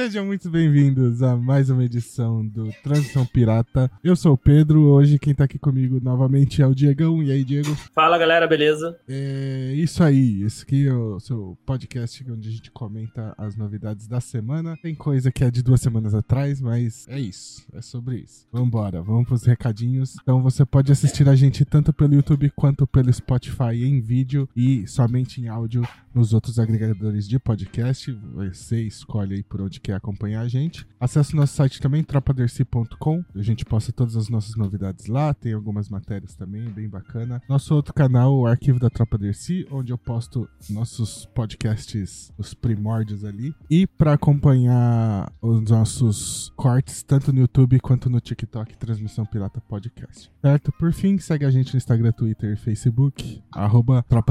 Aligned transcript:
Sejam 0.00 0.24
muito 0.24 0.48
bem-vindos 0.48 1.22
a 1.22 1.36
mais 1.36 1.68
uma 1.68 1.84
edição 1.84 2.42
do 2.46 2.72
Transição 2.82 3.26
Pirata. 3.26 3.90
Eu 4.02 4.16
sou 4.16 4.32
o 4.32 4.38
Pedro, 4.38 4.84
hoje 4.84 5.18
quem 5.18 5.34
tá 5.34 5.44
aqui 5.44 5.58
comigo 5.58 6.00
novamente 6.02 6.62
é 6.62 6.66
o 6.66 6.74
Diegão. 6.74 7.22
E 7.22 7.30
aí, 7.30 7.44
Diego? 7.44 7.74
Fala 7.94 8.16
galera, 8.16 8.48
beleza? 8.48 8.98
É 9.06 9.74
isso 9.76 10.02
aí, 10.02 10.42
esse 10.42 10.62
aqui 10.62 10.88
é 10.88 10.94
o 10.94 11.20
seu 11.20 11.58
podcast 11.66 12.24
onde 12.32 12.48
a 12.48 12.50
gente 12.50 12.70
comenta 12.70 13.34
as 13.36 13.56
novidades 13.56 14.08
da 14.08 14.22
semana. 14.22 14.74
Tem 14.80 14.94
coisa 14.94 15.30
que 15.30 15.44
é 15.44 15.50
de 15.50 15.62
duas 15.62 15.82
semanas 15.82 16.14
atrás, 16.14 16.62
mas 16.62 17.06
é 17.06 17.20
isso, 17.20 17.66
é 17.74 17.82
sobre 17.82 18.20
isso. 18.20 18.46
Vambora, 18.50 19.02
vamos 19.02 19.26
pros 19.26 19.44
recadinhos. 19.44 20.16
Então 20.22 20.42
você 20.42 20.64
pode 20.64 20.90
assistir 20.90 21.28
a 21.28 21.36
gente 21.36 21.62
tanto 21.62 21.92
pelo 21.92 22.14
YouTube 22.14 22.50
quanto 22.56 22.86
pelo 22.86 23.12
Spotify 23.12 23.84
em 23.84 24.00
vídeo 24.00 24.48
e 24.56 24.86
somente 24.86 25.42
em 25.42 25.48
áudio 25.48 25.82
nos 26.14 26.32
outros 26.32 26.58
agregadores 26.58 27.28
de 27.28 27.38
podcast. 27.38 28.10
Você 28.34 28.80
escolhe 28.82 29.34
aí 29.34 29.42
por 29.42 29.60
onde 29.60 29.78
quer 29.78 29.89
acompanhar 29.92 30.40
a 30.40 30.48
gente. 30.48 30.86
Acesse 30.98 31.36
nosso 31.36 31.54
site 31.54 31.80
também, 31.80 32.02
tropaderci.com. 32.02 33.24
A 33.34 33.42
gente 33.42 33.64
posta 33.64 33.92
todas 33.92 34.16
as 34.16 34.28
nossas 34.28 34.56
novidades 34.56 35.06
lá, 35.06 35.32
tem 35.34 35.52
algumas 35.52 35.88
matérias 35.88 36.34
também, 36.34 36.68
bem 36.70 36.88
bacana. 36.88 37.42
Nosso 37.48 37.74
outro 37.74 37.92
canal, 37.94 38.34
o 38.34 38.46
Arquivo 38.46 38.78
da 38.78 38.90
Tropa 38.90 39.18
Dercy, 39.18 39.66
onde 39.70 39.92
eu 39.92 39.98
posto 39.98 40.48
nossos 40.68 41.26
podcasts, 41.26 42.32
os 42.36 42.54
primórdios 42.54 43.24
ali. 43.24 43.54
E 43.68 43.86
para 43.86 44.14
acompanhar 44.14 45.32
os 45.40 45.62
nossos 45.70 46.52
cortes, 46.56 47.02
tanto 47.02 47.32
no 47.32 47.40
YouTube 47.40 47.78
quanto 47.80 48.08
no 48.10 48.20
TikTok, 48.20 48.76
Transmissão 48.76 49.24
Pirata 49.26 49.60
Podcast. 49.60 50.30
Certo? 50.40 50.72
Por 50.72 50.92
fim, 50.92 51.18
segue 51.18 51.44
a 51.44 51.50
gente 51.50 51.72
no 51.72 51.78
Instagram, 51.78 52.12
Twitter 52.12 52.52
e 52.52 52.56
Facebook, 52.56 53.42
arroba 53.52 54.02
Tropa. 54.08 54.30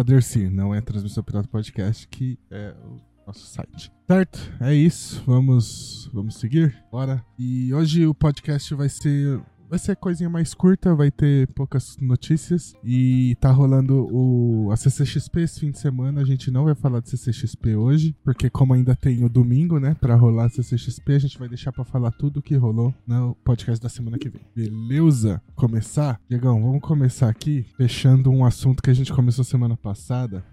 Não 0.51 0.73
é 0.73 0.81
Transmissão 0.81 1.23
Pirata 1.23 1.47
Podcast, 1.47 2.07
que 2.07 2.39
é 2.49 2.73
o 2.83 3.08
nosso 3.29 3.45
site. 3.45 3.91
Certo? 4.07 4.39
É 4.59 4.73
isso. 4.73 5.23
Vamos, 5.25 6.09
vamos 6.11 6.35
seguir? 6.35 6.75
Bora. 6.91 7.23
E 7.37 7.71
hoje 7.73 8.05
o 8.07 8.13
podcast 8.13 8.73
vai 8.73 8.89
ser 8.89 9.39
vai 9.69 9.77
ser 9.77 9.95
coisinha 9.97 10.27
mais 10.27 10.55
curta, 10.55 10.95
vai 10.95 11.11
ter 11.11 11.47
poucas 11.49 11.95
notícias 12.01 12.73
e 12.83 13.37
tá 13.39 13.51
rolando 13.51 14.07
o 14.11 14.71
a 14.71 14.75
CCXP 14.75 15.41
esse 15.41 15.59
fim 15.59 15.69
de 15.69 15.77
semana. 15.77 16.21
A 16.21 16.25
gente 16.25 16.49
não 16.49 16.65
vai 16.65 16.73
falar 16.73 17.01
de 17.01 17.09
CCXP 17.11 17.75
hoje, 17.75 18.15
porque 18.23 18.49
como 18.49 18.73
ainda 18.73 18.95
tem 18.95 19.23
o 19.23 19.29
domingo, 19.29 19.79
né, 19.79 19.95
para 20.01 20.15
rolar 20.15 20.45
a 20.45 20.49
CCXP, 20.49 21.13
a 21.13 21.19
gente 21.19 21.37
vai 21.37 21.47
deixar 21.47 21.71
para 21.71 21.85
falar 21.85 22.09
tudo 22.09 22.41
que 22.41 22.55
rolou 22.55 22.91
no 23.05 23.35
podcast 23.43 23.79
da 23.79 23.89
semana 23.89 24.17
que 24.17 24.29
vem. 24.29 24.41
Beleza? 24.55 25.39
Começar? 25.53 26.19
Diegão, 26.27 26.59
vamos 26.63 26.81
começar 26.81 27.29
aqui 27.29 27.63
fechando 27.77 28.31
um 28.31 28.43
assunto 28.43 28.81
que 28.81 28.89
a 28.89 28.95
gente 28.95 29.13
começou 29.13 29.45
semana 29.45 29.77
passada, 29.77 30.43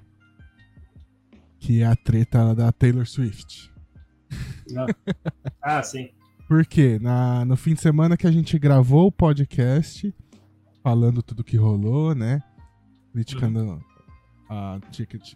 que 1.66 1.82
é 1.82 1.86
a 1.86 1.96
treta 1.96 2.54
da 2.54 2.70
Taylor 2.70 3.04
Swift. 3.04 3.72
Ah, 4.76 4.86
ah 5.60 5.82
sim. 5.82 6.10
Porque 6.46 6.96
na, 7.00 7.44
no 7.44 7.56
fim 7.56 7.74
de 7.74 7.80
semana 7.80 8.16
que 8.16 8.24
a 8.24 8.30
gente 8.30 8.56
gravou 8.56 9.08
o 9.08 9.12
podcast, 9.12 10.14
falando 10.80 11.24
tudo 11.24 11.42
que 11.42 11.56
rolou, 11.56 12.14
né? 12.14 12.40
Criticando 13.10 13.58
uhum. 13.58 13.80
a 14.48 14.78
Ticket 14.92 15.34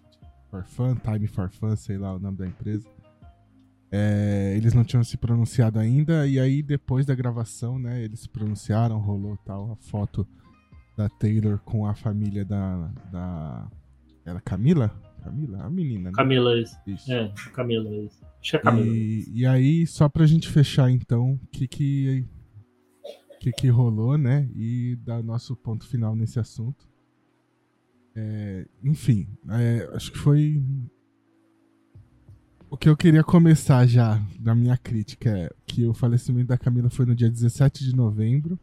for 0.49 0.65
Fun, 0.65 0.95
Time 0.95 1.27
for 1.27 1.51
Fun, 1.51 1.75
sei 1.75 1.99
lá 1.99 2.15
o 2.15 2.21
nome 2.21 2.39
da 2.39 2.47
empresa. 2.47 2.89
É, 3.91 4.55
eles 4.57 4.73
não 4.73 4.85
tinham 4.85 5.03
se 5.03 5.17
pronunciado 5.17 5.81
ainda, 5.81 6.29
e 6.29 6.39
aí 6.39 6.63
depois 6.63 7.05
da 7.05 7.15
gravação, 7.17 7.77
né, 7.77 8.05
eles 8.05 8.21
se 8.21 8.29
pronunciaram, 8.29 9.01
rolou 9.01 9.37
tal, 9.39 9.73
a 9.73 9.77
foto 9.77 10.25
da 10.97 11.09
Taylor 11.09 11.59
com 11.65 11.85
a 11.87 11.95
família 11.95 12.45
da. 12.45 12.89
da 13.11 13.69
era 14.25 14.41
Camila? 14.41 15.10
Camila? 15.21 15.65
A 15.65 15.71
menina, 15.71 16.11
né? 16.11 16.13
Camila, 16.15 16.59
isso. 16.59 16.77
isso. 16.87 17.13
É, 17.13 17.33
Camila, 17.53 17.89
isso. 17.97 18.25
Acho 18.41 18.51
que 18.51 18.57
é 18.57 18.59
Camila. 18.59 18.87
E, 18.87 19.25
e 19.33 19.47
aí, 19.47 19.87
só 19.87 20.09
pra 20.09 20.27
gente 20.27 20.49
fechar 20.49 20.91
então, 20.91 21.35
o 21.35 21.47
que 21.49 21.69
que, 21.69 22.25
que 23.41 23.53
que 23.53 23.69
rolou, 23.69 24.19
né? 24.19 24.49
E 24.55 24.97
dar 25.05 25.23
nosso 25.23 25.55
ponto 25.55 25.87
final 25.87 26.17
nesse 26.17 26.39
assunto. 26.39 26.89
É, 28.15 28.67
enfim, 28.83 29.29
é, 29.49 29.89
acho 29.95 30.13
que 30.13 30.19
foi. 30.19 30.63
O 32.69 32.77
que 32.77 32.89
eu 32.89 32.97
queria 32.97 33.25
começar 33.25 33.87
já 33.87 34.23
da 34.39 34.55
minha 34.55 34.77
crítica 34.77 35.31
é 35.31 35.51
que 35.67 35.85
o 35.87 35.93
falecimento 35.93 36.49
da 36.49 36.59
Camila 36.59 36.89
foi 36.89 37.05
no 37.05 37.15
dia 37.15 37.29
17 37.31 37.85
de 37.85 37.97
novembro. 37.97 38.59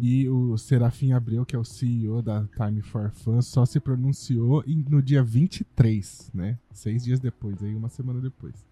E 0.00 0.28
o 0.28 0.56
Serafim 0.56 1.12
Abreu, 1.12 1.44
que 1.44 1.54
é 1.54 1.58
o 1.58 1.64
CEO 1.64 2.22
da 2.22 2.44
Time 2.56 2.82
for 2.82 3.10
Fun, 3.10 3.40
só 3.42 3.64
se 3.64 3.78
pronunciou 3.78 4.64
no 4.88 5.02
dia 5.02 5.22
23, 5.22 6.30
né? 6.34 6.58
Seis 6.72 7.04
dias 7.04 7.20
depois, 7.20 7.62
aí 7.62 7.74
uma 7.74 7.88
semana 7.88 8.20
depois. 8.20 8.66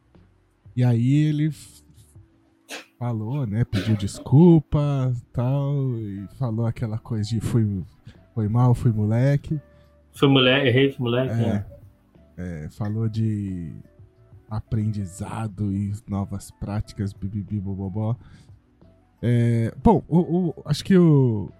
E 0.76 0.82
aí 0.82 1.14
ele 1.14 1.52
falou, 2.98 3.46
né? 3.46 3.64
Pediu 3.64 3.96
desculpa 3.96 5.12
tal, 5.32 5.96
e 5.98 6.26
falou 6.38 6.66
aquela 6.66 6.98
coisa 6.98 7.28
de 7.28 7.40
fui, 7.40 7.84
foi 8.34 8.48
mal, 8.48 8.74
fui 8.74 8.92
moleque. 8.92 9.60
Fui 10.12 10.28
moleque, 10.28 10.68
errei, 10.68 10.90
fui 10.90 11.04
moleque. 11.04 11.32
É, 11.34 11.66
é. 12.36 12.64
é, 12.64 12.68
falou 12.70 13.08
de 13.08 13.72
aprendizado 14.50 15.72
e 15.72 15.92
novas 16.08 16.50
práticas, 16.50 17.12
bibibi, 17.12 17.60
bobobó. 17.60 18.16
É, 19.26 19.74
bom, 19.82 20.04
o, 20.06 20.18
o, 20.18 20.54
acho 20.66 20.84
que 20.84 20.94
o, 20.98 21.50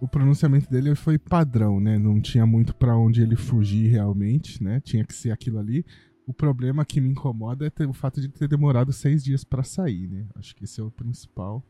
o 0.00 0.08
pronunciamento 0.08 0.68
dele 0.68 0.92
foi 0.96 1.16
padrão, 1.18 1.78
né? 1.78 1.96
Não 1.96 2.20
tinha 2.20 2.44
muito 2.44 2.74
para 2.74 2.96
onde 2.96 3.22
ele 3.22 3.36
fugir 3.36 3.88
realmente, 3.88 4.60
né? 4.60 4.80
Tinha 4.80 5.04
que 5.04 5.14
ser 5.14 5.30
aquilo 5.30 5.60
ali. 5.60 5.86
O 6.26 6.34
problema 6.34 6.84
que 6.84 7.00
me 7.00 7.08
incomoda 7.08 7.64
é 7.64 7.70
ter, 7.70 7.88
o 7.88 7.92
fato 7.92 8.20
de 8.20 8.28
ter 8.28 8.48
demorado 8.48 8.92
seis 8.92 9.22
dias 9.22 9.44
para 9.44 9.62
sair, 9.62 10.08
né? 10.08 10.26
Acho 10.34 10.56
que 10.56 10.64
esse 10.64 10.80
é 10.80 10.82
o 10.82 10.90
principal. 10.90 11.64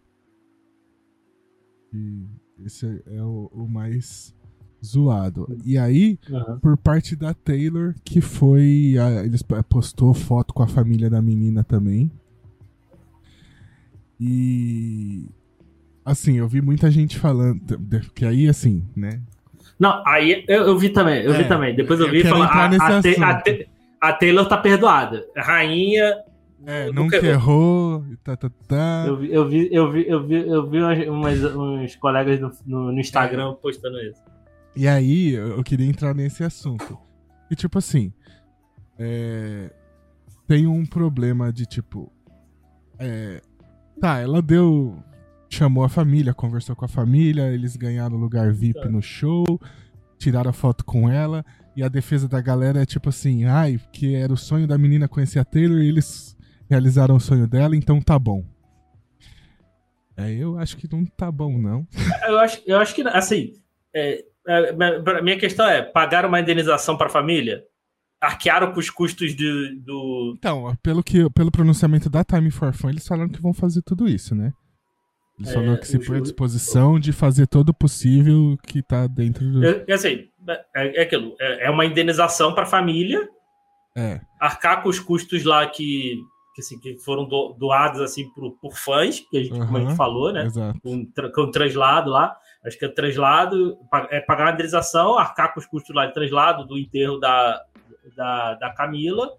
E 1.92 2.26
esse 2.64 3.02
é 3.04 3.22
o, 3.22 3.50
o 3.52 3.68
mais 3.68 4.34
zoado. 4.82 5.54
E 5.66 5.76
aí, 5.76 6.18
uhum. 6.30 6.58
por 6.60 6.78
parte 6.78 7.14
da 7.14 7.34
Taylor, 7.34 7.94
que 8.02 8.22
foi. 8.22 8.94
A, 8.98 9.22
eles 9.22 9.42
postou 9.68 10.14
foto 10.14 10.54
com 10.54 10.62
a 10.62 10.66
família 10.66 11.10
da 11.10 11.20
menina 11.20 11.62
também. 11.62 12.10
E 14.20 15.26
assim, 16.04 16.38
eu 16.38 16.48
vi 16.48 16.60
muita 16.60 16.90
gente 16.90 17.18
falando 17.18 17.60
que 18.14 18.24
aí 18.24 18.48
assim, 18.48 18.84
né? 18.96 19.20
Não, 19.78 20.02
aí 20.06 20.44
eu, 20.48 20.68
eu 20.68 20.78
vi 20.78 20.88
também, 20.88 21.22
eu 21.22 21.34
é, 21.34 21.38
vi 21.38 21.48
também. 21.48 21.74
Depois 21.74 22.00
eu 22.00 22.10
vi 22.10 22.22
falar 22.24 22.46
a, 22.46 22.66
a, 22.66 22.98
a, 22.98 24.08
a, 24.08 24.12
Taylor 24.12 24.46
tá 24.48 24.56
perdoada. 24.56 25.26
Rainha 25.36 26.16
é, 26.64 26.86
nunca, 26.86 27.16
nunca 27.16 27.26
errou, 27.26 28.04
tá, 28.24 28.36
tá, 28.36 28.50
tá. 28.66 29.04
Eu 29.06 29.16
vi, 29.16 29.32
eu 29.32 29.48
vi, 29.48 29.68
eu 29.70 29.92
vi, 29.92 30.08
eu 30.08 30.26
vi, 30.26 30.48
eu 30.48 30.66
vi 30.66 31.08
umas, 31.08 31.44
uns 31.44 31.94
colegas 31.96 32.40
no, 32.40 32.50
no, 32.66 32.92
no 32.92 33.00
Instagram 33.00 33.52
é. 33.52 33.54
postando 33.54 34.00
isso. 34.00 34.20
E 34.74 34.88
aí, 34.88 35.32
eu 35.34 35.62
queria 35.62 35.86
entrar 35.86 36.14
nesse 36.14 36.42
assunto. 36.42 36.98
E 37.50 37.54
tipo 37.54 37.78
assim, 37.78 38.12
é, 38.98 39.70
tem 40.46 40.66
um 40.66 40.84
problema 40.84 41.52
de 41.52 41.66
tipo, 41.66 42.12
é, 42.98 43.40
Tá, 44.00 44.18
ela 44.18 44.42
deu. 44.42 45.02
Chamou 45.48 45.84
a 45.84 45.88
família, 45.88 46.34
conversou 46.34 46.74
com 46.74 46.84
a 46.84 46.88
família, 46.88 47.52
eles 47.52 47.76
ganharam 47.76 48.16
lugar 48.16 48.52
VIP 48.52 48.80
tá. 48.80 48.88
no 48.88 49.00
show, 49.00 49.44
tiraram 50.18 50.50
a 50.50 50.52
foto 50.52 50.84
com 50.84 51.08
ela, 51.08 51.44
e 51.76 51.84
a 51.84 51.88
defesa 51.88 52.28
da 52.28 52.40
galera 52.40 52.82
é 52.82 52.86
tipo 52.86 53.08
assim: 53.08 53.44
ai, 53.44 53.80
que 53.92 54.14
era 54.16 54.32
o 54.32 54.36
sonho 54.36 54.66
da 54.66 54.76
menina 54.76 55.06
conhecer 55.06 55.38
a 55.38 55.44
Taylor 55.44 55.78
e 55.78 55.88
eles 55.88 56.36
realizaram 56.68 57.14
o 57.14 57.20
sonho 57.20 57.46
dela, 57.46 57.76
então 57.76 58.00
tá 58.00 58.18
bom. 58.18 58.44
É, 60.16 60.32
eu 60.32 60.58
acho 60.58 60.76
que 60.76 60.90
não 60.90 61.04
tá 61.04 61.30
bom, 61.30 61.56
não. 61.58 61.86
Eu 62.26 62.38
acho, 62.40 62.60
eu 62.66 62.78
acho 62.78 62.92
que, 62.92 63.02
assim, 63.02 63.52
é, 63.94 64.24
é, 64.48 65.22
minha 65.22 65.38
questão 65.38 65.68
é: 65.68 65.80
pagar 65.80 66.24
uma 66.24 66.40
indenização 66.40 66.96
para 66.96 67.06
a 67.06 67.10
família? 67.10 67.62
Arquearam 68.20 68.72
com 68.72 68.80
os 68.80 68.90
custos 68.90 69.34
de, 69.34 69.76
do. 69.80 70.34
Então, 70.38 70.76
pelo, 70.82 71.02
que, 71.02 71.28
pelo 71.30 71.50
pronunciamento 71.50 72.08
da 72.08 72.24
Time 72.24 72.50
for 72.50 72.72
Fun, 72.72 72.90
eles 72.90 73.06
falaram 73.06 73.28
que 73.28 73.40
vão 73.40 73.52
fazer 73.52 73.82
tudo 73.82 74.08
isso, 74.08 74.34
né? 74.34 74.52
Eles 75.38 75.50
é, 75.50 75.54
falaram 75.54 75.76
que 75.76 75.86
se 75.86 75.98
põe 75.98 76.18
à 76.18 76.20
disposição 76.20 76.98
de 76.98 77.12
fazer 77.12 77.46
todo 77.46 77.68
o 77.68 77.74
possível 77.74 78.56
que 78.66 78.82
tá 78.82 79.06
dentro 79.06 79.44
do. 79.44 79.64
É, 79.64 79.92
assim, 79.92 80.28
é, 80.74 81.00
é 81.00 81.02
aquilo. 81.02 81.36
É, 81.38 81.66
é 81.66 81.70
uma 81.70 81.84
indenização 81.84 82.54
para 82.54 82.62
a 82.62 82.66
família. 82.66 83.28
É. 83.94 84.20
Arcar 84.40 84.82
com 84.82 84.88
os 84.88 84.98
custos 84.98 85.44
lá 85.44 85.66
que, 85.66 86.16
que, 86.54 86.60
assim, 86.60 86.78
que 86.80 86.98
foram 86.98 87.26
do, 87.26 87.54
doados 87.58 88.00
assim 88.00 88.28
por, 88.34 88.52
por 88.60 88.76
fãs, 88.76 89.20
que 89.20 89.38
a 89.38 89.42
gente, 89.42 89.58
uhum, 89.58 89.66
como 89.66 89.78
a 89.78 89.80
gente 89.80 89.96
falou, 89.96 90.32
né? 90.32 90.46
Exato. 90.46 90.80
Com, 90.80 91.06
com 91.34 91.40
o 91.42 91.50
translado 91.50 92.10
lá. 92.10 92.36
Acho 92.64 92.78
que 92.78 92.84
é 92.84 92.88
translado, 92.88 93.78
é 94.10 94.20
pagar 94.20 94.48
a 94.48 94.52
indenização, 94.52 95.16
arcar 95.16 95.54
com 95.54 95.60
os 95.60 95.66
custos 95.66 95.94
lá 95.94 96.06
de 96.06 96.14
translado, 96.14 96.66
do 96.66 96.76
enterro 96.76 97.18
da, 97.18 97.62
da, 98.14 98.54
da 98.54 98.72
Camila. 98.72 99.38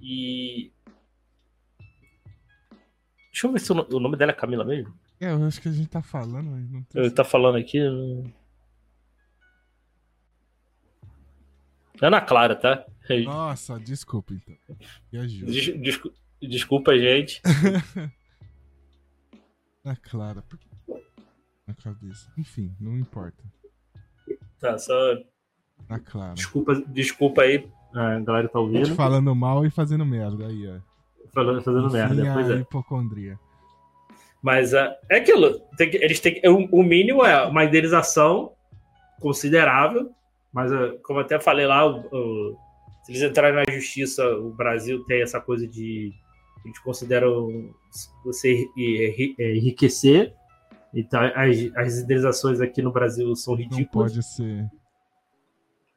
E. 0.00 0.72
Deixa 3.32 3.46
eu 3.46 3.52
ver 3.52 3.60
se 3.60 3.72
o 3.72 4.00
nome 4.00 4.16
dela 4.16 4.32
é 4.32 4.34
Camila 4.34 4.64
mesmo. 4.64 4.92
É, 5.20 5.32
eu 5.32 5.44
acho 5.46 5.60
que 5.60 5.68
a 5.68 5.72
gente 5.72 5.88
tá 5.88 6.02
falando, 6.02 6.50
mas 6.50 6.70
não 6.70 6.86
Eu 6.94 7.12
tá 7.12 7.24
falando 7.24 7.56
aqui. 7.58 7.78
Ana 12.00 12.20
Clara, 12.20 12.54
tá? 12.54 12.86
Nossa, 13.24 13.78
desculpa 13.80 14.32
então. 14.34 14.56
Des, 15.10 16.00
Desculpa, 16.40 16.96
gente. 16.96 17.42
Na 19.84 19.96
Clara. 19.96 20.44
Na 21.66 21.74
cabeça. 21.74 22.32
Enfim, 22.36 22.76
não 22.78 22.96
importa. 22.96 23.42
Tá, 24.60 24.78
só. 24.78 24.94
Na 25.88 25.98
Clara. 25.98 26.34
Desculpa, 26.34 26.74
desculpa 26.88 27.42
aí, 27.42 27.68
a 27.94 28.18
galera 28.20 28.48
tá 28.48 28.58
ouvindo. 28.58 28.94
Falando 28.94 29.34
mal 29.34 29.64
e 29.66 29.70
fazendo 29.70 30.04
merda 30.06 30.46
aí, 30.46 30.66
ó. 30.68 30.78
Falando, 31.34 31.62
fazendo 31.62 31.90
merda, 31.90 32.32
pois 32.34 32.50
é. 32.50 32.54
hipocondria. 32.60 33.38
Mas 34.42 34.72
uh, 34.72 34.90
é 35.10 35.16
aquilo. 35.18 35.58
Tem 35.76 35.90
que- 35.90 35.96
eles 35.98 36.20
têm 36.20 36.34
que- 36.40 36.48
o, 36.48 36.68
o 36.70 36.82
mínimo 36.82 37.24
é 37.24 37.44
uma 37.46 37.64
indenização 37.64 38.52
considerável. 39.20 40.10
Mas, 40.52 40.72
uh, 40.72 40.98
como 41.02 41.20
até 41.20 41.38
falei 41.38 41.66
lá, 41.66 41.82
se 43.04 43.12
eles 43.12 43.22
entrarem 43.22 43.56
na 43.66 43.72
justiça, 43.74 44.24
o 44.38 44.50
Brasil 44.50 45.04
tem 45.04 45.22
essa 45.22 45.40
coisa 45.40 45.66
de. 45.66 46.12
A 46.64 46.66
gente 46.68 46.82
considera 46.82 47.26
você 48.24 48.66
enri- 48.76 49.34
é, 49.38 49.56
enriquecer. 49.56 50.32
Então, 50.94 51.20
as, 51.34 51.56
as 51.76 51.98
indenizações 51.98 52.60
aqui 52.60 52.80
no 52.82 52.90
Brasil 52.90 53.34
são 53.36 53.54
Não 53.54 53.62
ridículas. 53.62 54.12
pode 54.12 54.24
ser 54.26 54.66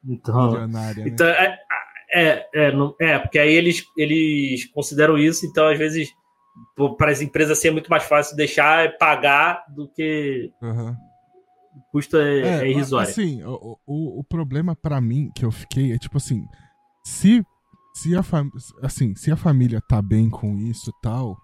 Então, 0.07 0.51
milionária, 0.51 1.05
né? 1.05 1.11
então, 1.11 1.27
é, 1.27 1.59
é, 2.13 2.49
é, 2.53 2.71
não- 2.75 2.95
é, 2.99 3.19
porque 3.19 3.37
aí 3.39 3.53
eles, 3.53 3.83
eles 3.97 4.65
consideram 4.71 5.17
isso, 5.17 5.45
então 5.45 5.67
às 5.67 5.77
vezes 5.77 6.09
para 6.97 7.11
as 7.11 7.21
empresas 7.21 7.57
assim, 7.57 7.69
é 7.69 7.71
muito 7.71 7.89
mais 7.89 8.03
fácil 8.03 8.35
deixar 8.35 8.97
pagar 8.97 9.63
do 9.73 9.87
que 9.87 10.51
Aham. 10.61 10.97
o 11.75 11.91
custo 11.91 12.17
é, 12.17 12.63
é 12.63 12.69
irrisório. 12.69 13.09
Assim, 13.09 13.41
o, 13.43 13.77
o, 13.87 14.19
o 14.19 14.23
problema 14.23 14.75
pra 14.75 14.99
mim 14.99 15.29
que 15.33 15.45
eu 15.45 15.51
fiquei 15.51 15.93
é 15.93 15.97
tipo 15.97 16.17
assim, 16.17 16.43
se 17.03 17.43
se 17.93 18.15
a 18.15 18.21
assim, 18.83 19.15
se 19.15 19.31
a 19.31 19.35
família 19.35 19.81
tá 19.81 20.01
bem 20.01 20.29
com 20.29 20.57
isso 20.57 20.89
e 20.89 20.93
tal, 21.01 21.37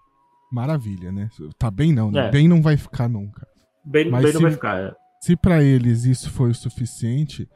maravilha, 0.52 1.12
né? 1.12 1.30
Tá 1.60 1.70
bem 1.70 1.92
não, 1.94 2.10
né? 2.12 2.28
É. 2.28 2.32
Bem 2.32 2.48
não 2.48 2.62
vai 2.62 2.76
ficar 2.78 3.08
nunca. 3.10 3.46
bem 3.86 4.10
mas 4.10 4.24
bem 4.24 4.34
não 4.34 4.40
se- 4.40 4.44
vai 4.44 4.52
ficar. 4.52 4.78
é. 4.80 4.94
Se 5.22 5.36
pra 5.36 5.64
eles 5.64 6.04
isso 6.06 6.30
foi 6.32 6.52
o 6.52 6.56
suficiente, 6.56 7.48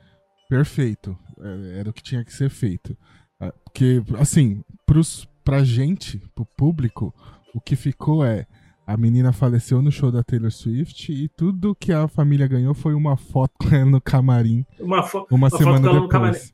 perfeito. 0.55 1.17
É, 1.39 1.79
Era 1.79 1.89
o 1.89 1.93
que 1.93 2.03
tinha 2.03 2.23
que 2.25 2.33
ser 2.33 2.49
feito. 2.49 2.95
É, 3.39 3.51
Porque, 3.63 4.03
assim, 4.19 4.63
pros, 4.85 5.25
pra 5.43 5.63
gente, 5.63 6.19
pro 6.35 6.45
público, 6.45 7.13
o 7.55 7.61
que 7.61 7.75
ficou 7.75 8.23
é. 8.25 8.45
A 8.85 8.97
menina 8.97 9.31
faleceu 9.31 9.81
no 9.81 9.91
show 9.91 10.11
da 10.11 10.21
Taylor 10.23 10.51
Swift 10.51 11.13
e 11.13 11.29
tudo 11.29 11.73
que 11.75 11.93
a 11.93 12.07
família 12.09 12.45
ganhou 12.47 12.73
foi 12.73 12.93
uma 12.93 13.15
foto 13.15 13.53
com 13.57 13.73
ela 13.73 13.89
no 13.89 14.01
camarim 14.01 14.65
Uma, 14.79 15.01
fo- 15.03 15.25
uma, 15.31 15.49
foto 15.49 15.59
semana 15.63 15.79
com 15.81 15.87
ela 15.87 15.99
no 16.01 16.07
depois. 16.09 16.53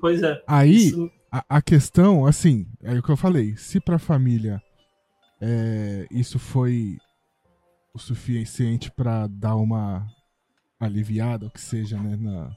Pois 0.00 0.22
é. 0.22 0.42
Aí, 0.48 0.88
Isso- 0.88 1.10
a, 1.30 1.44
a 1.48 1.62
questão, 1.62 2.26
assim, 2.26 2.66
é 2.82 2.94
o 2.98 3.02
que 3.02 3.10
eu 3.10 3.16
falei. 3.16 3.54
Se 3.56 3.78
pra 3.78 3.98
família 3.98 4.60
é, 5.40 6.06
isso 6.10 6.38
foi 6.40 6.96
o 7.94 7.98
suficiente 7.98 8.90
pra 8.90 9.26
dar 9.28 9.54
uma 9.56 10.04
aliviada, 10.80 11.46
o 11.46 11.50
que 11.50 11.60
seja, 11.60 11.98
né, 12.02 12.16
na, 12.16 12.50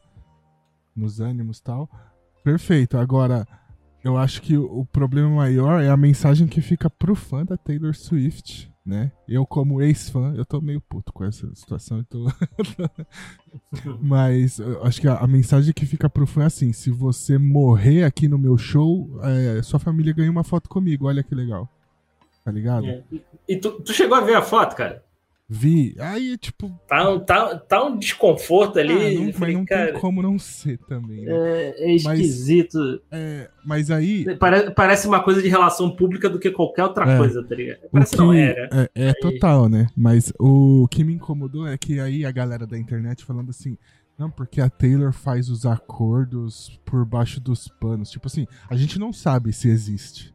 nos 0.96 1.20
ânimos 1.20 1.60
tal, 1.60 1.90
perfeito. 2.44 2.98
Agora, 2.98 3.48
eu 4.04 4.18
acho 4.18 4.42
que 4.42 4.58
o, 4.58 4.86
problema 4.86 5.30
maior 5.30 5.82
é 5.82 5.90
a 5.90 5.98
mensagem 5.98 6.48
que 6.48 6.62
fica 6.62 6.90
pro 6.90 7.16
fã 7.16 7.46
da 7.46 7.56
Taylor 7.56 7.96
Swift, 7.96 8.72
né? 8.86 9.14
Eu, 9.28 9.46
como 9.46 9.82
ex-fã, 9.82 10.34
eu 10.36 10.46
tô 10.46 10.60
meio 10.60 10.82
puto 10.82 11.14
com 11.14 11.24
essa 11.24 11.54
situação, 11.56 12.04
tô... 12.04 12.26
Mas 14.02 14.60
eu 14.60 14.84
acho 14.84 15.00
que 15.00 15.08
a, 15.08 15.16
a 15.16 15.28
mensagem 15.28 15.74
que 15.74 15.86
fica 15.86 16.10
pro 16.10 16.28
fã 16.28 16.44
é 16.44 16.46
assim: 16.48 16.74
se 16.74 16.92
você 16.92 17.38
morrer 17.38 18.04
aqui 18.04 18.28
no 18.28 18.38
meu 18.38 18.58
show, 18.58 19.10
é, 19.24 19.62
sua 19.62 19.80
família 19.80 20.14
ganha 20.14 20.30
uma 20.30 20.44
foto 20.44 20.68
comigo, 20.68 21.08
olha 21.08 21.24
que 21.24 21.34
legal. 21.34 21.70
Tá 22.44 22.52
ligado? 22.52 22.86
é. 22.88 23.04
E 23.48 23.56
tu, 23.56 23.72
tu 23.82 23.94
chegou 23.94 24.18
a 24.18 24.22
ver 24.22 24.36
a 24.36 24.42
foto, 24.42 24.76
cara? 24.76 25.02
Vi. 25.56 25.96
Aí, 26.00 26.36
tipo, 26.38 26.68
Tá, 26.88 27.10
um- 27.12 27.20
tá, 27.20 27.56
tá 27.60 27.84
um 27.86 27.96
desconforto 27.98 28.80
ali. 28.80 28.92
ah, 28.92 29.12
não, 29.20 29.26
mas 29.26 29.36
falei, 29.38 29.54
não 29.56 29.66
cara, 29.66 29.92
tem 29.92 30.02
como 30.02 30.22
não 30.22 30.40
ser 30.40 30.80
também. 30.88 31.22
Né? 31.26 31.32
é, 31.32 31.92
é 31.92 31.96
esquisito. 31.96 32.80
É, 33.12 33.50
mas 33.64 33.92
aí. 33.92 34.26
Parece, 34.38 34.72
parece 34.72 35.08
uma 35.08 35.22
coisa 35.24 35.42
de 35.44 35.48
relação 35.48 35.96
pública 35.96 36.28
do 36.28 36.40
que 36.40 36.50
qualquer 36.50 36.84
outra 36.86 37.06
É. 37.08 37.18
coisa, 37.18 37.44
tá 37.44 37.54
ligado? 37.56 37.84
O 37.86 37.90
Parece 37.92 38.12
que, 38.16 38.18
não, 38.18 38.34
era. 38.34 38.68
é, 38.96 39.10
é 39.10 39.14
total, 39.14 39.70
né? 39.70 39.88
Mas 39.96 40.34
o 40.40 40.88
que 40.90 41.04
me 41.04 41.14
incomodou 41.14 41.68
é 41.68 41.78
que 41.78 42.00
aí 42.00 42.26
a 42.26 42.32
galera 42.32 42.66
da 42.66 42.78
internet 42.78 43.24
falando 43.24 43.52
assim, 43.52 43.78
não, 44.18 44.32
porque 44.32 44.60
a 44.60 44.70
Taylor 44.70 45.12
faz 45.14 45.50
os 45.50 45.66
acordos 45.68 46.80
por 46.86 47.06
baixo 47.06 47.40
dos 47.40 47.68
panos. 47.68 48.10
Tipo 48.10 48.26
assim, 48.28 48.48
a 48.70 48.76
gente 48.76 48.98
não 48.98 49.14
sabe 49.14 49.54
se 49.54 49.70
existe. 49.70 50.34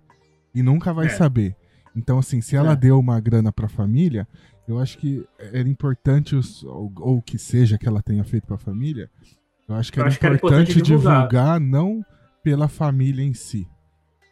E 0.55 0.63
nunca 0.63 0.93
vai 0.93 1.07
É. 1.07 1.11
saber. 1.11 1.57
Então, 1.97 2.19
assim, 2.19 2.41
se 2.41 2.55
ela 2.55 2.73
É. 2.73 2.77
deu 2.77 2.99
uma 3.01 3.19
grana 3.19 3.51
pra 3.51 3.69
família, 3.69 4.27
eu 4.69 4.79
acho 4.79 4.99
que 4.99 5.27
era 5.39 5.69
importante, 5.69 6.35
os, 6.37 6.63
ou, 6.65 6.93
ou 6.99 7.23
que 7.23 7.39
seja 7.39 7.79
que 7.79 7.87
ela 7.89 8.03
tenha 8.03 8.25
feito 8.25 8.47
pra 8.47 8.59
família, 8.59 9.11
eu 9.69 9.75
acho 9.75 9.93
que 9.93 9.99
Eu 9.99 10.03
era 10.03 10.09
acho 10.09 10.19
que 10.21 10.27
era 10.27 10.35
importante, 10.37 10.71
importante 10.71 10.87
divulgar. 10.87 11.29
divulgar. 11.29 11.61
não 11.61 12.05
pela 12.43 12.69
família 12.69 13.23
em 13.25 13.35
si, 13.35 13.67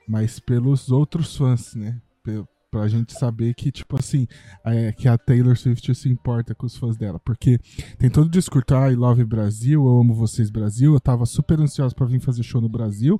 mas 0.09 0.38
pelos 0.38 0.91
outros 0.91 1.37
fãs, 1.37 1.75
né? 1.75 2.00
Pe- 2.23 2.44
Pra 2.69 2.88
gente 2.88 3.15
saber 3.15 3.55
que, 3.55 3.71
tipo 3.73 3.99
assim, 3.99 4.27
é, 4.62 4.93
que 4.93 5.09
a 5.09 5.17
Taylor 5.17 5.56
Swift 5.56 5.94
se 5.94 6.11
importa 6.11 6.55
com 6.55 6.67
os 6.67 6.77
fãs 6.77 6.94
dela. 6.97 7.19
Porque 7.19 7.59
tem 7.97 8.11
todo 8.11 8.27
o 8.27 8.31
discurso, 8.31 8.67
ah, 8.75 8.91
I 8.93 8.94
love 8.97 9.25
Brasil, 9.25 9.83
eu 9.87 9.99
amo 10.00 10.12
vocês 10.12 10.50
Brasil. 10.50 10.93
Eu 10.93 11.00
tava 11.00 11.25
super 11.25 11.59
ansioso 11.59 11.94
pra 11.94 12.05
vir 12.05 12.21
fazer 12.21 12.43
show 12.43 12.61
no 12.61 12.69
Brasil. 12.69 13.19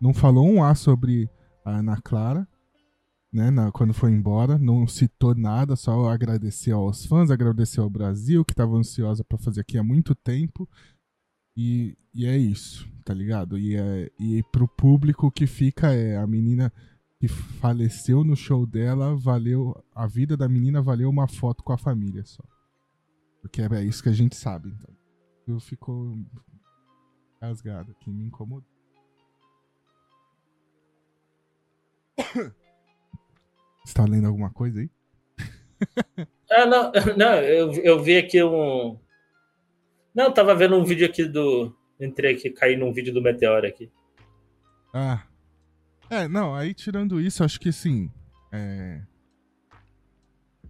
Não 0.00 0.12
falou 0.12 0.48
um 0.48 0.64
A 0.64 0.74
sobre 0.74 1.30
a 1.64 1.76
Ana 1.78 2.00
Clara, 2.02 2.48
né, 3.32 3.50
na- 3.50 3.70
quando 3.72 3.92
foi 3.94 4.10
embora. 4.12 4.58
Não 4.58 4.86
citou 4.86 5.34
nada, 5.34 5.76
só 5.76 6.08
agradeceu 6.08 6.78
aos 6.78 7.04
fãs, 7.06 7.30
agradeceu 7.30 7.84
ao 7.84 7.90
Brasil, 7.90 8.44
que 8.44 8.54
tava 8.54 8.76
ansiosa 8.76 9.24
pra 9.24 9.38
fazer 9.38 9.60
aqui 9.60 9.76
há 9.78 9.82
muito 9.82 10.14
tempo. 10.14 10.68
E, 11.56 11.96
e 12.14 12.26
é 12.26 12.36
isso, 12.36 12.88
tá 13.04 13.14
ligado? 13.14 13.58
E, 13.58 13.76
é, 13.76 14.10
e 14.18 14.42
pro 14.52 14.68
público 14.68 15.30
que 15.30 15.46
fica 15.46 15.92
é 15.92 16.16
a 16.16 16.26
menina 16.26 16.72
que 17.18 17.28
faleceu 17.28 18.22
no 18.22 18.36
show 18.36 18.66
dela, 18.66 19.16
valeu. 19.16 19.74
A 19.94 20.06
vida 20.06 20.36
da 20.36 20.48
menina 20.48 20.82
valeu 20.82 21.08
uma 21.08 21.26
foto 21.26 21.64
com 21.64 21.72
a 21.72 21.78
família 21.78 22.24
só. 22.26 22.44
Porque 23.40 23.62
é 23.62 23.84
isso 23.84 24.02
que 24.02 24.08
a 24.08 24.12
gente 24.12 24.36
sabe, 24.36 24.68
então. 24.68 24.94
Eu 25.46 25.60
ficou 25.60 26.18
rasgado 27.40 27.92
aqui, 27.92 28.10
me 28.10 28.24
incomodou. 28.24 28.68
Você 33.86 33.94
tá 33.94 34.04
lendo 34.04 34.26
alguma 34.26 34.50
coisa 34.50 34.80
aí? 34.80 34.90
Ah, 36.48 36.64
não, 36.64 36.92
não 37.18 37.34
eu, 37.42 37.72
eu 37.72 38.00
vi 38.00 38.16
aqui 38.16 38.40
um. 38.40 38.96
Não, 40.14 40.26
eu 40.26 40.32
tava 40.32 40.54
vendo 40.54 40.76
um 40.76 40.84
vídeo 40.84 41.04
aqui 41.04 41.24
do. 41.24 41.76
Entrei 42.00 42.34
aqui, 42.34 42.50
caí 42.50 42.76
num 42.76 42.92
vídeo 42.92 43.12
do 43.12 43.20
Meteoro 43.20 43.66
aqui. 43.66 43.90
Ah. 44.94 45.26
É, 46.08 46.28
não, 46.28 46.54
aí 46.54 46.72
tirando 46.72 47.20
isso, 47.20 47.42
acho 47.42 47.58
que 47.58 47.70
assim. 47.70 48.12
É... 48.52 49.02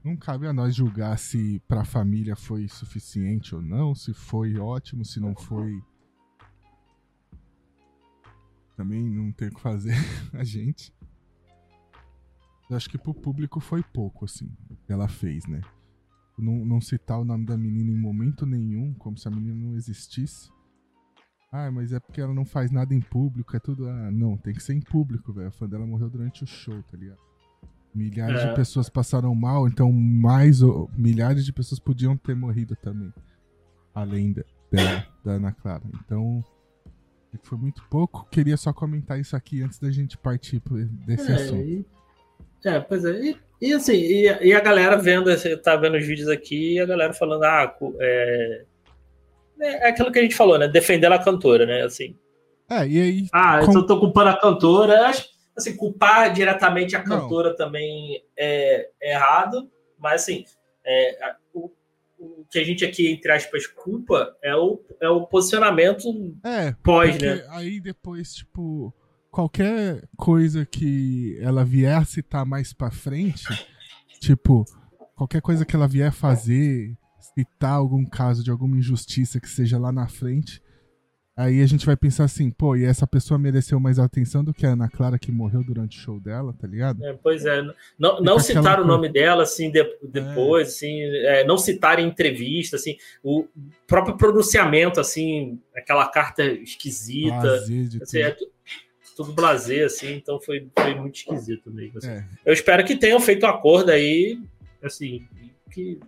Não 0.03 0.17
cabe 0.17 0.47
a 0.47 0.53
nós 0.53 0.75
julgar 0.75 1.19
se 1.19 1.61
pra 1.69 1.85
família 1.85 2.35
foi 2.35 2.67
suficiente 2.69 3.55
ou 3.55 3.61
não, 3.61 3.95
se 3.95 4.15
foi 4.15 4.57
ótimo, 4.57 5.05
se 5.05 5.21
não 5.21 5.37
foi. 5.37 5.79
Também 8.79 9.11
não 9.11 9.31
tem 9.31 9.49
o 9.49 9.55
que 9.55 9.61
fazer 9.61 9.95
a 10.33 10.43
gente. 10.43 10.91
Eu 12.69 12.77
acho 12.77 12.89
que 12.91 12.99
pro 12.99 13.15
público 13.15 13.61
foi 13.61 13.83
pouco, 13.83 14.25
assim, 14.25 14.51
o 14.71 14.77
que 14.77 14.93
ela 14.93 15.07
fez, 15.09 15.47
né? 15.47 15.61
Não, 16.39 16.65
não 16.65 16.81
citar 16.81 17.19
o 17.21 17.25
nome 17.25 17.47
da 17.47 17.57
menina 17.57 17.91
em 17.91 17.97
momento 17.97 18.45
nenhum, 18.45 18.93
como 18.95 19.17
se 19.17 19.27
a 19.29 19.31
menina 19.31 19.55
não 19.55 19.75
existisse. 19.77 20.51
Ah, 21.51 21.71
mas 21.71 21.93
é 21.93 22.01
porque 22.01 22.21
ela 22.21 22.35
não 22.35 22.45
faz 22.45 22.71
nada 22.71 22.93
em 22.93 23.01
público, 23.01 23.57
é 23.57 23.61
tudo. 23.61 23.89
Ah, 23.89 24.11
não, 24.11 24.37
tem 24.37 24.53
que 24.53 24.63
ser 24.63 24.75
em 24.75 24.81
público, 24.81 25.33
velho. 25.33 25.49
A 25.49 25.51
fã 25.53 25.67
dela 25.69 25.87
morreu 25.87 26.11
durante 26.11 26.43
o 26.45 26.47
show, 26.47 26.83
tá 26.83 26.97
ligado? 26.97 27.19
Milhares 27.95 28.41
É. 28.43 28.49
de 28.51 28.55
pessoas 28.57 28.91
passaram 28.91 29.35
mal, 29.35 29.67
então 29.67 29.91
mais 29.91 30.61
ou- 30.61 30.91
milhares 30.95 31.47
de 31.47 31.53
pessoas 31.53 31.79
podiam 31.79 32.17
ter 32.17 32.35
morrido 32.37 32.77
também. 32.77 33.11
Além 33.95 34.33
da, 34.35 34.43
dela, 34.71 35.07
da 35.25 35.33
Ana 35.33 35.53
Clara. 35.53 35.85
Então, 36.05 36.45
foi 37.43 37.57
muito 37.57 37.83
pouco. 37.89 38.29
Queria 38.31 38.57
só 38.59 38.73
comentar 38.75 39.19
isso 39.19 39.35
aqui 39.35 39.63
antes 39.63 39.79
da 39.79 39.91
gente 39.91 40.19
partir 40.19 40.61
desse 41.07 41.31
É, 41.33 41.35
assunto. 41.37 41.63
e- 41.63 41.87
é, 42.67 42.81
pois 42.81 43.05
é. 43.05 43.11
E, 43.21 43.37
e 43.61 43.73
assim, 43.73 43.95
e, 43.95 44.25
e 44.49 44.53
a 44.55 44.61
galera 44.61 44.97
vendo, 44.97 45.31
você 45.31 45.57
tá 45.57 45.77
vendo 45.77 45.97
os 45.97 46.07
vídeos 46.07 46.29
aqui, 46.29 46.75
e 46.75 46.81
a 46.81 46.87
galera 46.87 47.13
falando, 47.13 47.45
ah, 47.45 47.67
cu- 47.67 47.97
é, 48.01 48.65
é 49.61 49.89
aquilo 49.89 50.13
que 50.13 50.19
a 50.19 50.23
gente 50.23 50.35
falou, 50.35 50.59
né? 50.59 50.69
Defendendo 50.69 51.13
a 51.13 51.23
cantora, 51.23 51.65
né? 51.67 51.83
Assim, 51.83 52.17
É, 52.71 52.87
e 52.87 53.01
aí. 53.01 53.27
ah, 53.33 53.61
eu 53.61 53.67
Com- 53.67 53.73
só 53.73 53.83
tô 53.83 53.99
culpando 53.99 54.31
a 54.31 54.41
cantora. 54.41 55.11
Assim, 55.57 55.75
culpar 55.75 56.31
diretamente 56.35 56.95
a 56.95 56.99
Não. 56.99 57.07
cantora 57.23 57.57
também 57.57 58.23
é, 58.37 58.91
é 59.01 59.13
errado, 59.15 59.71
mas 59.99 60.21
assim, 60.21 60.45
é, 60.85 61.35
o, 61.55 61.71
o 62.19 62.45
que 62.51 62.59
a 62.59 62.63
gente 62.65 62.85
aqui, 62.85 63.11
entre 63.11 63.33
aspas, 63.33 63.67
culpa 63.67 64.37
é 64.43 64.55
o, 64.55 64.79
é 65.01 65.09
o 65.09 65.25
posicionamento 65.27 66.05
É, 66.45 66.75
pós, 66.85 67.17
né? 67.19 67.43
aí 67.53 67.81
depois, 67.81 68.35
tipo, 68.35 68.93
qualquer 69.37 70.03
coisa 70.17 70.65
que 70.65 71.37
ela 71.43 71.63
vier 71.63 71.95
a 71.95 72.07
citar 72.07 72.47
mais 72.47 72.73
pra 72.73 72.91
frente, 72.91 73.45
tipo, 74.19 74.65
qualquer 75.15 75.43
coisa 75.43 75.67
que 75.67 75.77
ela 75.77 75.87
vier 75.87 76.11
fazer, 76.11 76.97
citar 77.35 77.73
algum 77.73 78.03
caso 78.07 78.43
de 78.43 78.51
alguma 78.51 78.79
injustiça 78.79 79.39
que 79.39 79.47
seja 79.47 79.79
lá 79.79 79.93
na 79.93 80.09
frente, 80.09 80.63
aí 81.37 81.61
a 81.61 81.67
gente 81.67 81.85
vai 81.85 81.99
pensar 81.99 82.25
assim, 82.25 82.51
pô, 82.51 82.77
e 82.77 82.87
essa 82.87 83.07
pessoa 83.07 83.39
mereceu 83.39 83.79
mais 83.79 83.99
atenção 83.99 84.43
do 84.43 84.55
que 84.55 84.65
a 84.65 84.71
Ana 84.71 84.89
Clara 84.89 85.19
que 85.19 85.31
morreu 85.31 85.63
durante 85.63 85.99
o 85.99 86.01
show 86.01 86.19
dela, 86.19 86.55
tá 86.59 86.67
ligado? 86.67 87.05
É, 87.05 87.13
pois 87.13 87.45
é, 87.45 87.61
não, 87.99 88.23
não 88.23 88.39
citar 88.39 88.81
o 88.81 88.87
nome 88.87 89.11
dela 89.11 89.43
assim 89.43 89.71
de, 89.71 89.85
depois, 90.03 90.67
é. 90.67 90.71
assim, 90.71 91.03
é, 91.03 91.45
não 91.45 91.59
citar 91.59 91.99
em 91.99 92.09
entrevista, 92.09 92.77
assim, 92.77 92.97
o 93.23 93.47
próprio 93.87 94.17
pronunciamento, 94.17 94.99
assim, 94.99 95.61
aquela 95.77 96.09
carta 96.09 96.43
esquisita, 96.43 97.57
assim, 98.01 98.21
é, 98.21 98.35
tudo 99.17 99.33
blazer, 99.33 99.87
assim, 99.87 100.13
então 100.13 100.39
foi, 100.39 100.69
foi 100.79 100.95
muito 100.95 101.17
esquisito 101.17 101.71
mesmo. 101.71 101.99
Assim. 101.99 102.11
É. 102.11 102.25
Eu 102.45 102.53
espero 102.53 102.85
que 102.85 102.95
tenham 102.95 103.19
feito 103.19 103.47
um 103.47 103.49
acordo 103.49 103.91
aí, 103.91 104.39
assim, 104.83 105.27
que 105.73 105.99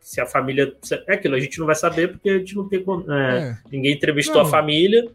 se 0.00 0.20
a 0.22 0.26
família. 0.26 0.74
É 1.06 1.14
aquilo, 1.14 1.34
a 1.34 1.40
gente 1.40 1.58
não 1.58 1.66
vai 1.66 1.74
saber 1.74 2.12
porque 2.12 2.30
a 2.30 2.38
gente 2.38 2.56
não 2.56 2.66
tem. 2.66 2.82
É, 3.08 3.38
é. 3.38 3.58
Ninguém 3.70 3.92
entrevistou 3.92 4.36
não. 4.36 4.42
a 4.42 4.46
família. 4.46 5.06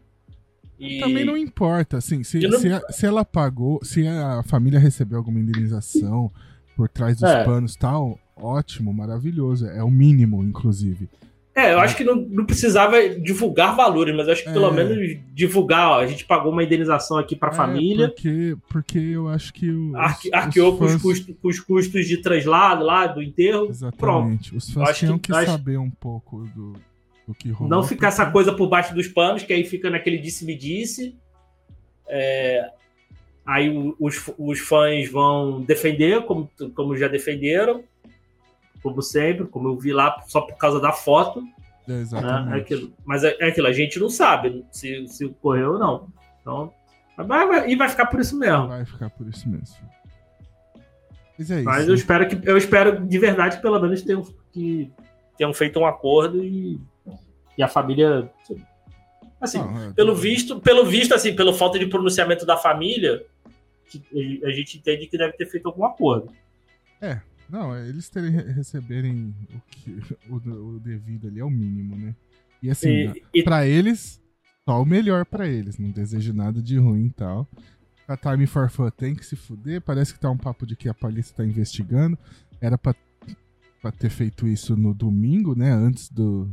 E... 0.78 1.00
Também 1.00 1.24
não 1.24 1.36
importa, 1.36 1.96
assim, 1.96 2.22
se, 2.22 2.46
não... 2.46 2.58
se, 2.58 2.72
a, 2.72 2.80
se, 2.90 3.06
ela 3.06 3.24
pagou, 3.24 3.84
se 3.84 4.06
a 4.06 4.42
família 4.44 4.78
recebeu 4.78 5.18
alguma 5.18 5.40
indenização 5.40 6.30
por 6.76 6.88
trás 6.88 7.16
dos 7.16 7.28
é. 7.28 7.44
panos 7.44 7.74
tal, 7.74 8.18
ótimo, 8.36 8.92
maravilhoso. 8.94 9.66
É 9.66 9.82
o 9.82 9.90
mínimo, 9.90 10.44
inclusive. 10.44 11.08
É, 11.54 11.74
eu 11.74 11.80
acho 11.80 11.94
que 11.96 12.02
não, 12.02 12.14
não 12.14 12.46
precisava 12.46 13.06
divulgar 13.10 13.76
valores, 13.76 14.16
mas 14.16 14.26
acho 14.26 14.42
que 14.42 14.50
pelo 14.50 14.68
é. 14.68 14.72
menos 14.72 15.18
divulgar, 15.34 15.90
ó, 15.90 16.00
a 16.00 16.06
gente 16.06 16.24
pagou 16.24 16.50
uma 16.50 16.64
indenização 16.64 17.18
aqui 17.18 17.36
para 17.36 17.50
a 17.50 17.52
é, 17.52 17.56
família. 17.56 18.08
Porque, 18.08 18.56
porque 18.70 18.98
eu 18.98 19.28
acho 19.28 19.52
que 19.52 19.70
os, 19.70 19.94
Arque, 19.94 20.34
arqueou 20.34 20.72
os 20.72 20.78
fãs... 20.78 20.90
com, 20.90 20.96
os 20.96 21.02
custos, 21.02 21.36
com 21.42 21.48
os 21.48 21.60
custos 21.60 22.06
de 22.06 22.16
translado 22.16 22.82
lá, 22.84 23.06
do 23.06 23.22
enterro. 23.22 23.66
Exatamente. 23.68 23.98
Pronto. 23.98 24.56
Os 24.56 24.70
fãs 24.70 24.96
tinham 24.96 25.18
que, 25.18 25.30
que 25.30 25.36
acho... 25.36 25.50
saber 25.50 25.76
um 25.76 25.90
pouco 25.90 26.46
do, 26.56 26.72
do 27.28 27.34
que 27.34 27.50
rolou. 27.50 27.68
Não 27.68 27.82
ficar 27.82 28.08
porque... 28.08 28.22
essa 28.22 28.30
coisa 28.30 28.52
por 28.54 28.68
baixo 28.68 28.94
dos 28.94 29.08
panos, 29.08 29.42
que 29.42 29.52
aí 29.52 29.64
fica 29.64 29.90
naquele 29.90 30.16
disse-me-disse. 30.16 31.14
É, 32.08 32.70
aí 33.44 33.94
os, 34.00 34.30
os 34.38 34.58
fãs 34.58 35.06
vão 35.10 35.60
defender, 35.60 36.22
como, 36.22 36.50
como 36.74 36.96
já 36.96 37.08
defenderam 37.08 37.84
como 38.82 39.00
sempre, 39.00 39.46
como 39.46 39.68
eu 39.68 39.78
vi 39.78 39.92
lá 39.92 40.22
só 40.26 40.40
por 40.40 40.56
causa 40.56 40.80
da 40.80 40.92
foto. 40.92 41.42
É, 41.88 41.92
exatamente. 41.92 42.50
Né? 42.50 42.58
É 42.58 42.60
aquilo. 42.60 42.92
Mas 43.04 43.24
é, 43.24 43.36
é, 43.40 43.48
aquilo, 43.48 43.66
a 43.66 43.72
gente 43.72 43.98
não 43.98 44.10
sabe 44.10 44.64
se, 44.70 45.06
se 45.08 45.24
ocorreu 45.24 45.74
ou 45.74 45.78
não. 45.78 46.08
Então, 46.40 46.72
vai, 47.16 47.46
vai, 47.46 47.70
e 47.70 47.76
vai 47.76 47.88
ficar 47.88 48.06
por 48.06 48.20
isso 48.20 48.36
mesmo. 48.38 48.68
Vai 48.68 48.84
ficar 48.84 49.10
por 49.10 49.26
isso 49.28 49.48
mesmo. 49.48 49.76
Mas 51.38 51.50
é 51.50 51.56
isso. 51.56 51.64
Mas 51.64 51.88
eu 51.88 51.94
espero 51.94 52.28
que 52.28 52.48
eu 52.48 52.56
espero 52.56 53.06
de 53.06 53.18
verdade 53.18 53.56
que 53.56 53.62
pelo 53.62 53.80
menos 53.80 54.02
tenham, 54.02 54.22
que 54.52 54.90
tenham 55.36 55.54
feito 55.54 55.78
um 55.78 55.86
acordo 55.86 56.42
e, 56.42 56.80
e 57.56 57.62
a 57.62 57.68
família. 57.68 58.30
Assim, 59.40 59.58
não, 59.58 59.88
é, 59.88 59.92
pelo 59.92 60.14
visto, 60.14 60.60
pelo 60.60 60.84
visto, 60.86 61.14
assim, 61.14 61.34
pela 61.34 61.52
falta 61.52 61.78
de 61.78 61.86
pronunciamento 61.86 62.46
da 62.46 62.56
família, 62.56 63.24
a 64.44 64.50
gente 64.50 64.78
entende 64.78 65.08
que 65.08 65.18
deve 65.18 65.32
ter 65.32 65.46
feito 65.46 65.66
algum 65.66 65.84
acordo. 65.84 66.32
É, 67.00 67.20
não, 67.48 67.74
é 67.74 67.88
eles 67.88 68.08
terem, 68.08 68.30
receberem 68.30 69.34
o, 69.54 69.60
que, 69.70 70.00
o, 70.28 70.76
o 70.76 70.80
devido 70.80 71.28
ali 71.28 71.40
é 71.40 71.44
o 71.44 71.50
mínimo, 71.50 71.96
né? 71.96 72.14
E 72.62 72.70
assim, 72.70 73.12
e, 73.34 73.40
e... 73.40 73.42
para 73.42 73.66
eles, 73.66 74.22
só 74.68 74.80
o 74.80 74.86
melhor 74.86 75.26
para 75.26 75.48
eles. 75.48 75.78
Não 75.78 75.90
desejo 75.90 76.32
nada 76.32 76.62
de 76.62 76.78
ruim 76.78 77.06
e 77.06 77.12
tal. 77.12 77.48
A 78.06 78.16
Time 78.16 78.46
for 78.46 78.70
Fun 78.70 78.90
tem 78.90 79.14
que 79.14 79.24
se 79.24 79.36
fuder. 79.36 79.80
Parece 79.80 80.14
que 80.14 80.20
tá 80.20 80.30
um 80.30 80.36
papo 80.36 80.66
de 80.66 80.76
que 80.76 80.88
a 80.88 80.94
polícia 80.94 81.34
tá 81.36 81.44
investigando. 81.44 82.18
Era 82.60 82.78
pra, 82.78 82.94
pra 83.80 83.90
ter 83.90 84.10
feito 84.10 84.46
isso 84.46 84.76
no 84.76 84.94
domingo, 84.94 85.56
né? 85.56 85.70
Antes 85.70 86.08
do. 86.08 86.50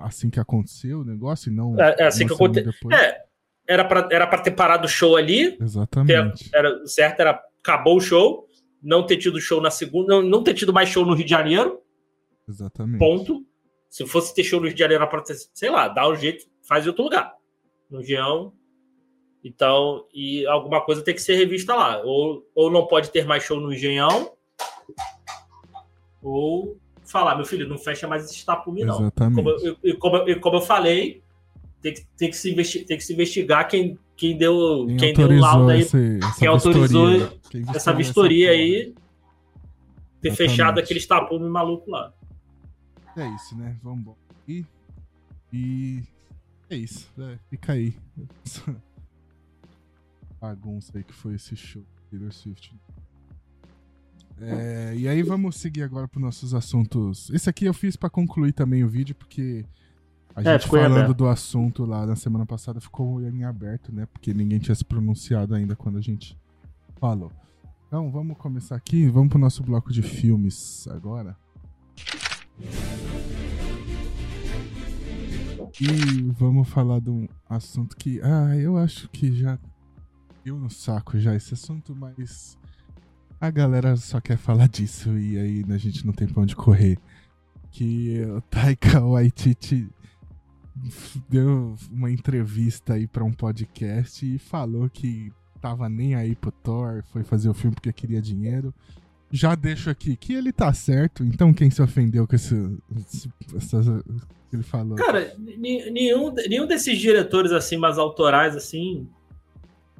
Assim 0.00 0.30
que 0.30 0.40
aconteceu 0.40 1.00
o 1.00 1.04
negócio, 1.04 1.50
e 1.50 1.54
não. 1.54 1.78
É, 1.80 1.96
é 2.00 2.06
assim 2.06 2.26
que 2.26 2.32
aconteceu. 2.32 2.72
É, 2.92 3.24
era 3.68 3.84
pra, 3.84 4.08
era 4.10 4.26
pra 4.26 4.38
ter 4.38 4.52
parado 4.52 4.86
o 4.86 4.88
show 4.88 5.16
ali. 5.16 5.56
Exatamente. 5.60 6.50
Era, 6.54 6.86
certo, 6.86 7.20
era. 7.20 7.42
Acabou 7.62 7.96
o 7.96 8.00
show 8.00 8.46
não 8.84 9.04
ter 9.04 9.16
tido 9.16 9.40
show 9.40 9.60
na 9.60 9.70
segunda, 9.70 10.14
não, 10.14 10.22
não 10.22 10.42
ter 10.42 10.54
tido 10.54 10.72
mais 10.72 10.90
show 10.90 11.04
no 11.04 11.14
Rio 11.14 11.24
de 11.24 11.30
Janeiro. 11.30 11.80
Exatamente. 12.46 12.98
Ponto. 12.98 13.44
Se 13.88 14.06
fosse 14.06 14.34
ter 14.34 14.44
show 14.44 14.60
no 14.60 14.66
Rio 14.66 14.74
de 14.74 14.80
Janeiro, 14.80 15.08
sei 15.54 15.70
lá, 15.70 15.88
dá 15.88 16.08
um 16.08 16.14
jeito, 16.14 16.46
faz 16.62 16.84
em 16.84 16.88
outro 16.88 17.04
lugar. 17.04 17.34
No 17.90 18.02
Geão. 18.02 18.52
Então, 19.42 20.06
e 20.12 20.46
alguma 20.46 20.84
coisa 20.84 21.02
tem 21.02 21.14
que 21.14 21.22
ser 21.22 21.36
revista 21.36 21.74
lá. 21.74 22.02
Ou, 22.02 22.46
ou 22.54 22.70
não 22.70 22.86
pode 22.86 23.10
ter 23.10 23.24
mais 23.26 23.42
show 23.42 23.60
no 23.60 23.72
Engenhão, 23.72 24.32
ou 26.22 26.78
falar, 27.04 27.36
meu 27.36 27.44
filho, 27.44 27.68
não 27.68 27.78
fecha 27.78 28.08
mais 28.08 28.24
esse 28.24 28.44
tapume, 28.44 28.84
não. 28.84 29.00
Exatamente. 29.00 29.36
Como 29.36 29.50
eu, 29.82 29.98
como, 29.98 30.16
eu, 30.16 30.40
como 30.40 30.56
eu 30.56 30.60
falei, 30.62 31.22
tem 31.82 31.94
que, 31.94 32.06
tem 32.16 32.30
que, 32.30 32.36
se, 32.36 32.84
tem 32.84 32.96
que 32.96 33.04
se 33.04 33.12
investigar 33.12 33.68
quem, 33.68 33.98
quem 34.16 34.36
deu, 34.36 34.86
quem, 34.86 34.96
quem 34.96 35.14
deu 35.14 35.28
o 35.28 35.40
laudo 35.40 35.70
aí, 35.70 35.80
esse, 35.80 36.20
quem 36.38 36.48
autorizou 36.48 37.28
quem 37.50 37.64
essa 37.74 37.92
vistoria 37.92 38.50
aí, 38.50 38.94
ter 40.20 40.28
Exatamente. 40.28 40.36
fechado 40.36 40.80
aquele 40.80 41.00
tapume 41.00 41.48
maluco 41.48 41.90
lá. 41.90 42.12
É 43.16 43.26
isso, 43.34 43.56
né? 43.56 43.76
Vamos 43.82 44.14
e 44.48 44.64
E 45.52 46.02
é 46.70 46.76
isso, 46.76 47.10
é, 47.18 47.38
fica 47.48 47.72
aí. 47.72 47.96
Bagunça 50.40 50.98
aí 50.98 51.04
que 51.04 51.12
foi 51.12 51.34
esse 51.34 51.56
show 51.56 51.82
Taylor 52.10 52.32
Swift. 52.32 52.74
É, 54.40 54.94
e 54.96 55.06
aí 55.08 55.22
vamos 55.22 55.56
seguir 55.56 55.82
agora 55.82 56.08
para 56.08 56.20
nossos 56.20 56.54
assuntos. 56.54 57.30
Esse 57.30 57.48
aqui 57.48 57.64
eu 57.64 57.74
fiz 57.74 57.96
para 57.96 58.10
concluir 58.10 58.52
também 58.52 58.82
o 58.82 58.88
vídeo, 58.88 59.14
porque 59.14 59.64
a 60.34 60.42
é, 60.42 60.58
gente 60.58 60.68
falando 60.68 61.14
do 61.14 61.28
assunto 61.28 61.84
lá 61.84 62.04
na 62.04 62.16
semana 62.16 62.44
passada 62.44 62.80
ficou 62.80 63.22
em 63.22 63.44
aberto, 63.44 63.92
né? 63.92 64.06
Porque 64.06 64.34
ninguém 64.34 64.58
tinha 64.58 64.74
se 64.74 64.84
pronunciado 64.84 65.54
ainda 65.54 65.76
quando 65.76 65.96
a 65.98 66.00
gente 66.00 66.36
falou. 66.96 67.30
Então 67.86 68.10
vamos 68.10 68.36
começar 68.36 68.74
aqui, 68.74 69.06
vamos 69.06 69.28
pro 69.28 69.38
nosso 69.38 69.62
bloco 69.62 69.92
de 69.92 70.02
filmes 70.02 70.88
agora. 70.88 71.36
E 75.80 76.32
vamos 76.32 76.68
falar 76.68 77.00
de 77.00 77.10
um 77.10 77.28
assunto 77.48 77.96
que, 77.96 78.20
ah, 78.20 78.56
eu 78.56 78.76
acho 78.76 79.08
que 79.10 79.32
já 79.32 79.56
deu 80.44 80.58
no 80.58 80.70
saco 80.70 81.18
já 81.18 81.34
esse 81.36 81.54
assunto, 81.54 81.94
mas 81.94 82.58
a 83.40 83.50
galera 83.50 83.96
só 83.96 84.20
quer 84.20 84.36
falar 84.36 84.68
disso 84.68 85.16
e 85.16 85.38
aí 85.38 85.64
a 85.68 85.76
gente 85.76 86.04
não 86.04 86.12
tem 86.12 86.26
pra 86.26 86.42
onde 86.42 86.56
correr. 86.56 86.98
Que 87.70 88.24
o 88.24 88.40
Taika 88.40 89.00
Waititi 89.00 89.88
deu 91.28 91.76
uma 91.90 92.10
entrevista 92.10 92.94
aí 92.94 93.06
para 93.06 93.24
um 93.24 93.32
podcast 93.32 94.26
e 94.26 94.38
falou 94.38 94.88
que 94.90 95.32
tava 95.60 95.88
nem 95.88 96.14
aí 96.14 96.34
pro 96.34 96.50
Thor, 96.50 97.02
foi 97.12 97.22
fazer 97.22 97.48
o 97.48 97.54
filme 97.54 97.74
porque 97.74 97.92
queria 97.92 98.20
dinheiro. 98.20 98.74
Já 99.30 99.54
deixo 99.54 99.88
aqui 99.90 100.16
que 100.16 100.34
ele 100.34 100.52
tá 100.52 100.72
certo, 100.72 101.24
então 101.24 101.52
quem 101.52 101.70
se 101.70 101.82
ofendeu 101.82 102.26
com 102.26 102.36
esse, 102.36 102.54
esse 102.96 103.30
essa, 103.56 104.04
ele 104.52 104.62
falou? 104.62 104.96
Cara, 104.96 105.34
nenhum, 105.38 106.32
nenhum 106.32 106.66
desses 106.66 106.98
diretores 106.98 107.50
assim 107.50 107.76
mais 107.76 107.98
autorais 107.98 108.54
assim, 108.54 109.08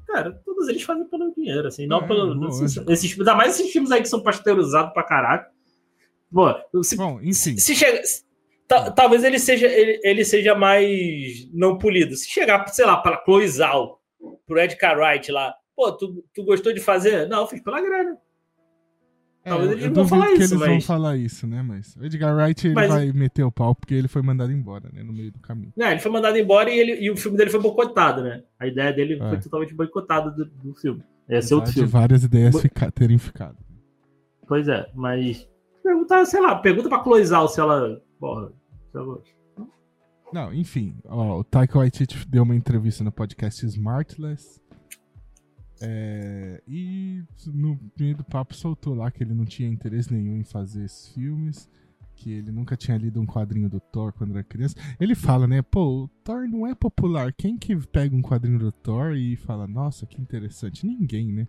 cara, 0.06 0.32
todos 0.44 0.68
eles 0.68 0.82
fazem 0.82 1.08
pelo 1.08 1.34
dinheiro, 1.34 1.66
assim, 1.66 1.86
não 1.86 1.98
é, 1.98 2.06
pelo. 2.06 2.48
Esses, 2.48 2.76
esses, 2.88 3.18
ainda 3.18 3.34
mais 3.34 3.58
esses 3.58 3.72
filmes 3.72 3.90
aí 3.90 4.02
que 4.02 4.08
são 4.08 4.22
pasteurizados 4.22 4.92
pra 4.92 5.02
caralho. 5.02 5.44
Bom, 6.30 6.54
se, 6.82 6.96
Bom 6.96 7.20
enfim. 7.20 7.34
Se, 7.34 7.58
se 7.58 7.74
chega, 7.74 8.02
talvez 8.68 9.24
ele 9.24 9.38
seja, 9.38 9.66
ele, 9.66 10.00
ele, 10.02 10.24
seja 10.24 10.54
mais 10.54 11.48
não 11.52 11.78
polido. 11.78 12.14
Se 12.16 12.28
chegar, 12.28 12.66
sei 12.68 12.86
lá, 12.86 12.96
para 12.96 13.22
Chloe 13.24 13.48
Zhao, 13.48 14.00
pro 14.46 14.58
Ed 14.58 14.76
Cartwright 14.76 15.30
lá, 15.30 15.54
pô, 15.76 15.92
tu, 15.92 16.24
tu 16.34 16.44
gostou 16.44 16.72
de 16.72 16.80
fazer? 16.80 17.28
Não, 17.28 17.46
fiz 17.46 17.60
pela 17.60 17.80
grana. 17.80 18.16
É, 19.44 19.50
talvez 19.50 19.72
eles 19.72 19.84
não 19.84 19.92
vão 19.92 20.08
falar 20.08 20.26
que 20.28 20.32
isso, 20.32 20.42
eles 20.42 20.52
mas... 20.52 20.68
vão 20.68 20.80
falar 20.80 21.16
isso, 21.18 21.46
né? 21.46 21.62
Mas 21.62 21.94
o 21.96 22.04
Edgar 22.04 22.34
Wright 22.34 22.66
ele 22.66 22.74
mas... 22.74 22.88
vai 22.88 23.12
meter 23.12 23.42
o 23.42 23.52
pau 23.52 23.74
porque 23.74 23.92
ele 23.92 24.08
foi 24.08 24.22
mandado 24.22 24.50
embora, 24.50 24.88
né? 24.90 25.02
No 25.02 25.12
meio 25.12 25.30
do 25.30 25.38
caminho. 25.38 25.70
Não, 25.76 25.90
ele 25.90 26.00
foi 26.00 26.10
mandado 26.10 26.38
embora 26.38 26.70
e, 26.70 26.78
ele, 26.78 27.04
e 27.04 27.10
o 27.10 27.16
filme 27.16 27.36
dele 27.36 27.50
foi 27.50 27.60
boicotado, 27.60 28.22
né? 28.22 28.42
A 28.58 28.66
ideia 28.66 28.90
dele 28.90 29.18
é. 29.20 29.28
foi 29.28 29.38
totalmente 29.38 29.74
boicotada 29.74 30.30
do, 30.30 30.46
do 30.46 30.74
filme. 30.74 31.02
Ia 31.28 31.42
ser 31.42 31.54
outro 31.54 31.72
filme. 31.72 31.88
várias 31.88 32.24
ideias 32.24 32.52
Bo... 32.52 32.58
fica, 32.58 32.90
terem 32.90 33.18
ficado. 33.18 33.58
Pois 34.46 34.66
é, 34.66 34.86
mas 34.94 35.46
perguntar, 35.82 36.24
sei 36.24 36.40
lá, 36.40 36.56
pergunta 36.56 36.88
pra 36.88 37.02
Chloe 37.02 37.24
Zhao 37.24 37.48
se 37.48 37.60
ela 37.60 38.00
Porra, 38.24 38.50
Não, 40.32 40.54
enfim, 40.54 40.96
ó, 41.04 41.40
o 41.40 41.44
Taika 41.44 41.78
Waititi 41.78 42.26
deu 42.26 42.42
uma 42.42 42.56
entrevista 42.56 43.04
no 43.04 43.12
podcast 43.12 43.66
Smartless. 43.66 44.62
É, 45.82 46.62
e 46.66 47.22
no 47.46 47.78
meio 48.00 48.16
do 48.16 48.24
papo 48.24 48.54
soltou 48.54 48.94
lá 48.94 49.10
que 49.10 49.22
ele 49.22 49.34
não 49.34 49.44
tinha 49.44 49.68
interesse 49.68 50.10
nenhum 50.10 50.38
em 50.38 50.44
fazer 50.44 50.84
esses 50.86 51.08
filmes. 51.08 51.68
que 52.16 52.32
ele 52.32 52.50
nunca 52.50 52.78
tinha 52.78 52.96
lido 52.96 53.20
um 53.20 53.26
quadrinho 53.26 53.68
do 53.68 53.78
Thor 53.78 54.10
quando 54.14 54.30
era 54.30 54.42
criança. 54.42 54.74
Ele 54.98 55.14
fala, 55.14 55.46
né? 55.46 55.60
Pô, 55.60 56.04
o 56.04 56.08
Thor 56.24 56.48
não 56.48 56.66
é 56.66 56.74
popular. 56.74 57.30
Quem 57.30 57.58
que 57.58 57.76
pega 57.76 58.16
um 58.16 58.22
quadrinho 58.22 58.58
do 58.58 58.72
Thor 58.72 59.14
e 59.14 59.36
fala, 59.36 59.66
nossa, 59.66 60.06
que 60.06 60.18
interessante? 60.18 60.86
Ninguém, 60.86 61.30
né? 61.30 61.46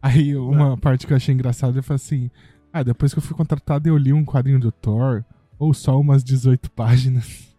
Aí 0.00 0.36
uma 0.36 0.76
parte 0.78 1.04
que 1.04 1.12
eu 1.12 1.16
achei 1.16 1.34
engraçada, 1.34 1.72
ele 1.72 1.82
fala 1.82 1.96
assim: 1.96 2.30
Ah, 2.72 2.84
depois 2.84 3.12
que 3.12 3.18
eu 3.18 3.22
fui 3.22 3.36
contratado, 3.36 3.88
eu 3.88 3.96
li 3.96 4.12
um 4.12 4.24
quadrinho 4.24 4.60
do 4.60 4.70
Thor, 4.70 5.24
ou 5.60 5.74
só 5.74 6.00
umas 6.00 6.24
18 6.24 6.70
páginas. 6.70 7.54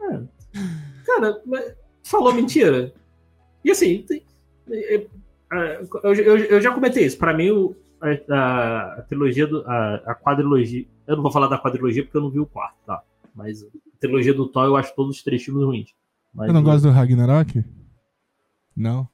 É. 0.00 0.20
Cara, 1.04 1.42
falou 2.02 2.32
mentira. 2.32 2.94
E 3.62 3.70
assim, 3.70 4.02
tem, 4.08 4.22
é, 4.70 4.94
é, 5.52 5.80
eu, 6.02 6.14
eu, 6.14 6.36
eu, 6.38 6.60
já 6.60 6.72
comentei 6.72 7.04
isso. 7.04 7.18
Para 7.18 7.34
mim, 7.34 7.50
o, 7.50 7.76
a, 8.30 8.94
a, 8.98 9.02
trilogia 9.02 9.46
do. 9.46 9.62
A, 9.66 9.94
a, 10.06 10.14
quadrilogia. 10.14 10.86
Eu 11.06 11.16
não 11.16 11.22
vou 11.22 11.30
falar 11.30 11.48
da 11.48 11.58
quadrilogia 11.58 12.02
porque 12.02 12.16
eu 12.16 12.22
não 12.22 12.30
vi 12.30 12.40
o 12.40 12.46
quarto, 12.46 12.76
tá? 12.86 13.02
Mas 13.34 13.62
a 13.62 13.68
trilogia 14.00 14.32
do 14.32 14.48
Thor 14.48 14.64
eu 14.64 14.76
acho 14.76 14.94
todos 14.94 15.16
os 15.16 15.22
três 15.22 15.44
filmes 15.44 15.64
ruins. 15.64 15.90
Mas, 16.32 16.48
eu 16.48 16.54
não 16.54 16.62
gosto 16.62 16.84
do 16.84 16.90
Ragnarok? 16.90 17.62
Não. 18.74 19.06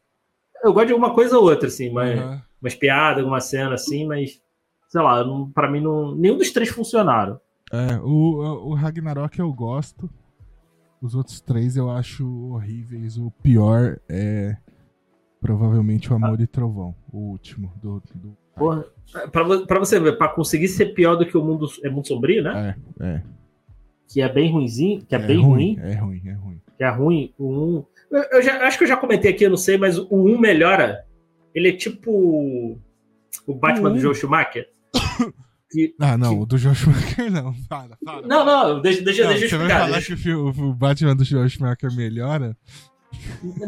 Eu 0.63 0.73
gosto 0.73 0.87
de 0.87 0.93
alguma 0.93 1.13
coisa 1.13 1.37
ou 1.37 1.45
outra, 1.45 1.67
assim, 1.67 1.91
mas, 1.91 2.19
uhum. 2.19 2.41
umas 2.63 2.75
piadas, 2.75 3.19
alguma 3.19 3.41
cena 3.41 3.75
assim, 3.75 4.07
mas. 4.07 4.41
Sei 4.89 5.01
lá, 5.01 5.25
não, 5.25 5.51
pra 5.51 5.71
mim 5.71 5.81
não. 5.81 6.15
Nenhum 6.15 6.37
dos 6.37 6.51
três 6.51 6.69
funcionaram. 6.69 7.41
É, 7.73 7.99
o, 8.03 8.71
o 8.71 8.75
Ragnarok 8.75 9.39
eu 9.39 9.53
gosto. 9.53 10.11
Os 11.01 11.15
outros 11.15 11.41
três 11.41 11.77
eu 11.77 11.91
acho 11.91 12.29
horríveis. 12.53 13.17
O 13.17 13.31
pior 13.43 13.99
é 14.09 14.57
provavelmente 15.41 16.13
o 16.13 16.17
Amor 16.17 16.37
ah. 16.39 16.43
e 16.43 16.47
Trovão, 16.47 16.95
o 17.13 17.19
último 17.31 17.73
do. 17.83 18.03
do... 18.15 18.37
Porra, 18.55 18.85
pra, 19.33 19.67
pra 19.67 19.79
você 19.79 19.99
ver, 19.99 20.19
pra 20.19 20.29
conseguir 20.29 20.69
ser 20.69 20.93
pior 20.93 21.17
do 21.17 21.25
que 21.25 21.37
o 21.37 21.43
mundo 21.43 21.67
é 21.83 21.89
muito 21.89 22.09
sombrio, 22.09 22.43
né? 22.43 22.77
É, 23.01 23.07
é. 23.07 23.23
Que 24.13 24.21
é 24.21 24.29
bem 24.29 24.53
ruimzinho, 24.53 25.01
que 25.07 25.15
é, 25.15 25.19
é 25.19 25.27
bem 25.27 25.41
ruim, 25.41 25.77
ruim, 25.77 25.91
É 25.91 25.95
ruim, 25.95 26.23
é 26.27 26.33
ruim. 26.33 26.61
Que 26.77 26.85
é 26.85 26.91
ruim. 26.91 27.35
O 27.39 27.49
1. 27.49 27.87
Eu, 28.11 28.23
eu 28.33 28.43
já, 28.43 28.67
acho 28.67 28.77
que 28.77 28.85
eu 28.85 28.89
já 28.89 28.97
comentei 28.97 29.31
aqui, 29.31 29.45
eu 29.45 29.51
não 29.51 29.57
sei, 29.57 29.79
mas 29.79 29.97
o 29.97 30.09
1 30.11 30.39
melhora. 30.39 31.07
Ele 31.55 31.69
é 31.69 31.73
tipo 31.73 32.77
o 33.47 33.55
Batman 33.55 33.93
do 33.93 33.99
Joe 33.99 34.15
Schumacher. 34.15 34.69
Que, 35.71 35.95
ah, 36.01 36.19
não, 36.19 36.35
que... 36.37 36.43
o 36.43 36.47
do 36.47 36.59
Joe 36.59 36.75
Schumacher 36.75 37.31
não. 37.31 37.55
Para, 37.69 37.97
para. 38.05 38.27
Não, 38.27 38.45
não, 38.45 38.81
deixa, 38.81 39.03
deixa, 39.03 39.23
não, 39.23 39.31
deixa 39.31 39.45
eu 39.45 39.47
explicar. 39.47 39.67
Você 39.67 39.69
vai 39.69 39.81
falar 39.81 39.93
deixa... 39.93 40.17
que 40.17 40.35
o, 40.35 40.49
o 40.49 40.75
Batman 40.75 41.15
do 41.15 41.25
Joe 41.25 41.49
Schumacher 41.49 41.95
melhora? 41.95 42.57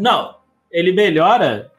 Não, 0.00 0.36
ele 0.70 0.92
melhora. 0.92 1.70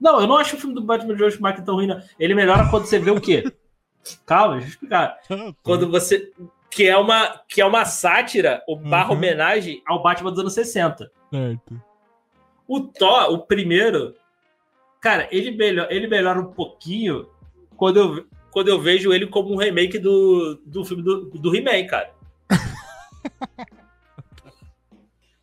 Não, 0.00 0.20
eu 0.20 0.26
não 0.26 0.36
acho 0.36 0.56
o 0.56 0.58
filme 0.58 0.74
do 0.74 0.82
Batman 0.82 1.14
do 1.14 1.18
Joe 1.18 1.30
Schumacher 1.30 1.64
tão 1.64 1.76
ruim, 1.76 1.86
não. 1.86 2.02
Ele 2.18 2.34
melhora 2.34 2.68
quando 2.68 2.86
você 2.86 2.98
vê 2.98 3.10
o 3.10 3.20
quê? 3.20 3.44
Calma, 4.26 4.54
deixa 4.54 4.66
eu 4.66 4.70
explicar. 4.70 5.18
Ah, 5.30 5.52
quando 5.62 5.88
você. 5.88 6.32
Que 6.70 6.86
é 6.86 6.96
uma, 6.96 7.40
que 7.48 7.60
é 7.60 7.66
uma 7.66 7.84
sátira, 7.84 8.62
ou 8.66 8.76
barra 8.76 9.10
uhum. 9.10 9.16
homenagem 9.16 9.82
ao 9.86 10.02
Batman 10.02 10.30
dos 10.30 10.40
anos 10.40 10.54
60. 10.54 11.10
Certo. 11.30 11.82
O 12.66 12.80
Thor, 12.80 13.32
o 13.32 13.38
primeiro, 13.40 14.14
cara, 15.00 15.28
ele, 15.32 15.50
melhor, 15.50 15.88
ele 15.90 16.06
melhora 16.06 16.40
um 16.40 16.52
pouquinho 16.52 17.28
quando 17.76 17.96
eu, 17.98 18.26
quando 18.50 18.68
eu 18.68 18.80
vejo 18.80 19.12
ele 19.12 19.26
como 19.26 19.52
um 19.52 19.56
remake 19.56 19.98
do, 19.98 20.60
do 20.64 20.84
filme 20.84 21.02
do, 21.02 21.30
do 21.30 21.54
He-Man, 21.54 21.86
cara. 21.86 22.12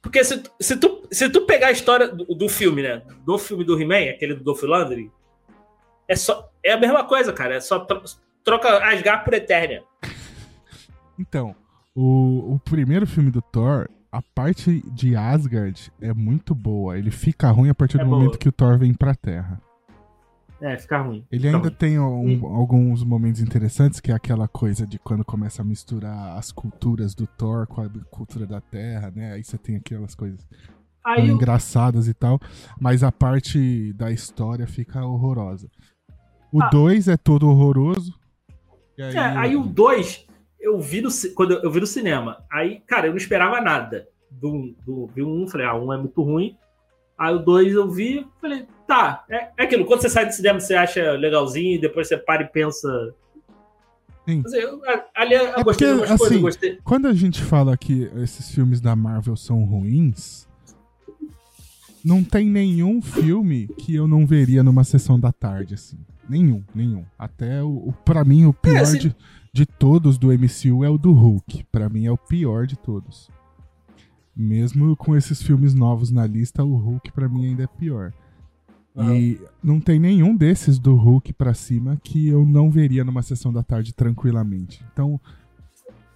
Porque 0.02 0.24
se, 0.24 0.42
se, 0.60 0.78
tu, 0.78 1.04
se 1.12 1.30
tu 1.30 1.42
pegar 1.42 1.68
a 1.68 1.72
história 1.72 2.08
do, 2.08 2.24
do 2.26 2.48
filme, 2.48 2.82
né? 2.82 3.02
Do 3.26 3.38
filme 3.38 3.64
do 3.64 3.80
He-Man, 3.80 4.12
aquele 4.12 4.36
do 4.36 4.44
Dolph 4.44 4.64
Lundgren, 4.64 5.12
é, 6.08 6.16
só, 6.16 6.50
é 6.64 6.72
a 6.72 6.80
mesma 6.80 7.04
coisa, 7.04 7.34
cara. 7.34 7.56
É 7.56 7.60
só 7.60 7.86
troca 8.44 8.78
Asgard 8.88 9.26
por 9.26 9.34
Eternia. 9.34 9.84
Então, 11.20 11.56
o, 11.94 12.54
o 12.54 12.60
primeiro 12.60 13.06
filme 13.06 13.32
do 13.32 13.42
Thor, 13.42 13.90
a 14.12 14.22
parte 14.22 14.82
de 14.92 15.16
Asgard 15.16 15.92
é 16.00 16.14
muito 16.14 16.56
boa. 16.56 16.98
Ele 16.98 17.12
fica 17.12 17.50
ruim 17.52 17.70
a 17.70 17.76
partir 17.76 17.98
é 17.98 18.04
do 18.04 18.06
boa. 18.06 18.20
momento 18.20 18.38
que 18.38 18.48
o 18.48 18.52
Thor 18.52 18.78
vem 18.78 18.94
pra 18.94 19.14
Terra. 19.14 19.62
É, 20.62 20.78
fica 20.78 21.00
ruim. 21.00 21.26
Ele 21.32 21.44
fica 21.44 21.56
ainda 21.56 21.70
ruim. 21.70 21.78
tem 21.78 22.00
um, 22.00 22.48
alguns 22.56 23.04
momentos 23.04 23.42
interessantes, 23.42 24.00
que 24.00 24.12
é 24.12 24.16
aquela 24.16 24.48
coisa 24.48 24.88
de 24.88 24.98
quando 24.98 25.24
começa 25.24 25.62
a 25.62 25.66
misturar 25.66 26.38
as 26.38 26.52
culturas 26.52 27.14
do 27.14 27.28
Thor 27.28 27.68
com 27.68 27.82
a 27.82 27.90
cultura 28.10 28.46
da 28.46 28.60
Terra, 28.60 29.12
né? 29.16 29.34
Aí 29.34 29.44
você 29.44 29.58
tem 29.58 29.76
aquelas 29.76 30.16
coisas 30.16 30.40
eu... 31.18 31.26
engraçadas 31.26 32.08
e 32.08 32.14
tal. 32.14 32.40
Mas 32.80 33.04
a 33.04 33.12
parte 33.12 33.94
da 33.94 34.12
história 34.12 34.68
fica 34.68 35.06
horrorosa. 35.06 35.70
O 36.52 36.60
2 36.70 37.08
ah. 37.08 37.14
é 37.14 37.18
todo 37.18 37.48
horroroso. 37.48 38.14
Aí, 38.98 39.16
é, 39.16 39.20
aí 39.20 39.56
o 39.56 39.64
2 39.64 40.28
eu 40.60 40.80
vi 40.80 41.02
no, 41.02 41.10
quando 41.36 41.52
eu, 41.52 41.64
eu, 41.64 41.72
vi 41.72 41.80
no 41.80 41.88
cinema. 41.88 42.44
Aí, 42.52 42.82
cara, 42.88 43.08
eu 43.08 43.12
não 43.12 43.18
esperava 43.18 43.62
nada. 43.62 44.08
Do, 44.30 44.76
do, 44.86 45.08
vi 45.08 45.24
um, 45.24 45.48
falei, 45.48 45.66
ah, 45.66 45.76
um 45.76 45.94
é 45.94 45.98
muito 45.98 46.22
ruim. 46.22 46.58
Aí 47.18 47.34
o 47.34 47.40
2 47.40 47.74
eu 47.74 47.90
vi, 47.90 48.28
falei, 48.40 48.66
tá, 48.86 49.26
é, 49.30 49.50
é 49.58 49.64
aquilo. 49.64 49.86
Quando 49.86 50.02
você 50.02 50.10
sai 50.10 50.26
do 50.28 50.32
cinema, 50.32 50.60
você 50.60 50.76
acha 50.76 51.14
legalzinho, 51.14 51.76
e 51.76 51.82
depois 51.82 52.08
você 52.08 52.18
para 52.18 52.44
e 52.44 52.48
pensa. 52.48 52.88
Sim. 54.28 54.44
Eu, 54.54 54.82
ali 55.16 55.34
eu 55.34 55.48
é 55.48 55.64
gostei 55.64 55.88
porque, 55.88 56.04
assim, 56.04 56.18
coisas, 56.18 56.42
gostei. 56.42 56.80
Quando 56.84 57.08
a 57.08 57.14
gente 57.14 57.42
fala 57.42 57.76
que 57.76 58.12
esses 58.18 58.52
filmes 58.52 58.80
da 58.80 58.96
Marvel 58.96 59.36
são 59.36 59.64
ruins, 59.64 60.48
não 62.04 62.24
tem 62.24 62.48
nenhum 62.48 63.02
filme 63.02 63.68
que 63.80 63.96
eu 63.96 64.08
não 64.08 64.28
veria 64.28 64.64
numa 64.64 64.84
sessão 64.84 65.20
da 65.20 65.32
tarde, 65.32 65.74
assim. 65.74 65.98
Nenhum, 66.30 66.64
nenhum. 66.76 67.06
Até 67.18 67.64
o, 67.64 67.88
o 67.88 67.94
para 68.06 68.24
mim, 68.24 68.46
o 68.46 68.54
pior 68.54 68.76
é, 68.76 68.82
assim... 68.82 68.98
de, 69.00 69.16
de 69.54 69.66
todos 69.66 70.18
do 70.18 70.28
MCU 70.28 70.84
é 70.84 70.90
o 70.90 70.98
do 70.98 71.14
Hulk. 71.14 71.64
Para 71.72 71.90
mim 71.90 72.06
é 72.06 72.12
o 72.12 72.18
pior 72.18 72.68
de 72.68 72.78
todos. 72.78 73.30
Mesmo 74.38 74.96
com 74.96 75.16
esses 75.16 75.42
filmes 75.42 75.74
novos 75.74 76.12
na 76.12 76.28
lista, 76.28 76.64
o 76.64 76.76
Hulk 76.76 77.12
para 77.12 77.28
mim 77.28 77.48
ainda 77.48 77.64
é 77.64 77.68
pior. 77.68 78.14
Uhum. 78.96 79.16
E 79.16 79.42
não 79.64 79.80
tem 79.80 80.00
nenhum 80.00 80.36
desses 80.36 80.78
do 80.78 80.96
Hulk 80.96 81.34
para 81.34 81.54
cima 81.54 82.00
que 82.04 82.28
eu 82.28 82.46
não 82.46 82.70
veria 82.70 83.04
numa 83.04 83.22
sessão 83.22 83.52
da 83.52 83.64
tarde 83.64 83.94
tranquilamente. 83.94 84.84
Então, 84.92 85.20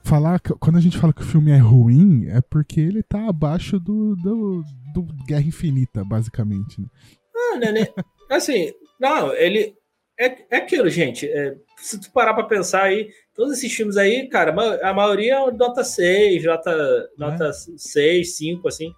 falar 0.04 0.40
quando 0.40 0.78
a 0.78 0.82
gente 0.82 0.98
fala 0.98 1.14
que 1.14 1.22
o 1.22 1.26
filme 1.26 1.52
é 1.52 1.58
ruim, 1.58 2.28
é 2.28 2.42
porque 2.42 2.80
ele 2.80 3.04
tá 3.04 3.28
abaixo 3.28 3.80
do, 3.80 4.16
do, 4.16 4.64
do 4.94 5.04
Guerra 5.28 5.42
Infinita, 5.42 6.04
basicamente. 6.04 6.82
Né? 6.82 6.88
Ah, 7.36 7.58
né, 7.58 7.72
né? 7.72 7.88
Assim, 8.30 8.72
não, 9.00 9.34
ele. 9.34 9.76
É, 10.20 10.56
é 10.56 10.58
aquilo, 10.58 10.90
gente. 10.90 11.28
É, 11.28 11.56
se 11.78 12.00
tu 12.00 12.12
parar 12.12 12.34
pra 12.34 12.44
pensar 12.44 12.84
aí, 12.84 13.10
todos 13.42 13.58
esses 13.58 13.74
filmes 13.74 13.98
aí, 13.98 14.28
cara, 14.28 14.54
a 14.88 14.94
maioria 14.94 15.34
é 15.34 15.52
nota 15.52 15.84
6, 15.84 16.44
nota, 16.44 17.10
nota 17.18 17.46
é. 17.46 17.52
6, 17.52 18.38
5, 18.38 18.68
assim. 18.68 18.94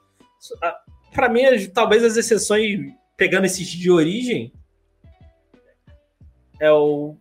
Pra 1.13 1.29
mim, 1.29 1.43
talvez 1.73 2.03
as 2.03 2.17
exceções, 2.17 2.91
pegando 3.15 3.45
esses 3.45 3.65
de 3.65 3.89
origem, 3.89 4.51
é 6.59 6.69
o, 6.69 7.15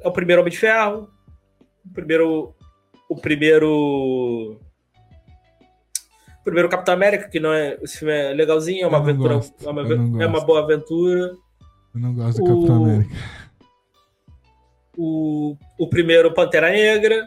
é 0.00 0.08
o 0.08 0.10
primeiro 0.10 0.42
Homem 0.42 0.50
de 0.50 0.58
Ferro, 0.58 1.08
o 1.88 1.92
primeiro. 1.92 2.52
O 3.08 3.14
primeiro. 3.14 4.60
O 6.40 6.42
primeiro 6.42 6.68
Capitão 6.68 6.94
América, 6.94 7.28
que 7.28 7.38
não 7.38 7.52
é. 7.52 7.78
Esse 7.80 7.98
filme 7.98 8.12
é 8.12 8.32
legalzinho, 8.32 8.82
é 8.82 8.86
uma 8.88 8.98
aventura. 8.98 9.40
É 9.64 9.70
uma, 9.70 10.22
é 10.24 10.26
uma 10.26 10.44
boa 10.44 10.64
aventura. 10.64 11.32
Eu 11.94 12.00
não 12.00 12.12
gosto 12.12 12.42
do 12.42 12.44
o, 12.44 12.56
Capitão 12.56 12.84
América 12.84 13.39
o, 15.00 15.56
o 15.78 15.88
primeiro 15.88 16.32
Pantera 16.34 16.70
Negra. 16.70 17.26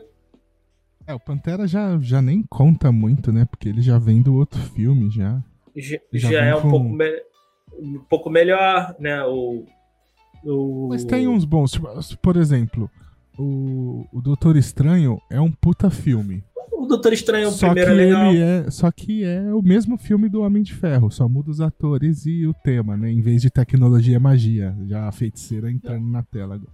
É, 1.07 1.13
o 1.13 1.19
Pantera 1.19 1.67
já, 1.67 1.97
já 1.99 2.21
nem 2.21 2.43
conta 2.43 2.91
muito, 2.91 3.31
né? 3.31 3.45
Porque 3.45 3.67
ele 3.67 3.81
já 3.81 3.97
vem 3.97 4.21
do 4.21 4.35
outro 4.35 4.59
filme, 4.59 5.09
já. 5.09 5.41
Já, 5.75 5.97
já 6.13 6.45
é 6.45 6.55
um, 6.55 6.61
com... 6.61 6.69
pouco 6.69 6.89
me... 6.89 7.21
um 7.79 7.99
pouco 8.07 8.29
melhor, 8.29 8.95
né? 8.99 9.23
O, 9.23 9.65
o... 10.45 10.87
Mas 10.89 11.03
tem 11.03 11.27
uns 11.27 11.45
bons. 11.45 11.71
Tipo, 11.71 11.87
por 12.21 12.37
exemplo, 12.37 12.89
o, 13.37 14.05
o 14.13 14.21
Doutor 14.21 14.55
Estranho 14.55 15.19
é 15.31 15.41
um 15.41 15.51
puta 15.51 15.89
filme. 15.89 16.43
O 16.71 16.85
Doutor 16.85 17.11
Estranho, 17.11 17.47
o 17.47 17.51
só 17.51 17.67
primeiro 17.67 17.91
que 17.91 18.01
é 18.01 18.05
legal. 18.05 18.33
Ele 18.33 18.41
é, 18.41 18.69
só 18.69 18.91
que 18.91 19.23
é 19.23 19.53
o 19.53 19.61
mesmo 19.61 19.97
filme 19.97 20.29
do 20.29 20.41
Homem 20.41 20.61
de 20.61 20.73
Ferro, 20.73 21.09
só 21.09 21.27
muda 21.27 21.49
os 21.49 21.59
atores 21.59 22.25
e 22.25 22.45
o 22.45 22.53
tema, 22.53 22.95
né? 22.95 23.11
Em 23.11 23.21
vez 23.21 23.41
de 23.41 23.49
tecnologia, 23.49 24.17
é 24.17 24.19
magia. 24.19 24.75
Já 24.85 25.07
a 25.07 25.11
feiticeira 25.11 25.71
entrando 25.71 26.05
na 26.05 26.21
tela 26.21 26.55
agora. 26.55 26.71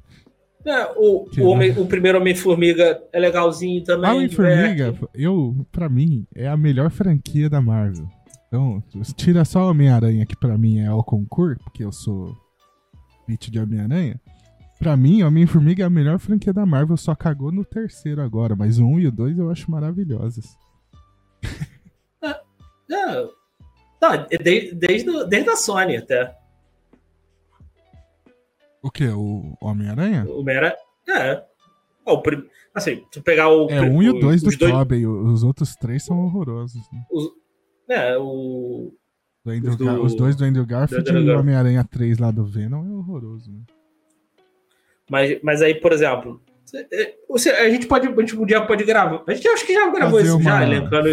É, 0.65 0.91
o, 0.95 1.27
o, 1.37 1.45
homem, 1.45 1.71
o, 1.71 1.85
primeiro 1.85 2.19
Homem-Formiga 2.19 3.01
é 3.13 3.19
legalzinho 3.19 3.83
também. 3.83 4.11
Homem-Formiga, 4.11 4.93
eu, 5.13 5.65
pra 5.71 5.87
mim, 5.87 6.25
é 6.35 6.47
a 6.47 6.57
melhor 6.57 6.91
franquia 6.91 7.49
da 7.49 7.61
Marvel. 7.61 8.07
Então, 8.47 8.83
tira 9.15 9.45
só 9.45 9.69
Homem-Aranha, 9.69 10.25
que 10.25 10.35
pra 10.35 10.57
mim 10.57 10.79
é 10.79 10.91
o 10.91 11.03
concurso, 11.03 11.63
porque 11.63 11.83
eu 11.83 11.91
sou 11.91 12.35
beat 13.27 13.49
de 13.49 13.59
Homem-Aranha. 13.59 14.19
Pra 14.79 14.97
mim, 14.97 15.23
Homem-Formiga 15.23 15.83
é 15.83 15.85
a 15.85 15.89
melhor 15.89 16.19
franquia 16.19 16.51
da 16.51 16.65
Marvel, 16.65 16.97
só 16.97 17.13
cagou 17.13 17.51
no 17.51 17.63
terceiro 17.63 18.21
agora, 18.21 18.55
mas 18.55 18.79
o 18.79 18.85
1 18.85 18.99
e 18.99 19.07
o 19.07 19.11
2 19.11 19.37
eu 19.37 19.51
acho 19.51 19.69
maravilhosos. 19.69 20.57
É, 22.21 22.29
é, 22.91 23.27
tá, 23.99 24.27
desde, 24.41 24.75
desde, 24.75 25.25
desde 25.25 25.49
a 25.49 25.55
Sony 25.55 25.97
até. 25.97 26.35
O 28.81 28.91
que? 28.91 29.07
O 29.07 29.57
Homem-Aranha? 29.61 30.25
O 30.27 30.41
Homem-Aranha. 30.41 30.75
É. 31.09 31.43
o 32.05 32.21
prim... 32.21 32.43
Assim, 32.73 33.03
tu 33.11 33.21
pegar 33.21 33.49
o. 33.49 33.69
É, 33.69 33.81
um 33.81 34.01
e 34.01 34.09
o 34.09 34.19
dois 34.19 34.41
do 34.41 34.55
dois... 34.55 34.71
Tobey, 34.71 35.05
os 35.05 35.43
outros 35.43 35.75
três 35.75 36.03
são 36.03 36.19
horrorosos. 36.19 36.81
Né? 36.91 37.05
Os... 37.11 37.31
É, 37.89 38.17
o. 38.17 38.93
Do 39.43 39.51
Andrew 39.51 39.71
os, 39.71 39.77
do... 39.77 40.03
os 40.03 40.15
dois 40.15 40.35
do 40.35 40.45
Andrew 40.45 40.65
Garfield 40.65 41.11
do 41.11 41.17
e 41.17 41.29
o 41.29 41.39
Homem-Aranha 41.39 41.83
3 41.83 42.17
lá 42.19 42.29
do 42.29 42.45
Venom 42.45 42.85
é 42.85 42.91
horroroso, 42.91 43.51
né? 43.51 43.61
Mas, 45.09 45.39
mas 45.41 45.61
aí, 45.61 45.73
por 45.73 45.91
exemplo, 45.91 46.41
você, 47.27 47.49
a 47.49 47.69
gente 47.69 47.87
pode, 47.87 48.07
a 48.07 48.11
gente 48.11 48.35
podia 48.35 48.61
pode 48.61 48.83
gravar. 48.83 49.23
A 49.27 49.33
gente 49.33 49.47
acho 49.47 49.65
que 49.65 49.73
já 49.73 49.89
gravou 49.91 50.19
fazer 50.19 50.27
isso, 50.27 50.37
uma, 50.37 50.43
já, 50.43 50.63
elencando, 50.63 51.07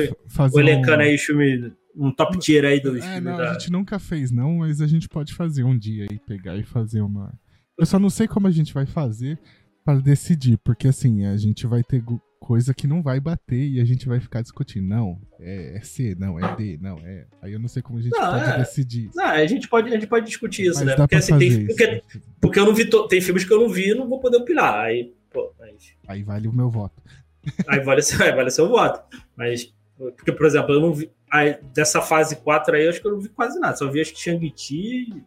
elencando 0.55 0.99
um... 0.99 1.01
aí 1.01 1.15
o 1.15 1.19
filme, 1.19 1.73
um 1.95 2.11
top 2.11 2.39
tier 2.39 2.65
aí 2.65 2.81
do 2.81 2.99
é, 2.99 3.21
não, 3.21 3.37
da... 3.37 3.51
A 3.51 3.53
gente 3.55 3.73
nunca 3.73 3.99
fez, 3.99 4.31
não, 4.31 4.59
mas 4.59 4.83
a 4.83 4.87
gente 4.87 5.09
pode 5.09 5.33
fazer 5.35 5.65
um 5.65 5.77
dia 5.77 6.07
aí, 6.11 6.19
pegar 6.19 6.57
e 6.57 6.63
fazer 6.63 7.01
uma. 7.01 7.33
Eu 7.79 7.87
só 7.87 7.99
não 7.99 8.11
sei 8.11 8.27
como 8.27 8.47
a 8.47 8.51
gente 8.51 8.73
vai 8.73 8.87
fazer 8.87 9.39
para 9.85 10.01
decidir, 10.01 10.59
porque 10.59 10.89
assim, 10.89 11.27
a 11.27 11.37
gente 11.37 11.67
vai 11.67 11.83
ter 11.83 12.03
coisa 12.41 12.75
que 12.75 12.87
não 12.87 13.03
vai 13.03 13.19
bater 13.19 13.69
e 13.69 13.81
a 13.81 13.85
gente 13.85 14.09
vai 14.09 14.21
ficar 14.21 14.43
discutindo. 14.43 14.87
Não, 14.87 15.21
é, 15.39 15.77
é 15.77 15.81
C, 15.81 16.15
não, 16.19 16.39
é 16.39 16.57
D, 16.57 16.79
não, 16.81 16.99
é. 16.99 17.27
Aí 17.43 17.53
eu 17.53 17.59
não 17.59 17.69
sei 17.69 17.83
como 17.83 17.99
a 17.99 18.03
gente 18.03 18.13
não, 18.13 18.33
pode 18.33 18.51
é... 18.51 18.59
decidir. 18.59 19.11
Não, 19.15 19.25
a 19.25 19.47
gente 19.47 19.69
pode, 19.69 19.89
a 19.89 19.93
gente 19.93 20.07
pode 20.07 20.27
discutir 20.27 20.67
isso, 20.67 20.79
Mas 20.79 20.87
né? 20.87 20.97
Porque, 20.97 21.17
assim, 21.17 21.39
tem, 21.39 21.67
porque, 21.67 22.03
porque, 22.41 22.59
eu 22.59 22.65
não 22.65 22.75
vi. 22.75 22.89
Tem 23.09 23.21
filmes 23.21 23.45
que 23.45 23.53
eu 23.53 23.61
não 23.61 23.69
vi 23.69 23.91
e 23.91 23.95
não 23.95 24.09
vou 24.09 24.21
poder 24.21 24.39
opinar. 24.39 24.75
Aí, 24.75 25.13
pô, 25.33 25.53
mas... 25.59 25.93
aí 26.07 26.23
vale 26.23 26.49
o 26.49 26.53
meu 26.53 26.71
voto. 26.71 27.03
Aí 27.69 27.79
vale, 27.79 28.03
aí 28.25 28.33
vale 28.33 28.49
o 28.49 28.51
seu 28.51 28.69
voto. 28.69 29.05
Mas, 29.37 29.73
porque, 29.97 30.33
por 30.33 30.47
exemplo, 30.47 30.75
eu 30.75 30.81
não 30.81 30.93
vi. 30.93 31.09
Aí, 31.31 31.57
dessa 31.73 32.03
fase 32.03 32.35
4 32.35 32.75
aí, 32.75 32.85
eu 32.85 32.91
acho 32.91 33.01
que 33.01 33.07
eu 33.07 33.13
não 33.13 33.21
vi 33.21 33.29
quase 33.29 33.61
nada. 33.61 33.77
Só 33.77 33.89
vi 33.89 34.01
acho 34.01 34.13
que 34.13 34.21
Shang-Chi. 34.21 35.23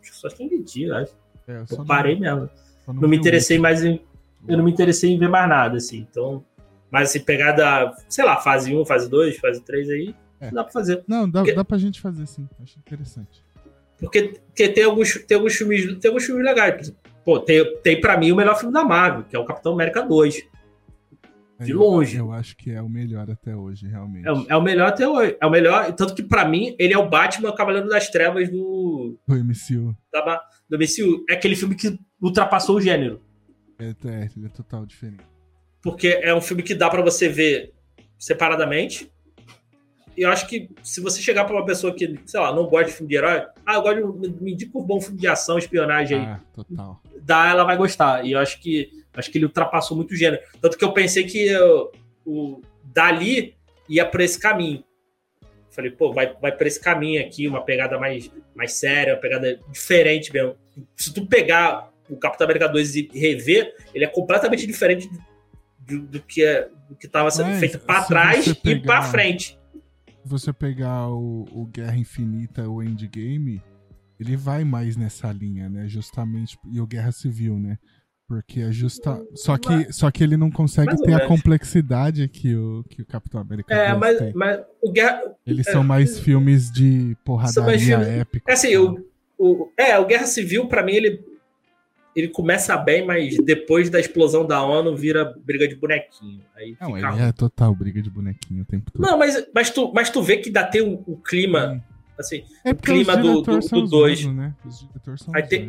Acho 0.00 0.12
que 0.12 0.16
só 0.16 0.30
Shang-Chi, 0.30 0.88
acho. 0.92 1.16
É, 1.48 1.64
eu, 1.70 1.84
parei 1.84 2.14
não, 2.14 2.20
mesmo. 2.20 2.50
Não, 2.86 2.94
não 2.94 3.08
me 3.08 3.16
interessei 3.16 3.58
mais 3.58 3.84
em 3.84 4.00
eu 4.48 4.56
não 4.56 4.64
me 4.64 4.70
interessei 4.70 5.10
em 5.10 5.18
ver 5.18 5.28
mais 5.28 5.48
nada, 5.48 5.76
assim. 5.76 6.06
Então, 6.10 6.44
mas 6.90 7.10
assim, 7.10 7.20
pegar 7.20 7.52
da, 7.52 7.94
sei 8.08 8.24
lá, 8.24 8.36
fase 8.36 8.74
1, 8.74 8.84
fase 8.86 9.08
2, 9.08 9.38
fase 9.38 9.60
3 9.62 9.90
aí, 9.90 10.14
é. 10.40 10.50
dá 10.50 10.62
pra 10.62 10.72
fazer. 10.72 11.02
Não, 11.06 11.28
dá, 11.28 11.40
porque, 11.40 11.54
dá 11.54 11.64
pra 11.64 11.78
gente 11.78 12.00
fazer 12.00 12.26
sim. 12.26 12.48
Acho 12.62 12.78
interessante. 12.78 13.44
Porque, 13.98 14.40
porque 14.46 14.68
tem, 14.68 14.84
alguns, 14.84 15.14
tem, 15.26 15.36
alguns 15.36 15.54
filmes, 15.54 15.98
tem 15.98 16.08
alguns 16.08 16.24
filmes 16.24 16.44
legais. 16.44 16.94
Pô, 17.24 17.40
tem, 17.40 17.76
tem 17.78 18.00
pra 18.00 18.16
mim 18.16 18.30
o 18.30 18.36
melhor 18.36 18.56
filme 18.56 18.72
da 18.72 18.84
Marvel, 18.84 19.24
que 19.24 19.34
é 19.34 19.38
o 19.38 19.44
Capitão 19.44 19.72
América 19.72 20.02
2. 20.02 20.46
De 21.58 21.70
eu, 21.72 21.78
longe. 21.78 22.16
Eu 22.16 22.32
acho 22.32 22.56
que 22.56 22.70
é 22.70 22.82
o 22.82 22.88
melhor 22.88 23.30
até 23.30 23.56
hoje, 23.56 23.86
realmente. 23.86 24.28
É, 24.28 24.52
é, 24.52 24.56
o 24.56 24.62
melhor 24.62 24.88
até 24.88 25.08
hoje. 25.08 25.36
É 25.40 25.46
o 25.46 25.50
melhor, 25.50 25.92
tanto 25.92 26.14
que 26.14 26.22
para 26.22 26.46
mim 26.46 26.76
ele 26.78 26.92
é 26.92 26.98
o 26.98 27.08
Batman 27.08 27.54
Cavaleiro 27.54 27.88
das 27.88 28.10
Trevas 28.10 28.50
do. 28.50 29.18
Do 29.26 29.34
MCU. 29.34 29.96
Da, 30.12 30.42
do 30.68 30.76
MCU. 30.76 31.24
É 31.28 31.34
aquele 31.34 31.56
filme 31.56 31.74
que 31.74 31.98
ultrapassou 32.20 32.76
o 32.76 32.80
gênero. 32.80 33.22
É, 33.78 33.88
é, 33.88 34.30
ele 34.36 34.46
é 34.46 34.48
total 34.48 34.84
diferente. 34.84 35.24
Porque 35.82 36.20
é 36.22 36.34
um 36.34 36.40
filme 36.40 36.62
que 36.62 36.74
dá 36.74 36.90
para 36.90 37.02
você 37.02 37.28
ver 37.28 37.72
separadamente. 38.18 39.10
E 40.16 40.22
eu 40.22 40.30
acho 40.30 40.46
que 40.48 40.70
se 40.82 41.00
você 41.00 41.20
chegar 41.20 41.44
para 41.44 41.54
uma 41.54 41.64
pessoa 41.64 41.94
que, 41.94 42.18
sei 42.24 42.40
lá, 42.40 42.54
não 42.54 42.64
gosta 42.66 42.86
de 42.86 42.92
filme 42.92 43.08
de 43.08 43.16
herói, 43.16 43.44
ah, 43.66 43.74
eu 43.74 43.82
gosto 43.82 44.30
de 44.30 44.42
me 44.42 44.52
indica 44.52 44.78
um 44.78 44.82
bom 44.82 44.98
filme 44.98 45.18
de 45.18 45.28
ação, 45.28 45.58
espionagem 45.58 46.18
ah, 46.18 46.40
total. 46.54 47.02
Dá, 47.22 47.50
ela 47.50 47.64
vai 47.64 47.76
gostar. 47.76 48.24
E 48.24 48.32
eu 48.32 48.38
acho 48.38 48.60
que 48.60 48.90
acho 49.16 49.30
que 49.30 49.38
ele 49.38 49.46
ultrapassou 49.46 49.96
muito 49.96 50.12
o 50.12 50.16
gênero. 50.16 50.42
Tanto 50.60 50.76
que 50.76 50.84
eu 50.84 50.92
pensei 50.92 51.24
que 51.24 51.46
eu, 51.46 51.90
o 52.24 52.60
dali 52.84 53.56
ia 53.88 54.04
para 54.04 54.24
esse 54.24 54.38
caminho. 54.38 54.84
Falei, 55.70 55.90
pô, 55.90 56.12
vai, 56.12 56.34
vai 56.40 56.52
para 56.52 56.66
esse 56.66 56.80
caminho 56.80 57.20
aqui, 57.20 57.46
uma 57.46 57.62
pegada 57.62 57.98
mais, 57.98 58.30
mais 58.54 58.72
séria, 58.72 59.14
uma 59.14 59.20
pegada 59.20 59.60
diferente 59.70 60.32
mesmo. 60.32 60.56
Se 60.96 61.12
tu 61.12 61.26
pegar 61.26 61.90
o 62.08 62.16
Capitão 62.16 62.46
América 62.46 62.68
2 62.68 62.96
e 62.96 63.10
rever, 63.12 63.74
ele 63.94 64.04
é 64.04 64.08
completamente 64.08 64.66
diferente 64.66 65.10
do, 65.78 66.00
do 66.02 66.20
que 66.20 66.44
é, 66.44 66.68
do 66.88 66.96
que 66.96 67.06
estava 67.06 67.30
sendo 67.30 67.48
Mas, 67.48 67.60
feito 67.60 67.78
para 67.78 68.04
trás 68.04 68.52
pegar, 68.54 68.76
e 68.76 68.82
para 68.82 69.02
frente. 69.02 69.58
Se 69.74 70.28
você 70.28 70.52
pegar 70.52 71.08
o, 71.08 71.44
o 71.52 71.66
Guerra 71.66 71.96
Infinita, 71.96 72.68
o 72.68 72.82
Endgame, 72.82 73.62
ele 74.18 74.36
vai 74.36 74.64
mais 74.64 74.96
nessa 74.96 75.30
linha, 75.30 75.68
né? 75.68 75.86
Justamente 75.88 76.58
e 76.72 76.80
o 76.80 76.86
Guerra 76.86 77.12
Civil, 77.12 77.58
né? 77.58 77.78
Porque 78.28 78.60
é 78.60 78.72
justa. 78.72 79.24
Só 79.34 79.56
que, 79.56 79.92
só 79.92 80.10
que 80.10 80.24
ele 80.24 80.36
não 80.36 80.50
consegue 80.50 80.96
ter 81.02 81.14
a 81.14 81.26
complexidade 81.28 82.26
que 82.28 82.56
o, 82.56 82.84
que 82.88 83.02
o 83.02 83.06
Capitão 83.06 83.40
América 83.40 83.72
é, 83.72 83.94
mas, 83.94 84.18
tem. 84.18 84.32
mas 84.34 84.60
o 84.82 84.90
Guerra. 84.90 85.22
Eles 85.46 85.66
é, 85.68 85.72
são 85.72 85.84
mais 85.84 86.18
filmes 86.18 86.70
de 86.70 87.16
porradaria 87.24 87.96
épica. 87.98 88.50
É 88.50 88.54
assim, 88.54 88.76
o, 88.76 89.06
o, 89.38 89.70
é, 89.76 89.96
o 89.96 90.06
Guerra 90.06 90.26
Civil, 90.26 90.66
para 90.66 90.82
mim, 90.82 90.94
ele 90.94 91.24
ele 92.16 92.28
começa 92.28 92.74
bem, 92.78 93.04
mas 93.04 93.36
depois 93.44 93.90
da 93.90 94.00
explosão 94.00 94.46
da 94.46 94.62
ONU 94.62 94.96
vira 94.96 95.36
briga 95.44 95.68
de 95.68 95.76
bonequinho. 95.76 96.40
Aí 96.56 96.74
não, 96.80 96.94
fica... 96.94 97.12
ele 97.12 97.22
é 97.22 97.32
total 97.32 97.74
briga 97.74 98.00
de 98.00 98.08
bonequinho 98.08 98.62
o 98.62 98.64
tempo 98.64 98.90
todo. 98.90 99.02
Não, 99.02 99.18
mas, 99.18 99.46
mas, 99.54 99.68
tu, 99.68 99.92
mas 99.94 100.08
tu 100.08 100.22
vê 100.22 100.38
que 100.38 100.50
dá 100.50 100.64
tem 100.64 100.80
o, 100.80 101.04
o 101.06 101.18
clima. 101.18 101.84
Assim, 102.18 102.42
é 102.64 102.70
o 102.70 102.74
clima 102.74 103.18
do 103.18 103.42
2. 103.42 103.68
Do, 103.68 103.82
do 103.82 103.86
dois. 103.86 104.24
Né? 104.24 104.54
Os 104.64 104.80
diretores 104.80 105.20
são 105.20 105.36
aí, 105.36 105.42
tem, 105.46 105.66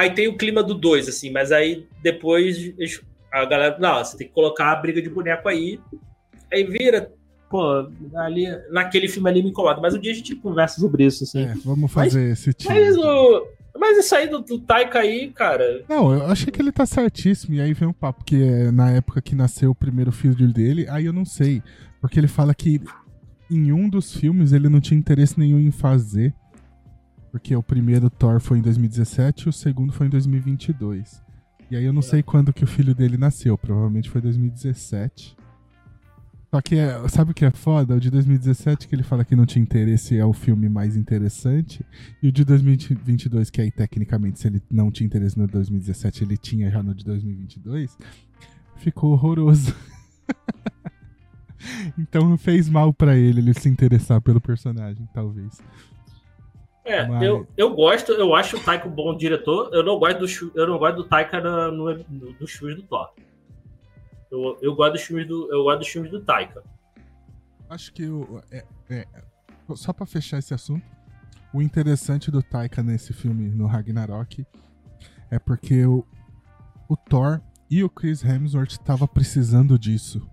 aí 0.00 0.14
tem 0.14 0.28
o 0.28 0.36
clima 0.36 0.62
do 0.62 0.74
2, 0.74 1.08
assim, 1.08 1.30
mas 1.30 1.52
aí 1.52 1.86
depois 2.02 2.72
a 3.32 3.44
galera. 3.44 3.76
Não, 3.78 4.02
você 4.02 4.16
tem 4.16 4.26
que 4.26 4.32
colocar 4.32 4.72
a 4.72 4.76
briga 4.76 5.00
de 5.00 5.08
boneco 5.08 5.48
aí. 5.48 5.80
Aí 6.52 6.64
vira. 6.64 7.12
Pô, 7.48 7.88
ali, 8.14 8.46
naquele 8.70 9.08
filme 9.08 9.28
ali 9.28 9.42
me 9.42 9.50
incomoda. 9.50 9.80
Mas 9.80 9.94
um 9.94 9.98
dia 9.98 10.12
a 10.12 10.14
gente 10.14 10.36
conversa 10.36 10.80
sobre 10.80 11.04
isso, 11.04 11.24
assim. 11.24 11.42
É, 11.42 11.54
vamos 11.64 11.90
fazer 11.90 12.28
mas, 12.28 12.38
esse 12.38 12.52
tipo. 12.52 12.72
Mas 12.72 12.96
o 12.96 13.46
mas 13.78 13.96
isso 13.96 14.14
aí 14.14 14.28
do, 14.28 14.40
do 14.40 14.58
Taika 14.58 14.98
aí, 14.98 15.30
cara. 15.30 15.84
Não, 15.88 16.12
eu 16.12 16.26
achei 16.26 16.52
que 16.52 16.60
ele 16.60 16.70
tá 16.70 16.84
certíssimo. 16.84 17.54
E 17.54 17.60
aí 17.60 17.72
vem 17.72 17.88
um 17.88 17.92
papo, 17.92 18.18
porque 18.20 18.36
é 18.36 18.70
na 18.70 18.90
época 18.90 19.22
que 19.22 19.34
nasceu 19.34 19.70
o 19.70 19.74
primeiro 19.74 20.12
filho 20.12 20.52
dele, 20.52 20.86
aí 20.88 21.06
eu 21.06 21.12
não 21.12 21.24
sei. 21.24 21.62
Porque 22.00 22.18
ele 22.18 22.28
fala 22.28 22.54
que 22.54 22.80
em 23.50 23.72
um 23.72 23.88
dos 23.88 24.14
filmes 24.14 24.52
ele 24.52 24.68
não 24.68 24.80
tinha 24.80 24.98
interesse 24.98 25.38
nenhum 25.38 25.58
em 25.58 25.70
fazer. 25.70 26.34
Porque 27.30 27.54
o 27.54 27.62
primeiro 27.62 28.10
Thor 28.10 28.40
foi 28.40 28.58
em 28.58 28.62
2017 28.62 29.46
e 29.46 29.48
o 29.48 29.52
segundo 29.52 29.92
foi 29.92 30.06
em 30.06 30.10
2022. 30.10 31.22
E 31.70 31.76
aí 31.76 31.84
eu 31.84 31.92
não 31.92 32.02
sei 32.02 32.22
quando 32.22 32.52
que 32.52 32.64
o 32.64 32.66
filho 32.66 32.94
dele 32.94 33.16
nasceu. 33.16 33.56
Provavelmente 33.56 34.10
foi 34.10 34.20
2017. 34.20 35.36
Só 36.50 36.60
que 36.60 36.74
é, 36.74 37.08
sabe 37.08 37.30
o 37.30 37.34
que 37.34 37.44
é 37.44 37.50
foda? 37.52 37.94
O 37.94 38.00
de 38.00 38.10
2017 38.10 38.88
que 38.88 38.94
ele 38.94 39.04
fala 39.04 39.24
que 39.24 39.36
não 39.36 39.46
tinha 39.46 39.62
interesse 39.62 40.18
é 40.18 40.26
o 40.26 40.32
filme 40.32 40.68
mais 40.68 40.96
interessante. 40.96 41.86
E 42.20 42.26
o 42.26 42.32
de 42.32 42.44
2022, 42.44 43.50
que 43.50 43.60
aí 43.60 43.70
tecnicamente, 43.70 44.40
se 44.40 44.48
ele 44.48 44.60
não 44.68 44.90
tinha 44.90 45.06
interesse 45.06 45.38
no 45.38 45.46
2017, 45.46 46.24
ele 46.24 46.36
tinha 46.36 46.68
já 46.68 46.82
no 46.82 46.92
de 46.92 47.04
2022, 47.04 47.96
ficou 48.78 49.12
horroroso. 49.12 49.72
então 51.96 52.36
fez 52.36 52.68
mal 52.68 52.92
para 52.92 53.16
ele 53.16 53.40
ele 53.40 53.54
se 53.54 53.68
interessar 53.68 54.20
pelo 54.20 54.40
personagem, 54.40 55.08
talvez. 55.14 55.60
É, 56.84 57.06
Mas... 57.06 57.22
eu, 57.22 57.46
eu 57.56 57.74
gosto, 57.74 58.12
eu 58.12 58.34
acho 58.34 58.56
o 58.56 58.60
Taika 58.60 58.88
um 58.88 58.92
bom 58.92 59.16
diretor. 59.16 59.70
Eu 59.72 59.82
não 59.82 59.98
gosto 59.98 60.18
do, 60.18 60.58
eu 60.58 60.66
não 60.66 60.78
gosto 60.78 60.96
do 60.96 61.04
Taika 61.04 61.40
no, 61.40 61.72
no, 61.72 62.04
no, 62.08 62.32
dos 62.34 62.52
filmes 62.52 62.76
do 62.76 62.82
Thor. 62.82 63.10
Eu, 64.30 64.58
eu 64.62 64.74
gosto 64.74 64.92
dos 64.92 65.02
filmes 65.02 65.26
do, 65.26 65.52
eu 65.52 65.64
gosto 65.64 65.78
dos 65.80 65.88
filmes 65.88 66.10
do 66.10 66.20
Taika. 66.20 66.62
Acho 67.68 67.92
que 67.92 68.02
eu, 68.02 68.42
é, 68.50 68.64
é, 68.88 69.06
só 69.76 69.92
para 69.92 70.06
fechar 70.06 70.38
esse 70.38 70.54
assunto, 70.54 70.84
o 71.52 71.60
interessante 71.60 72.30
do 72.30 72.42
Taika 72.42 72.82
nesse 72.82 73.12
filme, 73.12 73.48
no 73.48 73.66
Ragnarok, 73.66 74.44
é 75.30 75.38
porque 75.38 75.84
o, 75.84 76.04
o 76.88 76.96
Thor 76.96 77.40
e 77.70 77.84
o 77.84 77.90
Chris 77.90 78.24
Hemsworth 78.24 78.72
estavam 78.72 79.06
precisando 79.06 79.78
disso, 79.78 80.28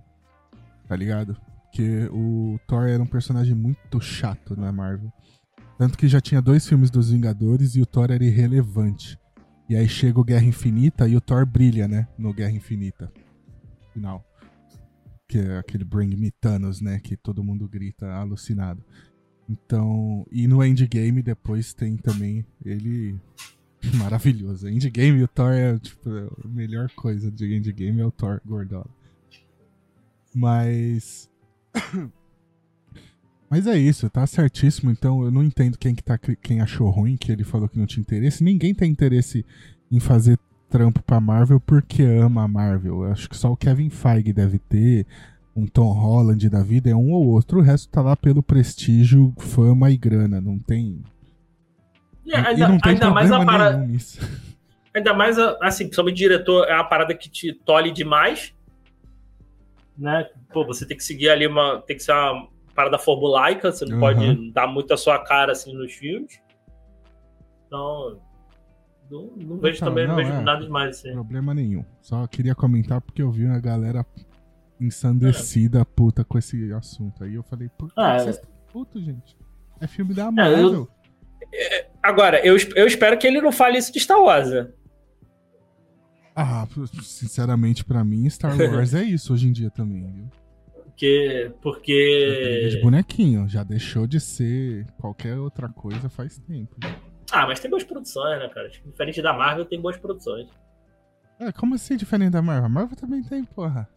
tá 0.88 0.96
ligado? 0.96 1.38
Porque 1.64 2.10
o 2.12 2.60
Thor 2.68 2.88
era 2.88 3.02
um 3.02 3.08
personagem 3.08 3.54
muito 3.54 4.00
chato 4.02 4.60
na 4.60 4.72
Marvel. 4.72 5.12
Tanto 5.78 5.98
que 5.98 6.08
já 6.08 6.20
tinha 6.20 6.42
dois 6.42 6.68
filmes 6.68 6.90
dos 6.90 7.12
Vingadores 7.12 7.76
e 7.76 7.82
o 7.82 7.86
Thor 7.86 8.12
era 8.12 8.24
irrelevante. 8.24 9.20
E 9.70 9.76
aí 9.76 9.88
chega 9.88 10.20
o 10.20 10.24
Guerra 10.24 10.46
Infinita 10.46 11.08
e 11.08 11.16
o 11.16 11.22
Thor 11.22 11.46
brilha, 11.46 11.88
né? 11.88 12.08
No 12.18 12.34
Guerra 12.34 12.52
Infinita 12.52 13.12
final. 13.98 14.24
Que 15.28 15.40
é 15.40 15.58
aquele 15.58 15.84
Bring 15.84 16.16
Me 16.16 16.32
Thanos, 16.32 16.80
né? 16.80 17.00
Que 17.00 17.18
todo 17.18 17.44
mundo 17.44 17.68
grita 17.68 18.14
alucinado. 18.14 18.84
Então, 19.50 20.26
e 20.32 20.48
no 20.48 20.64
Endgame 20.64 21.24
depois 21.24 21.74
tem 21.74 21.98
também 21.98 22.46
ele 22.64 23.20
maravilhoso. 23.96 24.70
Endgame 24.70 25.20
e 25.20 25.24
o 25.24 25.28
Thor 25.28 25.52
é 25.52 25.80
tipo 25.80 26.10
a 26.10 26.48
melhor 26.48 26.90
coisa 26.92 27.32
de 27.32 27.56
Endgame 27.56 28.02
é 28.02 28.06
o 28.06 28.12
Thor 28.12 28.40
Gordola. 28.46 28.90
Mas 30.34 31.30
Mas 33.50 33.66
é 33.66 33.78
isso, 33.78 34.10
tá 34.10 34.26
certíssimo. 34.28 34.92
Então 34.92 35.24
eu 35.24 35.32
não 35.32 35.44
entendo 35.44 35.78
quem 35.78 35.96
que 35.96 36.04
tá 36.04 36.18
quem 36.18 36.62
achou 36.62 36.90
ruim 36.90 37.16
que 37.16 37.32
ele 37.32 37.44
falou 37.44 37.70
que 37.70 37.80
não 37.80 37.86
tinha 37.86 38.02
interesse. 38.02 38.44
Ninguém 38.44 38.74
tem 38.74 38.92
interesse 38.92 39.46
em 39.92 40.00
fazer 40.00 40.38
trampo 40.70 41.02
pra 41.02 41.20
Marvel 41.20 41.60
porque 41.60 42.04
ama 42.04 42.44
a 42.44 42.48
Marvel. 42.48 43.04
Eu 43.04 43.12
acho 43.12 43.30
que 43.30 43.38
só 43.38 43.52
o 43.52 43.58
Kevin 43.58 43.90
Feige 43.90 44.34
deve 44.34 44.60
ter, 44.60 45.06
um 45.56 45.66
Tom 45.66 45.92
Holland 45.94 46.50
da 46.50 46.62
vida, 46.62 46.90
é 46.90 46.96
um 46.96 47.12
ou 47.12 47.26
outro. 47.28 47.60
O 47.60 47.62
resto 47.62 47.90
tá 47.90 48.02
lá 48.02 48.16
pelo 48.16 48.44
prestígio, 48.44 49.34
fama 49.38 49.90
e 49.90 49.98
grana. 49.98 50.42
Não 50.42 50.60
tem. 50.60 51.02
É, 52.28 52.38
ainda, 52.38 52.66
e 52.66 52.68
não 52.68 52.78
tem 52.78 52.94
ainda 52.94 53.10
mais 53.10 53.32
a 53.32 53.44
parada. 53.44 53.88
Ainda 54.94 55.14
mais, 55.14 55.38
assim, 55.38 55.84
principalmente 55.84 56.18
diretor 56.18 56.68
é 56.68 56.74
uma 56.74 56.84
parada 56.84 57.14
que 57.14 57.30
te 57.30 57.54
tolhe 57.54 57.92
demais. 57.92 58.52
Né? 59.96 60.28
Pô, 60.52 60.66
você 60.66 60.88
tem 60.88 60.98
que 60.98 61.04
seguir 61.04 61.30
ali 61.30 61.46
uma. 61.46 61.84
Tem 61.86 61.96
que 61.96 62.02
ser 62.02 62.14
uma 62.14 62.48
parada 62.78 63.00
formulaica, 63.00 63.72
você 63.72 63.86
não 63.86 63.96
uhum. 63.96 64.00
pode 64.00 64.52
dar 64.52 64.68
muito 64.68 64.94
a 64.94 64.98
sua 64.98 65.18
cara 65.18 65.52
assim 65.52 65.74
nos 65.74 65.92
filmes. 65.94 66.40
Então. 67.66 68.22
Não, 69.10 69.32
não 69.36 69.58
vejo 69.58 69.78
então, 69.78 69.88
também, 69.88 70.08
não, 70.08 70.16
vejo 70.16 70.32
é, 70.32 70.42
nada 70.42 70.62
demais 70.62 70.98
assim. 70.98 71.12
Problema 71.14 71.56
nenhum. 71.56 71.84
Só 72.02 72.28
queria 72.28 72.54
comentar 72.54 73.02
porque 73.02 73.22
eu 73.22 73.32
vi 73.32 73.46
uma 73.46 73.60
galera 73.60 74.06
ensandecida, 74.80 75.80
é. 75.80 75.86
puta, 75.86 76.24
com 76.24 76.38
esse 76.38 76.72
assunto. 76.74 77.24
Aí 77.24 77.34
eu 77.34 77.42
falei, 77.42 77.68
por 77.70 77.88
que 77.88 78.00
ah, 78.00 78.20
vocês 78.20 78.40
putos, 78.72 79.04
gente? 79.04 79.36
É 79.80 79.88
filme 79.88 80.14
da 80.14 80.30
Marvel. 80.30 80.88
É, 81.52 81.82
eu... 81.82 81.86
Agora, 82.04 82.46
eu, 82.46 82.56
eu 82.76 82.86
espero 82.86 83.18
que 83.18 83.26
ele 83.26 83.42
não 83.42 83.52
fale 83.52 83.78
isso 83.78 83.92
de 83.92 84.00
Star 84.00 84.20
Wars. 84.20 84.52
Né? 84.52 84.68
Ah, 86.36 86.68
sinceramente, 87.02 87.84
para 87.84 88.04
mim, 88.04 88.30
Star 88.30 88.56
Wars 88.56 88.94
é 88.94 89.04
isso 89.04 89.34
hoje 89.34 89.48
em 89.48 89.52
dia 89.52 89.72
também, 89.72 90.06
viu? 90.12 90.30
Porque. 90.98 91.52
Porque. 91.62 92.70
De 92.72 92.82
bonequinho, 92.82 93.48
já 93.48 93.64
deixou 93.64 94.08
de 94.08 94.20
ser 94.20 94.88
qualquer 95.00 95.38
outra 95.38 95.70
coisa 95.70 96.10
faz 96.10 96.40
tempo. 96.40 96.76
Ah, 97.32 97.46
mas 97.46 97.60
tem 97.60 97.70
boas 97.70 97.84
produções, 97.84 98.40
né, 98.40 98.50
cara? 98.50 98.68
Tipo, 98.68 98.90
diferente 98.90 99.22
da 99.22 99.32
Marvel, 99.32 99.66
tem 99.66 99.80
boas 99.80 99.96
produções. 99.96 100.48
É, 101.40 101.52
como 101.52 101.76
assim 101.76 101.96
diferente 101.96 102.32
da 102.32 102.42
Marvel? 102.42 102.66
A 102.66 102.70
Marvel 102.70 102.98
também 102.98 103.22
tem, 103.22 103.44
porra. 103.44 103.88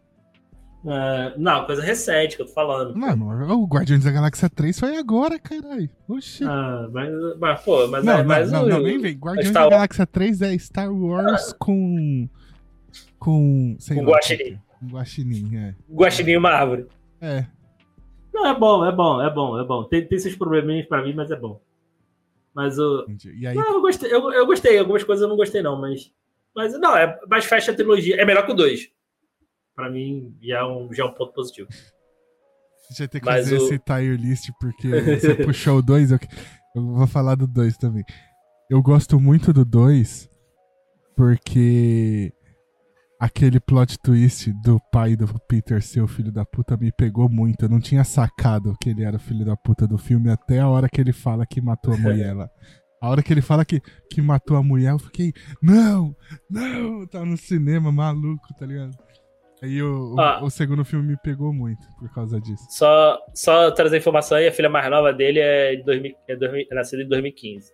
Uh, 0.84 1.38
não, 1.38 1.64
coisa 1.64 1.82
recente 1.82 2.36
que 2.36 2.42
eu 2.42 2.46
tô 2.46 2.52
falando. 2.52 2.94
Mano, 2.94 3.30
o 3.50 3.66
Guardiões 3.66 4.04
da 4.04 4.10
Galáxia 4.10 4.50
3 4.50 4.78
foi 4.78 4.98
agora, 4.98 5.38
caralho. 5.38 5.88
Oxi. 6.06 6.44
Ah, 6.44 6.86
mas, 6.92 7.10
mas, 7.38 7.60
pô, 7.62 7.86
mas 7.86 8.04
não, 8.04 8.18
é 8.18 8.22
mais 8.22 8.52
não, 8.52 8.64
o, 8.64 8.68
não, 8.68 8.82
nem 8.82 8.98
vem. 8.98 9.14
Guardiões 9.14 9.48
Star... 9.48 9.64
da 9.64 9.70
Galáxia 9.70 10.06
3 10.06 10.42
é 10.42 10.58
Star 10.58 10.92
Wars 10.92 11.50
ah. 11.50 11.56
com. 11.58 12.28
Com. 13.18 13.76
Sei 13.78 13.96
com 13.96 14.02
lá, 14.02 14.10
Guaxinim. 14.10 14.58
Guaxinim, 14.82 15.56
é. 15.56 15.74
Guaxinim 15.90 16.32
e 16.32 16.36
uma 16.36 16.50
árvore. 16.50 16.86
É. 17.20 17.46
Não, 18.32 18.46
é 18.46 18.58
bom, 18.58 18.84
é 18.84 18.92
bom, 18.92 19.20
é 19.20 19.30
bom, 19.30 19.58
é 19.58 19.64
bom. 19.64 19.84
Tem, 19.84 20.06
tem 20.06 20.16
esses 20.16 20.36
probleminhas 20.36 20.86
pra 20.86 21.02
mim, 21.02 21.12
mas 21.12 21.30
é 21.30 21.36
bom. 21.36 21.60
Mas 22.54 22.78
o. 22.78 23.06
Aí... 23.46 23.54
Não, 23.54 23.74
eu 23.74 23.80
gostei, 23.80 24.12
eu, 24.12 24.32
eu 24.32 24.46
gostei. 24.46 24.78
Algumas 24.78 25.04
coisas 25.04 25.22
eu 25.22 25.28
não 25.28 25.36
gostei, 25.36 25.62
não, 25.62 25.80
mas. 25.80 26.12
Mas 26.54 26.78
não, 26.78 26.96
é, 26.96 27.18
mas 27.28 27.44
fecha 27.44 27.72
a 27.72 27.74
trilogia. 27.74 28.20
É 28.20 28.24
melhor 28.24 28.44
que 28.44 28.52
o 28.52 28.56
2 28.56 28.90
para 29.80 29.90
mim 29.90 30.36
já 30.42 30.58
é, 30.58 30.64
um, 30.64 30.92
já 30.92 31.04
é 31.04 31.06
um 31.06 31.14
ponto 31.14 31.32
positivo. 31.32 31.68
Você 32.90 33.04
vai 33.04 33.08
ter 33.08 33.20
que 33.20 33.26
Mas 33.26 33.44
fazer 33.44 33.58
o... 33.58 33.64
esse 33.64 33.78
tier 33.78 34.20
list, 34.20 34.50
porque 34.60 34.88
você 34.88 35.34
puxou 35.42 35.78
o 35.78 35.82
2, 35.82 36.12
eu, 36.12 36.18
eu 36.76 36.82
vou 36.82 37.06
falar 37.06 37.34
do 37.34 37.46
2 37.46 37.78
também. 37.78 38.04
Eu 38.68 38.82
gosto 38.82 39.18
muito 39.18 39.52
do 39.52 39.64
2 39.64 40.28
porque 41.16 42.32
aquele 43.20 43.60
plot 43.60 43.98
twist 43.98 44.50
do 44.64 44.80
pai 44.90 45.14
do 45.14 45.26
Peter 45.46 45.82
ser 45.82 46.00
o 46.00 46.08
filho 46.08 46.32
da 46.32 46.44
puta 46.44 46.74
me 46.76 46.90
pegou 46.90 47.28
muito. 47.28 47.66
Eu 47.66 47.68
não 47.68 47.78
tinha 47.78 48.02
sacado 48.02 48.74
que 48.80 48.88
ele 48.88 49.04
era 49.04 49.16
o 49.16 49.20
filho 49.20 49.44
da 49.44 49.54
puta 49.54 49.86
do 49.86 49.98
filme 49.98 50.30
até 50.30 50.60
a 50.60 50.68
hora 50.68 50.88
que 50.88 50.98
ele 50.98 51.12
fala 51.12 51.44
que 51.44 51.60
matou 51.60 51.92
a 51.92 51.98
mulher 51.98 52.32
lá. 52.34 52.48
A 53.02 53.08
hora 53.10 53.22
que 53.22 53.32
ele 53.32 53.42
fala 53.42 53.64
que, 53.64 53.80
que 54.10 54.22
matou 54.22 54.56
a 54.56 54.62
mulher, 54.62 54.92
eu 54.92 54.98
fiquei, 54.98 55.32
não, 55.62 56.14
não, 56.50 57.06
tá 57.06 57.24
no 57.24 57.36
cinema, 57.36 57.90
maluco, 57.90 58.46
tá 58.58 58.66
ligado? 58.66 58.94
Aí 59.62 59.82
o, 59.82 60.18
ah, 60.18 60.40
o, 60.42 60.46
o, 60.46 60.50
segundo 60.50 60.84
filme 60.84 61.08
me 61.08 61.16
pegou 61.18 61.52
muito 61.52 61.86
por 61.98 62.12
causa 62.14 62.40
disso. 62.40 62.66
Só, 62.70 63.18
só 63.34 63.70
trazer 63.70 63.98
informação 63.98 64.38
aí, 64.38 64.48
a 64.48 64.52
filha 64.52 64.68
mais 64.70 64.90
nova 64.90 65.12
dele 65.12 65.38
é, 65.38 65.76
de 65.76 65.82
2000, 65.82 66.14
é, 66.28 66.36
2000, 66.36 66.66
é 66.70 66.74
nascida 66.74 67.02
em 67.02 67.08
2015. 67.08 67.72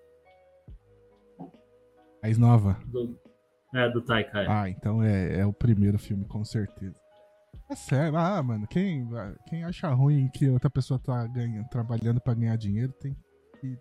Mais 2.22 2.38
nova? 2.38 2.76
Do, 2.86 3.16
é, 3.76 3.90
do 3.90 4.02
Taika. 4.02 4.40
É. 4.40 4.46
Ah, 4.48 4.68
então 4.68 5.02
é, 5.02 5.40
é 5.40 5.46
o 5.46 5.52
primeiro 5.52 5.98
filme, 5.98 6.24
com 6.24 6.44
certeza. 6.44 7.00
É 7.70 7.74
sério, 7.74 8.16
ah, 8.16 8.42
mano, 8.42 8.66
quem, 8.68 9.08
quem 9.48 9.64
acha 9.64 9.88
ruim 9.88 10.28
que 10.32 10.48
outra 10.48 10.70
pessoa 10.70 11.00
tá 11.00 11.26
ganhando, 11.26 11.68
trabalhando 11.68 12.20
pra 12.20 12.34
ganhar 12.34 12.56
dinheiro 12.56 12.92
tem 12.92 13.16
que. 13.60 13.76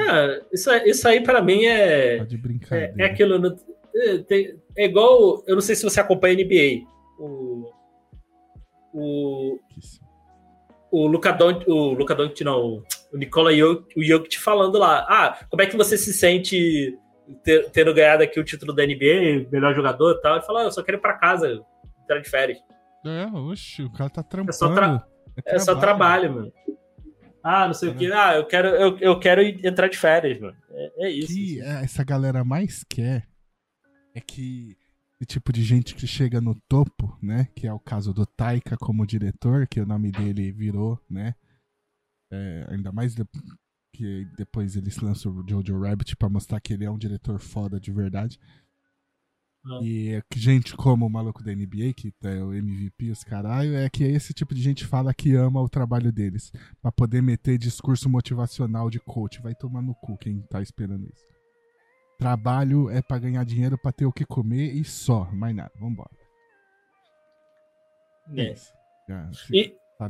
É, 0.00 0.42
isso, 0.52 0.70
isso 0.84 1.08
aí 1.08 1.22
pra 1.22 1.40
mim 1.40 1.64
é. 1.64 2.18
Tá 2.18 2.24
de 2.24 2.36
brincadeira. 2.36 2.94
É, 2.98 3.02
é 3.02 3.06
aquilo. 3.06 3.38
No, 3.38 3.56
é, 3.94 4.18
tem, 4.18 4.60
é 4.76 4.86
igual. 4.86 5.44
Eu 5.46 5.54
não 5.54 5.62
sei 5.62 5.76
se 5.76 5.84
você 5.84 6.00
acompanha 6.00 6.34
a 6.34 6.44
NBA 6.44 6.86
o. 7.18 7.72
O. 8.92 9.58
O 10.90 11.06
Luca 11.06 11.32
Doncic, 11.32 11.66
o 11.68 11.94
Luca 11.94 12.14
Doncic 12.14 12.42
não, 12.42 12.82
o 13.12 13.16
Nicola 13.16 13.50
Jokic 13.96 14.38
falando 14.38 14.78
lá, 14.78 15.06
ah, 15.08 15.46
como 15.48 15.62
é 15.62 15.66
que 15.66 15.74
você 15.74 15.96
se 15.96 16.12
sente 16.12 16.98
ter, 17.42 17.70
tendo 17.70 17.94
ganhado 17.94 18.22
aqui 18.22 18.38
o 18.38 18.44
título 18.44 18.74
da 18.74 18.84
NBA, 18.84 19.48
melhor 19.50 19.74
jogador 19.74 20.12
e 20.12 20.20
tal? 20.20 20.36
Ele 20.36 20.44
falou, 20.44 20.62
ah, 20.62 20.64
eu 20.64 20.72
só 20.72 20.82
quero 20.82 20.98
ir 20.98 21.00
pra 21.00 21.18
casa, 21.18 21.64
entrar 22.02 22.20
de 22.20 22.28
férias. 22.28 22.58
É, 23.04 23.26
oxe, 23.26 23.82
o 23.82 23.90
cara 23.90 24.10
tá 24.10 24.22
trampando. 24.22 24.50
É 24.50 24.52
só, 24.52 24.74
tra 24.74 25.06
é, 25.46 25.56
é 25.56 25.58
só 25.58 25.74
trabalho, 25.74 26.32
mano. 26.32 26.52
Ah, 27.42 27.66
não 27.66 27.74
sei 27.74 27.88
é. 27.88 27.92
o 27.92 27.96
que. 27.96 28.12
Ah, 28.12 28.36
eu 28.36 28.46
quero, 28.46 28.68
eu, 28.68 28.98
eu 28.98 29.18
quero 29.18 29.42
entrar 29.42 29.88
de 29.88 29.98
férias, 29.98 30.38
mano. 30.40 30.56
É, 30.70 31.06
é 31.06 31.10
isso. 31.10 31.28
que 31.28 31.60
assim. 31.60 31.84
essa 31.84 32.04
galera 32.04 32.44
mais 32.44 32.84
quer 32.84 33.28
é 34.14 34.20
que 34.20 34.76
esse 35.20 35.26
tipo 35.26 35.52
de 35.52 35.62
gente 35.62 35.94
que 35.94 36.06
chega 36.06 36.40
no 36.40 36.54
topo, 36.68 37.16
né? 37.22 37.48
Que 37.54 37.66
é 37.66 37.72
o 37.72 37.80
caso 37.80 38.12
do 38.12 38.26
Taika 38.26 38.76
como 38.76 39.06
diretor, 39.06 39.66
que 39.66 39.80
o 39.80 39.86
nome 39.86 40.10
dele 40.10 40.52
virou, 40.52 41.00
né? 41.08 41.34
É, 42.30 42.66
ainda 42.70 42.92
mais 42.92 43.14
que 43.92 44.24
depois 44.36 44.76
ele 44.76 44.90
se 44.90 45.04
lançou 45.04 45.32
o 45.32 45.48
Jojo 45.48 45.80
Rabbit 45.80 46.16
para 46.16 46.28
mostrar 46.28 46.60
que 46.60 46.72
ele 46.72 46.84
é 46.84 46.90
um 46.90 46.98
diretor 46.98 47.38
foda 47.38 47.78
de 47.78 47.92
verdade. 47.92 48.38
Ah. 49.64 49.78
E 49.80 50.14
é 50.14 50.22
gente 50.34 50.74
como 50.74 51.06
o 51.06 51.10
maluco 51.10 51.42
da 51.42 51.54
NBA, 51.54 51.92
que 51.94 52.12
é 52.24 52.42
o 52.42 52.52
MVP, 52.52 53.10
os 53.10 53.22
caralho, 53.22 53.76
é 53.76 53.88
que 53.88 54.02
esse 54.02 54.34
tipo 54.34 54.54
de 54.54 54.60
gente 54.60 54.84
fala 54.84 55.14
que 55.14 55.34
ama 55.36 55.60
o 55.60 55.68
trabalho 55.68 56.10
deles. 56.10 56.50
para 56.80 56.90
poder 56.90 57.22
meter 57.22 57.58
discurso 57.58 58.08
motivacional 58.08 58.90
de 58.90 58.98
coach. 58.98 59.40
Vai 59.40 59.54
tomar 59.54 59.82
no 59.82 59.94
cu 59.94 60.16
quem 60.18 60.40
tá 60.42 60.60
esperando 60.60 61.06
isso. 61.06 61.24
Trabalho 62.18 62.90
é 62.90 63.00
para 63.02 63.18
ganhar 63.18 63.44
dinheiro, 63.44 63.78
para 63.78 63.92
ter 63.92 64.06
o 64.06 64.12
que 64.12 64.24
comer 64.24 64.74
e 64.74 64.84
só, 64.84 65.30
mais 65.32 65.54
nada. 65.54 65.72
Vambora. 65.78 66.10
É. 69.08 69.28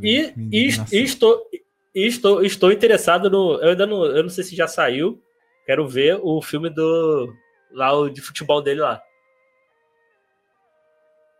E, 0.03 0.35
e, 0.51 0.69
e, 0.69 1.52
e, 1.95 2.07
estou, 2.07 2.45
estou, 2.45 2.73
interessado 2.73 3.29
no. 3.29 3.61
Eu 3.61 3.71
ainda 3.71 3.87
não, 3.87 4.05
eu 4.05 4.23
não 4.23 4.31
sei 4.31 4.45
se 4.45 4.57
já 4.57 4.67
saiu. 4.67 5.23
Quero 5.67 5.87
ver 5.87 6.19
o 6.23 6.41
filme 6.43 6.71
do. 6.71 7.33
Lá 7.73 7.93
o 7.93 8.09
de 8.09 8.21
futebol 8.21 8.61
dele 8.63 8.81
lá. 8.81 9.03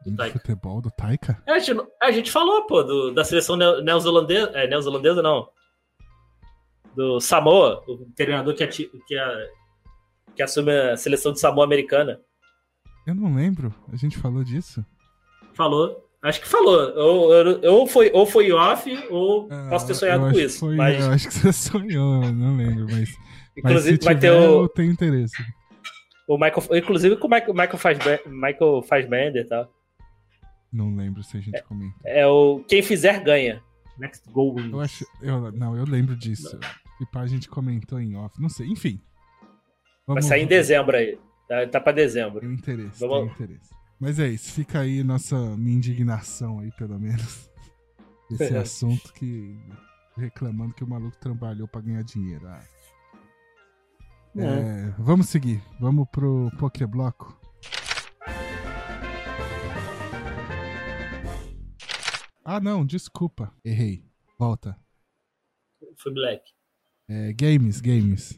Do 0.05 0.31
futebol 0.31 0.81
do 0.81 0.91
Taika? 0.91 1.41
É, 1.47 1.53
a, 1.53 1.59
gente, 1.59 1.81
a 2.03 2.11
gente 2.11 2.31
falou, 2.31 2.67
pô, 2.67 2.83
do, 2.83 3.13
da 3.13 3.25
seleção 3.25 3.57
neozelandesa. 3.57 4.51
É, 4.55 4.67
neozelandesa 4.67 5.23
não. 5.23 5.49
Do 6.95 7.21
Samoa, 7.21 7.83
o 7.87 8.07
treinador 8.15 8.55
que, 8.55 8.67
que, 8.67 8.91
que 10.35 10.43
assume 10.43 10.73
a 10.73 10.97
seleção 10.97 11.33
de 11.33 11.41
Samoa 11.41 11.65
americana. 11.65 12.21
Eu 13.07 13.15
não 13.15 13.35
lembro. 13.35 13.75
A 13.93 13.97
gente 13.97 14.19
falou 14.19 14.45
disso? 14.45 14.85
Falou. 15.55 16.09
Acho 16.23 16.41
que 16.41 16.47
falou. 16.47 16.95
Ou, 16.97 17.69
ou, 17.69 17.87
foi, 17.87 18.11
ou 18.15 18.25
foi 18.25 18.53
off, 18.53 18.89
ou 19.11 19.49
ah, 19.51 19.67
posso 19.69 19.89
ter 19.89 19.95
sonhado 19.95 20.31
com 20.31 20.39
isso. 20.39 20.61
Foi, 20.61 20.77
mas... 20.77 21.05
Eu 21.05 21.11
acho 21.11 21.29
que 21.29 21.35
você 21.35 21.53
sonhou, 21.71 22.33
não 22.33 22.57
lembro, 22.57 22.87
mas. 22.89 23.11
Inclusive, 23.57 23.99
mas 23.99 24.05
vai 24.05 24.19
ter 24.19 24.31
o. 24.31 24.63
Eu 24.63 24.69
tenho 24.69 24.93
interesse. 24.93 25.35
O 26.29 26.39
Michael, 26.39 26.79
inclusive 26.79 27.17
com 27.17 27.27
o 27.27 27.31
Michael, 27.31 27.53
Michael, 27.53 27.77
Fassbender, 27.77 28.23
Michael 28.27 28.83
Fassbender 28.83 29.43
e 29.43 29.49
tal. 29.49 29.71
Não 30.73 30.95
lembro 30.95 31.23
se 31.23 31.37
a 31.37 31.41
gente 31.41 31.57
é, 31.57 31.61
comenta. 31.61 31.95
É 32.05 32.27
o 32.27 32.65
Quem 32.69 32.83
Fizer 32.83 33.23
Ganha. 33.23 33.63
Next 33.99 34.31
Goal 34.31 34.59
Eu 34.59 34.81
acho. 34.81 35.05
Eu, 35.21 35.53
não, 35.53 35.77
eu 35.77 35.85
lembro 35.85 36.17
disso. 36.17 36.59
E 37.01 37.07
pá, 37.07 37.21
a 37.21 37.27
gente 37.27 37.49
comentou 37.49 38.01
em 38.01 38.17
off. 38.17 38.41
Não 38.41 38.49
sei, 38.49 38.69
enfim. 38.69 39.01
Vamos... 40.07 40.23
Vai 40.25 40.29
sair 40.31 40.43
em 40.45 40.47
dezembro 40.47 40.97
aí. 40.97 41.19
Tá, 41.49 41.67
tá 41.67 41.81
pra 41.81 41.93
dezembro. 41.93 42.41
Tem 42.41 42.53
interesse, 42.53 43.01
Vamos... 43.01 43.37
tem 43.37 43.45
interesse. 43.45 43.82
Mas 44.03 44.19
é 44.19 44.27
isso, 44.27 44.51
fica 44.51 44.81
aí 44.81 45.05
nossa 45.05 45.37
minha 45.57 45.77
indignação 45.77 46.59
aí, 46.59 46.73
pelo 46.73 46.99
menos. 46.99 47.49
Esse 48.33 48.57
assunto 48.57 49.13
que. 49.13 49.57
reclamando 50.17 50.75
que 50.75 50.83
o 50.83 50.89
maluco 50.89 51.17
trabalhou 51.19 51.69
pra 51.69 51.81
ganhar 51.81 52.03
dinheiro. 52.03 52.49
Ah. 52.49 52.65
É. 54.37 54.43
É, 54.43 54.95
vamos 54.99 55.29
seguir. 55.29 55.63
Vamos 55.79 56.09
pro 56.11 56.51
Pokébloco. 56.59 57.41
Ah, 62.45 62.59
não, 62.59 62.85
desculpa. 62.85 63.55
Errei. 63.65 64.05
Volta. 64.37 64.77
Foi 65.97 66.13
Black. 66.13 66.43
É, 67.09 67.33
games, 67.33 67.81
games. 67.81 68.37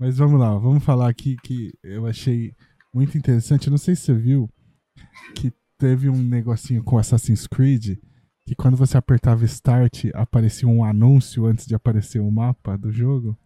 Mas 0.00 0.16
vamos 0.16 0.40
lá, 0.40 0.56
vamos 0.56 0.82
falar 0.82 1.10
aqui 1.10 1.36
que 1.44 1.74
eu 1.82 2.06
achei 2.06 2.54
muito 2.90 3.18
interessante. 3.18 3.66
Eu 3.66 3.72
não 3.72 3.76
sei 3.76 3.94
se 3.94 4.00
você 4.04 4.14
viu 4.14 4.48
que 5.34 5.52
teve 5.76 6.08
um 6.08 6.16
negocinho 6.16 6.82
com 6.82 6.96
Assassin's 6.96 7.46
Creed 7.46 7.98
que 8.46 8.54
quando 8.54 8.78
você 8.78 8.96
apertava 8.96 9.44
Start, 9.44 10.06
aparecia 10.14 10.66
um 10.66 10.82
anúncio 10.82 11.44
antes 11.44 11.66
de 11.66 11.74
aparecer 11.74 12.18
o 12.18 12.30
mapa 12.30 12.78
do 12.78 12.90
jogo. 12.90 13.38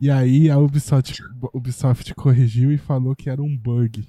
E 0.00 0.08
aí 0.08 0.48
a 0.48 0.58
Ubisoft, 0.58 1.20
Ubisoft 1.52 2.14
corrigiu 2.14 2.70
e 2.70 2.78
falou 2.78 3.16
que 3.16 3.28
era 3.28 3.42
um 3.42 3.58
bug. 3.58 4.08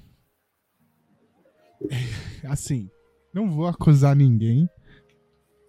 Assim, 2.48 2.88
não 3.34 3.50
vou 3.50 3.66
acusar 3.66 4.14
ninguém, 4.14 4.70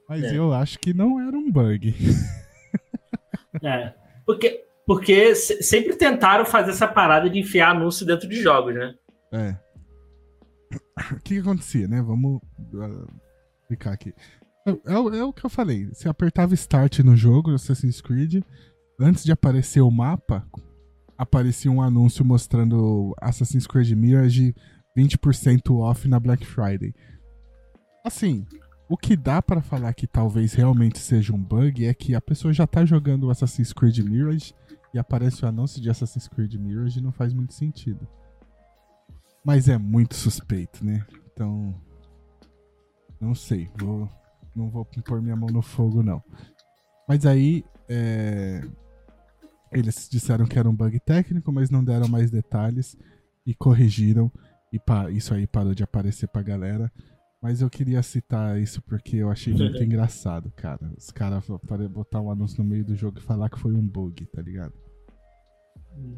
mas 0.08 0.26
é. 0.26 0.38
eu 0.38 0.54
acho 0.54 0.78
que 0.78 0.94
não 0.94 1.20
era 1.20 1.36
um 1.36 1.52
bug. 1.52 1.92
É, 3.64 3.92
porque, 4.24 4.67
porque 4.88 5.36
sempre 5.36 5.98
tentaram 5.98 6.46
fazer 6.46 6.72
essa 6.72 6.88
parada 6.88 7.30
de 7.30 7.38
enfiar 7.38 7.72
anúncio 7.72 8.06
dentro 8.06 8.28
de 8.28 8.42
jogos, 8.42 8.74
né? 8.74 8.96
É. 9.34 9.58
O 11.12 11.16
que, 11.18 11.36
que 11.36 11.40
acontecia, 11.40 11.90
né? 11.90 12.02
Vamos 12.02 12.42
uh, 12.74 13.08
explicar 13.60 13.92
aqui. 13.92 14.14
É, 14.66 14.72
é, 14.72 14.94
é, 14.94 15.24
o 15.26 15.34
que 15.34 15.46
eu 15.46 15.50
falei. 15.50 15.88
Você 15.88 16.08
apertava 16.08 16.54
Start 16.54 17.00
no 17.00 17.18
jogo, 17.18 17.54
Assassin's 17.54 18.00
Creed, 18.00 18.42
antes 18.98 19.26
de 19.26 19.32
aparecer 19.34 19.82
o 19.82 19.92
mapa, 19.92 20.48
aparecia 21.18 21.70
um 21.70 21.82
anúncio 21.82 22.24
mostrando 22.24 23.14
Assassin's 23.20 23.68
Creed 23.68 23.92
Mirage 23.92 24.56
20% 24.98 25.78
off 25.82 26.08
na 26.08 26.18
Black 26.18 26.46
Friday. 26.46 26.96
Assim, 28.06 28.46
o 28.88 28.96
que 28.96 29.18
dá 29.18 29.42
para 29.42 29.62
falar 29.62 29.94
que 29.94 30.08
talvez 30.08 30.54
realmente 30.54 31.00
seja 31.00 31.34
um 31.34 31.44
bug 31.44 31.86
é 31.86 31.94
que 31.94 32.16
a 32.16 32.22
pessoa 32.22 32.54
já 32.54 32.66
tá 32.66 32.86
jogando 32.86 33.30
Assassin's 33.30 33.74
Creed 33.74 34.00
Mirage 34.00 34.54
e 34.94 35.00
aparece 35.00 35.44
o 35.44 35.48
anúncio 35.48 35.82
de 35.82 35.90
Assassin's 35.90 36.28
Creed 36.28 36.56
Mirage 36.56 37.02
não 37.02 37.12
faz 37.12 37.34
muito 37.34 37.54
sentido. 37.54 38.08
Mas 39.44 39.70
é 39.70 39.78
muito 39.78 40.16
suspeito, 40.16 40.84
né? 40.84 41.06
Então. 41.32 41.74
Não 43.20 43.34
sei. 43.34 43.70
Vou, 43.80 44.10
não 44.56 44.70
vou 44.70 44.86
pôr 44.86 45.22
minha 45.22 45.36
mão 45.36 45.50
no 45.50 45.62
fogo, 45.62 46.04
não. 46.04 46.22
Mas 47.08 47.26
aí. 47.26 47.64
É, 47.90 48.62
eles 49.72 50.08
disseram 50.10 50.46
que 50.46 50.58
era 50.58 50.70
um 50.70 50.76
bug 50.76 51.00
técnico, 51.00 51.52
mas 51.52 51.70
não 51.70 51.84
deram 51.84 52.08
mais 52.08 52.32
detalhes 52.32 52.98
e 53.46 53.54
corrigiram. 53.54 54.32
E 54.72 54.80
isso 55.16 55.34
aí 55.34 55.48
parou 55.48 55.74
de 55.74 55.84
aparecer 55.84 56.28
pra 56.28 56.42
galera. 56.42 56.92
Mas 57.42 57.62
eu 57.62 57.70
queria 57.70 58.02
citar 58.02 58.60
isso 58.60 58.82
porque 58.82 59.18
eu 59.18 59.30
achei 59.30 59.54
muito 59.54 59.82
engraçado, 59.84 60.52
cara. 60.56 60.92
Os 60.98 61.12
caras 61.12 61.46
botar 61.90 62.20
um 62.20 62.32
anúncio 62.32 62.64
no 62.64 62.70
meio 62.70 62.84
do 62.84 62.96
jogo 62.96 63.20
e 63.20 63.22
falar 63.22 63.50
que 63.50 63.60
foi 63.60 63.74
um 63.74 63.88
bug, 63.88 64.26
tá 64.28 64.42
ligado? 64.42 64.74
Hum. 65.96 66.18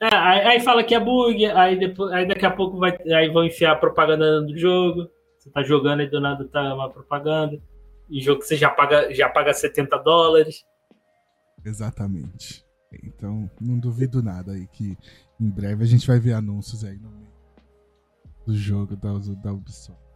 É, 0.00 0.14
aí, 0.14 0.40
aí, 0.46 0.60
fala 0.60 0.82
que 0.82 0.94
é 0.94 1.00
bug, 1.00 1.44
aí, 1.46 1.78
depois, 1.78 2.12
aí 2.12 2.26
daqui 2.26 2.46
a 2.46 2.50
pouco 2.50 2.78
vai, 2.78 2.96
aí 3.12 3.28
vão 3.28 3.44
enfiar 3.44 3.72
a 3.72 3.76
propaganda 3.76 4.42
do 4.42 4.56
jogo. 4.56 5.08
Você 5.38 5.50
tá 5.50 5.62
jogando 5.62 6.02
e 6.02 6.10
do 6.10 6.20
nada 6.20 6.48
tá 6.48 6.74
uma 6.74 6.90
propaganda. 6.90 7.60
E 8.08 8.20
jogo 8.20 8.40
que 8.40 8.46
você 8.46 8.56
já 8.56 8.70
paga, 8.70 9.12
já 9.12 9.28
paga 9.28 9.52
70 9.52 9.96
dólares. 9.98 10.64
Exatamente. 11.64 12.64
Então, 13.04 13.50
não 13.60 13.78
duvido 13.78 14.22
nada 14.22 14.52
aí 14.52 14.66
que 14.68 14.96
em 15.40 15.50
breve 15.50 15.84
a 15.84 15.86
gente 15.86 16.06
vai 16.06 16.18
ver 16.18 16.32
anúncios 16.32 16.84
aí 16.84 16.96
no 16.96 17.10
meio 17.10 17.35
do 18.46 18.56
jogo 18.56 18.96
da, 18.96 19.12
da 19.42 19.52
Ubisoft. 19.52 20.06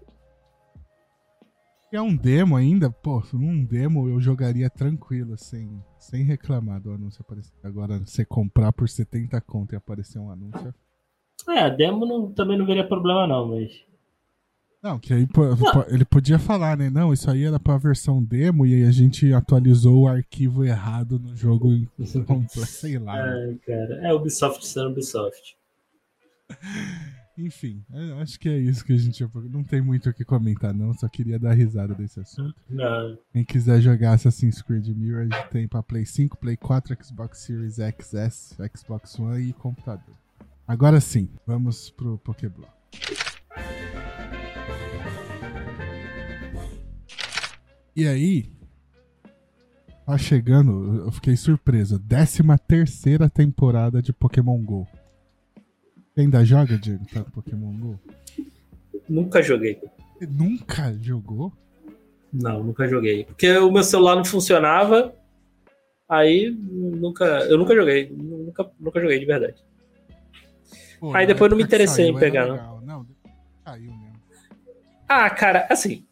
É 1.92 2.00
um 2.00 2.14
demo 2.14 2.54
ainda, 2.54 2.88
pô, 2.88 3.20
um 3.34 3.64
demo 3.64 4.08
eu 4.08 4.20
jogaria 4.20 4.70
tranquilo, 4.70 5.36
sem, 5.36 5.82
sem 5.98 6.22
reclamar 6.22 6.80
do 6.80 6.92
anúncio 6.92 7.20
aparecer. 7.20 7.52
Agora, 7.64 7.98
você 7.98 8.24
comprar 8.24 8.72
por 8.72 8.88
70 8.88 9.40
conto 9.40 9.72
e 9.72 9.76
aparecer 9.76 10.20
um 10.20 10.30
anúncio. 10.30 10.72
É, 11.48 11.68
demo 11.68 12.06
não, 12.06 12.30
também 12.30 12.56
não 12.56 12.64
veria 12.64 12.86
problema, 12.86 13.26
não, 13.26 13.48
mas. 13.48 13.72
Não, 14.80 15.00
que 15.00 15.12
aí 15.12 15.26
não. 15.36 15.84
ele 15.88 16.04
podia 16.04 16.38
falar, 16.38 16.76
né? 16.76 16.88
Não, 16.88 17.12
isso 17.12 17.28
aí 17.28 17.44
era 17.44 17.58
pra 17.58 17.76
versão 17.76 18.22
demo 18.22 18.64
e 18.64 18.72
aí 18.72 18.84
a 18.84 18.92
gente 18.92 19.32
atualizou 19.32 20.02
o 20.02 20.08
arquivo 20.08 20.64
errado 20.64 21.18
no 21.18 21.34
jogo 21.34 21.70
completo, 22.24 22.66
sei 22.66 23.00
lá. 23.00 23.18
É, 23.18 23.46
né? 23.46 23.58
cara, 23.66 24.06
é 24.06 24.14
Ubisoft 24.14 24.64
sendo 24.64 24.90
Ubisoft. 24.90 25.56
Enfim, 27.42 27.82
é, 27.90 28.20
acho 28.20 28.38
que 28.38 28.48
é 28.48 28.58
isso 28.58 28.84
que 28.84 28.92
a 28.92 28.96
gente. 28.96 29.26
Não 29.50 29.64
tem 29.64 29.80
muito 29.80 30.10
o 30.10 30.12
que 30.12 30.24
comentar, 30.24 30.74
não. 30.74 30.92
Só 30.92 31.08
queria 31.08 31.38
dar 31.38 31.54
risada 31.54 31.94
desse 31.94 32.20
assunto. 32.20 32.54
Não. 32.68 33.18
Quem 33.32 33.44
quiser 33.44 33.80
jogar 33.80 34.12
Assassin's 34.12 34.60
Creed 34.60 34.88
Mirage 34.88 35.30
tem 35.50 35.66
pra 35.66 35.82
Play 35.82 36.04
5, 36.04 36.36
Play 36.36 36.56
4, 36.56 36.96
Xbox 37.02 37.38
Series 37.38 37.76
XS, 37.76 38.58
Xbox 38.76 39.18
One 39.18 39.48
e 39.48 39.52
computador. 39.54 40.14
Agora 40.68 41.00
sim, 41.00 41.30
vamos 41.46 41.90
pro 41.90 42.18
Pokéblock. 42.18 42.70
E 47.96 48.06
aí, 48.06 48.52
tá 50.04 50.18
chegando, 50.18 51.04
eu 51.04 51.10
fiquei 51.10 51.36
surpreso. 51.36 51.98
13 51.98 52.42
terceira 52.68 53.30
temporada 53.30 54.02
de 54.02 54.12
Pokémon 54.12 54.62
GO 54.62 54.86
ainda 56.16 56.44
joga, 56.44 56.76
Diego, 56.78 57.04
tá 57.12 57.24
Pokémon 57.24 57.72
GO? 57.78 58.00
Nunca 59.08 59.42
joguei. 59.42 59.78
nunca 60.20 60.92
jogou? 61.00 61.52
Não, 62.32 62.62
nunca 62.62 62.86
joguei. 62.86 63.24
Porque 63.24 63.50
o 63.58 63.72
meu 63.72 63.82
celular 63.82 64.16
não 64.16 64.24
funcionava, 64.24 65.14
aí 66.08 66.50
nunca, 66.50 67.24
eu 67.48 67.58
nunca 67.58 67.74
joguei. 67.74 68.10
Nunca, 68.10 68.70
nunca 68.78 69.00
joguei 69.00 69.18
de 69.18 69.26
verdade. 69.26 69.56
Pô, 71.00 71.14
aí 71.14 71.26
depois 71.26 71.50
não 71.50 71.56
me 71.56 71.64
interessei 71.64 72.06
saiu, 72.06 72.16
em 72.16 72.20
pegar, 72.20 72.46
não. 72.46 72.80
Não, 72.82 73.06
caiu 73.64 73.90
mesmo. 73.90 74.20
Ah, 75.08 75.28
cara, 75.30 75.66
assim. 75.70 76.06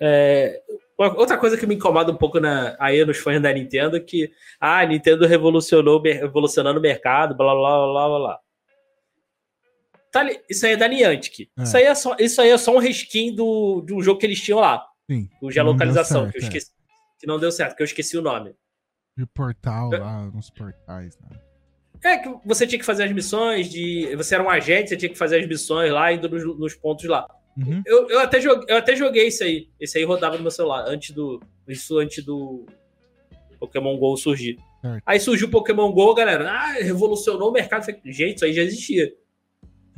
É, 0.00 0.62
outra 0.96 1.36
coisa 1.36 1.56
que 1.56 1.66
me 1.66 1.74
incomoda 1.74 2.12
um 2.12 2.16
pouco 2.16 2.38
na, 2.38 2.76
aí 2.78 3.04
nos 3.04 3.18
fãs 3.18 3.40
da 3.40 3.52
Nintendo 3.52 3.96
é 3.96 4.00
que 4.00 4.30
ah, 4.60 4.80
a 4.80 4.86
Nintendo 4.86 5.26
revolucionou 5.26 6.00
revolucionando 6.00 6.78
o 6.78 6.82
mercado, 6.82 7.34
blá 7.34 7.54
blá 7.54 7.86
blá 7.86 8.08
blá 8.08 8.18
blá. 8.18 8.40
Tá, 10.12 10.28
isso 10.48 10.66
aí 10.66 10.72
é 10.72 10.76
da 10.76 10.88
Niantic. 10.88 11.48
É. 11.56 11.62
Isso, 11.62 11.76
aí 11.76 11.84
é 11.84 11.94
só, 11.94 12.16
isso 12.18 12.40
aí 12.40 12.50
é 12.50 12.58
só 12.58 12.74
um 12.74 12.78
reskin 12.78 13.34
do, 13.34 13.82
de 13.82 13.94
um 13.94 14.02
jogo 14.02 14.18
que 14.18 14.26
eles 14.26 14.40
tinham 14.40 14.58
lá. 14.58 14.84
Sim. 15.08 15.28
O 15.40 15.50
de 15.50 15.60
localização, 15.60 16.22
certo, 16.22 16.32
que 16.32 16.38
eu 16.38 16.42
esqueci. 16.42 16.70
É. 16.70 17.20
Que 17.20 17.26
não 17.26 17.38
deu 17.38 17.52
certo, 17.52 17.76
que 17.76 17.82
eu 17.82 17.84
esqueci 17.84 18.16
o 18.16 18.22
nome. 18.22 18.54
De 19.16 19.26
portal 19.26 19.92
eu... 19.92 20.00
lá, 20.00 20.26
nos 20.26 20.50
portais, 20.50 21.18
né? 21.20 21.38
É 22.02 22.16
que 22.16 22.34
você 22.46 22.66
tinha 22.66 22.78
que 22.78 22.84
fazer 22.84 23.04
as 23.04 23.12
missões 23.12 23.68
de. 23.68 24.14
Você 24.16 24.34
era 24.34 24.42
um 24.42 24.48
agente, 24.48 24.88
você 24.88 24.96
tinha 24.96 25.10
que 25.10 25.18
fazer 25.18 25.38
as 25.38 25.46
missões 25.46 25.92
lá, 25.92 26.10
indo 26.12 26.28
nos, 26.28 26.58
nos 26.58 26.74
pontos 26.74 27.04
lá. 27.04 27.26
Uhum. 27.56 27.82
Eu, 27.84 28.08
eu, 28.08 28.20
até 28.20 28.40
joguei, 28.40 28.64
eu 28.68 28.78
até 28.78 28.96
joguei 28.96 29.26
isso 29.26 29.44
aí. 29.44 29.68
Esse 29.78 29.98
aí 29.98 30.04
rodava 30.04 30.36
no 30.36 30.42
meu 30.42 30.50
celular, 30.50 30.84
antes 30.88 31.10
do. 31.10 31.40
Isso 31.68 31.98
antes 31.98 32.24
do 32.24 32.64
Pokémon 33.58 33.98
GO 33.98 34.16
surgir. 34.16 34.56
Certo. 34.80 35.02
Aí 35.04 35.20
surgiu 35.20 35.48
o 35.48 35.50
Pokémon 35.50 35.92
GO, 35.92 36.14
galera. 36.14 36.50
Ah, 36.50 36.72
revolucionou 36.72 37.50
o 37.50 37.52
mercado. 37.52 37.84
Gente, 38.06 38.36
isso 38.36 38.44
aí 38.46 38.54
já 38.54 38.62
existia. 38.62 39.12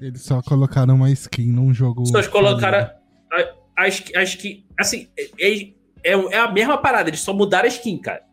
Eles 0.03 0.23
só 0.23 0.43
colocaram 0.43 0.97
uma 0.97 1.11
skin 1.11 1.53
num 1.53 1.73
jogo. 1.73 2.05
Só 2.07 2.29
colocaram 2.29 2.91
a, 3.31 3.41
a, 3.79 3.85
a 3.85 4.23
skin. 4.25 4.67
Assim, 4.77 5.09
é, 5.17 5.53
é, 6.03 6.13
é, 6.13 6.39
a 6.39 6.51
mesma 6.51 6.77
parada, 6.77 7.09
eles 7.09 7.21
só 7.21 7.33
mudaram 7.33 7.67
a 7.67 7.69
skin, 7.69 7.99
cara. 7.99 8.25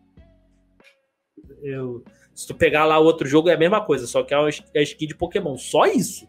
Eu, 1.62 2.02
se 2.34 2.46
tu 2.46 2.54
pegar 2.56 2.84
lá 2.84 2.98
outro 2.98 3.28
jogo, 3.28 3.48
é 3.48 3.54
a 3.54 3.58
mesma 3.58 3.84
coisa, 3.84 4.06
só 4.08 4.24
que 4.24 4.34
é, 4.34 4.38
é 4.74 4.80
a 4.80 4.82
skin 4.82 5.06
de 5.06 5.14
Pokémon. 5.14 5.56
Só 5.56 5.86
isso. 5.86 6.28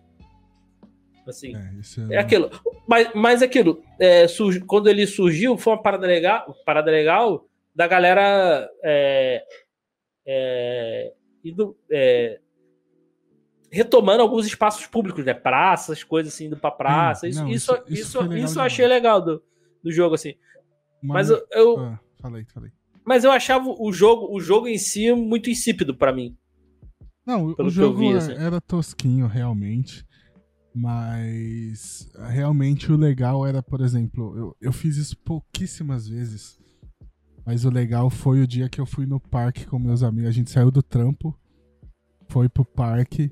Assim, 1.27 1.55
é, 1.55 2.13
é, 2.13 2.15
é 2.15 2.17
aquilo. 2.19 2.51
Mas, 2.87 3.09
mas 3.15 3.41
aquilo, 3.41 3.83
é, 3.99 4.27
surgi, 4.27 4.59
quando 4.59 4.89
ele 4.89 5.07
surgiu, 5.07 5.57
foi 5.57 5.73
uma 5.73 5.81
parada 5.81 6.05
legal, 6.05 6.55
parada 6.63 6.91
legal 6.91 7.47
da 7.73 7.87
galera 7.87 8.69
é, 8.83 9.43
é, 10.25 11.13
indo, 11.43 11.75
é, 11.89 12.39
retomando 13.71 14.21
alguns 14.21 14.45
espaços 14.45 14.85
públicos, 14.85 15.25
né? 15.25 15.33
Praças, 15.33 16.03
coisas 16.03 16.33
assim, 16.33 16.45
indo 16.45 16.57
pra 16.57 16.69
praça. 16.69 17.25
Hum, 17.25 17.29
isso, 17.29 17.41
não, 17.41 17.49
isso, 17.49 17.73
isso, 17.87 18.23
isso, 18.23 18.33
isso 18.33 18.59
eu 18.59 18.63
achei 18.63 18.85
legal 18.85 19.21
do, 19.21 19.41
do 19.81 19.91
jogo, 19.91 20.15
assim. 20.15 20.35
Mas, 21.01 21.29
mas 21.29 21.29
eu. 21.29 21.47
eu 21.51 21.79
ah, 21.79 21.99
falei, 22.19 22.45
falei. 22.53 22.71
Mas 23.05 23.23
eu 23.23 23.31
achava 23.31 23.67
o 23.67 23.91
jogo, 23.91 24.27
o 24.35 24.39
jogo 24.39 24.67
em 24.67 24.77
si 24.77 25.11
muito 25.13 25.49
insípido 25.49 25.95
para 25.95 26.13
mim. 26.13 26.37
Não, 27.25 27.55
o 27.57 27.69
jogo 27.69 27.97
vi, 27.97 28.13
assim. 28.13 28.33
era 28.33 28.59
tosquinho, 28.59 29.25
realmente. 29.25 30.05
Mas 30.73 32.09
realmente 32.29 32.91
o 32.91 32.95
legal 32.95 33.45
era, 33.45 33.61
por 33.61 33.81
exemplo, 33.81 34.37
eu, 34.37 34.55
eu 34.61 34.71
fiz 34.71 34.97
isso 34.97 35.17
pouquíssimas 35.17 36.07
vezes. 36.07 36.59
Mas 37.45 37.65
o 37.65 37.69
legal 37.69 38.09
foi 38.09 38.41
o 38.41 38.47
dia 38.47 38.69
que 38.69 38.79
eu 38.79 38.85
fui 38.85 39.05
no 39.05 39.19
parque 39.19 39.65
com 39.65 39.79
meus 39.79 40.03
amigos. 40.03 40.29
A 40.29 40.33
gente 40.33 40.51
saiu 40.51 40.71
do 40.71 40.83
trampo, 40.83 41.37
foi 42.29 42.47
pro 42.47 42.63
parque 42.63 43.31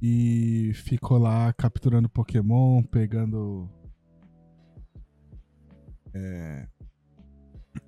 e 0.00 0.72
ficou 0.74 1.18
lá 1.18 1.52
capturando 1.52 2.08
Pokémon, 2.08 2.82
pegando. 2.82 3.68
É. 6.14 6.66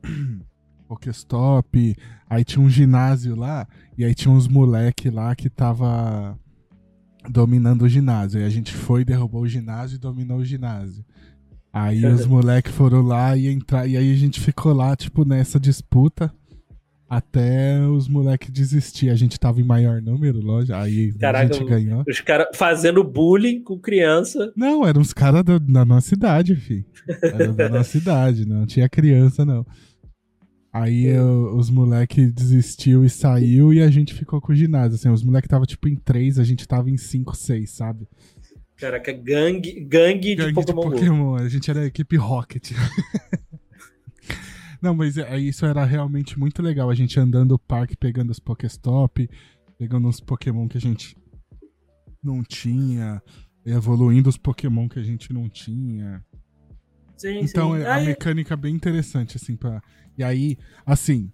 Pokéstop. 0.86 1.96
Aí 2.28 2.44
tinha 2.44 2.62
um 2.62 2.68
ginásio 2.68 3.34
lá, 3.34 3.66
e 3.96 4.04
aí 4.04 4.14
tinha 4.14 4.32
uns 4.32 4.46
moleque 4.46 5.08
lá 5.08 5.34
que 5.34 5.48
tava 5.48 6.38
dominando 7.30 7.82
o 7.82 7.88
ginásio. 7.88 8.40
E 8.40 8.44
a 8.44 8.50
gente 8.50 8.72
foi, 8.72 9.04
derrubou 9.04 9.42
o 9.42 9.48
ginásio 9.48 9.96
e 9.96 9.98
dominou 9.98 10.38
o 10.38 10.44
ginásio. 10.44 11.04
Aí 11.72 12.04
os 12.06 12.26
moleques 12.26 12.74
foram 12.74 13.00
lá 13.00 13.36
e 13.36 13.48
entrar. 13.48 13.86
E 13.86 13.96
aí 13.96 14.12
a 14.12 14.16
gente 14.16 14.38
ficou 14.40 14.72
lá, 14.72 14.94
tipo, 14.94 15.24
nessa 15.24 15.58
disputa. 15.58 16.32
Até 17.12 17.78
os 17.78 18.08
moleques 18.08 18.50
desistir. 18.50 19.10
A 19.10 19.14
gente 19.14 19.38
tava 19.38 19.60
em 19.60 19.64
maior 19.64 20.00
número, 20.00 20.40
lógico. 20.40 20.72
Aí 20.74 21.12
Caraca, 21.12 21.44
a 21.44 21.52
gente 21.52 21.68
ganhou. 21.68 22.02
Os 22.08 22.22
caras 22.22 22.56
fazendo 22.56 23.04
bullying 23.04 23.62
com 23.62 23.78
criança. 23.78 24.50
Não, 24.56 24.86
eram 24.86 25.02
os 25.02 25.12
caras 25.12 25.44
da, 25.44 25.58
da 25.58 25.84
nossa 25.84 26.14
idade, 26.14 26.56
fi. 26.56 26.86
Era 27.22 27.52
da 27.52 27.68
nossa 27.68 27.98
idade, 27.98 28.48
não 28.48 28.64
tinha 28.64 28.88
criança, 28.88 29.44
não. 29.44 29.66
Aí 30.72 31.04
eu, 31.04 31.54
os 31.54 31.68
moleques 31.68 32.32
desistiu 32.32 33.04
e 33.04 33.10
saiu 33.10 33.74
e 33.74 33.82
a 33.82 33.90
gente 33.90 34.14
ficou 34.14 34.40
com 34.40 34.52
o 34.52 34.56
ginásio. 34.56 34.94
Assim, 34.94 35.10
os 35.10 35.22
moleques 35.22 35.50
tava 35.50 35.66
tipo 35.66 35.86
em 35.90 35.96
3, 35.96 36.38
a 36.38 36.44
gente 36.44 36.66
tava 36.66 36.88
em 36.88 36.96
5, 36.96 37.36
6, 37.36 37.70
sabe? 37.70 38.08
Caraca, 38.78 39.12
gangue, 39.12 39.80
gangue, 39.80 40.34
Gangue 40.34 40.46
de 40.46 40.54
Pokémon, 40.54 40.82
de 40.88 40.96
Pokémon. 40.96 41.34
A 41.36 41.46
gente 41.46 41.70
era 41.70 41.80
a 41.80 41.84
equipe 41.84 42.16
Rocket. 42.16 42.70
Não, 44.82 44.94
mas 44.94 45.16
é, 45.16 45.38
isso 45.38 45.64
era 45.64 45.84
realmente 45.84 46.36
muito 46.38 46.60
legal. 46.60 46.90
A 46.90 46.94
gente 46.94 47.18
andando 47.20 47.52
o 47.52 47.58
parque, 47.58 47.96
pegando 47.96 48.30
os 48.30 48.40
Pokéstop, 48.40 49.30
pegando 49.78 50.08
uns 50.08 50.20
Pokémon 50.20 50.66
que 50.68 50.76
a 50.76 50.80
gente 50.80 51.16
não 52.22 52.42
tinha, 52.42 53.22
evoluindo 53.64 54.28
os 54.28 54.36
Pokémon 54.36 54.88
que 54.88 54.98
a 54.98 55.02
gente 55.02 55.32
não 55.32 55.48
tinha. 55.48 56.24
Sim, 57.16 57.38
Então 57.40 57.74
sim. 57.74 57.80
é 57.82 57.86
a 57.86 57.94
Aí- 57.94 58.06
mecânica 58.06 58.56
bem 58.56 58.74
interessante, 58.74 59.36
assim, 59.36 59.54
pra. 59.56 59.80
E 60.18 60.24
aí, 60.24 60.58
assim, 60.84 61.30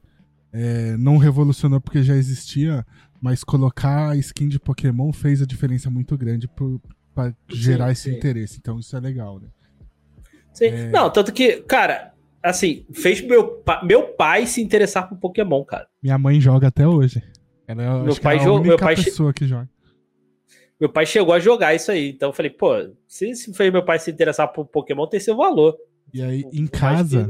é, 0.52 0.96
não 0.98 1.16
revolucionou 1.16 1.80
porque 1.80 2.02
já 2.02 2.14
existia, 2.14 2.86
mas 3.20 3.42
colocar 3.42 4.10
a 4.10 4.16
skin 4.16 4.48
de 4.48 4.58
Pokémon 4.60 5.10
fez 5.12 5.40
a 5.40 5.46
diferença 5.46 5.88
muito 5.90 6.16
grande 6.18 6.46
pro, 6.46 6.80
pra 7.14 7.34
gerar 7.48 7.90
esse 7.92 8.10
sim. 8.10 8.16
interesse. 8.16 8.58
Então 8.60 8.78
isso 8.78 8.94
é 8.94 9.00
legal, 9.00 9.40
né? 9.40 9.48
sim. 10.52 10.66
é- 10.66 10.90
Não, 10.90 11.10
tanto 11.10 11.32
que, 11.32 11.62
cara, 11.62 12.12
assim, 12.50 12.84
fez 12.92 13.20
meu, 13.20 13.62
meu 13.84 14.08
pai 14.14 14.46
se 14.46 14.60
interessar 14.62 15.08
por 15.08 15.18
Pokémon, 15.18 15.64
cara. 15.64 15.88
Minha 16.02 16.18
mãe 16.18 16.40
joga 16.40 16.68
até 16.68 16.86
hoje. 16.86 17.22
Ela 17.66 17.82
é, 17.82 18.02
Meu 18.02 18.16
pai 18.16 18.36
é 18.36 18.40
a 18.40 18.42
joga- 18.42 18.54
única 18.60 18.68
meu 18.68 18.78
pai 18.78 18.96
pessoa 18.96 19.32
que 19.32 19.46
joga. 19.46 19.68
Meu 20.80 20.88
pai 20.88 21.04
chegou 21.06 21.34
a 21.34 21.40
jogar 21.40 21.74
isso 21.74 21.90
aí. 21.90 22.10
Então 22.10 22.28
eu 22.28 22.32
falei, 22.32 22.50
pô, 22.50 22.70
se, 23.06 23.34
se 23.34 23.52
fez 23.52 23.72
meu 23.72 23.84
pai 23.84 23.98
se 23.98 24.10
interessar 24.10 24.48
por 24.52 24.64
Pokémon, 24.66 25.06
tem 25.06 25.18
seu 25.20 25.36
valor. 25.36 25.76
E 26.14 26.22
aí, 26.22 26.42
Por 26.42 26.54
em 26.54 26.58
mais 26.60 26.70
que 26.70 26.78
casa, 26.78 27.28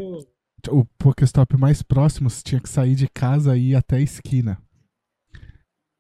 o 0.71 0.85
Pokéstop 0.99 1.57
mais 1.57 1.83
próximo, 1.83 2.29
você 2.31 2.43
tinha 2.43 2.61
que 2.61 2.69
sair 2.69 2.95
de 2.95 3.09
casa 3.09 3.57
e 3.57 3.71
ir 3.71 3.75
até 3.75 3.97
a 3.97 4.01
esquina. 4.01 4.59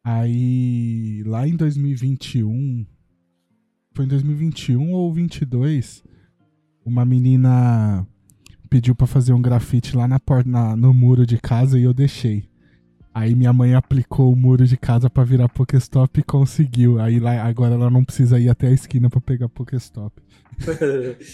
Aí, 0.05 1.23
lá 1.27 1.47
em 1.47 1.57
2021, 1.57 2.87
foi 3.95 4.05
em 4.05 4.09
2021 4.09 4.93
ou 4.93 5.13
22, 5.13 6.03
uma 6.85 7.05
menina 7.05 8.07
pediu 8.69 8.95
pra 8.95 9.07
fazer 9.07 9.33
um 9.33 9.43
grafite 9.43 9.97
lá 9.97 10.07
na 10.07 10.21
porta, 10.21 10.49
na- 10.49 10.77
no 10.77 10.93
muro 10.95 11.27
de 11.27 11.39
casa 11.39 11.79
e 11.79 11.83
eu 11.85 11.93
deixei. 11.95 12.49
Aí 13.15 13.35
minha 13.35 13.53
mãe 13.53 13.75
aplicou 13.75 14.33
o 14.33 14.37
muro 14.37 14.65
de 14.67 14.77
casa 14.77 15.11
pra 15.11 15.25
virar 15.25 15.49
Pokéstop 15.49 16.21
e 16.21 16.23
conseguiu. 16.23 17.01
Aí 17.01 17.19
lá, 17.19 17.43
agora 17.43 17.75
ela 17.75 17.91
não 17.91 18.05
precisa 18.05 18.39
ir 18.39 18.49
até 18.49 18.69
a 18.69 18.73
esquina 18.73 19.11
pra 19.11 19.21
pegar 19.21 19.49
Pokéstop. 19.49 20.15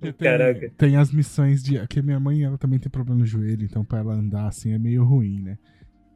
Tem, 0.00 0.12
Caraca. 0.14 0.70
tem 0.78 0.96
as 0.96 1.12
missões 1.12 1.62
de. 1.62 1.78
Porque 1.78 2.00
minha 2.00 2.18
mãe 2.18 2.42
ela 2.42 2.56
também 2.56 2.78
tem 2.78 2.88
problema 2.90 3.20
no 3.20 3.26
joelho, 3.26 3.64
então 3.64 3.84
pra 3.84 3.98
ela 3.98 4.14
andar 4.14 4.46
assim 4.48 4.72
é 4.72 4.78
meio 4.78 5.04
ruim, 5.04 5.40
né? 5.42 5.58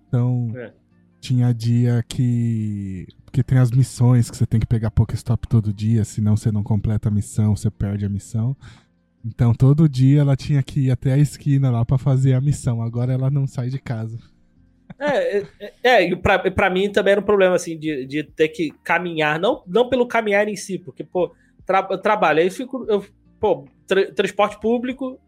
Então 0.09 0.51
É. 0.57 0.73
tinha 1.21 1.53
dia 1.53 2.03
que. 2.09 3.07
Porque 3.27 3.43
tem 3.43 3.59
as 3.59 3.71
missões 3.71 4.31
que 4.31 4.37
você 4.39 4.47
tem 4.47 4.59
que 4.59 4.67
pegar 4.67 4.91
Pokéstop 4.91 5.47
todo 5.49 5.71
dia, 5.71 6.03
senão 6.03 6.35
você 6.35 6.51
não 6.51 6.63
completa 6.63 7.09
a 7.11 7.13
missão, 7.13 7.55
você 7.55 7.71
perde 7.71 8.07
a 8.07 8.09
missão. 8.09 8.57
Então 9.25 9.55
todo 9.55 9.89
dia 9.89 10.20
ela 10.20 10.37
tinha 10.37 10.62
que 10.62 10.81
ir 10.87 10.91
até 10.91 11.12
a 11.12 11.18
esquina 11.18 11.70
lá 11.70 11.85
pra 11.85 11.97
fazer 11.99 12.35
a 12.35 12.41
missão. 12.41 12.83
Agora 12.83 13.12
ela 13.12 13.31
não 13.31 13.47
sai 13.47 13.68
de 13.70 13.79
casa. 13.79 14.18
É, 14.99 15.39
é, 15.39 15.72
é, 15.83 16.09
e 16.09 16.14
pra, 16.16 16.39
pra 16.51 16.70
mim 16.70 16.91
também 16.91 17.12
era 17.12 17.20
um 17.20 17.25
problema, 17.25 17.57
assim, 17.57 17.79
de, 17.79 18.07
de 18.07 18.22
ter 18.22 18.49
que 18.49 18.70
caminhar, 18.85 19.41
não, 19.41 19.62
não 19.66 19.89
pelo 19.89 20.07
caminhar 20.07 20.47
em 20.47 20.55
si, 20.57 20.79
porque, 20.79 21.03
pô, 21.03 21.35
tra, 21.66 21.87
eu 21.91 21.99
trabalho, 21.99 22.39
aí 22.41 22.47
eu 22.47 22.51
fico, 22.53 22.85
eu, 22.89 23.05
pô, 23.41 23.66
tra- 23.89 24.12
transporte 24.12 24.61
público, 24.61 25.18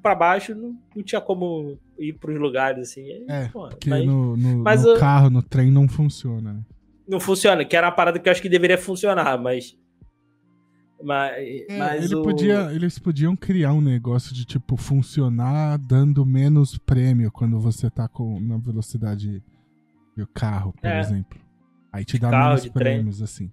pra 0.00 0.14
baixo, 0.14 0.54
não, 0.54 0.74
não 0.96 1.02
tinha 1.02 1.20
como 1.20 1.78
ir 1.98 2.14
pros 2.14 2.38
lugares, 2.40 2.88
assim. 2.90 3.02
aí, 3.02 3.26
É, 3.28 3.48
pô, 3.48 3.68
Porque 3.68 3.90
mas 3.90 4.06
no, 4.06 4.36
no- 4.36 4.58
mas 4.64 4.82
no 4.82 4.88
eu- 4.90 4.98
carro, 4.98 5.28
no 5.28 5.42
trem, 5.42 5.70
não 5.70 5.86
funciona, 5.86 6.52
né? 6.54 6.60
não 7.06 7.20
funciona, 7.20 7.64
que 7.64 7.76
era 7.76 7.86
uma 7.88 7.92
parada 7.94 8.18
que 8.18 8.28
eu 8.28 8.32
acho 8.32 8.40
que 8.42 8.48
deveria 8.48 8.78
funcionar, 8.78 9.36
mas... 9.40 9.76
Mas, 11.02 11.36
É, 11.68 11.78
mas 11.78 12.04
ele 12.04 12.16
o- 12.16 12.22
podia, 12.22 12.72
eles 12.72 12.98
podiam 12.98 13.36
criar 13.36 13.72
um 13.72 13.80
negócio 13.80 14.34
de 14.34 14.44
tipo 14.44 14.76
funcionar 14.76 15.78
dando 15.78 16.26
menos 16.26 16.76
prêmio 16.76 17.30
quando 17.30 17.58
você 17.60 17.88
tá 17.88 18.08
com 18.08 18.40
na 18.40 18.56
velocidade 18.58 19.42
do 20.16 20.26
carro, 20.26 20.72
por 20.72 20.88
É. 20.88 20.98
exemplo. 21.00 21.38
Aí 21.92 22.04
te 22.04 22.18
dá 22.18 22.30
carro, 22.30 22.48
menos 22.48 22.62
de 22.64 22.70
trem. 22.70 22.94
prêmios 22.96 23.22
assim. 23.22 23.50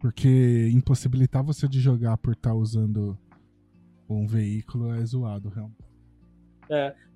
Porque 0.00 0.68
impossibilitar 0.72 1.44
você 1.44 1.68
de 1.68 1.78
jogar 1.78 2.16
por 2.18 2.32
estar 2.32 2.54
usando 2.54 3.16
um 4.08 4.26
veículo 4.26 4.92
é 4.92 5.04
zoado, 5.04 5.48
realmente. 5.48 5.78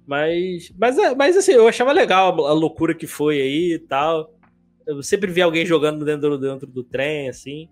Mas, 0.06 0.72
mas, 0.78 0.98
é- 0.98 1.14
mas 1.14 1.36
assim, 1.36 1.52
eu 1.52 1.66
achava 1.66 1.92
legal 1.92 2.44
a, 2.44 2.50
a 2.50 2.52
loucura 2.52 2.94
que 2.94 3.06
foi 3.06 3.40
aí 3.40 3.72
e 3.74 3.78
tal. 3.78 4.30
Eu 4.86 5.02
sempre 5.02 5.32
vi 5.32 5.40
alguém 5.40 5.64
jogando 5.64 6.04
dentro, 6.04 6.36
dentro 6.38 6.66
do 6.66 6.84
trem, 6.84 7.28
assim. 7.28 7.68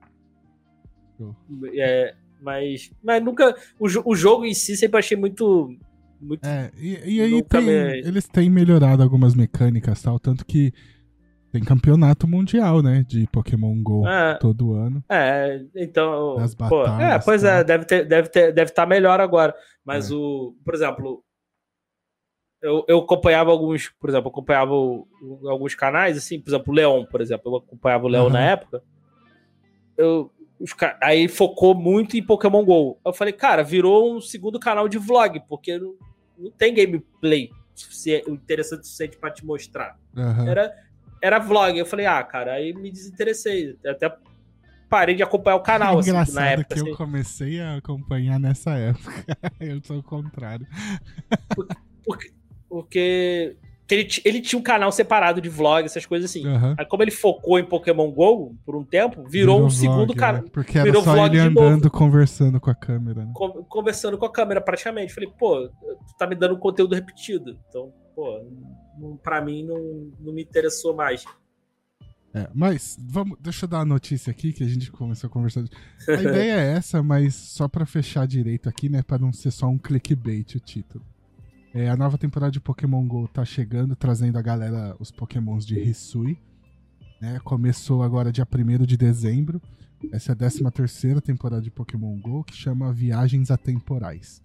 É, 1.75 2.15
mas, 2.41 2.91
mas 3.03 3.23
nunca. 3.23 3.55
O, 3.79 3.87
o 4.13 4.15
jogo 4.17 4.45
em 4.45 4.55
si 4.55 4.77
sempre 4.77 4.99
achei 4.99 5.17
muito. 5.17 5.75
muito 6.21 6.45
É, 6.47 6.71
e, 6.77 7.17
e 7.17 7.21
aí 7.21 7.43
tem- 7.43 7.63
me- 7.63 7.99
eles 8.01 8.27
têm 8.29 8.49
melhorado 8.51 9.03
algumas 9.03 9.35
mecânicas 9.35 10.03
tal, 10.03 10.19
tanto 10.19 10.45
que 10.47 10.73
tem 11.53 11.63
campeonato 11.63 12.27
mundial, 12.27 12.81
né, 12.83 13.05
de 13.07 13.27
Pokémon 13.31 13.75
GO 13.83 14.07
É. 14.09 14.35
todo 14.39 14.73
ano. 14.73 15.05
É, 15.09 15.63
então. 15.77 16.37
Das 16.37 16.55
pô, 16.55 16.65
é, 16.65 16.69
batalhas, 16.87 17.25
pois 17.25 17.43
tá. 17.43 17.49
é, 17.59 17.65
deve 17.65 17.85
ter, 17.85 18.05
deve 18.09 18.29
ter, 18.31 18.53
deve 18.55 18.71
estar 18.71 18.87
melhor 18.87 19.21
agora. 19.21 19.55
Mas 19.85 20.11
É. 20.11 20.15
o, 20.15 20.55
por 20.65 20.75
exemplo, 20.75 21.23
eu, 22.63 22.85
eu 22.89 22.99
acompanhava 23.01 23.51
alguns, 23.51 23.89
por 24.01 24.09
exemplo, 24.09 24.29
eu 24.29 24.31
acompanhava 24.31 24.73
o- 24.73 25.07
alguns 25.47 25.75
canais, 25.75 26.17
assim, 26.17 26.41
por 26.41 26.49
exemplo, 26.51 26.73
o 26.73 26.77
Leon, 26.77 27.05
por 27.05 27.21
exemplo, 27.21 27.53
eu 27.53 27.57
acompanhava 27.57 28.05
o 28.05 28.09
Leon 28.09 28.25
Aham. 28.27 28.33
na 28.33 28.41
época. 28.41 28.83
Eu, 29.97 30.31
aí 31.01 31.29
focou 31.29 31.75
muito 31.75 32.17
em 32.17 32.25
Pokémon 32.25 32.65
GO. 32.65 32.99
Eu 33.05 33.13
falei, 33.13 33.33
cara, 33.33 33.63
virou 33.63 34.17
um 34.17 34.21
segundo 34.21 34.59
canal 34.59 34.89
de 34.89 34.99
vlog, 34.99 35.41
porque 35.49 35.79
não, 35.79 35.95
não 36.39 36.51
tem 36.51 36.75
gameplay 36.75 37.51
interessante 38.29 38.81
o 38.81 38.85
suficiente 38.85 39.17
pra 39.17 39.31
te 39.31 39.45
mostrar 39.45 39.99
Aham. 40.17 40.49
era, 40.49 40.75
era 41.23 41.39
vlog. 41.39 41.77
Eu 41.77 41.87
falei, 41.87 42.07
ah, 42.07 42.23
cara, 42.23 42.55
aí 42.55 42.73
me 42.73 42.91
desinteressei. 42.91 43.77
Até 43.87 44.15
parei 44.89 45.15
de 45.15 45.23
acompanhar 45.23 45.57
o 45.57 45.63
canal, 45.63 45.97
é 45.97 46.01
assim, 46.01 46.11
engraçado 46.11 46.35
na 46.35 46.51
época. 46.51 46.75
que 46.75 46.81
assim. 46.81 46.91
eu 46.91 46.97
comecei 46.97 47.61
a 47.61 47.77
acompanhar 47.77 48.39
nessa 48.39 48.73
época. 48.73 49.39
eu 49.59 49.81
sou 49.83 49.99
o 49.99 50.03
contrário. 50.03 50.67
Porque, 52.05 52.33
porque 52.69 53.57
ele, 53.59 53.59
ti- 54.05 54.23
ele 54.25 54.41
tinha 54.41 54.59
um 54.59 54.63
canal 54.63 54.91
separado 54.91 55.41
de 55.41 55.49
vlog, 55.49 55.85
essas 55.85 56.05
coisas 56.07 56.31
assim. 56.31 56.47
Aham. 56.47 56.75
Aí, 56.79 56.87
como 56.87 57.03
ele 57.03 57.11
focou 57.11 57.59
em 57.59 57.65
Pokémon 57.65 58.11
GO 58.11 58.57
por 58.65 58.75
um 58.77 58.85
tempo, 58.85 59.25
virou, 59.29 59.57
um 59.57 59.61
vlog, 59.69 59.75
segundo 59.75 60.13
né? 60.15 60.19
canal. 60.19 60.43
Porque 60.51 60.79
era 60.79 60.85
virou 60.85 61.03
só 61.03 61.13
vlog 61.13 61.37
ele 61.37 61.49
de 61.49 61.55
novo. 61.55 61.67
andando 61.67 61.91
conversando 61.91 62.61
com 62.61 62.71
a 62.71 62.75
câmera, 62.75 63.25
né? 63.25 63.33
con- 63.35 63.65
Conversando 63.65 64.17
com 64.19 64.25
a 64.27 64.33
câmera 64.33 64.61
praticamente. 64.61 65.13
Falei, 65.15 65.31
pô, 65.39 65.69
tu 65.69 66.17
tá 66.19 66.27
me 66.27 66.35
dando 66.35 66.59
conteúdo 66.59 66.95
repetido. 66.95 67.59
Então, 67.69 67.93
pô, 68.15 68.43
não, 68.99 69.17
pra 69.17 69.41
mim 69.41 69.65
não, 69.65 70.11
não 70.21 70.33
me 70.33 70.43
interessou 70.43 70.95
mais. 70.95 71.25
É, 72.35 72.49
mas 72.55 72.97
vamos, 72.99 73.37
deixa 73.41 73.67
eu 73.67 73.69
dar 73.69 73.81
a 73.81 73.85
notícia 73.85 74.31
aqui 74.31 74.55
que 74.55 74.65
a 74.65 74.67
gente 74.67 74.91
começou 74.91 75.29
a 75.29 75.31
conversar. 75.31 75.65
A 76.09 76.23
ideia 76.23 76.53
é 76.55 76.73
essa, 76.73 77.03
mas 77.03 77.35
só 77.35 77.69
pra 77.69 77.85
fechar 77.85 78.27
direito 78.27 78.71
aqui, 78.71 78.89
né, 78.89 79.03
Pra 79.03 79.19
não 79.19 79.33
ser 79.35 79.51
só 79.51 79.67
um 79.67 79.77
clickbait 79.77 80.55
o 80.55 80.61
título. 80.61 81.05
É, 81.75 81.89
a 81.89 81.97
nova 81.97 82.19
temporada 82.19 82.53
de 82.53 82.61
Pokémon 82.61 83.07
Go 83.07 83.27
tá 83.27 83.47
chegando, 83.47 83.97
trazendo 83.97 84.37
a 84.37 84.43
galera 84.43 84.95
os 85.01 85.11
Pokémons 85.11 85.65
de 85.65 85.81
Hisui. 85.81 86.39
Né? 87.19 87.41
Começou 87.43 88.03
agora 88.03 88.31
dia 88.31 88.47
1 88.47 88.85
de 88.85 88.95
dezembro. 88.95 89.61
Essa 90.13 90.33
é 90.33 90.35
a 90.35 90.37
13 90.37 90.71
terceira 90.71 91.21
temporada 91.21 91.63
de 91.63 91.71
Pokémon 91.71 92.19
Go, 92.19 92.45
que 92.45 92.55
chama 92.55 92.93
Viagens 92.93 93.51
Atemporais. 93.51 94.43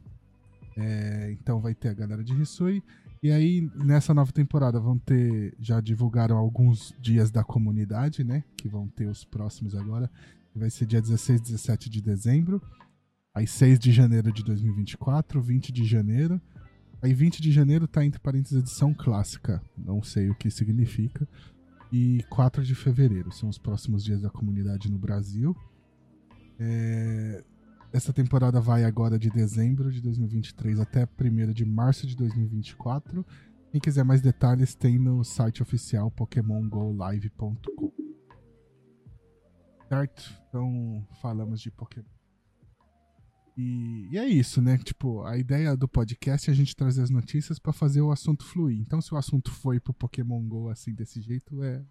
É, 0.78 1.30
então 1.32 1.60
vai 1.60 1.76
ter 1.76 1.90
a 1.90 1.94
galera 1.94 2.24
de 2.24 2.34
Hisui. 2.40 2.82
E 3.22 3.30
aí, 3.30 3.70
nessa 3.76 4.14
nova 4.14 4.32
temporada, 4.32 4.80
vão 4.80 4.98
ter. 4.98 5.54
Já 5.60 5.82
divulgaram 5.82 6.38
alguns 6.38 6.94
dias 7.02 7.30
da 7.30 7.44
comunidade, 7.44 8.24
né? 8.24 8.42
Que 8.56 8.70
vão 8.70 8.88
ter 8.88 9.08
os 9.08 9.26
próximos 9.26 9.76
agora. 9.76 10.10
Vai 10.56 10.70
ser 10.70 10.86
dia 10.86 11.02
16 11.02 11.42
e 11.42 11.44
17 11.44 11.90
de 11.90 12.02
dezembro. 12.02 12.62
Aí 13.36 13.46
6 13.46 13.80
de 13.80 13.92
janeiro 13.92 14.32
de 14.32 14.44
2024, 14.46 15.42
20 15.42 15.74
de 15.74 15.84
janeiro. 15.84 16.40
Aí 17.02 17.14
20 17.14 17.42
de 17.42 17.52
janeiro 17.52 17.88
tá 17.88 18.04
entre 18.06 18.20
parênteses 18.20 18.60
edição 18.60 18.94
clássica. 18.94 19.62
Não 19.78 20.02
sei 20.02 20.30
o 20.30 20.36
que 20.36 20.50
significa. 20.50 21.28
E 21.92 22.24
4 22.30 22.64
de 22.64 22.76
fevereiro 22.76 23.32
são 23.32 23.48
os 23.48 23.58
próximos 23.58 24.04
dias 24.04 24.22
da 24.22 24.30
comunidade 24.30 24.92
no 24.92 24.98
Brasil. 24.98 25.56
É, 26.60 27.44
essa 27.94 28.12
temporada 28.12 28.60
vai 28.60 28.84
agora 28.84 29.18
de 29.18 29.30
dezembro 29.30 29.92
de 29.92 30.02
2023 30.02 30.80
até 30.80 31.06
1 31.06 31.54
de 31.54 31.66
março 31.66 32.06
de 32.06 32.16
2024. 32.16 33.26
Quem 33.72 33.80
quiser 33.80 34.04
mais 34.04 34.22
detalhes 34.22 34.76
tem 34.76 34.98
no 34.98 35.24
site 35.24 35.62
oficial 35.62 36.10
pokemongolive.com. 36.12 37.92
Certo? 39.88 40.34
Então 40.50 41.08
falamos 41.22 41.62
de 41.62 41.72
Pokémon. 41.72 42.17
E, 43.58 44.08
e, 44.12 44.18
é 44.20 44.26
isso, 44.26 44.62
né? 44.62 44.78
Tipo, 44.78 45.24
a 45.24 45.36
ideia 45.36 45.76
do 45.76 45.88
podcast 45.88 46.48
é 46.48 46.54
a 46.54 46.56
gente 46.56 46.76
trazer 46.76 47.02
as 47.02 47.10
notícias 47.10 47.58
para 47.58 47.74
fazer 47.74 48.02
o 48.02 48.12
assunto 48.12 48.46
fluir. 48.46 48.80
Então, 48.80 49.02
se 49.02 49.12
o 49.12 49.18
assunto 49.18 49.52
foi 49.52 49.80
pro 49.80 49.94
Pokémon 49.94 50.48
Go 50.48 50.70
assim, 50.70 50.94
desse 50.94 51.20
jeito, 51.22 51.64
é 51.64 51.84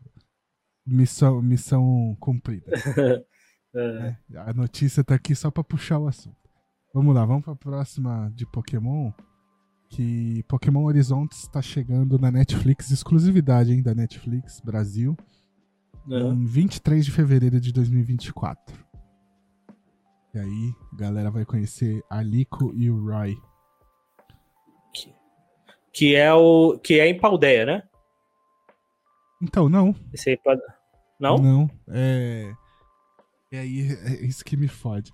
missão, 0.86 1.42
missão 1.42 2.16
cumprida. 2.20 2.70
é. 3.74 4.16
É, 4.32 4.38
a 4.38 4.52
notícia 4.54 5.02
tá 5.02 5.16
aqui 5.16 5.34
só 5.34 5.50
para 5.50 5.64
puxar 5.64 5.98
o 5.98 6.06
assunto. 6.06 6.36
Vamos 6.94 7.14
lá, 7.14 7.26
vamos 7.26 7.44
pra 7.44 7.56
próxima 7.56 8.32
de 8.34 8.46
Pokémon. 8.46 9.10
Que 9.88 10.44
Pokémon 10.48 10.84
Horizontes 10.84 11.40
está 11.40 11.60
chegando 11.60 12.18
na 12.18 12.30
Netflix, 12.30 12.90
exclusividade 12.90 13.72
hein, 13.72 13.82
da 13.82 13.94
Netflix 13.94 14.60
Brasil, 14.60 15.16
uhum. 16.06 16.32
em 16.32 16.44
23 16.44 17.04
de 17.04 17.10
fevereiro 17.10 17.60
de 17.60 17.72
2024. 17.72 18.85
E 20.36 20.38
aí, 20.38 20.74
a 20.92 20.96
galera 20.96 21.30
vai 21.30 21.46
conhecer 21.46 22.04
a 22.10 22.22
Lico 22.22 22.70
e 22.74 22.90
o 22.90 23.06
Roy. 23.06 23.40
Que, 25.90 26.14
é 26.14 26.30
o 26.34 26.78
que 26.78 27.00
é 27.00 27.08
em 27.08 27.18
Paldeia, 27.18 27.64
né? 27.64 27.82
Então, 29.40 29.66
não. 29.66 29.94
Esse 30.12 30.28
aí 30.28 30.36
pode... 30.36 30.60
Não? 31.18 31.38
Não, 31.38 31.70
é... 31.88 32.52
E 33.50 33.56
aí, 33.56 33.92
é 34.04 34.26
isso 34.26 34.44
que 34.44 34.58
me 34.58 34.68
fode. 34.68 35.10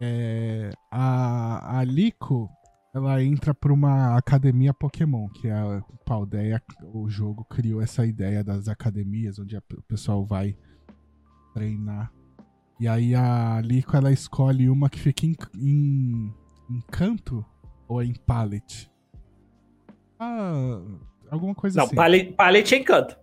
É... 0.00 0.70
A, 0.90 1.78
a 1.78 1.84
Lico, 1.84 2.48
ela 2.94 3.22
entra 3.22 3.52
para 3.52 3.74
uma 3.74 4.16
academia 4.16 4.72
Pokémon, 4.72 5.28
que 5.28 5.48
é 5.48 5.52
a 5.52 5.84
Paldeia, 6.06 6.62
o 6.94 7.10
jogo 7.10 7.44
criou 7.44 7.82
essa 7.82 8.06
ideia 8.06 8.42
das 8.42 8.68
academias, 8.68 9.38
onde 9.38 9.54
o 9.54 9.82
pessoal 9.86 10.24
vai 10.24 10.56
treinar 11.52 12.10
e 12.78 12.86
aí 12.86 13.14
a 13.14 13.60
Lico 13.62 13.96
ela 13.96 14.12
escolhe 14.12 14.68
uma 14.68 14.90
que 14.90 14.98
fica 14.98 15.24
em, 15.24 15.34
em, 15.56 16.34
em 16.70 16.80
canto 16.90 17.44
ou 17.88 18.02
em 18.02 18.12
pallet. 18.12 18.90
Ah, 20.18 20.80
alguma 21.30 21.54
coisa 21.54 21.78
não, 21.78 21.84
assim. 21.84 21.94
Não, 21.94 22.02
pallet, 22.02 22.32
pallet 22.32 22.74
é 22.74 22.78
em 22.78 22.84
canto. 22.84 23.16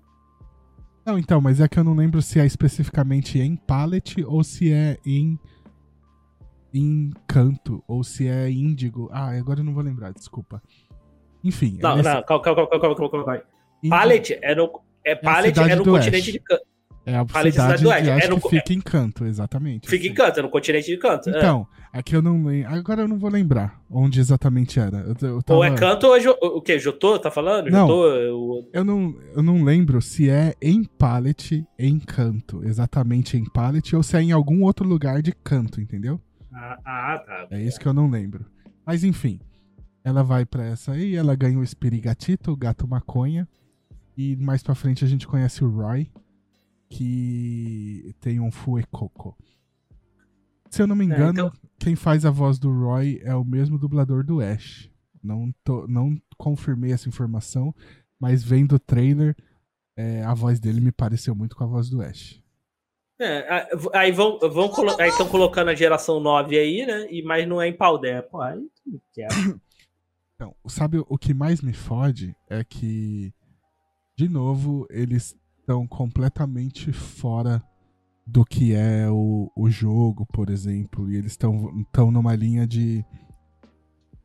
Não, 1.05 1.19
então, 1.19 1.41
mas 1.41 1.59
é 1.59 1.67
que 1.67 1.77
eu 1.77 1.83
não 1.83 1.95
lembro 1.95 2.21
se 2.21 2.39
é 2.39 2.45
especificamente 2.45 3.37
em 3.39 3.55
pallet 3.55 4.23
ou 4.25 4.43
se 4.43 4.71
é 4.71 4.97
em 5.05 5.37
em 6.73 7.11
canto 7.27 7.83
ou 7.87 8.03
se 8.03 8.27
é 8.27 8.49
índigo. 8.49 9.09
Ah, 9.11 9.29
agora 9.37 9.59
eu 9.59 9.63
não 9.63 9.73
vou 9.73 9.83
lembrar, 9.83 10.11
desculpa. 10.11 10.61
Enfim. 11.43 11.77
Não, 11.79 11.99
é 11.99 12.01
não, 12.01 12.23
calma, 12.23 12.43
calma, 12.43 12.67
calma, 12.67 12.95
calma, 12.95 13.09
calma. 13.09 13.43
Pallet 13.89 14.39
é 14.41 14.55
no, 14.55 14.81
é, 15.05 15.13
pallet 15.13 15.59
é, 15.59 15.63
é 15.63 15.75
no 15.75 15.83
continente 15.83 16.31
de 16.31 16.39
canto. 16.39 16.65
É 17.05 17.17
a 17.17 17.25
cidade, 17.51 17.83
do 17.83 17.89
Oeste. 17.89 18.09
É 18.09 18.27
no, 18.29 18.39
que 18.39 18.49
fica 18.49 18.73
em 18.73 18.79
canto, 18.79 19.25
exatamente. 19.25 19.89
Fica 19.89 20.07
em 20.07 20.13
canto, 20.13 20.39
é 20.39 20.43
no 20.43 20.49
continente 20.49 20.87
de 20.87 20.97
canto. 20.97 21.29
É. 21.29 21.37
Então, 21.37 21.67
é. 21.93 21.99
aqui 21.99 22.15
eu 22.15 22.21
não 22.21 22.45
lembro. 22.45 22.73
Agora 22.73 23.01
eu 23.01 23.07
não 23.07 23.19
vou 23.19 23.29
lembrar 23.29 23.81
onde 23.89 24.21
exatamente 24.21 24.79
era. 24.79 24.99
Eu, 24.99 25.27
eu 25.27 25.43
tava... 25.43 25.57
Ou 25.57 25.63
é 25.65 25.75
canto 25.75 26.07
ou 26.07 26.15
é. 26.15 26.29
O 26.29 26.61
que? 26.61 26.79
Jotô? 26.79 27.19
Tá 27.19 27.29
falando? 27.29 27.69
Não, 27.69 27.87
Jotô, 27.87 28.07
eu... 28.07 28.69
eu... 28.71 28.85
não, 28.85 29.15
eu 29.35 29.43
não 29.43 29.63
lembro 29.63 30.01
se 30.01 30.29
é 30.29 30.55
em 30.61 30.83
pallet, 30.85 31.65
em 31.77 31.99
canto. 31.99 32.63
Exatamente 32.63 33.35
em 33.35 33.43
pallet, 33.43 33.95
ou 33.95 34.01
se 34.01 34.15
é 34.15 34.21
em 34.21 34.31
algum 34.31 34.63
outro 34.63 34.87
lugar 34.87 35.21
de 35.21 35.33
canto, 35.33 35.81
entendeu? 35.81 36.21
Ah, 36.53 36.77
ah 36.85 37.17
tá. 37.19 37.47
É 37.51 37.61
isso 37.61 37.79
que 37.79 37.85
eu 37.85 37.93
não 37.93 38.09
lembro. 38.09 38.45
Mas 38.85 39.03
enfim. 39.03 39.39
Ela 40.05 40.21
vai 40.21 40.45
para 40.45 40.65
essa 40.65 40.91
aí, 40.91 41.15
ela 41.15 41.33
ganha 41.33 41.57
o 41.57 41.63
Espirigatito, 41.63 42.51
o 42.51 42.57
gato 42.57 42.85
maconha. 42.85 43.47
E 44.17 44.35
mais 44.35 44.61
pra 44.61 44.75
frente 44.75 45.03
a 45.03 45.07
gente 45.07 45.25
conhece 45.25 45.63
o 45.63 45.69
Roy, 45.69 46.09
que 46.93 48.15
tem 48.19 48.39
um 48.39 48.51
Fuecoco. 48.51 49.35
Se 50.69 50.81
eu 50.81 50.87
não 50.87 50.95
me 50.95 51.05
é, 51.05 51.07
engano, 51.07 51.27
é, 51.27 51.31
então... 51.31 51.51
quem 51.79 51.95
faz 51.95 52.23
a 52.23 52.29
voz 52.29 52.59
do 52.59 52.71
Roy 52.71 53.19
é 53.23 53.35
o 53.35 53.43
mesmo 53.43 53.79
dublador 53.79 54.23
do 54.23 54.41
Ash. 54.41 54.89
Não, 55.23 55.51
tô, 55.63 55.87
não 55.87 56.15
confirmei 56.37 56.91
essa 56.91 57.09
informação, 57.09 57.73
mas 58.19 58.43
vendo 58.43 58.75
o 58.75 58.79
trailer, 58.79 59.35
é, 59.97 60.23
a 60.23 60.35
voz 60.35 60.59
dele 60.59 60.81
me 60.81 60.91
pareceu 60.91 61.33
muito 61.33 61.55
com 61.55 61.63
a 61.63 61.67
voz 61.67 61.89
do 61.89 62.01
Ash. 62.01 62.39
É, 63.19 63.67
aí 63.93 64.11
vão, 64.11 64.37
vão 64.39 64.69
colo 64.69 64.95
aí 64.99 65.09
estão 65.09 65.27
colocando 65.27 65.69
a 65.69 65.75
geração 65.75 66.19
9 66.19 66.57
aí, 66.57 66.85
né? 66.85 67.07
E, 67.09 67.23
mas 67.23 67.47
não 67.47 67.61
é 67.61 67.67
em 67.67 67.73
pau. 67.73 67.99
Pô, 68.29 68.41
aí. 68.41 68.59
Então, 70.35 70.55
sabe 70.67 70.97
o 71.07 71.17
que 71.17 71.33
mais 71.33 71.61
me 71.61 71.73
fode 71.73 72.35
é 72.49 72.63
que, 72.63 73.33
de 74.15 74.27
novo, 74.27 74.85
eles 74.89 75.35
estão 75.63 75.87
completamente 75.87 76.91
fora 76.91 77.63
do 78.27 78.45
que 78.45 78.73
é 78.73 79.09
o, 79.09 79.49
o 79.55 79.69
jogo, 79.69 80.25
por 80.25 80.49
exemplo. 80.49 81.09
E 81.09 81.15
eles 81.15 81.31
estão 81.31 82.11
numa 82.11 82.35
linha 82.35 82.67
de. 82.67 83.03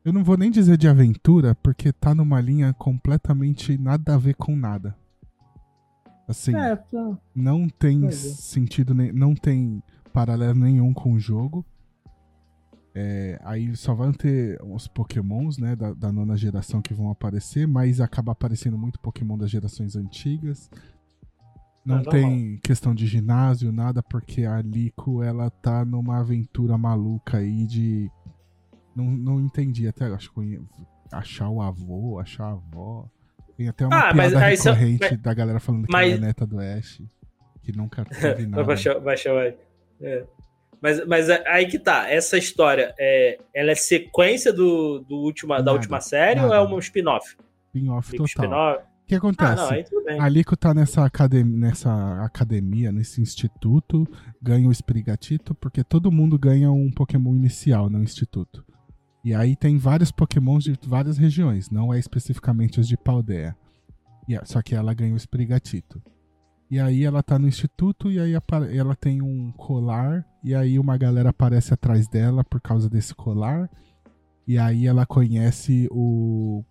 Eu 0.03 0.13
não 0.13 0.23
vou 0.23 0.37
nem 0.37 0.51
dizer 0.51 0.77
de 0.77 0.87
aventura, 0.87 1.55
porque 1.55 1.91
tá 1.91 2.13
numa 2.13 2.39
linha 2.39 2.73
completamente 2.73 3.77
nada 3.77 4.15
a 4.15 4.17
ver 4.17 4.35
com 4.35 4.55
nada. 4.55 4.95
Assim, 6.27 6.55
é, 6.55 6.75
tá. 6.75 7.17
não 7.33 7.67
tem 7.67 8.05
é. 8.05 8.11
sentido, 8.11 8.93
não 8.93 9.33
tem 9.33 9.81
paralelo 10.13 10.59
nenhum 10.59 10.93
com 10.93 11.13
o 11.13 11.19
jogo. 11.19 11.65
É, 12.93 13.39
aí 13.43 13.75
só 13.75 13.93
vão 13.93 14.11
ter 14.11 14.59
os 14.63 14.87
pokémons, 14.87 15.57
né, 15.57 15.75
da, 15.75 15.93
da, 15.93 16.11
nona 16.11 16.35
geração 16.35 16.81
que 16.81 16.93
vão 16.93 17.09
aparecer, 17.09 17.67
mas 17.67 18.01
acaba 18.01 18.31
aparecendo 18.31 18.77
muito 18.77 18.99
pokémon 18.99 19.37
das 19.37 19.49
gerações 19.49 19.95
antigas. 19.95 20.69
Não 21.89 22.01
é 22.01 22.03
tem 22.03 22.57
questão 22.63 22.93
de 22.93 23.07
ginásio, 23.07 23.71
nada, 23.71 24.03
porque 24.03 24.45
a 24.45 24.61
Lico, 24.61 25.23
ela 25.23 25.49
tá 25.49 25.83
numa 25.83 26.19
aventura 26.19 26.77
maluca 26.77 27.37
aí 27.37 27.65
de. 27.65 28.11
Não, 28.95 29.05
não 29.05 29.39
entendi 29.39 29.87
até, 29.87 30.05
acho 30.05 30.31
que 30.33 30.61
achar 31.11 31.49
o 31.49 31.61
avô, 31.61 32.19
achar 32.19 32.45
a 32.45 32.51
avó. 32.51 33.09
Tem 33.57 33.67
até 33.67 33.87
uma 33.87 34.09
ah, 34.09 34.13
piada 34.13 34.39
recorrente 34.39 35.07
mas... 35.11 35.21
da 35.21 35.33
galera 35.33 35.59
falando 35.59 35.87
que 35.87 35.91
mas... 35.91 36.13
é 36.13 36.17
neta 36.17 36.45
do 36.45 36.59
Ash, 36.59 37.01
que 37.63 37.75
nunca 37.75 38.05
teve 38.21 38.45
nada. 38.45 38.63
baixar, 38.63 38.99
baixar, 38.99 39.33
é. 39.99 40.25
Mas, 40.79 41.05
mas 41.07 41.29
aí 41.29 41.65
que 41.67 41.77
tá, 41.77 42.09
essa 42.09 42.37
história, 42.37 42.93
é, 42.97 43.37
ela 43.53 43.71
é 43.71 43.75
sequência 43.75 44.53
do, 44.53 44.99
do 44.99 45.17
última, 45.17 45.55
nada, 45.55 45.65
da 45.65 45.73
última 45.73 45.99
série 45.99 46.39
nada. 46.39 46.61
ou 46.61 46.71
é 46.71 46.75
um 46.75 46.79
spin-off? 46.79 47.35
Spin-off 47.67 48.15
total. 48.15 48.27
Spin 48.27 48.88
que 49.09 49.15
acontece? 49.15 49.61
Ah, 49.61 50.15
não, 50.17 50.21
a 50.21 50.29
Lico 50.29 50.55
tá 50.55 50.73
nessa 50.73 51.03
academia, 51.03 51.57
nessa 51.57 52.23
academia, 52.23 52.91
nesse 52.91 53.21
instituto, 53.21 54.07
ganha 54.41 54.69
o 54.69 54.71
Sprigatito, 54.71 55.55
porque 55.55 55.83
todo 55.83 56.11
mundo 56.11 56.37
ganha 56.37 56.71
um 56.71 56.91
Pokémon 56.91 57.35
inicial 57.35 57.89
no 57.89 58.03
instituto. 58.03 58.63
E 59.25 59.33
aí 59.33 59.55
tem 59.55 59.77
vários 59.77 60.11
Pokémons 60.11 60.63
de 60.63 60.77
várias 60.85 61.17
regiões, 61.17 61.69
não 61.69 61.93
é 61.93 61.99
especificamente 61.99 62.79
os 62.79 62.87
de 62.87 62.95
Paldea. 62.95 63.55
Só 64.43 64.61
que 64.61 64.75
ela 64.75 64.93
ganha 64.93 65.15
o 65.15 65.17
Sprigatito. 65.17 65.99
E 66.69 66.79
aí 66.79 67.03
ela 67.03 67.23
tá 67.23 67.39
no 67.39 67.47
instituto 67.47 68.11
e 68.11 68.19
aí 68.19 68.33
ela 68.75 68.95
tem 68.95 69.23
um 69.23 69.51
colar 69.53 70.23
e 70.43 70.53
aí 70.53 70.77
uma 70.77 70.95
galera 70.97 71.31
aparece 71.31 71.73
atrás 71.73 72.07
dela 72.07 72.43
por 72.43 72.61
causa 72.61 72.87
desse 72.87 73.15
colar. 73.15 73.67
E 74.47 74.55
aí 74.55 74.85
ela 74.85 75.03
conhece 75.03 75.87
o 75.89 76.63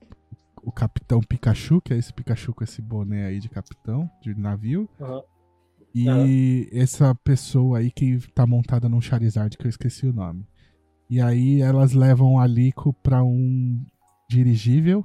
o 0.62 0.72
Capitão 0.72 1.20
Pikachu, 1.20 1.80
que 1.80 1.92
é 1.92 1.96
esse 1.96 2.12
Pikachu 2.12 2.54
com 2.54 2.64
esse 2.64 2.80
boné 2.82 3.26
aí 3.26 3.40
de 3.40 3.48
capitão, 3.48 4.08
de 4.22 4.34
navio. 4.34 4.88
Uhum. 4.98 5.22
E 5.94 6.08
uhum. 6.08 6.80
essa 6.80 7.14
pessoa 7.14 7.78
aí 7.78 7.90
que 7.90 8.18
tá 8.34 8.46
montada 8.46 8.88
num 8.88 9.00
Charizard, 9.00 9.56
que 9.56 9.66
eu 9.66 9.70
esqueci 9.70 10.06
o 10.06 10.12
nome. 10.12 10.46
E 11.10 11.20
aí 11.20 11.60
elas 11.60 11.92
levam 11.92 12.38
a 12.38 12.46
Lico 12.46 12.92
pra 13.02 13.24
um 13.24 13.84
dirigível. 14.28 15.04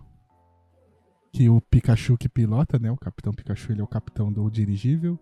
Que 1.31 1.49
o 1.49 1.59
Pikachu 1.61 2.17
que 2.17 2.29
pilota, 2.29 2.77
né? 2.77 2.91
O 2.91 2.97
Capitão 2.97 3.33
Pikachu, 3.33 3.71
ele 3.71 3.81
é 3.81 3.83
o 3.83 3.87
capitão 3.87 4.31
do 4.31 4.49
dirigível. 4.51 5.17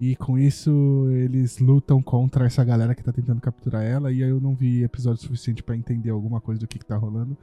E 0.00 0.16
com 0.16 0.38
isso 0.38 1.06
eles 1.10 1.58
lutam 1.58 2.02
contra 2.02 2.46
essa 2.46 2.64
galera 2.64 2.94
que 2.94 3.02
tá 3.02 3.12
tentando 3.12 3.40
capturar 3.40 3.84
ela. 3.84 4.12
E 4.12 4.22
aí 4.22 4.30
eu 4.30 4.40
não 4.40 4.54
vi 4.54 4.82
episódio 4.82 5.22
suficiente 5.22 5.62
para 5.62 5.76
entender 5.76 6.10
alguma 6.10 6.40
coisa 6.40 6.60
do 6.60 6.68
que, 6.68 6.78
que 6.78 6.86
tá 6.86 6.96
rolando. 6.96 7.36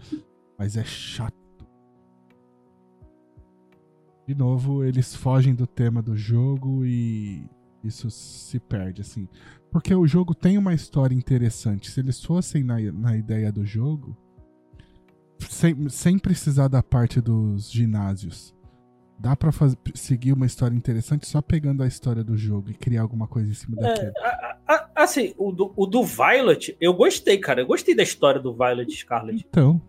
Mas 0.57 0.77
é 0.77 0.83
chato 0.83 1.35
de 4.27 4.35
novo, 4.35 4.83
eles 4.83 5.15
fogem 5.15 5.53
do 5.53 5.67
tema 5.67 6.01
do 6.01 6.15
jogo 6.15 6.85
e 6.85 7.49
isso 7.83 8.09
se 8.09 8.59
perde, 8.59 9.01
assim. 9.01 9.27
Porque 9.71 9.93
o 9.93 10.05
jogo 10.05 10.35
tem 10.35 10.57
uma 10.57 10.73
história 10.73 11.15
interessante. 11.15 11.89
Se 11.89 11.99
eles 11.99 12.23
fossem 12.23 12.63
na, 12.63 12.79
na 12.91 13.15
ideia 13.15 13.51
do 13.51 13.65
jogo, 13.65 14.15
sem, 15.39 15.89
sem 15.89 16.19
precisar 16.19 16.67
da 16.67 16.83
parte 16.83 17.19
dos 17.19 17.71
ginásios, 17.71 18.53
Dá 19.21 19.35
pra 19.35 19.51
fazer, 19.51 19.77
seguir 19.93 20.33
uma 20.33 20.47
história 20.47 20.75
interessante 20.75 21.27
só 21.27 21.43
pegando 21.43 21.83
a 21.83 21.87
história 21.87 22.23
do 22.23 22.35
jogo 22.35 22.71
e 22.71 22.73
criar 22.73 23.03
alguma 23.03 23.27
coisa 23.27 23.51
em 23.51 23.53
cima 23.53 23.77
daquilo. 23.77 24.11
É, 24.67 24.85
assim, 24.95 25.35
o 25.37 25.51
do, 25.51 25.71
o 25.75 25.85
do 25.85 26.03
Violet, 26.03 26.75
eu 26.81 26.91
gostei, 26.91 27.37
cara. 27.37 27.61
Eu 27.61 27.67
gostei 27.67 27.93
da 27.93 28.01
história 28.01 28.41
do 28.41 28.51
Violet 28.51 28.91
Scarlet. 28.91 29.45
Então. 29.47 29.79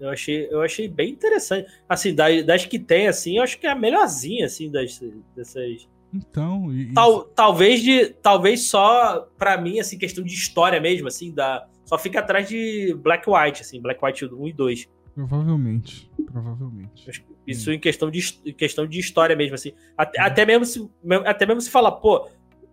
Eu 0.00 0.08
achei, 0.08 0.48
eu 0.50 0.62
achei 0.62 0.88
bem 0.88 1.10
interessante. 1.10 1.70
Assim, 1.88 2.14
das, 2.14 2.44
das 2.44 2.64
que 2.64 2.78
tem, 2.78 3.06
assim, 3.06 3.36
eu 3.36 3.42
acho 3.42 3.58
que 3.58 3.66
é 3.66 3.70
a 3.70 3.74
melhorzinha, 3.74 4.46
assim, 4.46 4.70
das, 4.70 4.98
dessas. 5.36 5.86
Então. 6.12 6.72
E, 6.72 6.92
Tal, 6.92 7.24
talvez 7.24 7.82
de. 7.82 8.06
Talvez 8.06 8.62
só, 8.68 9.28
pra 9.36 9.60
mim, 9.60 9.78
assim, 9.78 9.98
questão 9.98 10.24
de 10.24 10.32
história 10.32 10.80
mesmo, 10.80 11.06
assim, 11.06 11.32
da. 11.32 11.68
Só 11.84 11.98
fica 11.98 12.20
atrás 12.20 12.48
de 12.48 12.94
Black 13.02 13.28
White, 13.28 13.62
assim, 13.62 13.80
Black 13.80 14.02
White 14.04 14.24
1 14.24 14.48
e 14.48 14.52
2. 14.52 14.88
Provavelmente. 15.14 16.10
Provavelmente. 16.32 17.10
Isso 17.46 17.72
em 17.72 17.78
questão 17.78 18.10
de, 18.10 18.40
em 18.46 18.54
questão 18.54 18.86
de 18.86 18.98
história 18.98 19.36
mesmo, 19.36 19.54
assim. 19.54 19.72
Até, 19.96 20.20
hum. 20.20 20.24
até, 20.24 20.46
mesmo 20.46 20.64
se, 20.64 20.90
até 21.26 21.46
mesmo 21.46 21.60
se 21.60 21.70
falar, 21.70 21.92
pô, 21.92 22.28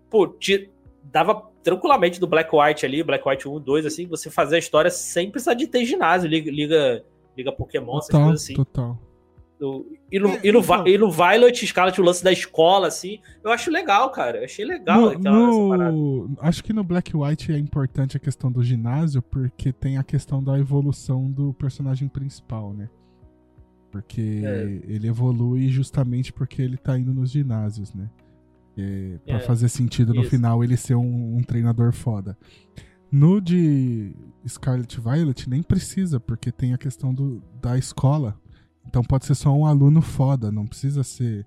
pô, 0.09 0.27
te, 0.27 0.69
dava 1.03 1.49
tranquilamente 1.63 2.19
do 2.19 2.27
Black 2.27 2.49
White 2.55 2.85
ali, 2.85 3.03
Black 3.03 3.27
White 3.27 3.47
1, 3.47 3.59
2, 3.59 3.85
assim, 3.85 4.07
você 4.07 4.29
fazer 4.29 4.55
a 4.55 4.59
história 4.59 4.89
sem 4.89 5.29
precisar 5.29 5.53
de 5.53 5.67
ter 5.67 5.83
ginásio, 5.83 6.29
liga, 6.29 6.49
liga, 6.49 7.03
liga 7.37 7.51
Pokémon, 7.51 7.85
total, 7.85 7.99
essas 7.99 8.15
coisas 8.15 8.43
assim. 8.43 8.53
Total. 8.55 8.99
e, 10.11 10.19
no, 10.19 10.29
é, 10.29 10.39
e, 10.43 10.51
no, 10.51 10.59
então, 10.59 10.87
e 10.87 10.97
no 10.97 11.11
Violet 11.11 11.65
Scarlet, 11.65 12.01
o 12.01 12.03
lance 12.03 12.23
da 12.23 12.31
escola, 12.31 12.87
assim, 12.87 13.19
eu 13.43 13.51
acho 13.51 13.69
legal, 13.71 14.11
cara. 14.11 14.39
Eu 14.39 14.45
achei 14.45 14.65
legal 14.65 15.01
no, 15.01 15.09
aquela, 15.09 15.91
no, 15.91 16.35
Acho 16.39 16.63
que 16.63 16.73
no 16.73 16.83
Black 16.83 17.15
White 17.15 17.51
é 17.51 17.57
importante 17.57 18.17
a 18.17 18.19
questão 18.19 18.51
do 18.51 18.63
ginásio, 18.63 19.21
porque 19.21 19.71
tem 19.71 19.97
a 19.97 20.03
questão 20.03 20.43
da 20.43 20.57
evolução 20.57 21.29
do 21.31 21.53
personagem 21.53 22.07
principal, 22.07 22.73
né? 22.73 22.89
Porque 23.91 24.41
é. 24.43 24.63
ele 24.87 25.07
evolui 25.07 25.69
justamente 25.69 26.33
porque 26.33 26.61
ele 26.61 26.77
tá 26.77 26.97
indo 26.97 27.13
nos 27.13 27.31
ginásios, 27.31 27.93
né? 27.93 28.09
É, 28.77 29.17
para 29.25 29.37
é, 29.37 29.39
fazer 29.39 29.69
sentido 29.69 30.13
no 30.13 30.21
isso. 30.21 30.29
final 30.29 30.63
ele 30.63 30.77
ser 30.77 30.93
um, 30.93 31.37
um, 31.37 31.41
treinador 31.41 31.91
foda. 31.91 32.37
No 33.11 33.39
de 33.39 34.13
Scarlet 34.47 34.99
Violet 34.99 35.49
nem 35.49 35.63
precisa, 35.63 36.19
porque 36.19 36.51
tem 36.51 36.73
a 36.73 36.77
questão 36.77 37.13
do, 37.13 37.41
da 37.61 37.77
escola. 37.77 38.35
Então 38.85 39.01
pode 39.03 39.25
ser 39.25 39.35
só 39.35 39.51
um 39.51 39.65
aluno 39.65 40.01
foda, 40.01 40.51
não 40.51 40.65
precisa 40.65 41.03
ser, 41.03 41.45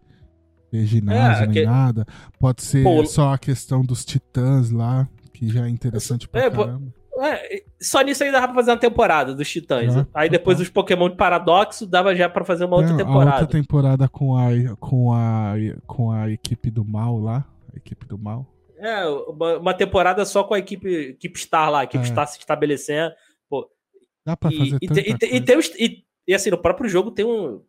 ginásio 0.72 1.44
é, 1.44 1.46
nem 1.46 1.54
que... 1.54 1.64
nada. 1.64 2.06
Pode 2.38 2.62
ser 2.62 2.82
Pô, 2.82 3.04
só 3.04 3.32
a 3.32 3.38
questão 3.38 3.82
dos 3.82 4.04
titãs 4.04 4.70
lá, 4.70 5.08
que 5.32 5.48
já 5.48 5.66
é 5.66 5.68
interessante 5.68 6.28
pra 6.28 6.42
é, 6.42 6.50
caramba. 6.50 6.92
É, 7.22 7.64
só 7.80 8.00
nisso 8.00 8.24
aí 8.24 8.32
dava 8.32 8.46
pra 8.46 8.54
fazer 8.54 8.70
uma 8.70 8.78
temporada 8.78 9.34
dos 9.34 9.48
Titãs. 9.48 9.94
É, 9.94 10.06
aí 10.14 10.30
depois 10.30 10.58
os 10.58 10.70
Pokémon 10.70 11.10
de 11.10 11.16
Paradoxo 11.16 11.86
dava 11.86 12.14
já 12.14 12.30
pra 12.30 12.44
fazer 12.44 12.64
uma 12.64 12.76
outra 12.76 12.96
temporada. 12.96 13.42
Outra 13.42 13.46
temporada 13.46 14.08
com 14.08 14.36
a, 14.38 14.48
com 14.78 15.12
a, 15.12 15.52
com 15.86 16.10
a 16.10 16.30
equipe 16.30 16.70
do 16.70 16.82
mal 16.82 17.18
lá. 17.18 17.44
A 17.74 17.76
equipe 17.76 18.06
do 18.06 18.16
mal. 18.16 18.46
É, 18.80 19.06
uma, 19.06 19.74
temporada 19.74 20.24
só 20.24 20.42
com 20.42 20.54
a 20.54 20.58
equipe, 20.58 20.88
equipe 21.10 21.38
Star 21.38 21.70
lá, 21.70 21.80
a 21.80 21.84
equipe 21.84 22.02
é. 22.02 22.06
Star 22.06 22.26
se 22.26 22.38
estabelecendo. 22.38 23.14
Pô. 23.48 23.70
Dá 24.24 24.36
pra 24.36 24.50
fazer 24.50 24.78
e, 24.80 24.86
tanta 24.86 25.00
e, 25.00 25.32
e, 25.32 25.36
e, 25.36 25.40
tem 25.40 25.58
os, 25.58 25.66
e, 25.78 26.04
e 26.26 26.34
assim, 26.34 26.50
no 26.50 26.60
próprio 26.60 26.88
jogo 26.88 27.10
tem 27.10 27.24
um. 27.24 27.62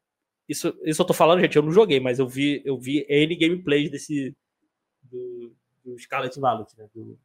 Isso, 0.47 0.73
isso 0.83 1.01
eu 1.01 1.05
tô 1.05 1.13
falando, 1.13 1.41
gente, 1.41 1.55
eu 1.55 1.63
não 1.63 1.71
joguei, 1.71 1.99
mas 1.99 2.19
eu 2.19 2.27
vi, 2.27 2.61
eu 2.65 2.77
vi 2.77 3.05
N 3.09 3.35
gameplays 3.35 3.91
desse. 3.91 4.35
Do, 5.03 5.53
do 5.83 5.99
Scarlet 5.99 6.33
Violet, 6.39 6.77
né? 6.77 6.87
Do, 6.93 7.19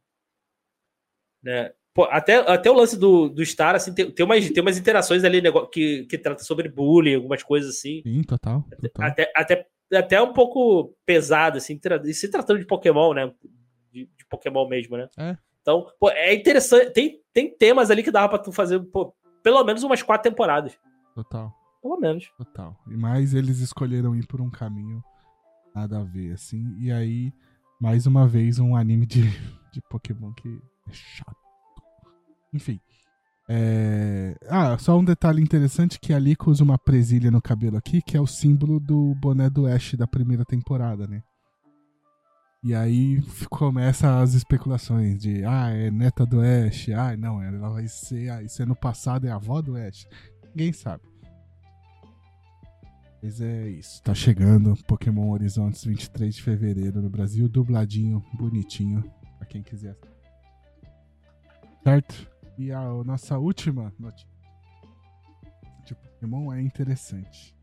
né? 1.41 1.73
Pô, 1.93 2.03
até, 2.11 2.35
até 2.35 2.69
o 2.69 2.75
lance 2.75 2.97
do, 2.97 3.27
do 3.27 3.43
Star, 3.43 3.73
assim, 3.73 3.93
tem, 3.93 4.11
tem, 4.11 4.23
umas, 4.23 4.47
tem 4.51 4.61
umas 4.61 4.77
interações 4.77 5.23
ali 5.23 5.41
que, 5.71 6.05
que 6.05 6.17
trata 6.17 6.43
sobre 6.43 6.69
bullying, 6.69 7.15
algumas 7.15 7.41
coisas 7.41 7.75
assim. 7.75 8.03
Sim, 8.03 8.21
total. 8.21 8.63
total. 8.79 9.07
Até, 9.07 9.31
até, 9.35 9.67
até 9.93 10.21
um 10.21 10.31
pouco 10.31 10.95
pesado, 11.05 11.57
assim, 11.57 11.79
e 12.05 12.13
se 12.13 12.29
tratando 12.29 12.59
de 12.59 12.67
Pokémon, 12.67 13.13
né? 13.13 13.33
Pokémon 14.29 14.67
mesmo, 14.67 14.97
né? 14.97 15.09
É. 15.17 15.37
Então, 15.61 15.87
pô, 15.99 16.09
é 16.09 16.33
interessante. 16.33 16.91
Tem, 16.91 17.19
tem 17.33 17.49
temas 17.49 17.91
ali 17.91 18.01
que 18.01 18.11
dava 18.11 18.29
pra 18.29 18.39
tu 18.39 18.51
fazer, 18.51 18.79
pô, 18.79 19.13
pelo 19.43 19.63
menos 19.63 19.83
umas 19.83 20.01
quatro 20.01 20.29
temporadas. 20.29 20.77
Total. 21.13 21.53
Pelo 21.81 21.99
menos. 21.99 22.29
Total. 22.37 22.75
E 22.87 22.95
mais 22.95 23.33
eles 23.33 23.59
escolheram 23.59 24.15
ir 24.15 24.25
por 24.27 24.41
um 24.41 24.49
caminho 24.49 25.03
nada 25.75 25.99
a 25.99 26.03
ver, 26.03 26.33
assim. 26.33 26.75
E 26.79 26.91
aí, 26.91 27.31
mais 27.79 28.07
uma 28.07 28.27
vez, 28.27 28.59
um 28.59 28.75
anime 28.75 29.05
de, 29.05 29.21
de 29.71 29.81
Pokémon 29.89 30.33
que 30.33 30.59
é 30.87 30.93
chato. 30.93 31.35
Enfim. 32.53 32.79
É... 33.49 34.35
Ah, 34.49 34.77
só 34.77 34.97
um 34.97 35.05
detalhe 35.05 35.41
interessante 35.41 35.99
que 35.99 36.13
a 36.13 36.19
Lico 36.19 36.51
usa 36.51 36.63
uma 36.63 36.77
presilha 36.77 37.31
no 37.31 37.41
cabelo 37.41 37.77
aqui, 37.77 38.01
que 38.01 38.17
é 38.17 38.21
o 38.21 38.27
símbolo 38.27 38.79
do 38.79 39.15
boné 39.15 39.49
do 39.49 39.67
Ash 39.67 39.93
da 39.93 40.07
primeira 40.07 40.43
temporada, 40.43 41.07
né? 41.07 41.23
E 42.67 42.75
aí 42.75 43.21
começa 43.49 44.19
as 44.19 44.33
especulações 44.33 45.21
de, 45.21 45.45
ah, 45.45 45.69
é 45.69 45.89
neta 45.89 46.25
do 46.25 46.41
Ash, 46.41 46.89
ah, 46.89 47.15
não, 47.15 47.41
ela 47.41 47.69
vai 47.69 47.87
ser, 47.87 48.29
ah, 48.29 48.43
isso 48.43 48.61
é 48.61 48.65
no 48.65 48.75
passado, 48.75 49.25
é 49.25 49.31
a 49.31 49.35
avó 49.35 49.61
do 49.61 49.77
Ash. 49.77 50.05
Ninguém 50.53 50.73
sabe. 50.73 51.01
Mas 53.23 53.39
é 53.39 53.69
isso, 53.69 54.03
tá 54.03 54.13
chegando 54.13 54.75
Pokémon 54.85 55.29
Horizontes 55.29 55.85
23 55.85 56.35
de 56.35 56.43
fevereiro 56.43 57.01
no 57.01 57.09
Brasil, 57.09 57.47
dubladinho, 57.47 58.21
bonitinho, 58.33 59.01
pra 59.37 59.47
quem 59.47 59.63
quiser. 59.63 59.95
Certo? 61.85 62.29
E 62.57 62.73
a 62.73 62.83
nossa 63.05 63.37
última 63.37 63.93
notícia 63.97 64.27
de 65.85 65.95
Pokémon 65.95 66.51
é 66.51 66.61
interessante. 66.61 67.55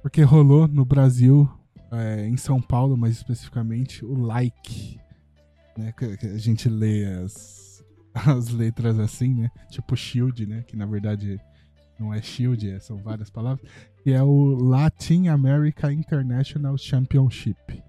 Porque 0.00 0.22
rolou 0.22 0.66
no 0.66 0.86
Brasil, 0.86 1.46
é, 1.92 2.26
em 2.26 2.36
São 2.36 2.60
Paulo 2.60 2.96
mais 2.96 3.16
especificamente, 3.16 4.04
o 4.04 4.14
like. 4.14 5.00
Né? 5.76 5.92
Que, 5.92 6.16
que 6.16 6.26
a 6.26 6.38
gente 6.38 6.68
lê 6.68 7.04
as, 7.04 7.84
as 8.14 8.48
letras 8.50 8.98
assim, 8.98 9.34
né? 9.34 9.50
Tipo 9.70 9.96
Shield, 9.96 10.46
né? 10.46 10.62
Que 10.66 10.76
na 10.76 10.86
verdade 10.86 11.40
não 11.98 12.14
é 12.14 12.22
Shield, 12.22 12.70
é, 12.70 12.78
são 12.78 12.98
várias 12.98 13.30
palavras. 13.30 13.68
Que 14.02 14.12
é 14.12 14.22
o 14.22 14.54
Latin 14.54 15.28
America 15.28 15.92
International 15.92 16.76
Championship. 16.78 17.82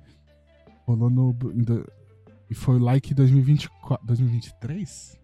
Rolou 0.85 1.09
no. 1.09 1.35
E 2.49 2.53
foi 2.53 2.75
o 2.75 2.79
like 2.79 3.13
2024, 3.13 4.05
2023? 4.05 5.20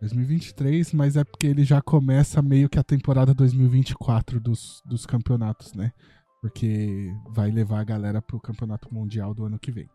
2023, 0.00 0.92
mas 0.92 1.16
é 1.16 1.24
porque 1.24 1.46
ele 1.46 1.62
já 1.62 1.82
começa 1.82 2.40
meio 2.40 2.68
que 2.68 2.78
a 2.78 2.82
temporada 2.82 3.34
2024 3.34 4.40
dos, 4.40 4.82
dos 4.84 5.04
campeonatos, 5.04 5.74
né? 5.74 5.92
Porque 6.40 7.12
vai 7.34 7.50
levar 7.50 7.80
a 7.80 7.84
galera 7.84 8.22
pro 8.22 8.40
campeonato 8.40 8.92
mundial 8.92 9.34
do 9.34 9.44
ano 9.44 9.58
que 9.58 9.70
vem. 9.70 9.88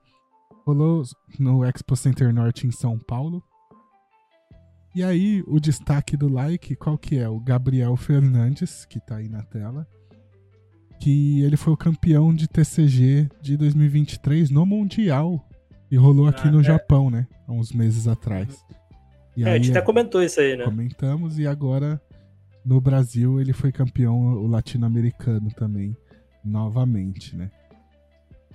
Rolou 0.65 1.03
no 1.39 1.65
Expo 1.65 1.95
Center 1.95 2.31
Norte 2.33 2.67
em 2.67 2.71
São 2.71 2.99
Paulo. 2.99 3.43
E 4.93 5.03
aí, 5.03 5.43
o 5.47 5.59
destaque 5.59 6.15
do 6.15 6.29
like, 6.29 6.75
qual 6.75 6.97
que 6.97 7.17
é? 7.17 7.27
O 7.27 7.39
Gabriel 7.39 7.95
Fernandes, 7.97 8.85
que 8.85 8.99
tá 8.99 9.17
aí 9.17 9.27
na 9.27 9.41
tela. 9.41 9.87
Que 10.99 11.41
ele 11.41 11.57
foi 11.57 11.73
o 11.73 11.77
campeão 11.77 12.33
de 12.33 12.47
TCG 12.47 13.27
de 13.41 13.57
2023 13.57 14.51
no 14.51 14.65
Mundial. 14.65 15.43
E 15.91 15.97
rolou 15.97 16.27
aqui 16.27 16.47
ah, 16.47 16.51
no 16.51 16.61
é. 16.61 16.63
Japão, 16.63 17.09
né? 17.09 17.27
Há 17.47 17.51
uns 17.51 17.71
meses 17.71 18.07
atrás. 18.07 18.63
E 19.35 19.43
é, 19.43 19.47
aí, 19.47 19.53
a 19.53 19.57
gente 19.57 19.71
até 19.71 19.81
comentou 19.81 20.23
isso 20.23 20.39
aí, 20.39 20.55
né? 20.55 20.63
Comentamos 20.63 21.37
e 21.37 21.45
agora 21.45 22.01
no 22.63 22.79
Brasil 22.79 23.39
ele 23.39 23.53
foi 23.53 23.71
campeão 23.71 24.17
o 24.17 24.47
latino-americano 24.47 25.51
também, 25.51 25.95
novamente, 26.43 27.35
né? 27.35 27.51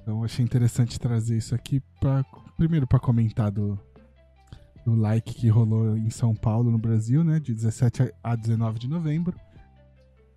Então 0.03 0.25
achei 0.25 0.45
interessante 0.45 0.99
trazer 0.99 1.37
isso 1.37 1.55
aqui 1.55 1.81
para 2.01 2.25
primeiro 2.57 2.87
para 2.87 2.99
comentar 2.99 3.51
do, 3.51 3.79
do 4.85 4.95
like 4.95 5.35
que 5.35 5.49
rolou 5.49 5.97
em 5.97 6.11
São 6.11 6.35
Paulo, 6.35 6.71
no 6.71 6.79
Brasil, 6.79 7.23
né, 7.23 7.39
de 7.39 7.55
17 7.55 8.13
a 8.23 8.35
19 8.35 8.79
de 8.79 8.89
novembro. 8.89 9.39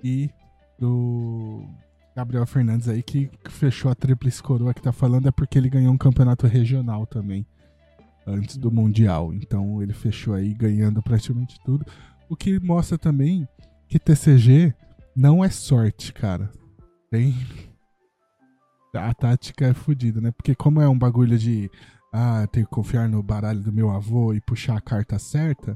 E 0.04 0.30
do 0.78 1.66
Gabriel 2.16 2.46
Fernandes 2.46 2.90
aí 2.90 3.02
que 3.02 3.32
fechou 3.50 3.90
a 3.90 3.96
tríplice 3.96 4.44
coroa 4.44 4.74
que 4.74 4.82
tá 4.82 4.92
falando 4.92 5.28
é 5.28 5.32
porque 5.32 5.58
ele 5.58 5.70
ganhou 5.70 5.94
um 5.94 5.98
campeonato 5.98 6.46
regional 6.46 7.06
também 7.06 7.46
antes 8.26 8.58
do 8.58 8.72
Mundial. 8.72 9.34
Então 9.34 9.82
ele 9.82 9.94
fechou 9.94 10.34
aí 10.34 10.54
ganhando 10.54 11.02
praticamente 11.02 11.60
tudo. 11.64 11.86
O 12.30 12.36
que 12.36 12.60
mostra 12.60 12.98
também 12.98 13.48
que 13.88 14.00
TCG 14.00 14.74
não 15.16 15.44
é 15.44 15.50
sorte, 15.50 16.12
cara. 16.14 16.50
Tem. 17.12 17.34
A 18.94 19.14
tática 19.14 19.66
é 19.66 19.74
fodida, 19.74 20.22
né? 20.22 20.32
Porque 20.32 20.54
como 20.54 20.80
é 20.80 20.88
um 20.88 20.98
bagulho 20.98 21.38
de. 21.38 21.70
Ah, 22.12 22.48
tenho 22.52 22.68
que 22.68 22.72
confiar 22.72 23.10
no 23.10 23.24
baralho 23.24 23.60
do 23.60 23.74
meu 23.74 23.90
avô 23.90 24.36
e 24.36 24.42
puxar 24.42 24.78
a 24.78 24.82
carta 24.82 25.18
certa. 25.18 25.76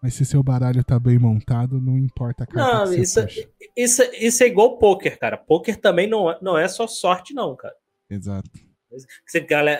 Mas 0.00 0.14
se 0.14 0.24
seu 0.24 0.42
baralho 0.44 0.82
tá 0.84 0.98
bem 0.98 1.18
montado, 1.18 1.80
não 1.80 1.98
importa 1.98 2.44
a 2.44 2.46
carta 2.46 2.84
não, 2.84 2.92
que 2.92 3.00
isso, 3.00 3.20
puxa. 3.20 3.48
isso, 3.76 4.02
isso 4.14 4.42
é 4.44 4.46
igual 4.46 4.78
poker, 4.78 5.18
cara. 5.18 5.36
Poker 5.36 5.80
também 5.80 6.08
não 6.08 6.30
é, 6.30 6.38
não 6.40 6.56
é 6.56 6.68
só 6.68 6.86
sorte, 6.86 7.34
não, 7.34 7.56
cara. 7.56 7.74
Exato. 8.08 8.50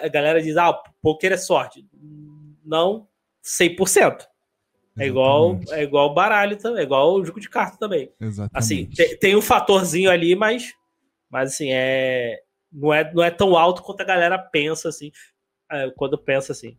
A 0.03 0.09
galera 0.09 0.43
diz, 0.43 0.57
ah, 0.57 0.73
poker 1.01 1.33
é 1.33 1.37
sorte. 1.37 1.87
Não 2.65 3.07
100%. 3.45 4.27
É 4.99 5.07
igual, 5.07 5.53
Exatamente. 5.53 5.73
é 5.73 5.83
igual 5.83 6.15
baralho 6.15 6.57
também, 6.57 6.81
é 6.81 6.83
igual 6.83 7.15
o 7.15 7.25
jogo 7.25 7.41
de 7.41 7.49
carta 7.49 7.79
também. 7.79 8.13
Exatamente. 8.21 8.51
Assim, 8.55 8.87
tem, 8.87 9.17
tem 9.17 9.37
um 9.37 9.41
fatorzinho 9.41 10.11
ali, 10.11 10.37
mas, 10.37 10.75
mas 11.31 11.53
assim, 11.53 11.71
é 11.73 12.43
não, 12.71 12.93
é 12.93 13.13
não 13.13 13.23
é 13.23 13.31
tão 13.31 13.57
alto 13.57 13.83
quanto 13.83 14.01
a 14.01 14.05
galera 14.05 14.39
pensa, 14.39 14.89
assim, 14.89 15.11
é, 15.71 15.91
quando 15.97 16.19
pensa 16.19 16.53
assim. 16.53 16.77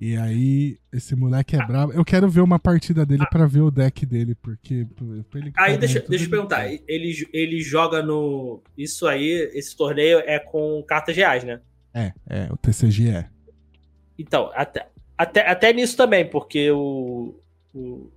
E 0.00 0.16
aí, 0.16 0.78
esse 0.92 1.16
moleque 1.16 1.56
é 1.56 1.66
brabo. 1.66 1.92
Eu 1.92 2.04
quero 2.04 2.28
ver 2.28 2.40
uma 2.40 2.58
partida 2.58 3.04
dele 3.04 3.26
pra 3.30 3.46
ver 3.46 3.62
o 3.62 3.70
deck 3.70 4.06
dele, 4.06 4.34
porque. 4.36 4.86
ele 5.34 5.52
Aí 5.56 5.76
deixa, 5.76 6.00
deixa 6.00 6.26
eu 6.26 6.30
perguntar, 6.30 6.70
ele, 6.86 7.28
ele 7.32 7.60
joga 7.60 8.00
no. 8.00 8.62
Isso 8.76 9.08
aí, 9.08 9.50
esse 9.54 9.76
torneio 9.76 10.20
é 10.20 10.38
com 10.38 10.82
cartas 10.86 11.16
reais, 11.16 11.42
né? 11.42 11.60
É, 11.92 12.12
é, 12.28 12.48
o 12.52 12.56
TCG 12.56 13.08
é. 13.08 13.28
Então, 14.16 14.50
até, 14.54 14.86
até, 15.16 15.48
até 15.48 15.72
nisso 15.72 15.96
também, 15.96 16.24
porque 16.28 16.70
o, 16.70 17.34
o, 17.74 18.10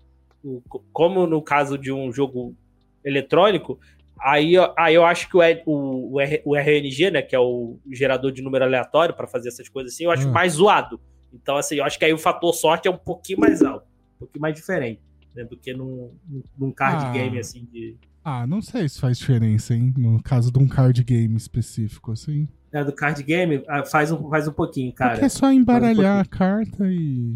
o- 0.43 0.61
Como 0.93 1.25
no 1.25 1.41
caso 1.41 1.77
de 1.79 1.91
um 1.91 2.11
jogo 2.13 2.55
eletrônico, 3.03 3.79
aí, 4.19 4.53
eu- 4.53 4.71
aí 4.77 4.93
eu 4.93 5.03
acho 5.03 5.27
que 5.29 5.35
o, 5.37 5.41
o, 5.65 6.17
o 6.45 6.55
RNG, 6.55 7.09
né, 7.11 7.21
que 7.23 7.35
é 7.35 7.39
o 7.39 7.79
gerador 7.91 8.31
de 8.31 8.41
número 8.43 8.65
aleatório 8.65 9.15
para 9.15 9.25
fazer 9.25 9.49
essas 9.49 9.67
coisas 9.67 9.93
assim, 9.93 10.03
eu 10.03 10.11
acho 10.11 10.27
Hum. 10.27 10.31
mais 10.31 10.53
zoado. 10.53 10.99
Então, 11.33 11.55
assim, 11.57 11.75
eu 11.75 11.83
acho 11.83 11.97
que 11.97 12.05
aí 12.05 12.13
o 12.13 12.17
fator 12.17 12.53
sorte 12.53 12.87
é 12.87 12.91
um 12.91 12.97
pouquinho 12.97 13.39
mais 13.39 13.61
alto, 13.61 13.85
um 14.15 14.19
pouquinho 14.19 14.41
mais 14.41 14.55
diferente, 14.55 15.01
né, 15.35 15.43
do 15.43 15.55
que 15.57 15.73
num, 15.73 16.11
num- 16.57 16.71
card 16.71 17.05
Ah. 17.05 17.11
game, 17.11 17.39
assim, 17.39 17.67
de. 17.71 17.95
Ah, 18.23 18.45
não 18.45 18.61
sei 18.61 18.87
se 18.87 18.99
faz 18.99 19.17
diferença, 19.17 19.73
hein? 19.73 19.93
No 19.97 20.21
caso 20.21 20.51
de 20.51 20.59
um 20.59 20.67
card 20.67 21.03
game 21.03 21.35
específico, 21.35 22.11
assim. 22.11 22.47
né, 22.71 22.83
do 22.83 22.93
card 22.93 23.21
game, 23.23 23.63
ah, 23.67 23.83
faz 23.83 24.11
um, 24.11 24.29
faz 24.29 24.47
um 24.47 24.51
pouquinho, 24.53 24.93
cara. 24.93 25.11
Porque 25.13 25.25
é 25.25 25.29
só 25.29 25.51
embaralhar 25.51 26.17
um 26.17 26.21
a 26.21 26.25
carta 26.25 26.85
e. 26.87 27.35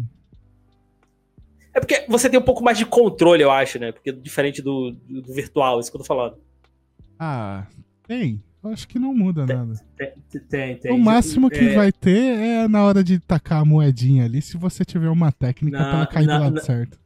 É 1.74 1.80
porque 1.80 2.06
você 2.08 2.30
tem 2.30 2.38
um 2.38 2.42
pouco 2.42 2.62
mais 2.64 2.78
de 2.78 2.86
controle, 2.86 3.42
eu 3.42 3.50
acho, 3.50 3.78
né? 3.78 3.92
Porque 3.92 4.10
diferente 4.12 4.62
do, 4.62 4.92
do, 4.92 5.20
do 5.22 5.32
virtual, 5.34 5.78
isso 5.80 5.90
que 5.90 5.96
eu 5.96 6.00
tô 6.00 6.06
falando. 6.06 6.36
Ah, 7.18 7.66
tem. 8.06 8.42
Eu 8.66 8.72
acho 8.72 8.88
que 8.88 8.98
não 8.98 9.14
muda 9.14 9.46
nada. 9.46 9.74
Tem, 9.96 10.12
tem. 10.48 10.76
tem. 10.76 10.92
O 10.92 10.98
máximo 10.98 11.50
que 11.50 11.68
É, 11.68 11.74
vai 11.74 11.92
ter 11.92 12.18
é 12.18 12.68
na 12.68 12.84
hora 12.84 13.02
de 13.02 13.18
tacar 13.18 13.62
a 13.62 13.64
moedinha 13.64 14.24
ali, 14.24 14.42
se 14.42 14.56
você 14.56 14.84
tiver 14.84 15.08
uma 15.08 15.32
técnica 15.32 15.78
Não, 15.78 15.84
pra 15.84 15.96
ela 15.98 16.06
cair 16.06 16.26
não, 16.26 16.36
do 16.36 16.44
lado 16.44 16.54
não. 16.56 16.62
certo. 16.62 16.98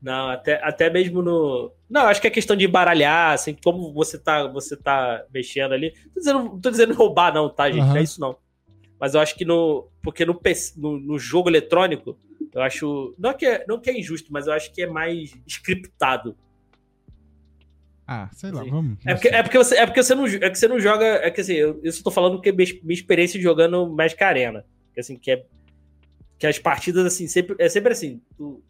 Não, 0.00 0.28
até, 0.28 0.62
até 0.62 0.88
mesmo 0.90 1.22
no. 1.22 1.72
Não, 1.90 2.02
acho 2.02 2.20
que 2.20 2.28
é 2.28 2.30
questão 2.30 2.56
de 2.56 2.64
embaralhar, 2.64 3.32
assim, 3.32 3.56
como 3.64 3.92
você 3.92 4.16
tá, 4.16 4.46
você 4.46 4.76
tá 4.76 5.24
mexendo 5.34 5.72
ali. 5.72 5.92
Tô 6.14 6.20
dizendo, 6.20 6.38
não 6.38 6.60
tô 6.60 6.70
dizendo 6.70 6.94
roubar, 6.94 7.34
não, 7.34 7.48
tá, 7.48 7.68
gente? 7.68 7.80
Aham. 7.80 7.90
Não 7.90 7.96
é 7.96 8.02
isso, 8.02 8.20
não. 8.20 8.36
Mas 9.00 9.14
eu 9.14 9.20
acho 9.20 9.34
que 9.36 9.44
no. 9.44 9.88
Porque 10.02 10.24
no, 10.24 10.40
no, 10.76 11.00
no 11.00 11.18
jogo 11.18 11.48
eletrônico, 11.48 12.16
eu 12.54 12.62
acho. 12.62 13.14
Não 13.18 13.34
que, 13.34 13.46
é, 13.46 13.64
não 13.66 13.80
que 13.80 13.90
é 13.90 13.98
injusto, 13.98 14.32
mas 14.32 14.46
eu 14.46 14.52
acho 14.52 14.72
que 14.72 14.82
é 14.82 14.86
mais 14.86 15.34
scriptado. 15.46 16.36
Ah, 18.10 18.30
sei 18.32 18.50
lá, 18.50 18.64
vamos. 18.64 18.96
É 19.04 19.12
porque, 19.12 19.28
é 19.28 19.42
porque, 19.42 19.58
você, 19.58 19.76
é 19.76 19.84
porque 19.84 20.02
você, 20.02 20.14
não, 20.14 20.24
é 20.24 20.48
que 20.48 20.58
você 20.58 20.66
não 20.66 20.80
joga. 20.80 21.04
É 21.04 21.30
que 21.30 21.42
assim, 21.42 21.52
eu, 21.52 21.78
eu 21.84 21.92
só 21.92 22.02
tô 22.02 22.10
falando 22.10 22.40
que 22.40 22.48
é 22.48 22.52
minha, 22.52 22.72
minha 22.82 22.94
experiência 22.94 23.38
jogando 23.38 23.86
Magic 23.86 24.24
Arena. 24.24 24.64
Que 24.94 25.00
assim, 25.00 25.18
que 25.18 25.30
é. 25.30 25.44
Que 26.38 26.46
as 26.46 26.58
partidas, 26.58 27.04
assim, 27.04 27.28
sempre, 27.28 27.54
é 27.58 27.68
sempre 27.68 27.92
assim. 27.92 28.22
Tu, 28.34 28.64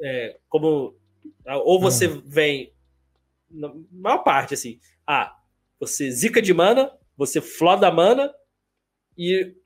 é, 0.00 0.36
como. 0.48 0.94
Ou 1.64 1.80
você 1.80 2.06
vem. 2.06 2.72
Na 3.50 3.72
maior 3.90 4.18
parte, 4.18 4.54
assim. 4.54 4.78
Ah, 5.04 5.36
você 5.80 6.08
zica 6.08 6.40
de 6.40 6.54
mana, 6.54 6.92
você 7.16 7.40
floda 7.40 7.90
mana 7.90 8.32
e. 9.18 9.56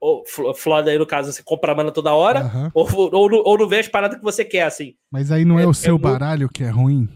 Ou 0.00 0.24
flo- 0.26 0.54
floda 0.54 0.90
aí, 0.90 0.98
no 0.98 1.06
caso, 1.06 1.32
você 1.32 1.42
compra 1.42 1.74
mana 1.74 1.90
toda 1.90 2.14
hora. 2.14 2.40
Aham. 2.40 2.70
Ou, 2.74 2.86
ou, 3.12 3.28
não- 3.30 3.42
ou 3.44 3.58
não 3.58 3.68
vê 3.68 3.80
as 3.80 3.88
paradas 3.88 4.18
que 4.18 4.24
você 4.24 4.44
quer, 4.44 4.62
assim. 4.62 4.94
Mas 5.10 5.32
aí 5.32 5.44
não 5.44 5.58
é, 5.58 5.64
É- 5.64 5.66
o 5.66 5.70
é 5.70 5.74
seu 5.74 5.94
muito- 5.98 6.02
baralho 6.04 6.48
que 6.48 6.62
é 6.62 6.68
ruim? 6.70 7.08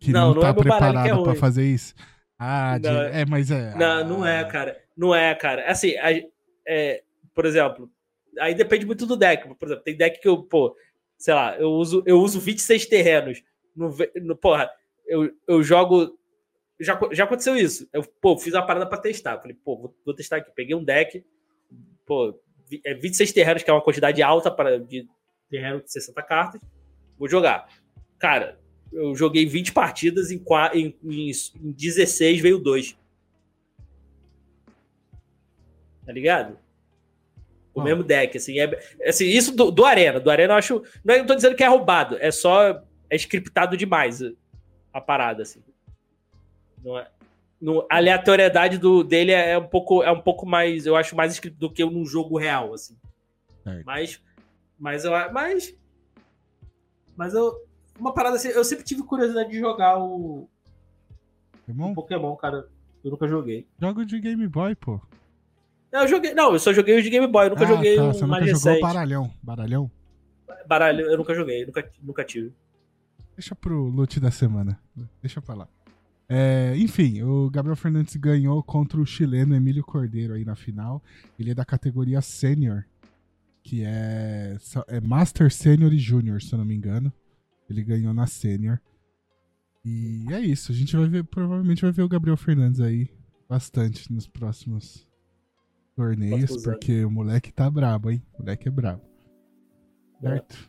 Que 0.00 0.12
não, 0.12 0.28
Não, 0.28 0.34
não 0.34 0.40
tá 0.42 0.48
é 0.48 0.52
meu 0.52 0.64
baralho 0.64 0.68
que 0.68 0.74
é 0.74 0.92
preparado 1.02 1.22
pra 1.22 1.30
ruim. 1.32 1.40
fazer 1.40 1.64
isso? 1.64 1.94
Ah, 2.38 2.76
de- 2.78 2.88
Não, 2.90 3.00
é, 3.02 3.24
mas 3.24 3.50
é. 3.50 3.74
Não, 3.74 4.04
não 4.08 4.26
é, 4.26 4.40
ah, 4.40 4.44
cara. 4.44 4.76
Não 4.96 5.14
é, 5.14 5.34
cara. 5.34 5.64
Assim, 5.70 5.96
a- 5.96 6.12
é, 6.68 7.02
por 7.34 7.46
exemplo, 7.46 7.90
aí 8.38 8.54
depende 8.54 8.84
muito 8.84 9.06
do 9.06 9.16
deck. 9.16 9.48
Por 9.54 9.66
exemplo, 9.66 9.84
tem 9.84 9.96
deck 9.96 10.20
que 10.20 10.28
eu, 10.28 10.42
pô, 10.42 10.76
sei 11.16 11.32
lá, 11.32 11.56
eu 11.56 11.70
uso, 11.70 12.02
eu 12.04 12.20
uso 12.20 12.38
26 12.38 12.84
terrenos. 12.86 13.42
No, 13.74 13.94
no, 14.22 14.36
porra, 14.36 14.68
eu, 15.06 15.30
eu 15.48 15.62
jogo. 15.62 16.18
Já, 16.78 17.00
já 17.12 17.24
aconteceu 17.24 17.56
isso. 17.56 17.88
Eu, 17.92 18.02
pô, 18.20 18.36
fiz 18.36 18.52
uma 18.52 18.66
parada 18.66 18.84
pra 18.86 18.98
testar. 18.98 19.38
Falei, 19.40 19.56
pô, 19.64 19.76
vou, 19.78 19.96
vou 20.04 20.14
testar 20.14 20.36
aqui. 20.38 20.50
Peguei 20.54 20.74
um 20.74 20.84
deck, 20.84 21.24
pô, 22.06 22.38
é 22.84 22.94
26 22.94 23.32
terrenos, 23.32 23.62
que 23.62 23.70
é 23.70 23.72
uma 23.72 23.82
quantidade 23.82 24.22
alta 24.22 24.50
para 24.50 24.78
de 24.78 25.06
terreno 25.50 25.82
de 25.82 25.90
60 25.92 26.22
cartas. 26.22 26.60
Vou 27.18 27.28
jogar. 27.28 27.68
Cara, 28.18 28.58
eu 28.92 29.14
joguei 29.14 29.46
20 29.46 29.72
partidas, 29.72 30.30
em, 30.30 30.42
em, 30.74 30.96
em, 31.04 31.30
em 31.30 31.72
16 31.72 32.40
veio 32.40 32.58
2. 32.58 32.96
Tá 36.06 36.12
ligado? 36.12 36.58
O 37.72 37.80
Ah. 37.80 37.84
mesmo 37.84 38.02
deck, 38.04 38.36
assim. 38.36 38.58
É, 38.58 39.08
assim 39.08 39.26
isso 39.26 39.54
do, 39.54 39.70
do 39.70 39.84
Arena. 39.84 40.20
Do 40.20 40.30
Arena 40.30 40.52
eu 40.54 40.58
acho. 40.58 40.82
Não, 41.04 41.14
é- 41.14 41.18
não 41.18 41.26
tô 41.26 41.34
dizendo 41.34 41.56
que 41.56 41.64
é 41.64 41.68
roubado, 41.68 42.16
é 42.20 42.30
só. 42.30 42.82
É 43.10 43.16
scriptado 43.16 43.76
demais 43.76 44.22
a, 44.22 44.30
a 44.92 45.00
parada, 45.00 45.42
assim. 45.42 45.62
Não 46.82 46.98
é, 46.98 47.08
no- 47.60 47.86
a 47.90 47.96
aleatoriedade 47.96 48.78
do, 48.78 49.02
dele 49.02 49.32
é, 49.32 49.52
é 49.52 49.58
um 49.58 49.66
pouco, 49.66 50.02
é 50.02 50.10
um 50.10 50.20
pouco 50.20 50.46
mais. 50.46 50.86
Eu 50.86 50.96
acho 50.96 51.16
mais 51.16 51.32
script 51.32 51.58
do 51.58 51.72
que 51.72 51.84
num 51.84 52.04
jogo 52.04 52.38
real, 52.38 52.74
assim. 52.74 52.96
Mas. 53.84 54.20
Mas 54.78 55.04
eu. 55.04 55.12
Mas. 55.32 55.74
Mas 57.16 57.34
eu. 57.34 57.54
Uma 57.98 58.12
parada 58.12 58.36
assim. 58.36 58.48
Eu 58.48 58.64
sempre 58.64 58.84
tive 58.84 59.02
curiosidade 59.02 59.50
de 59.50 59.58
jogar 59.58 59.98
o, 59.98 60.48
Pokémon? 61.52 61.92
o 61.92 61.94
Pokémon, 61.94 62.36
cara. 62.36 62.68
Eu 63.02 63.10
nunca 63.10 63.28
joguei. 63.28 63.66
Jogo 63.80 64.04
de 64.04 64.18
Game 64.20 64.46
Boy, 64.48 64.74
pô. 64.74 65.00
Não, 65.92 66.02
eu 66.02 66.08
joguei. 66.08 66.34
Não, 66.34 66.52
eu 66.52 66.58
só 66.58 66.72
joguei 66.72 66.96
os 66.96 67.04
de 67.04 67.10
Game 67.10 67.26
Boy, 67.26 67.46
eu 67.46 67.50
nunca 67.50 67.64
ah, 67.64 67.68
joguei 67.68 67.96
tá, 67.96 68.02
um 68.02 68.12
você 68.12 68.26
mais 68.26 68.46
nunca 68.46 68.58
jogou 68.58 68.80
baralhão. 68.80 69.30
Baralhão? 69.42 69.90
Baralho, 70.66 71.06
eu 71.06 71.16
nunca 71.16 71.34
joguei, 71.34 71.64
nunca, 71.66 71.90
nunca 72.02 72.24
tive. 72.24 72.52
Deixa 73.36 73.54
pro 73.54 73.88
loot 73.88 74.18
da 74.20 74.30
semana. 74.30 74.80
Deixa 75.20 75.40
pra 75.40 75.54
lá. 75.54 75.68
É, 76.36 76.76
enfim, 76.76 77.22
o 77.22 77.48
Gabriel 77.48 77.76
Fernandes 77.76 78.16
ganhou 78.16 78.60
contra 78.60 79.00
o 79.00 79.06
chileno 79.06 79.54
Emílio 79.54 79.84
Cordeiro 79.84 80.34
aí 80.34 80.44
na 80.44 80.56
final. 80.56 81.00
Ele 81.38 81.52
é 81.52 81.54
da 81.54 81.64
categoria 81.64 82.20
Sênior, 82.20 82.84
que 83.62 83.84
é, 83.84 84.56
é 84.88 85.00
Master 85.00 85.48
Sênior 85.52 85.92
e 85.92 85.98
Júnior, 85.98 86.42
se 86.42 86.52
eu 86.52 86.58
não 86.58 86.64
me 86.64 86.74
engano. 86.74 87.12
Ele 87.70 87.84
ganhou 87.84 88.12
na 88.12 88.26
Sênior. 88.26 88.80
E 89.84 90.26
é 90.32 90.40
isso, 90.40 90.72
a 90.72 90.74
gente 90.74 90.96
vai 90.96 91.08
ver, 91.08 91.22
provavelmente 91.22 91.82
vai 91.82 91.92
ver 91.92 92.02
o 92.02 92.08
Gabriel 92.08 92.36
Fernandes 92.36 92.80
aí 92.80 93.08
bastante 93.48 94.12
nos 94.12 94.26
próximos 94.26 95.06
torneios, 95.94 96.50
anos. 96.50 96.64
porque 96.64 97.04
o 97.04 97.10
moleque 97.12 97.52
tá 97.52 97.70
brabo, 97.70 98.10
hein? 98.10 98.20
O 98.32 98.42
moleque 98.42 98.66
é 98.66 98.72
brabo. 98.72 99.04
Certo? 100.20 100.68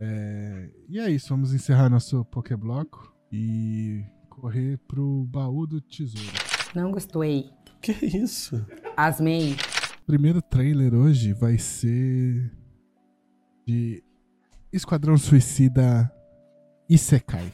É, 0.00 0.70
e 0.88 0.98
é 0.98 1.10
isso, 1.10 1.28
vamos 1.28 1.52
encerrar 1.52 1.90
nosso 1.90 2.24
Pokébloco 2.24 3.14
e 3.30 4.02
correr 4.36 4.78
pro 4.88 5.24
baú 5.28 5.66
do 5.66 5.80
tesouro. 5.80 6.26
Não 6.74 6.90
gostei. 6.90 7.50
Que 7.80 7.92
isso? 8.06 8.64
Asmei. 8.96 9.54
O 10.02 10.06
primeiro 10.06 10.40
trailer 10.40 10.94
hoje 10.94 11.32
vai 11.32 11.58
ser 11.58 12.50
de 13.66 14.02
Esquadrão 14.72 15.16
Suicida 15.18 16.10
Isekai. 16.88 17.52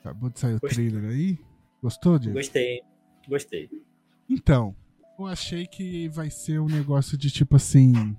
Acabou 0.00 0.30
de 0.30 0.38
sair 0.40 0.54
o 0.54 0.60
Gostei. 0.60 0.90
trailer 0.90 1.10
aí. 1.10 1.38
Gostou, 1.82 2.18
Diego? 2.18 2.36
Gostei, 2.38 2.80
gostei. 3.28 3.70
Então, 4.28 4.74
eu 5.18 5.26
achei 5.26 5.66
que 5.66 6.08
vai 6.08 6.30
ser 6.30 6.60
um 6.60 6.66
negócio 6.66 7.16
de 7.16 7.30
tipo 7.30 7.56
assim. 7.56 8.16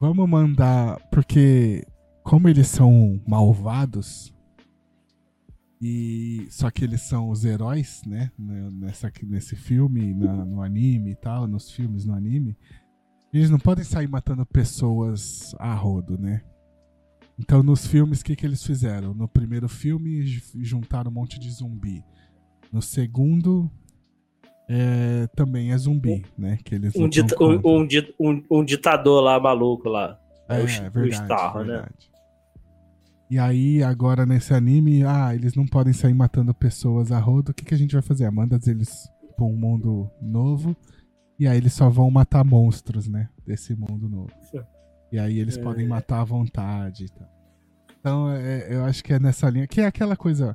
Vamos 0.00 0.28
mandar. 0.28 0.98
Porque, 1.10 1.84
como 2.22 2.48
eles 2.48 2.68
são 2.68 3.20
malvados. 3.26 4.32
E. 5.82 6.46
Só 6.50 6.70
que 6.70 6.84
eles 6.84 7.00
são 7.02 7.28
os 7.28 7.44
heróis, 7.44 8.02
né? 8.06 8.30
né, 8.38 8.68
Nessa, 8.72 9.10
nesse 9.24 9.56
filme, 9.56 10.14
na- 10.14 10.44
no 10.44 10.62
anime 10.62 11.10
e 11.10 11.16
tal, 11.16 11.46
nos 11.48 11.70
filmes 11.72 12.04
no 12.06 12.14
anime. 12.14 12.56
Eles 13.32 13.50
não 13.50 13.58
podem 13.58 13.82
sair 13.84 14.06
matando 14.08 14.44
pessoas 14.46 15.54
a 15.58 15.74
rodo, 15.74 16.16
né? 16.18 16.42
Então, 17.38 17.62
nos 17.62 17.86
filmes, 17.86 18.20
o 18.20 18.24
que, 18.24 18.36
que 18.36 18.46
eles 18.46 18.62
fizeram? 18.64 19.12
No 19.14 19.26
primeiro 19.26 19.68
filme, 19.68 20.22
juntaram 20.60 21.10
um 21.10 21.14
monte 21.14 21.40
de 21.40 21.50
zumbi. 21.50 22.04
No 22.70 22.80
segundo, 22.82 23.70
é, 24.68 25.26
também 25.34 25.72
é 25.72 25.78
zumbi, 25.78 26.24
né? 26.38 26.58
Que 26.62 26.74
eles 26.74 26.94
Um, 26.94 27.08
um, 27.40 27.88
um 28.20 28.44
um- 28.50 28.64
ditador 28.64 29.22
lá 29.22 29.40
maluco 29.40 29.88
lá. 29.88 30.18
É, 30.48 30.58
o, 30.60 30.64
é 30.64 30.68
Sh- 30.68 30.80
o 30.80 30.90
verdade, 30.90 31.14
Starro, 31.24 31.64
né? 31.64 31.88
E 33.32 33.38
aí, 33.38 33.82
agora 33.82 34.26
nesse 34.26 34.52
anime, 34.52 35.04
ah, 35.04 35.34
eles 35.34 35.54
não 35.54 35.66
podem 35.66 35.94
sair 35.94 36.12
matando 36.12 36.52
pessoas 36.52 37.10
a 37.10 37.18
rodo. 37.18 37.50
O 37.50 37.54
que, 37.54 37.64
que 37.64 37.72
a 37.74 37.78
gente 37.78 37.94
vai 37.94 38.02
fazer? 38.02 38.26
Ah, 38.26 38.30
Manda 38.30 38.58
eles 38.66 39.08
pra 39.34 39.46
um 39.46 39.56
mundo 39.56 40.10
novo 40.20 40.76
E 41.38 41.46
aí 41.48 41.56
eles 41.56 41.72
só 41.72 41.88
vão 41.88 42.10
matar 42.10 42.44
monstros, 42.44 43.08
né? 43.08 43.30
Desse 43.46 43.74
mundo 43.74 44.06
novo. 44.06 44.30
E 45.10 45.18
aí 45.18 45.38
eles 45.38 45.56
É. 45.56 45.62
podem 45.62 45.88
matar 45.88 46.20
à 46.20 46.24
vontade 46.24 47.06
e 47.06 47.08
tal. 47.08 47.26
Então, 47.98 48.30
é- 48.30 48.66
eu 48.76 48.84
acho 48.84 49.02
que 49.02 49.14
é 49.14 49.18
nessa 49.18 49.48
linha. 49.48 49.66
Que 49.66 49.80
é 49.80 49.86
aquela 49.86 50.14
coisa. 50.14 50.54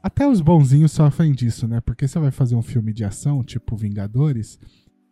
Até 0.00 0.26
os 0.28 0.40
bonzinhos 0.40 0.92
sofrem 0.92 1.32
disso, 1.32 1.66
né? 1.66 1.80
Porque 1.80 2.06
você 2.06 2.18
vai 2.20 2.30
fazer 2.30 2.54
um 2.54 2.62
filme 2.62 2.92
de 2.92 3.04
ação, 3.04 3.42
tipo 3.42 3.76
Vingadores, 3.76 4.56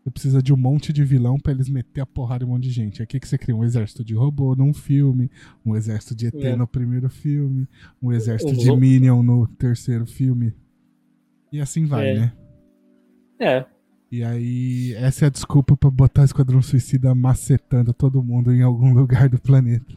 você 0.03 0.11
precisa 0.11 0.43
de 0.43 0.53
um 0.53 0.57
monte 0.57 0.93
de 0.93 1.05
vilão 1.05 1.39
pra 1.39 1.53
eles 1.53 1.69
meter 1.69 2.01
a 2.01 2.07
porrada 2.07 2.45
em 2.45 2.47
um 2.47 2.51
monte 2.51 2.65
de 2.65 2.71
gente. 2.71 3.03
Aqui 3.03 3.21
que 3.21 3.29
você 3.29 3.39
cria 3.39 3.55
um 3.55 3.63
exército 3.63 4.05
de 4.05 4.15
robô 4.15 4.55
num 4.57 4.75
filme, 4.75 5.31
um 5.65 5.77
exército 5.77 6.15
de 6.15 6.27
ET 6.27 6.35
É. 6.43 6.57
no 6.57 6.67
primeiro 6.67 7.09
filme, 7.09 7.69
um 8.03 8.11
exército 8.13 8.53
de 8.53 8.75
Minion 8.75 9.23
no 9.23 9.47
terceiro 9.47 10.05
filme. 10.07 10.53
E 11.53 11.61
assim 11.61 11.87
vai, 11.87 12.09
É. 12.11 12.15
né? 12.19 12.33
É. 13.39 13.67
E 14.11 14.23
aí, 14.25 14.93
essa 14.97 15.25
é 15.25 15.29
a 15.29 15.31
desculpa 15.31 15.77
pra 15.77 15.91
botar 15.91 16.25
Esquadrão 16.25 16.61
Suicida 16.61 17.15
macetando 17.15 17.95
todo 17.95 18.23
mundo 18.23 18.53
em 18.53 18.61
algum 18.63 18.93
lugar 18.93 19.29
do 19.29 19.41
planeta. 19.41 19.97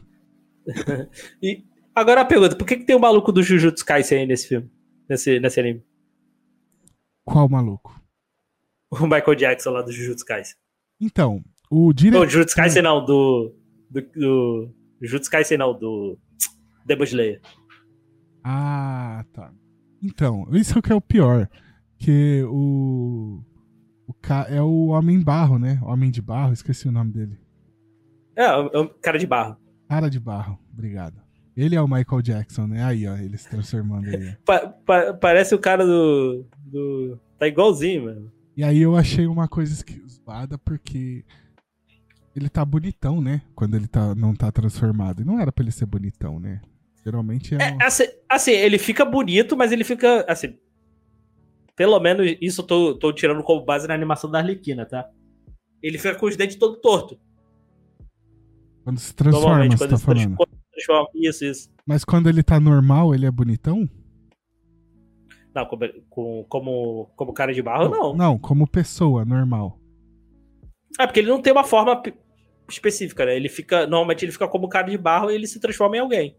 E 1.42 1.64
agora 1.94 2.20
a 2.22 2.24
pergunta: 2.24 2.56
por 2.56 2.66
que, 2.66 2.76
que 2.76 2.84
tem 2.84 2.96
o 2.96 3.00
maluco 3.00 3.30
do 3.32 3.42
Jujutsu 3.42 3.84
Kaisen 3.84 4.20
aí 4.20 4.26
nesse 4.26 4.48
filme? 4.48 4.70
Nesse, 5.08 5.38
nesse 5.40 5.60
anime? 5.60 5.82
Qual 7.24 7.48
maluco? 7.48 8.00
O 8.90 9.02
Michael 9.02 9.34
Jackson 9.34 9.70
lá 9.70 9.82
do 9.82 9.90
Jujutsu 9.92 10.24
Kaisen. 10.24 10.54
Então, 11.00 11.42
o 11.70 11.92
diretor. 11.92 12.28
Jujutsu 12.28 12.54
Kaisen 12.56 12.82
não, 12.82 13.04
do. 13.04 13.54
Do. 13.90 14.00
do 14.14 14.70
Jujutsu 15.02 15.30
Kaisen 15.30 15.58
não, 15.58 15.76
do. 15.78 16.18
Demon 16.84 17.04
Slayer. 17.04 17.40
Ah, 18.44 19.24
tá. 19.32 19.52
Então, 20.02 20.46
isso 20.52 20.80
que 20.80 20.92
é 20.92 20.94
o 20.94 21.00
pior. 21.00 21.48
Que 21.98 22.44
o. 22.48 23.42
O 24.06 24.14
ca... 24.14 24.46
É 24.48 24.62
o 24.62 24.88
Homem 24.88 25.20
Barro, 25.20 25.58
né? 25.58 25.80
Homem 25.82 26.10
de 26.12 26.22
Barro, 26.22 26.52
esqueci 26.52 26.86
o 26.86 26.92
nome 26.92 27.12
dele. 27.12 27.36
É, 28.36 28.44
é 28.44 28.78
um 28.78 28.86
cara 28.86 29.18
de 29.18 29.26
barro. 29.26 29.56
Cara 29.88 30.08
de 30.08 30.20
Barro, 30.20 30.58
obrigado. 30.72 31.20
Ele 31.56 31.74
é 31.74 31.80
o 31.80 31.88
Michael 31.88 32.22
Jackson, 32.22 32.66
né? 32.66 32.84
Aí, 32.84 33.08
ó, 33.08 33.16
ele 33.16 33.36
se 33.36 33.48
transformando 33.48 34.06
aí. 34.08 34.36
Pa- 34.44 34.68
pa- 34.68 35.14
parece 35.14 35.54
o 35.54 35.58
cara 35.58 35.84
do. 35.84 36.46
do. 36.66 37.18
Tá 37.38 37.48
igualzinho, 37.48 38.04
mano. 38.04 38.32
E 38.56 38.64
aí 38.64 38.80
eu 38.80 38.96
achei 38.96 39.26
uma 39.26 39.46
coisa 39.46 39.72
esquisada 39.72 40.56
porque 40.58 41.24
ele 42.34 42.48
tá 42.48 42.64
bonitão, 42.64 43.20
né? 43.20 43.42
Quando 43.54 43.74
ele 43.76 43.86
tá, 43.86 44.14
não 44.14 44.34
tá 44.34 44.50
transformado. 44.50 45.20
E 45.22 45.24
não 45.24 45.38
era 45.38 45.52
pra 45.52 45.62
ele 45.62 45.72
ser 45.72 45.86
bonitão, 45.86 46.40
né? 46.40 46.60
Geralmente 47.04 47.54
é. 47.54 47.58
um- 47.58 47.60
É, 47.60 47.76
assim, 47.86 48.04
assim, 48.28 48.50
ele 48.52 48.78
fica 48.78 49.04
bonito, 49.04 49.56
mas 49.56 49.72
ele 49.72 49.84
fica. 49.84 50.24
Assim. 50.28 50.56
Pelo 51.76 52.00
menos 52.00 52.34
isso 52.40 52.62
eu 52.62 52.66
tô, 52.66 52.94
tô 52.98 53.12
tirando 53.12 53.42
como 53.42 53.64
base 53.64 53.86
na 53.86 53.94
animação 53.94 54.30
da 54.30 54.38
Arlequina, 54.38 54.86
tá? 54.86 55.08
Ele 55.82 55.98
fica 55.98 56.14
com 56.14 56.26
os 56.26 56.34
dentes 56.36 56.56
todo 56.56 56.76
torto. 56.80 57.18
Quando 58.82 58.98
se 58.98 59.14
transforma, 59.14 59.64
você 59.64 59.76
quando 59.76 59.78
tá 59.78 59.84
ele 59.86 59.96
se 59.98 60.04
falando. 60.04 60.36
transforma. 60.72 61.08
Isso, 61.14 61.44
isso. 61.44 61.70
Mas 61.84 62.04
quando 62.04 62.28
ele 62.28 62.42
tá 62.42 62.58
normal, 62.58 63.14
ele 63.14 63.26
é 63.26 63.30
bonitão? 63.30 63.88
Não, 65.56 65.64
como, 65.66 65.82
com- 66.10 66.44
como, 66.48 67.06
como 67.16 67.32
cara 67.32 67.52
de 67.54 67.62
barro, 67.62 67.88
não. 67.88 68.14
Não, 68.14 68.38
como 68.38 68.66
pessoa, 68.68 69.24
normal. 69.24 69.80
É 71.00 71.06
porque 71.06 71.20
ele 71.20 71.28
não 71.30 71.40
tem 71.40 71.52
uma 71.52 71.64
forma 71.64 72.00
específica, 72.68 73.24
né? 73.24 73.34
Ele 73.36 73.48
fica. 73.48 73.86
Normalmente 73.86 74.24
ele 74.24 74.32
fica 74.32 74.46
como 74.46 74.68
cara 74.68 74.88
de 74.88 74.98
barro 74.98 75.30
e 75.30 75.34
ele 75.34 75.46
se 75.46 75.58
transforma 75.58 75.96
em 75.96 76.00
alguém. 76.00 76.36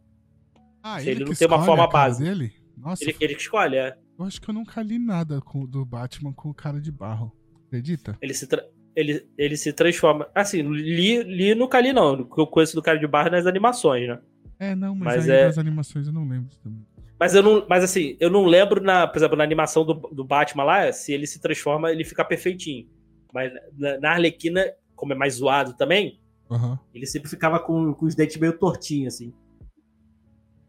Ah, 0.84 0.99
Se 0.99 1.09
ele 1.09 1.26
não 1.26 1.34
tem 1.34 1.47
uma 1.47 1.63
forma 1.63 1.88
base. 1.88 2.24
dele? 2.24 2.53
Nossa, 2.78 3.03
Ele, 3.03 3.15
ele 3.20 3.36
que 3.36 3.41
escolhe, 3.41 3.76
é. 3.76 3.97
eu 4.20 4.24
acho 4.26 4.39
que 4.39 4.47
eu 4.49 4.53
nunca 4.53 4.82
li 4.84 4.99
nada 4.99 5.41
com- 5.41 5.65
do 5.65 5.84
Batman 5.84 6.32
com 6.32 6.49
o 6.49 6.53
cara 6.53 6.80
de 6.80 6.91
barro. 6.91 7.36
Acredita? 7.65 8.15
Ele 8.22 8.34
se, 8.36 8.47
ele, 8.95 9.28
ele 9.38 9.57
se 9.57 9.74
transforma. 9.74 10.28
Assim, 10.34 10.61
li, 10.61 11.24
li 11.24 11.55
nunca 11.55 11.82
li, 11.82 11.91
não. 11.91 12.13
O 12.22 12.26
que 12.36 12.39
eu 12.39 12.45
conheço 12.47 12.76
do 12.76 12.82
cara 12.84 12.99
de 12.99 13.07
barro 13.07 13.32
nas 13.32 13.47
animações, 13.47 14.07
né? 14.07 14.20
É, 14.59 14.76
não, 14.76 14.95
mas, 14.95 15.18
Mas 15.18 15.30
aí 15.30 15.38
é- 15.38 15.45
das 15.45 15.57
animações 15.57 16.07
eu 16.07 16.13
não 16.13 16.28
lembro 16.28 16.55
também. 16.63 16.86
Mas 17.20 17.34
eu 17.34 17.41
não. 17.41 17.65
Mas 17.68 17.84
assim, 17.84 18.15
eu 18.20 18.30
não 18.30 18.45
lembro, 18.45 18.82
na, 18.82 19.07
por 19.07 19.18
exemplo, 19.18 19.36
na 19.38 19.43
animação 19.43 19.86
do, 19.86 19.93
do 19.93 20.24
Batman 20.24 20.63
lá, 20.63 20.91
se 20.91 21.13
ele 21.13 21.26
se 21.26 21.39
transforma, 21.39 21.91
ele 21.91 22.03
fica 22.03 22.24
perfeitinho. 22.24 22.88
Mas 23.34 23.51
na, 23.78 23.99
na 23.99 24.11
Arlequina, 24.11 24.63
como 24.95 25.13
é 25.13 25.15
mais 25.15 25.36
zoado 25.36 25.74
também, 25.76 26.20
Aham. 26.49 26.80
ele 26.93 27.05
sempre 27.05 27.30
ficava 27.30 27.59
com, 27.59 27.93
com 27.93 28.05
os 28.05 28.15
dentes 28.15 28.38
meio 28.38 28.57
tortinhos, 28.57 29.15
assim. 29.15 29.34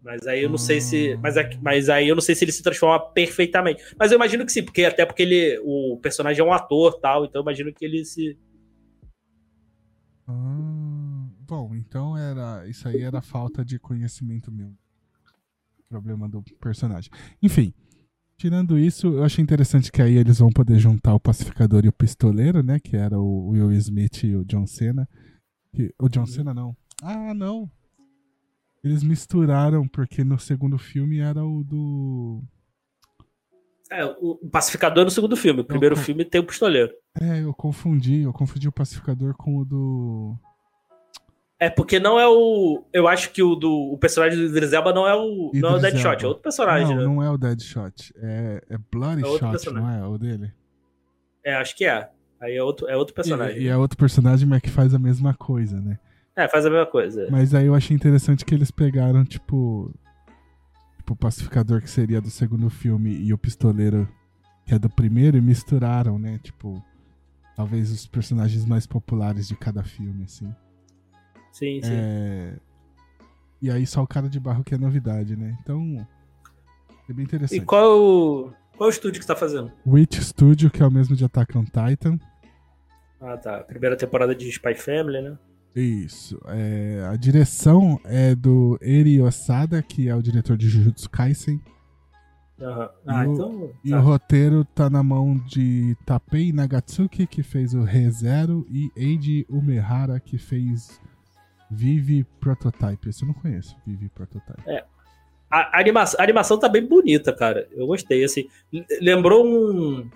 Mas 0.02 0.26
aí 0.26 0.42
eu 0.42 0.48
não 0.48 0.56
sei 0.58 0.80
se. 0.80 1.18
Mas, 1.22 1.36
aqui- 1.36 1.58
mas 1.60 1.88
aí 1.88 2.08
eu 2.08 2.14
não 2.14 2.22
sei 2.22 2.34
se 2.34 2.44
ele 2.44 2.52
se 2.52 2.62
transforma 2.62 2.98
perfeitamente. 3.12 3.82
Mas 3.98 4.10
eu 4.10 4.16
imagino 4.16 4.46
que 4.46 4.52
sim, 4.52 4.62
porque 4.62 4.84
até 4.84 5.04
porque 5.04 5.22
ele. 5.22 5.60
O 5.64 5.98
personagem 6.00 6.40
é 6.40 6.44
um 6.44 6.52
ator 6.52 6.98
tal, 7.00 7.24
então 7.24 7.40
eu 7.40 7.42
imagino 7.42 7.72
que 7.74 7.84
ele 7.84 8.04
se. 8.04 8.38
Ah, 10.26 11.28
bom, 11.40 11.74
então 11.74 12.16
era. 12.16 12.66
Isso 12.68 12.88
aí 12.88 13.02
era 13.02 13.20
falta 13.20 13.64
de 13.64 13.78
conhecimento 13.78 14.50
meu. 14.52 14.72
Problema 15.88 16.28
do 16.28 16.42
personagem. 16.60 17.10
Enfim, 17.42 17.72
tirando 18.36 18.78
isso, 18.78 19.06
eu 19.06 19.24
achei 19.24 19.42
interessante 19.42 19.90
que 19.90 20.02
aí 20.02 20.16
eles 20.16 20.38
vão 20.38 20.50
poder 20.50 20.78
juntar 20.78 21.14
o 21.14 21.20
pacificador 21.20 21.84
e 21.84 21.88
o 21.88 21.92
pistoleiro, 21.92 22.62
né? 22.62 22.78
Que 22.78 22.96
era 22.96 23.18
o 23.18 23.48
Will 23.50 23.72
Smith 23.72 24.24
e 24.24 24.36
o 24.36 24.44
John 24.44 24.66
Cena. 24.66 25.08
O 25.98 26.08
John 26.08 26.26
Cena 26.26 26.52
não. 26.52 26.76
Ah, 27.02 27.32
não. 27.32 27.70
Eles 28.84 29.02
misturaram, 29.02 29.88
porque 29.88 30.22
no 30.22 30.38
segundo 30.38 30.78
filme 30.78 31.18
era 31.18 31.44
o 31.44 31.64
do. 31.64 32.42
É, 33.90 34.04
o 34.04 34.36
pacificador 34.50 35.04
no 35.04 35.10
segundo 35.10 35.36
filme. 35.36 35.60
O 35.60 35.64
primeiro 35.64 35.96
co- 35.96 36.02
filme 36.02 36.24
tem 36.24 36.40
o 36.40 36.46
pistoleiro. 36.46 36.92
É, 37.20 37.42
eu 37.42 37.54
confundi. 37.54 38.20
Eu 38.20 38.32
confundi 38.32 38.68
o 38.68 38.72
pacificador 38.72 39.34
com 39.36 39.56
o 39.58 39.64
do. 39.64 40.38
É, 41.60 41.68
porque 41.68 41.98
não 41.98 42.20
é 42.20 42.28
o. 42.28 42.84
Eu 42.92 43.08
acho 43.08 43.32
que 43.32 43.42
o 43.42 43.56
do. 43.56 43.92
O 43.92 43.98
personagem 43.98 44.38
do 44.38 44.44
Idris 44.44 44.72
Elba 44.72 44.92
não 44.92 45.08
é 45.08 45.14
o. 45.14 45.50
não 45.54 45.70
é 45.70 45.74
o 45.74 45.78
Deadshot, 45.80 46.24
é 46.24 46.28
outro 46.28 46.42
personagem, 46.42 46.94
não, 46.94 46.96
né? 46.96 47.04
não 47.04 47.22
é 47.22 47.30
o 47.30 47.36
Deadshot. 47.36 48.14
É, 48.16 48.62
é 48.70 48.78
Bloody 48.92 49.22
É 49.22 49.70
não 49.72 49.90
é? 49.90 50.06
O 50.06 50.16
dele? 50.16 50.52
É, 51.44 51.54
acho 51.54 51.74
que 51.74 51.84
é. 51.84 52.08
Aí 52.40 52.54
é 52.54 52.62
outro, 52.62 52.86
é 52.86 52.96
outro 52.96 53.12
personagem. 53.12 53.58
E, 53.58 53.64
e 53.64 53.68
é 53.68 53.76
outro 53.76 53.98
personagem, 53.98 54.46
mas 54.46 54.60
que 54.60 54.70
faz 54.70 54.94
a 54.94 54.98
mesma 55.00 55.34
coisa, 55.34 55.80
né? 55.80 55.98
É, 56.36 56.46
faz 56.46 56.64
a 56.64 56.70
mesma 56.70 56.86
coisa. 56.86 57.26
Mas 57.28 57.52
aí 57.52 57.66
eu 57.66 57.74
achei 57.74 57.96
interessante 57.96 58.44
que 58.44 58.54
eles 58.54 58.70
pegaram, 58.70 59.24
tipo. 59.24 59.92
Tipo, 60.98 61.14
o 61.14 61.16
pacificador 61.16 61.80
que 61.80 61.90
seria 61.90 62.20
do 62.20 62.30
segundo 62.30 62.70
filme 62.70 63.10
e 63.10 63.32
o 63.32 63.38
pistoleiro 63.38 64.08
que 64.64 64.74
é 64.74 64.78
do 64.78 64.88
primeiro 64.88 65.36
e 65.36 65.40
misturaram, 65.40 66.20
né? 66.20 66.38
Tipo. 66.40 66.80
Talvez 67.56 67.90
os 67.90 68.06
personagens 68.06 68.64
mais 68.64 68.86
populares 68.86 69.48
de 69.48 69.56
cada 69.56 69.82
filme, 69.82 70.22
assim. 70.22 70.54
Sim, 71.52 71.80
sim. 71.82 71.90
É... 71.92 72.54
E 73.60 73.70
aí 73.70 73.86
só 73.86 74.02
o 74.02 74.06
cara 74.06 74.28
de 74.28 74.38
barro 74.38 74.62
que 74.62 74.74
é 74.74 74.78
novidade, 74.78 75.36
né? 75.36 75.56
Então. 75.60 76.06
É 77.08 77.12
bem 77.12 77.24
interessante. 77.24 77.58
E 77.60 77.64
qual 77.64 77.82
é 77.82 77.88
o. 77.88 78.52
Qual 78.76 78.88
é 78.88 78.92
o 78.92 78.94
estúdio 78.94 79.18
que 79.18 79.24
você 79.26 79.32
tá 79.32 79.36
fazendo? 79.38 79.72
Witch 79.86 80.18
Studio, 80.20 80.70
que 80.70 80.82
é 80.82 80.86
o 80.86 80.90
mesmo 80.90 81.16
de 81.16 81.24
Attack 81.24 81.56
on 81.58 81.64
Titan. 81.64 82.18
Ah, 83.20 83.36
tá. 83.36 83.58
Primeira 83.64 83.96
temporada 83.96 84.34
de 84.34 84.48
Spy 84.48 84.74
Family, 84.76 85.20
né? 85.22 85.36
Isso. 85.74 86.40
É, 86.46 87.08
a 87.10 87.16
direção 87.16 87.98
é 88.04 88.34
do 88.34 88.78
Eri 88.80 89.20
Osada, 89.20 89.82
que 89.82 90.08
é 90.08 90.14
o 90.14 90.22
diretor 90.22 90.56
de 90.56 90.68
Jujutsu 90.68 91.10
Kaisen. 91.10 91.60
Aham. 92.60 92.90
Ah, 93.06 93.24
E 93.24 93.28
o- 93.28 93.32
então. 93.34 93.70
E 93.84 93.90
tá. 93.90 93.98
o 93.98 94.02
roteiro 94.02 94.64
tá 94.64 94.88
na 94.90 95.02
mão 95.02 95.36
de 95.36 95.96
Tapei 96.06 96.52
Nagatsuki, 96.52 97.26
que 97.26 97.42
fez 97.42 97.74
o 97.74 97.82
ReZero, 97.82 98.64
e 98.70 98.90
Eiji 98.96 99.44
Umehara, 99.48 100.20
que 100.20 100.38
fez 100.38 101.00
Vive 101.70 102.24
Prototype. 102.40 103.08
Esse 103.08 103.22
eu 103.22 103.28
não 103.28 103.34
conheço, 103.34 103.76
Vive 103.86 104.08
Prototype. 104.08 104.62
A, 105.50 105.76
a 105.76 105.80
animação, 105.80 106.20
a 106.20 106.22
animação 106.22 106.58
tá 106.58 106.68
bem 106.68 106.86
bonita, 106.86 107.32
cara. 107.32 107.68
Eu 107.72 107.86
gostei, 107.86 108.24
assim. 108.24 108.48
Lembrou 109.00 109.46
um. 109.46 110.10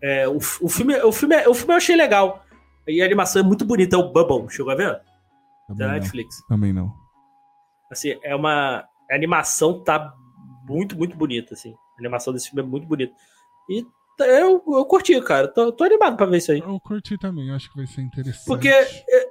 É, 0.00 0.28
o, 0.28 0.36
o, 0.36 0.68
filme, 0.68 0.96
o, 1.02 1.12
filme, 1.12 1.36
o 1.46 1.54
filme 1.54 1.72
eu 1.72 1.76
achei 1.76 1.96
legal. 1.96 2.44
E 2.86 3.02
a 3.02 3.04
animação 3.04 3.42
é 3.42 3.44
muito 3.44 3.64
bonita. 3.64 3.96
É 3.96 3.98
o 3.98 4.10
Bubble, 4.10 4.50
chegou 4.50 4.72
a 4.72 4.74
ver? 4.74 5.00
Também 5.68 5.78
Da 5.78 5.86
não. 5.86 5.94
Netflix. 5.94 6.46
Também 6.48 6.72
não. 6.72 6.92
Assim, 7.90 8.18
é 8.22 8.34
uma. 8.34 8.88
A 9.10 9.14
animação 9.14 9.82
tá 9.82 10.14
muito, 10.68 10.96
muito 10.96 11.16
bonita, 11.16 11.54
assim. 11.54 11.72
A 11.72 12.00
animação 12.00 12.32
desse 12.32 12.50
filme 12.50 12.62
é 12.62 12.70
muito 12.70 12.86
bonita. 12.86 13.14
E 13.68 13.84
eu, 14.20 14.62
eu 14.66 14.84
curti, 14.84 15.20
cara. 15.22 15.48
Tô, 15.48 15.70
tô 15.72 15.84
animado 15.84 16.16
pra 16.16 16.26
ver 16.26 16.38
isso 16.38 16.50
aí. 16.50 16.58
Eu 16.58 16.80
curti 16.80 17.16
também, 17.18 17.48
eu 17.48 17.54
acho 17.54 17.70
que 17.70 17.76
vai 17.76 17.86
ser 17.86 18.02
interessante. 18.02 18.46
Porque 18.46 18.68
é, 18.68 19.27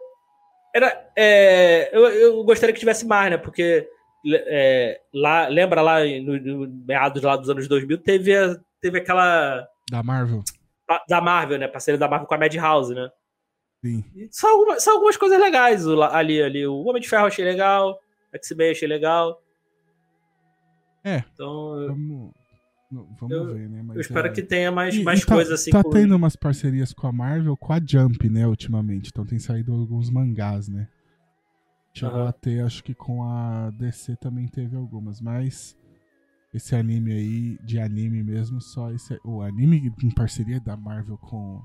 era, 0.77 1.11
é, 1.15 1.89
eu, 1.95 2.05
eu 2.07 2.43
gostaria 2.43 2.73
que 2.73 2.79
tivesse 2.79 3.05
mais, 3.05 3.29
né? 3.31 3.37
Porque 3.37 3.87
é, 4.33 4.99
lá, 5.13 5.47
lembra 5.47 5.81
lá 5.81 5.99
no, 6.03 6.39
no 6.39 6.67
meados 6.85 7.21
lá 7.21 7.35
dos 7.35 7.49
anos 7.49 7.67
2000 7.67 7.97
teve, 7.99 8.35
a- 8.35 8.57
teve 8.81 8.97
aquela 8.99 9.67
Da 9.89 10.01
Marvel? 10.03 10.41
a- 10.89 11.03
da 11.07 11.21
Marvel, 11.21 11.57
né? 11.59 11.67
Parceria 11.67 11.97
da 11.97 12.07
Marvel 12.07 12.27
com 12.27 12.33
a 12.35 12.37
Madhouse, 12.37 12.93
né? 12.95 13.09
Sim. 13.83 14.03
São, 14.31 14.49
algumas, 14.51 14.83
são 14.83 14.93
algumas 14.95 15.15
coisas 15.17 15.39
legais 15.39 15.85
ali, 15.87 16.41
ali. 16.41 16.65
O 16.67 16.83
Homem 16.85 17.01
de 17.01 17.07
Ferro 17.07 17.27
achei 17.27 17.45
legal, 17.45 17.99
X-Men 18.33 18.71
achei 18.71 18.87
legal. 18.87 19.41
É. 21.03 21.23
Então, 21.33 21.87
Vamos, 21.87 22.31
Vamos 22.89 23.29
Eu- 23.31 23.53
ver, 23.53 23.69
né? 23.69 23.81
Mas 23.83 23.95
Eu 23.97 24.01
espero 24.01 24.27
é- 24.27 24.31
que 24.31 24.41
tenha 24.41 24.71
mais, 24.71 24.95
E- 24.95 25.03
mais 25.03 25.21
e 25.21 25.25
tá, 25.25 25.35
coisas 25.35 25.53
assim. 25.59 25.71
Tá 25.71 25.83
com- 25.83 25.89
tendo 25.89 26.15
umas 26.15 26.35
parcerias 26.37 26.93
com 26.93 27.05
a 27.07 27.11
Marvel, 27.11 27.57
com 27.57 27.73
a 27.73 27.79
Jump, 27.85 28.29
né, 28.29 28.47
ultimamente. 28.47 29.09
Então 29.09 29.25
tem 29.25 29.37
saído 29.39 29.73
alguns 29.73 30.09
mangás, 30.09 30.69
né? 30.69 30.87
Chegou 31.93 32.19
Aham. 32.19 32.29
a 32.29 32.31
ter, 32.31 32.63
acho 32.63 32.83
que 32.83 32.93
com 32.93 33.23
a 33.23 33.71
DC 33.71 34.15
também 34.17 34.47
teve 34.47 34.75
algumas, 34.75 35.19
mas 35.19 35.75
esse 36.53 36.75
anime 36.75 37.11
aí, 37.11 37.57
de 37.65 37.77
anime 37.79 38.23
mesmo, 38.23 38.61
só 38.61 38.91
esse. 38.91 39.19
O 39.25 39.41
anime 39.41 39.91
em 40.03 40.11
parceria 40.11 40.59
da 40.61 40.77
Marvel 40.77 41.17
com. 41.17 41.61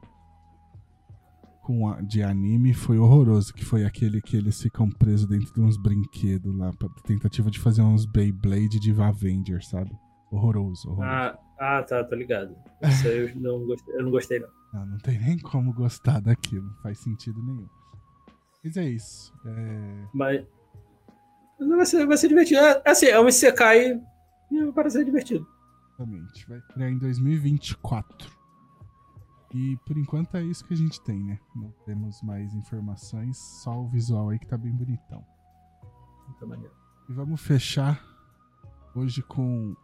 Com 1.63 1.87
a, 1.89 2.01
de 2.01 2.21
anime 2.25 2.75
foi 2.75 2.99
horroroso, 2.99 3.55
que 3.55 3.65
foi 3.65 3.85
aquele 3.85 4.21
que 4.21 4.37
eles 4.37 4.61
ficam 4.61 4.91
presos 4.91 5.29
dentro 5.29 5.55
de 5.55 5.61
uns 5.61 5.77
brinquedos 5.77 6.53
lá, 6.57 6.73
pra 6.73 6.89
tentativa 7.05 7.49
de 7.49 7.61
fazer 7.61 7.83
uns 7.83 8.05
Beyblade 8.05 8.81
de 8.81 8.91
Avenger, 9.01 9.65
sabe? 9.65 9.93
Horroroso, 10.33 10.91
horroroso. 10.91 11.13
Ah, 11.13 11.39
ah, 11.59 11.83
tá, 11.83 12.03
tô 12.03 12.15
ligado. 12.15 12.57
Isso 12.83 13.07
aí 13.07 13.29
eu 13.29 13.37
não 13.37 13.67
gostei, 13.67 13.95
eu 13.95 14.03
não 14.03 14.11
gostei, 14.11 14.39
não. 14.41 14.49
Não, 14.73 14.87
não 14.87 14.99
tem 14.99 15.19
nem 15.19 15.39
como 15.39 15.75
gostar 15.75 16.21
daquilo, 16.21 16.67
não 16.67 16.75
faz 16.77 16.99
sentido 16.99 17.43
nenhum. 17.43 17.69
Mas 18.65 18.77
é 18.79 18.85
isso. 18.85 19.35
É... 19.45 20.07
Mas. 20.15 20.47
Vai 21.59 21.87
ser, 21.87 22.07
vai 22.07 22.17
ser 22.17 22.29
divertido. 22.29 22.61
É, 22.61 22.83
assim, 22.87 23.07
é 23.07 23.21
um 23.21 23.29
Isekai 23.29 24.01
e 24.51 24.65
vai 24.65 24.73
parecer 24.73 25.05
divertido. 25.05 25.47
Exatamente. 25.91 26.49
Vai 26.49 26.59
estrear 26.59 26.91
em 26.91 26.99
2024. 26.99 28.31
E 29.55 29.77
por 29.85 29.99
enquanto 29.99 30.37
é 30.37 30.43
isso 30.43 30.65
que 30.65 30.73
a 30.73 30.77
gente 30.77 31.01
tem, 31.03 31.23
né? 31.23 31.39
Não 31.55 31.71
temos 31.85 32.23
mais 32.23 32.55
informações, 32.55 33.37
só 33.37 33.79
o 33.79 33.89
visual 33.89 34.31
aí 34.31 34.39
que 34.39 34.47
tá 34.47 34.57
bem 34.57 34.73
bonitão. 34.73 35.23
Muita 36.27 36.47
maneira. 36.47 36.75
E 37.09 37.13
vamos 37.13 37.41
fechar 37.43 38.03
hoje 38.95 39.23
com 39.23 39.77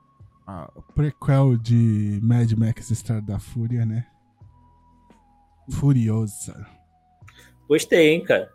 a 0.48 0.66
prequel 0.94 1.58
de 1.58 2.18
Mad 2.22 2.50
Max 2.52 2.90
Estrada 2.90 3.20
da 3.20 3.38
Fúria, 3.38 3.84
né? 3.84 4.06
Furiosa. 5.72 6.66
Gostei, 7.68 8.14
hein, 8.14 8.24
cara. 8.24 8.50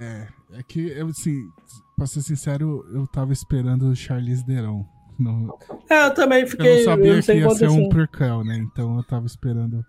É, 0.00 0.28
é 0.54 0.62
que 0.64 0.88
eu, 0.88 1.06
assim, 1.06 1.48
pra 1.96 2.06
ser 2.06 2.22
sincero, 2.22 2.84
eu 2.92 3.06
tava 3.06 3.32
esperando 3.32 3.82
o 3.88 3.94
Charlize 3.94 4.44
Theron. 4.44 4.84
Não, 5.16 5.56
É, 5.88 6.06
eu 6.06 6.14
também 6.14 6.40
eu 6.42 6.48
fiquei. 6.48 6.78
não 6.78 6.84
sabia 6.84 7.14
não 7.14 7.22
que 7.22 7.32
ia 7.32 7.50
ser 7.50 7.68
um 7.68 7.72
assim. 7.82 7.88
prequel, 7.88 8.42
né? 8.42 8.56
Então 8.58 8.96
eu 8.96 9.04
tava 9.04 9.26
esperando 9.26 9.84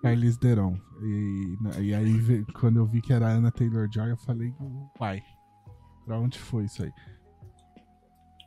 Charlize 0.00 0.38
Theron. 0.38 0.74
E, 1.02 1.58
e 1.82 1.94
aí, 1.94 2.44
quando 2.58 2.78
eu 2.78 2.86
vi 2.86 3.02
que 3.02 3.12
era 3.12 3.28
a 3.28 3.32
Anna 3.32 3.52
Taylor-Joy, 3.52 4.08
eu 4.10 4.16
falei, 4.16 4.54
pai, 4.98 5.22
pra 6.06 6.18
onde 6.18 6.38
foi 6.38 6.64
isso 6.64 6.82
aí? 6.82 6.90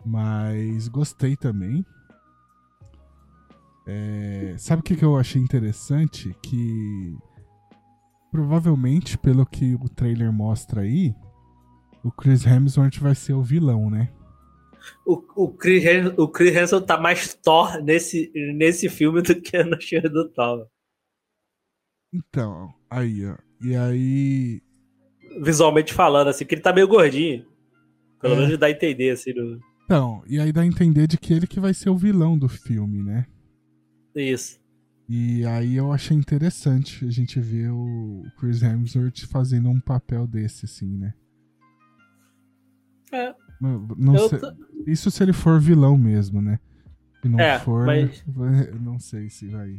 Mas 0.05 0.87
gostei 0.87 1.35
também. 1.35 1.85
É, 3.87 4.55
sabe 4.57 4.81
o 4.81 4.83
que, 4.83 4.95
que 4.95 5.05
eu 5.05 5.17
achei 5.17 5.41
interessante? 5.41 6.35
Que 6.41 7.17
provavelmente, 8.31 9.17
pelo 9.17 9.45
que 9.45 9.75
o 9.75 9.89
trailer 9.89 10.31
mostra 10.31 10.81
aí, 10.81 11.13
o 12.03 12.11
Chris 12.11 12.45
Hemsworth 12.45 12.97
vai 12.99 13.13
ser 13.15 13.33
o 13.33 13.41
vilão, 13.43 13.89
né? 13.89 14.11
O, 15.05 15.23
o, 15.35 15.49
Chris, 15.53 15.83
o 16.17 16.27
Chris 16.27 16.55
Hansen 16.55 16.81
tá 16.81 16.99
mais 16.99 17.35
Thor 17.35 17.81
nesse, 17.83 18.31
nesse 18.55 18.89
filme 18.89 19.21
do 19.21 19.39
que 19.39 19.63
no 19.63 19.79
filme 19.79 20.09
do 20.09 20.27
Thor. 20.29 20.67
Então, 22.13 22.73
aí, 22.89 23.25
ó. 23.27 23.37
E 23.63 23.75
aí. 23.75 24.61
Visualmente 25.41 25.93
falando, 25.93 26.29
assim, 26.29 26.45
que 26.45 26.55
ele 26.55 26.61
tá 26.61 26.73
meio 26.73 26.87
gordinho. 26.87 27.45
Pelo 28.19 28.33
É. 28.33 28.37
menos 28.37 28.57
dá 28.57 28.67
a 28.67 28.71
entender, 28.71 29.11
assim. 29.11 29.33
No... 29.33 29.59
Então, 29.91 30.23
e 30.25 30.39
aí 30.39 30.53
dá 30.53 30.61
a 30.61 30.65
entender 30.65 31.05
de 31.05 31.17
que 31.17 31.33
ele 31.33 31.45
que 31.45 31.59
vai 31.59 31.73
ser 31.73 31.89
o 31.89 31.97
vilão 31.97 32.37
do 32.39 32.47
filme, 32.47 33.03
né? 33.03 33.25
Isso. 34.15 34.57
E 35.09 35.45
aí 35.45 35.75
eu 35.75 35.91
achei 35.91 36.15
interessante 36.15 37.05
a 37.05 37.11
gente 37.11 37.41
ver 37.41 37.71
o 37.73 38.23
Chris 38.39 38.63
Hemsworth 38.63 39.25
fazendo 39.29 39.69
um 39.69 39.81
papel 39.81 40.25
desse, 40.25 40.63
assim, 40.63 40.97
né? 40.97 41.13
É, 43.11 43.35
Não, 43.59 43.85
não 43.97 44.29
sei- 44.29 44.39
tô- 44.39 44.53
Isso 44.87 45.11
se 45.11 45.21
ele 45.21 45.33
for 45.33 45.59
vilão 45.59 45.97
mesmo, 45.97 46.41
né? 46.41 46.57
Se 47.21 47.27
não 47.27 47.37
É, 47.41 47.59
for, 47.59 47.85
mas- 47.85 48.23
não 48.79 48.97
sei 48.97 49.29
se 49.29 49.49
vai. 49.49 49.77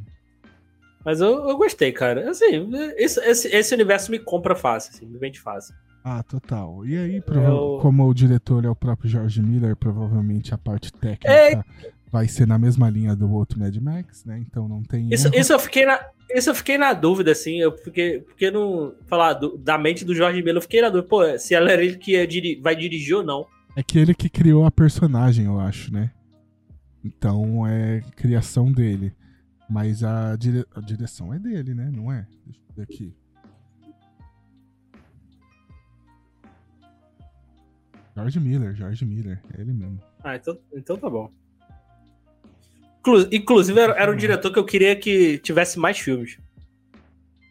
Mas 1.07 1.23
eu, 1.23 1.49
eu 1.49 1.57
gostei, 1.57 1.91
cara. 1.91 2.29
Assim, 2.31 2.71
esse, 2.99 3.19
esse, 3.21 3.49
esse 3.49 3.75
universo 3.75 4.11
me 4.11 4.19
compra 4.19 4.55
fácil, 4.55 4.93
assim, 4.95 5.07
me 5.07 5.19
vende 5.19 5.41
fácil. 5.41 5.75
Ah, 6.05 6.23
total. 6.23 6.85
E 6.85 6.97
aí, 6.99 7.21
prova- 7.21 7.47
Eu- 7.49 7.79
como 7.81 8.09
o 8.09 8.15
diretor 8.15 8.65
é 8.65 8.69
o 8.69 8.75
próprio 8.75 9.09
George 9.09 9.41
Miller, 9.41 9.77
provavelmente 9.77 10.53
a 10.53 10.59
parte 10.59 10.93
técnica 10.93 11.31
É. 11.33 11.63
vai 12.11 12.27
ser 12.27 12.47
na 12.47 12.59
mesma 12.59 12.91
linha 12.91 13.15
do 13.15 13.31
outro 13.33 13.59
Mad 13.61 13.77
Max, 13.77 14.25
né? 14.25 14.39
Então 14.39 14.67
não 14.69 14.83
tem. 14.83 15.09
Isso, 15.13 15.29
isso 15.35 15.53
eu 15.53 15.59
fiquei 15.61 15.87
na. 15.87 16.01
Isso 16.35 16.51
eu 16.51 16.55
fiquei 16.55 16.77
na 16.79 16.93
dúvida, 16.95 17.31
assim, 17.33 17.61
eu 17.61 17.77
fiquei, 17.77 18.21
porque 18.21 18.51
não. 18.51 18.95
Falar 19.07 19.35
do- 19.35 19.57
da 19.59 19.77
mente 19.79 20.05
do 20.05 20.15
Jorge 20.15 20.39
Miller, 20.41 20.57
eu 20.57 20.63
fiquei 20.63 20.81
na 20.81 20.89
dúvida, 20.89 21.09
pô, 21.09 21.39
se 21.39 21.55
ela 21.55 21.71
era 21.71 21.85
ele 21.85 21.97
que 21.97 22.27
diri- 22.27 22.59
vai 22.61 22.75
dirigir 22.75 23.15
ou 23.17 23.23
não. 23.23 23.47
É 23.77 23.83
que 23.83 23.99
ele 23.99 24.15
que 24.15 24.29
criou 24.29 24.65
a 24.65 24.71
personagem, 24.71 25.45
eu 25.47 25.61
acho, 25.61 25.93
né? 25.93 26.11
Então 27.05 27.67
é 27.67 28.01
criação 28.17 28.71
dele. 28.73 29.13
Mas 29.69 30.03
a, 30.05 30.37
dire- 30.37 30.67
a 30.75 30.81
direção 30.81 31.33
é 31.33 31.39
dele, 31.39 31.75
né? 31.75 31.91
Não 31.91 32.13
é? 32.13 32.27
Deixa 32.45 32.61
eu 32.69 32.75
ver 32.77 32.83
aqui. 32.83 33.15
George 38.15 38.39
Miller, 38.41 38.75
George 38.75 39.05
Miller, 39.05 39.41
é 39.57 39.61
ele 39.61 39.73
mesmo. 39.73 40.01
Ah, 40.23 40.37
então, 40.37 40.59
então 40.75 40.97
tá 40.97 41.09
bom. 41.09 41.33
Inclu- 43.01 43.29
Inclusive, 43.33 43.79
era, 43.81 43.93
era 43.95 44.13
um 44.13 44.17
diretor 44.17 44.53
que 44.53 44.59
eu 44.59 44.65
queria 44.65 44.95
que 44.95 45.39
tivesse 45.39 45.79
mais 45.79 45.99
filmes. 45.99 46.39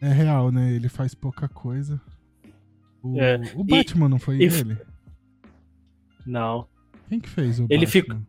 É 0.00 0.08
real, 0.08 0.50
né? 0.50 0.72
Ele 0.72 0.88
faz 0.88 1.14
pouca 1.14 1.48
coisa. 1.48 2.00
O, 3.02 3.20
É, 3.20 3.36
o 3.54 3.60
e- 3.62 3.64
Batman 3.64 4.08
não 4.08 4.18
foi 4.18 4.36
e- 4.38 4.44
ele? 4.44 4.78
Não. 6.24 6.68
Quem 7.08 7.20
que 7.20 7.28
fez 7.28 7.58
o 7.58 7.66
Ele 7.68 7.84
Batman? 7.84 7.90
fica- 7.90 8.22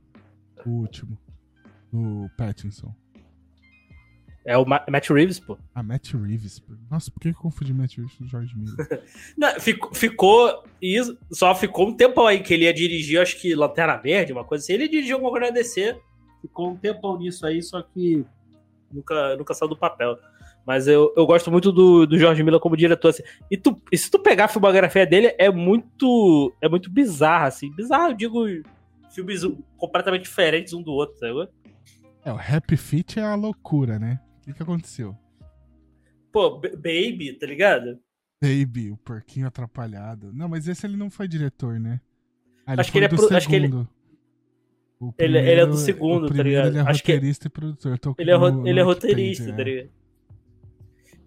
O 0.65 0.69
último. 0.71 1.17
O 1.93 2.27
Pattinson. 2.37 2.93
É 4.45 4.57
o 4.57 4.65
Ma- 4.65 4.83
Matt 4.89 5.09
Reeves, 5.09 5.39
pô. 5.39 5.57
Ah, 5.73 5.81
Matt 5.81 6.13
Reeves. 6.13 6.61
Nossa, 6.91 7.09
por 7.09 7.21
que 7.21 7.29
eu 7.29 7.33
confundi 7.33 7.73
Matt 7.73 7.95
Reeves 7.95 8.13
com 8.15 8.27
George 8.27 8.53
Miller? 8.57 9.03
Não, 9.37 9.59
ficou, 9.59 9.93
ficou. 9.93 10.63
Isso, 10.81 11.17
só 11.31 11.55
ficou 11.55 11.87
um 11.87 11.93
tempão 11.93 12.27
aí 12.27 12.41
que 12.41 12.53
ele 12.53 12.65
ia 12.65 12.73
dirigir, 12.73 13.21
acho 13.21 13.39
que 13.39 13.55
Lanterna 13.55 13.95
Verde, 13.95 14.33
uma 14.33 14.43
coisa 14.43 14.63
assim. 14.63 14.73
Ele 14.73 14.89
dirigiu 14.89 15.15
alguma 15.15 15.31
coisa 15.31 15.51
DC. 15.51 15.97
Ficou 16.41 16.71
um 16.71 16.75
tempão 16.75 17.17
nisso 17.17 17.45
aí, 17.45 17.61
só 17.63 17.81
que 17.81 18.25
nunca, 18.91 19.37
nunca 19.37 19.53
saiu 19.53 19.69
do 19.69 19.77
papel. 19.77 20.17
Mas 20.65 20.87
eu, 20.87 21.13
eu 21.15 21.25
gosto 21.25 21.49
muito 21.49 21.71
do, 21.71 22.05
do 22.05 22.17
Jorge 22.17 22.43
Miller 22.43 22.59
como 22.59 22.75
diretor. 22.75 23.09
Assim. 23.09 23.23
E, 23.49 23.55
tu, 23.57 23.81
e 23.91 23.97
se 23.97 24.11
tu 24.11 24.19
pegar 24.19 24.45
a 24.45 24.49
filmografia 24.49 25.05
dele, 25.05 25.33
é 25.37 25.49
muito. 25.49 26.53
É 26.61 26.67
muito 26.67 26.89
bizarra, 26.89 27.47
assim. 27.47 27.71
Bizarro, 27.73 28.11
eu 28.11 28.13
digo. 28.17 28.45
Filmes 29.13 29.41
completamente 29.77 30.23
diferentes 30.23 30.73
um 30.73 30.81
do 30.81 30.91
outro, 30.91 31.17
sabe? 31.19 31.47
É, 32.25 32.31
o 32.31 32.37
Happy 32.37 32.75
Feet 32.75 33.17
é 33.17 33.23
a 33.23 33.35
loucura, 33.35 33.99
né? 33.99 34.19
O 34.43 34.45
que, 34.45 34.53
que 34.53 34.63
aconteceu? 34.63 35.15
Pô, 36.31 36.59
Baby, 36.59 37.33
tá 37.39 37.45
ligado? 37.47 37.97
Baby, 38.41 38.91
o 38.91 38.97
porquinho 38.97 39.47
atrapalhado. 39.47 40.31
Não, 40.33 40.49
mas 40.49 40.67
esse 40.67 40.85
ele 40.85 40.97
não 40.97 41.09
foi 41.09 41.27
diretor, 41.29 41.79
né? 41.79 42.01
Ah, 42.65 42.73
ele 42.73 42.81
Acho 42.81 42.91
que 42.91 42.97
ele 42.97 43.05
é 43.05 43.07
do 43.07 43.15
pro- 43.15 43.35
acho 43.37 43.47
que 43.47 43.55
ele- 43.55 43.67
segundo. 43.67 43.89
O 44.99 45.13
Ele- 45.17 45.37
ele 45.37 45.61
é 45.61 45.65
do 45.65 45.77
segundo, 45.77 46.25
o 46.25 46.33
tá 46.33 46.43
ligado? 46.43 46.67
Ele 46.67 46.77
é 46.77 46.81
Acho 46.81 47.03
que- 47.03 47.13
roteirista 47.13 47.47
e 47.47 47.49
produtor. 47.49 47.99
Ele 48.17 48.31
é, 48.31 48.35
ro- 48.35 48.51
no- 48.51 48.67
ele 48.67 48.79
é 48.79 48.83
roteirista, 48.83 49.51
tá 49.53 49.61
é. 49.61 49.63
ligado? 49.63 49.89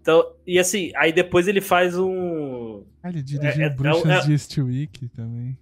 Então, 0.00 0.32
e 0.46 0.58
assim, 0.58 0.92
aí 0.96 1.12
depois 1.12 1.48
ele 1.48 1.60
faz 1.60 1.98
um. 1.98 2.84
Ah, 3.02 3.08
ele 3.10 3.22
dirigiu 3.22 3.62
É- 3.62 3.66
é- 3.66 3.70
Bruxas 3.70 4.06
é- 4.10 4.26
de 4.26 4.32
Eastwick 4.32 5.08
também. 5.08 5.58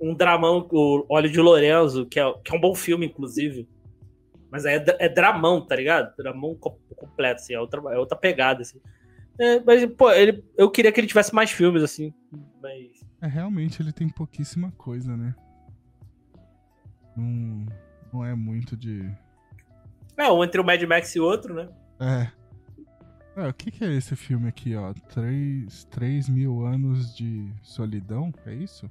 um 0.00 0.14
dramão, 0.14 0.68
o 0.70 1.04
Óleo 1.08 1.30
de 1.30 1.40
Lorenzo, 1.40 2.06
que 2.06 2.20
é, 2.20 2.32
que 2.44 2.52
é 2.54 2.56
um 2.56 2.60
bom 2.60 2.74
filme, 2.74 3.06
inclusive. 3.06 3.68
Mas 4.50 4.64
aí 4.66 4.76
é, 4.76 4.84
é 5.00 5.08
dramão, 5.08 5.64
tá 5.66 5.76
ligado? 5.76 6.14
Dramão 6.16 6.54
co- 6.54 6.78
completo, 6.96 7.40
assim, 7.42 7.54
é 7.54 7.60
outra, 7.60 7.80
é 7.92 7.98
outra 7.98 8.16
pegada, 8.16 8.62
assim. 8.62 8.80
É, 9.38 9.60
mas, 9.60 9.84
pô, 9.94 10.10
ele, 10.10 10.44
eu 10.56 10.70
queria 10.70 10.90
que 10.90 10.98
ele 11.00 11.06
tivesse 11.06 11.34
mais 11.34 11.50
filmes, 11.50 11.82
assim. 11.82 12.12
Mas. 12.60 12.86
É, 13.20 13.26
realmente 13.26 13.80
ele 13.82 13.92
tem 13.92 14.08
pouquíssima 14.08 14.72
coisa, 14.72 15.16
né? 15.16 15.34
Não, 17.16 17.66
não 18.12 18.24
é 18.24 18.34
muito 18.34 18.76
de. 18.76 19.08
É, 20.16 20.30
um 20.30 20.42
entre 20.42 20.60
o 20.60 20.64
Mad 20.64 20.82
Max 20.82 21.14
e 21.14 21.20
outro, 21.20 21.54
né? 21.54 21.68
É. 22.00 22.38
É, 23.40 23.48
o 23.48 23.54
que, 23.54 23.70
que 23.70 23.84
é 23.84 23.92
esse 23.92 24.16
filme 24.16 24.48
aqui, 24.48 24.74
ó? 24.74 24.92
Três, 25.14 25.84
três 25.84 26.28
mil 26.28 26.66
anos 26.66 27.14
de 27.14 27.48
solidão? 27.62 28.32
É 28.44 28.52
isso? 28.52 28.90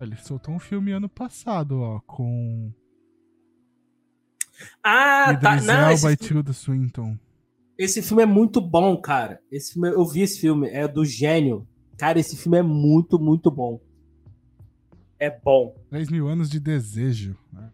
Ele 0.00 0.16
soltou 0.16 0.54
um 0.54 0.58
filme 0.58 0.92
ano 0.92 1.08
passado, 1.08 1.80
ó, 1.80 2.00
com 2.00 2.72
Ah, 4.82 5.34
tá. 5.40 5.54
Idris 5.54 5.66
Não, 5.66 5.74
Elba 5.74 5.92
esse, 5.92 6.12
e 6.12 6.16
Tilda 6.16 6.52
Swinton. 6.52 7.16
esse 7.78 8.02
filme 8.02 8.22
é 8.22 8.26
muito 8.26 8.60
bom, 8.60 8.96
cara. 9.00 9.40
Esse 9.50 9.72
filme, 9.74 9.88
eu 9.90 10.04
vi 10.06 10.22
esse 10.22 10.40
filme, 10.40 10.68
é 10.68 10.86
do 10.86 11.04
gênio. 11.04 11.66
Cara, 11.96 12.18
esse 12.18 12.36
filme 12.36 12.58
é 12.58 12.62
muito, 12.62 13.18
muito 13.18 13.50
bom. 13.50 13.80
é 15.18 15.30
bom. 15.30 15.74
3 15.90 16.10
mil 16.10 16.28
anos 16.28 16.50
de 16.50 16.60
desejo. 16.60 17.36
Né? 17.52 17.70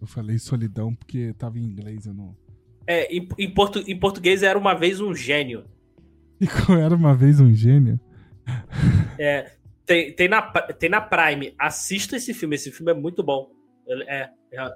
Eu 0.00 0.06
falei 0.06 0.38
solidão 0.38 0.94
porque 0.94 1.34
tava 1.34 1.58
em 1.58 1.64
inglês, 1.64 2.06
eu 2.06 2.14
não. 2.14 2.34
É, 2.86 3.14
em, 3.14 3.28
em, 3.38 3.52
portu, 3.52 3.80
em 3.86 3.98
português 3.98 4.42
era 4.42 4.58
uma 4.58 4.74
vez 4.74 5.00
um 5.00 5.14
gênio. 5.14 5.64
E 6.40 6.46
era 6.72 6.94
uma 6.94 7.14
vez 7.14 7.40
um 7.40 7.52
gênio? 7.52 7.98
É, 9.18 9.52
tem, 9.88 10.12
tem, 10.12 10.28
na, 10.28 10.42
tem 10.42 10.90
na 10.90 11.00
Prime. 11.00 11.54
Assista 11.58 12.16
esse 12.16 12.34
filme, 12.34 12.56
esse 12.56 12.70
filme 12.70 12.92
é 12.92 12.94
muito 12.94 13.22
bom. 13.22 13.50
É, 13.88 14.20
é, 14.20 14.30
é 14.52 14.74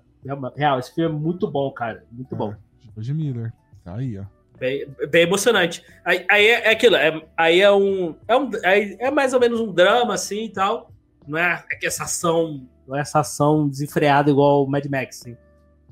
real, 0.56 0.78
esse 0.78 0.94
filme 0.94 1.14
é 1.14 1.18
muito 1.18 1.50
bom, 1.50 1.70
cara. 1.70 2.04
Muito 2.10 2.34
bom. 2.34 2.54
George 2.94 3.12
Miller. 3.12 3.52
Tá 3.84 3.96
aí, 3.96 4.18
ó. 4.18 4.24
Bem, 4.58 4.86
bem 5.10 5.22
emocionante. 5.22 5.84
Aí, 6.04 6.24
aí 6.30 6.46
é, 6.46 6.68
é, 6.68 6.70
aquilo, 6.70 6.96
é, 6.96 7.22
aí 7.36 7.60
é 7.60 7.70
um. 7.70 8.14
É, 8.26 8.36
um 8.36 8.50
é, 8.64 9.06
é 9.06 9.10
mais 9.10 9.34
ou 9.34 9.40
menos 9.40 9.60
um 9.60 9.70
drama, 9.70 10.14
assim 10.14 10.44
e 10.44 10.48
tal. 10.48 10.90
Não 11.26 11.38
é, 11.38 11.62
é 11.70 11.76
que 11.76 11.86
essa 11.86 12.04
ação. 12.04 12.66
Não 12.88 12.96
é 12.96 13.00
essa 13.00 13.20
ação 13.20 13.68
desenfreada 13.68 14.30
igual 14.30 14.64
o 14.64 14.70
Mad 14.70 14.86
Max, 14.86 15.20
assim. 15.20 15.36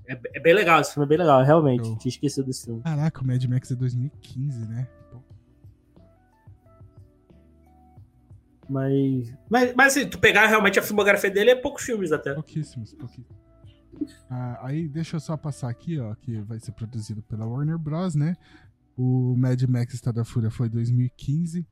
É, 0.08 0.18
é, 0.34 0.40
bem 0.40 0.54
legal, 0.54 0.80
esse 0.80 0.94
filme 0.94 1.04
é 1.04 1.08
bem 1.08 1.18
legal, 1.18 1.42
realmente. 1.44 1.88
Eu... 1.88 1.98
Tinha 1.98 2.10
esquecido 2.10 2.46
desse 2.46 2.64
filme. 2.64 2.82
Caraca, 2.82 3.20
o 3.20 3.26
Mad 3.26 3.44
Max 3.44 3.70
é 3.70 3.74
2015, 3.74 4.66
né? 4.66 4.88
Mas, 8.70 9.34
mas, 9.50 9.74
mas 9.74 9.96
assim, 9.96 10.08
tu 10.08 10.18
pegar 10.18 10.46
realmente 10.46 10.78
a 10.78 10.82
filmografia 10.82 11.28
dele, 11.28 11.50
é 11.50 11.56
poucos 11.56 11.82
filmes 11.82 12.12
até. 12.12 12.34
Pouquíssimos, 12.34 12.94
pouquíssimos. 12.94 13.36
Ah, 14.30 14.66
aí 14.66 14.88
deixa 14.88 15.16
eu 15.16 15.20
só 15.20 15.36
passar 15.36 15.68
aqui, 15.68 15.98
ó, 15.98 16.14
que 16.14 16.40
vai 16.42 16.60
ser 16.60 16.70
produzido 16.72 17.20
pela 17.22 17.44
Warner 17.44 17.76
Bros, 17.76 18.14
né? 18.14 18.36
O 18.96 19.34
Mad 19.36 19.60
Max 19.64 19.94
Estado 19.94 20.16
da 20.16 20.24
Fúria 20.24 20.50
foi 20.50 20.68
2015 20.68 21.66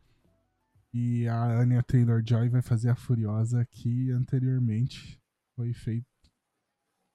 e 0.92 1.28
a 1.28 1.60
Anya 1.60 1.82
Taylor-Joy 1.84 2.48
vai 2.48 2.62
fazer 2.62 2.90
a 2.90 2.96
Furiosa 2.96 3.64
que 3.70 4.10
anteriormente 4.10 5.20
foi 5.54 5.72
feita 5.72 6.06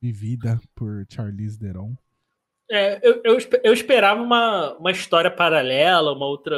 vivida 0.02 0.62
por 0.76 1.06
Charlize 1.10 1.60
Theron. 1.60 1.94
É, 2.72 3.00
eu, 3.06 3.22
eu, 3.26 3.38
eu 3.64 3.74
esperava 3.74 4.22
uma, 4.22 4.78
uma 4.78 4.92
história 4.92 5.30
paralela, 5.30 6.14
uma 6.14 6.26
outra 6.26 6.56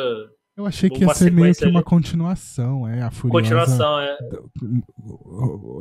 eu 0.57 0.65
achei 0.65 0.89
que 0.89 1.03
ia 1.03 1.13
ser 1.13 1.31
meio 1.31 1.53
que 1.53 1.65
uma 1.65 1.83
continuação, 1.83 2.87
é, 2.87 3.01
a 3.01 3.11
Furiosa. 3.11 3.41
Continuação, 3.41 3.99
é. 3.99 4.17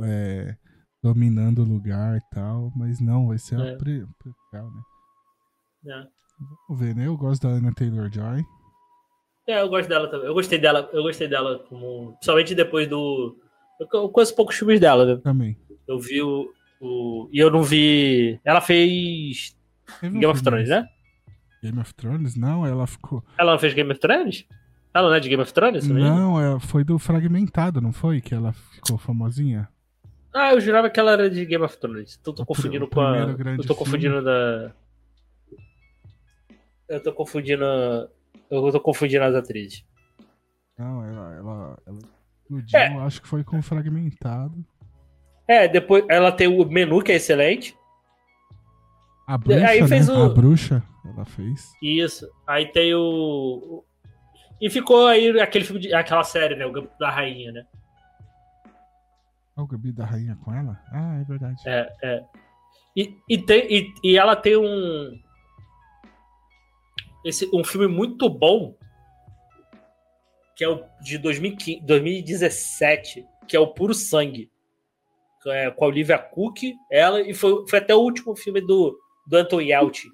é 0.04 0.56
dominando 1.02 1.60
o 1.60 1.64
lugar 1.64 2.16
e 2.16 2.34
tal, 2.34 2.72
mas 2.74 3.00
não, 3.00 3.28
vai 3.28 3.38
ser 3.38 3.60
é. 3.60 3.74
a 3.74 3.76
pre, 3.76 4.00
né? 4.00 4.06
É. 5.86 6.06
Vamos 6.68 6.82
ver, 6.82 6.94
né? 6.94 7.06
Eu 7.06 7.16
gosto 7.16 7.42
da 7.42 7.50
Anna 7.50 7.72
Taylor-Joy. 7.74 8.42
É, 9.46 9.60
eu 9.60 9.68
gosto 9.68 9.88
dela 9.88 10.08
também. 10.08 10.26
Eu 10.26 10.34
gostei 10.34 10.58
dela, 10.58 10.88
eu 10.92 11.02
gostei 11.02 11.28
dela 11.28 11.58
como, 11.68 12.12
principalmente 12.14 12.54
depois 12.54 12.88
do 12.88 13.36
eu 13.92 14.08
conheço 14.08 14.34
poucos 14.34 14.56
filmes 14.56 14.80
dela, 14.80 15.04
né? 15.04 15.20
Também. 15.22 15.56
Eu 15.86 15.98
vi 15.98 16.22
o, 16.22 16.50
o 16.80 17.28
e 17.32 17.38
eu 17.38 17.50
não 17.50 17.62
vi, 17.62 18.40
ela 18.44 18.60
fez 18.60 19.56
Game 20.00 20.26
of 20.26 20.42
Thrones, 20.42 20.68
né? 20.68 20.86
Game 21.62 21.78
of 21.78 21.94
Thrones? 21.94 22.36
Não, 22.36 22.66
ela 22.66 22.86
ficou. 22.86 23.22
Ela 23.38 23.52
não 23.52 23.58
fez 23.58 23.74
Game 23.74 23.90
of 23.90 24.00
Thrones? 24.00 24.46
Ela 24.94 25.08
não 25.08 25.16
é 25.16 25.20
de 25.20 25.28
Game 25.28 25.42
of 25.42 25.52
Thrones? 25.52 25.88
Não, 25.88 26.40
é, 26.40 26.60
foi 26.60 26.84
do 26.84 26.98
Fragmentado, 27.00 27.80
não 27.80 27.92
foi? 27.92 28.20
Que 28.20 28.32
ela 28.32 28.52
ficou 28.52 28.96
famosinha? 28.96 29.68
Ah, 30.32 30.52
eu 30.52 30.60
jurava 30.60 30.88
que 30.88 31.00
ela 31.00 31.12
era 31.12 31.28
de 31.28 31.44
Game 31.44 31.64
of 31.64 31.76
Thrones. 31.78 32.16
Tô, 32.18 32.32
tô 32.32 32.46
confundindo 32.46 32.88
com 32.88 33.00
a. 33.00 33.18
Eu 33.18 33.66
tô 33.66 33.74
confundindo 33.74 34.14
filme. 34.14 34.24
da. 34.24 34.72
Eu 36.88 37.02
tô 37.02 37.12
confundindo. 37.12 37.64
Eu 38.48 38.70
tô 38.70 38.80
confundindo 38.80 39.24
as 39.24 39.34
atrizes. 39.34 39.84
Não, 40.78 41.04
ela. 41.04 41.34
ela, 41.34 41.78
ela 41.86 41.98
explodiu, 42.44 42.78
é. 42.78 42.86
acho 42.98 43.22
que 43.22 43.28
foi 43.28 43.42
com 43.42 43.60
Fragmentado. 43.62 44.64
É, 45.46 45.66
depois 45.66 46.04
ela 46.08 46.30
tem 46.30 46.46
o 46.46 46.64
menu 46.64 47.02
que 47.02 47.12
é 47.12 47.16
excelente. 47.16 47.76
A 49.26 49.38
bruxa, 49.38 49.66
Aí 49.66 49.88
fez 49.88 50.08
né? 50.08 50.14
o... 50.14 50.22
A 50.24 50.28
bruxa, 50.28 50.82
ela 51.04 51.24
fez. 51.24 51.72
Isso. 51.82 52.28
Aí 52.46 52.70
tem 52.70 52.94
o 52.94 53.84
e 54.60 54.70
ficou 54.70 55.06
aí 55.06 55.40
aquele 55.40 55.64
filme, 55.64 55.80
de, 55.80 55.94
aquela 55.94 56.24
série, 56.24 56.56
né? 56.56 56.64
O 56.64 56.72
Gambito 56.72 56.98
da 56.98 57.10
Rainha, 57.10 57.52
né? 57.52 57.66
Ah, 59.56 59.62
o 59.62 59.66
Gambito 59.66 59.98
da 59.98 60.04
Rainha 60.04 60.36
com 60.44 60.52
ela? 60.52 60.80
Ah, 60.92 61.20
é 61.20 61.24
verdade. 61.24 61.62
É, 61.66 61.92
é. 62.02 62.24
E, 62.96 63.16
e, 63.28 63.38
tem, 63.38 63.66
e, 63.72 63.94
e 64.02 64.16
ela 64.16 64.36
tem 64.36 64.56
um. 64.56 65.20
Esse, 67.24 67.48
um 67.52 67.64
filme 67.64 67.88
muito 67.88 68.28
bom, 68.28 68.76
que 70.54 70.64
é 70.64 70.68
o 70.68 70.84
de 71.00 71.18
2015, 71.18 71.80
2017, 71.84 73.26
que 73.48 73.56
é 73.56 73.60
o 73.60 73.72
Puro 73.72 73.94
Sangue. 73.94 74.50
É, 75.46 75.70
com 75.70 75.84
a 75.84 75.88
Olivia 75.88 76.18
Cook, 76.18 76.62
ela, 76.90 77.20
e 77.20 77.34
foi, 77.34 77.68
foi 77.68 77.78
até 77.78 77.94
o 77.94 78.00
último 78.00 78.34
filme 78.34 78.62
do, 78.62 78.98
do 79.26 79.36
Anton 79.36 79.60
Yelchin, 79.60 80.08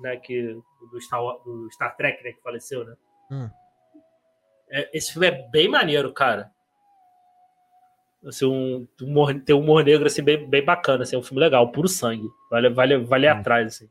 né? 0.00 0.16
Que, 0.16 0.56
do, 0.92 1.00
Star, 1.00 1.20
do 1.44 1.68
Star 1.72 1.96
Trek, 1.96 2.22
né? 2.22 2.32
Que 2.32 2.40
faleceu, 2.40 2.84
né? 2.84 2.94
Hum. 3.32 3.50
É, 4.70 4.90
esse 4.96 5.12
filme 5.12 5.28
é 5.28 5.48
bem 5.48 5.68
maneiro, 5.68 6.12
cara. 6.12 6.50
Assim, 8.24 8.44
um, 8.44 8.88
um, 9.02 9.40
tem 9.40 9.54
um 9.54 9.60
humor 9.60 9.84
negro 9.84 10.06
assim, 10.06 10.22
bem, 10.22 10.48
bem 10.48 10.64
bacana, 10.64 11.04
assim, 11.04 11.14
é 11.14 11.18
um 11.18 11.22
filme 11.22 11.40
legal, 11.40 11.70
puro 11.70 11.86
sangue. 11.86 12.28
Vale, 12.50 12.70
vale, 12.70 12.98
vale 12.98 13.28
hum. 13.28 13.32
atrás, 13.32 13.66
assim. 13.68 13.88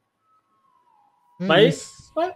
É 1.39 1.45
mas, 1.45 2.11
mas, 2.15 2.33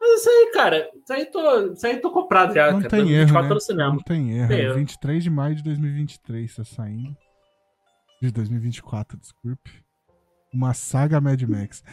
mas, 0.00 0.20
isso 0.20 0.28
aí, 0.28 0.50
cara, 0.52 0.90
isso 1.02 1.12
aí 1.12 1.26
tô, 1.26 1.72
isso 1.72 1.86
aí 1.86 2.00
tô 2.00 2.10
comprado 2.10 2.54
já. 2.54 2.72
Não 2.72 2.78
cara, 2.78 2.90
tem 2.90 3.12
erro, 3.12 3.42
né? 3.42 3.48
no 3.48 3.60
cinema. 3.60 3.92
Não 3.92 4.00
tem 4.00 4.38
erro. 4.38 4.48
Tem 4.48 4.60
erro. 4.60 4.74
23 4.74 5.22
de 5.22 5.30
maio 5.30 5.54
de 5.54 5.62
2023 5.62 6.56
tá 6.56 6.64
saindo. 6.64 7.16
De 8.20 8.30
2024, 8.32 9.18
desculpe. 9.18 9.84
Uma 10.52 10.74
saga 10.74 11.20
Mad 11.20 11.40
Max. 11.42 11.84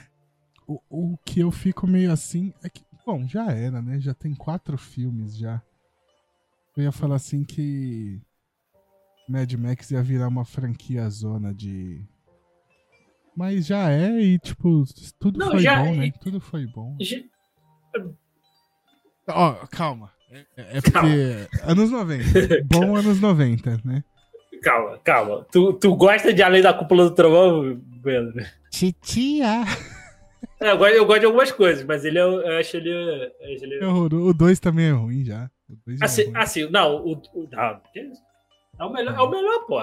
O, 0.65 0.79
o 0.89 1.17
que 1.25 1.41
eu 1.41 1.51
fico 1.51 1.85
meio 1.85 2.11
assim 2.11 2.53
é 2.63 2.69
que, 2.69 2.83
bom, 3.05 3.27
já 3.27 3.51
era, 3.51 3.81
né? 3.81 3.99
Já 3.99 4.13
tem 4.13 4.33
quatro 4.33 4.77
filmes 4.77 5.37
já. 5.37 5.61
Eu 6.75 6.83
ia 6.83 6.91
falar 6.91 7.15
assim 7.15 7.43
que 7.43 8.19
Mad 9.29 9.51
Max 9.53 9.91
ia 9.91 10.01
virar 10.01 10.27
uma 10.27 10.43
franquia 10.43 11.07
zona 11.09 11.53
de. 11.53 12.01
Mas 13.35 13.65
já 13.65 13.89
é 13.89 14.09
e, 14.19 14.39
tipo, 14.39 14.83
tudo 15.19 15.39
Não, 15.39 15.51
foi 15.51 15.59
já... 15.59 15.83
bom, 15.83 15.95
né? 15.95 16.11
Tudo 16.21 16.39
foi 16.39 16.67
bom. 16.67 16.95
Já... 16.99 17.17
Ó, 19.29 19.51
oh, 19.51 19.67
calma. 19.67 20.11
É, 20.31 20.45
é 20.77 20.81
porque. 20.81 20.91
Calma. 20.91 21.71
Anos 21.71 21.91
90. 21.91 22.63
bom 22.65 22.95
anos 22.95 23.21
90, 23.21 23.81
né? 23.85 24.03
Calma, 24.61 24.97
calma. 24.99 25.45
Tu, 25.51 25.73
tu 25.73 25.95
gosta 25.95 26.33
de 26.33 26.41
Além 26.41 26.61
da 26.61 26.73
Cúpula 26.73 27.03
do 27.03 27.15
Trovão, 27.15 27.81
Pedro? 28.01 28.45
Titia! 28.71 29.63
É, 30.59 30.71
eu, 30.71 30.77
gosto, 30.77 30.95
eu 30.95 31.05
gosto 31.05 31.19
de 31.19 31.25
algumas 31.25 31.51
coisas, 31.51 31.83
mas 31.83 32.05
ele 32.05 32.17
é, 32.17 32.21
eu 32.21 32.57
acho 32.57 32.77
ele. 32.77 32.89
Eu 32.89 33.53
acho 33.53 33.63
ele... 33.65 33.79
É 33.79 33.87
o 33.87 34.33
2 34.33 34.59
também 34.59 34.87
é 34.87 34.91
ruim 34.91 35.23
já. 35.23 35.51
Assim, 36.01 36.31
é 36.35 36.37
assim, 36.37 36.69
não, 36.69 36.97
o, 36.97 37.13
o, 37.33 37.49
não, 37.51 37.81
é 38.79 38.83
o 38.85 38.91
melhor, 38.91 39.15
é 39.15 39.21
o 39.21 39.29
melhor, 39.29 39.65
pô. 39.65 39.81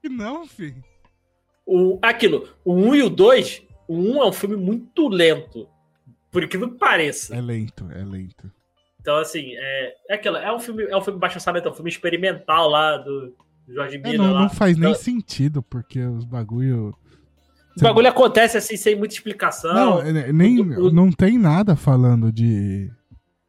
Que 0.00 0.08
não, 0.08 0.46
filho. 0.46 0.82
O, 1.66 1.98
aquilo, 2.02 2.48
o 2.64 2.74
1 2.74 2.88
um 2.88 2.94
e 2.94 3.02
o 3.02 3.10
2, 3.10 3.62
o 3.86 3.94
1 3.94 4.10
um 4.10 4.22
é 4.22 4.26
um 4.26 4.32
filme 4.32 4.56
muito 4.56 5.08
lento. 5.08 5.68
Por 6.30 6.42
incrível 6.42 6.70
que 6.70 6.78
pareça. 6.78 7.34
É 7.34 7.40
lento, 7.40 7.88
é 7.92 8.04
lento. 8.04 8.50
Então, 9.00 9.16
assim, 9.16 9.54
é, 9.56 9.94
é 10.08 10.14
aquilo, 10.14 10.36
é 10.36 10.54
um 10.54 10.60
filme, 10.60 10.84
é 10.84 10.96
um 10.96 11.00
filme 11.00 11.18
baixo 11.18 11.36
orçamento, 11.36 11.68
é 11.68 11.70
um 11.70 11.74
filme 11.74 11.90
experimental 11.90 12.68
lá 12.68 12.96
do, 12.98 13.34
do 13.66 13.74
Jorge 13.74 13.98
Miller. 13.98 14.14
É, 14.14 14.18
não, 14.18 14.32
lá. 14.32 14.42
não 14.42 14.50
faz 14.50 14.76
nem 14.76 14.90
então, 14.90 15.02
sentido, 15.02 15.62
porque 15.62 16.00
os 16.00 16.24
bagulho. 16.24 16.94
O 17.76 17.80
bagulho 17.82 18.08
acontece 18.08 18.58
assim, 18.58 18.76
sem 18.76 18.96
muita 18.96 19.14
explicação. 19.14 19.72
Não, 19.72 20.00
é, 20.00 20.32
nem, 20.32 20.60
o, 20.60 20.90
não 20.90 21.10
tem 21.10 21.38
nada 21.38 21.74
falando 21.76 22.30
de 22.30 22.90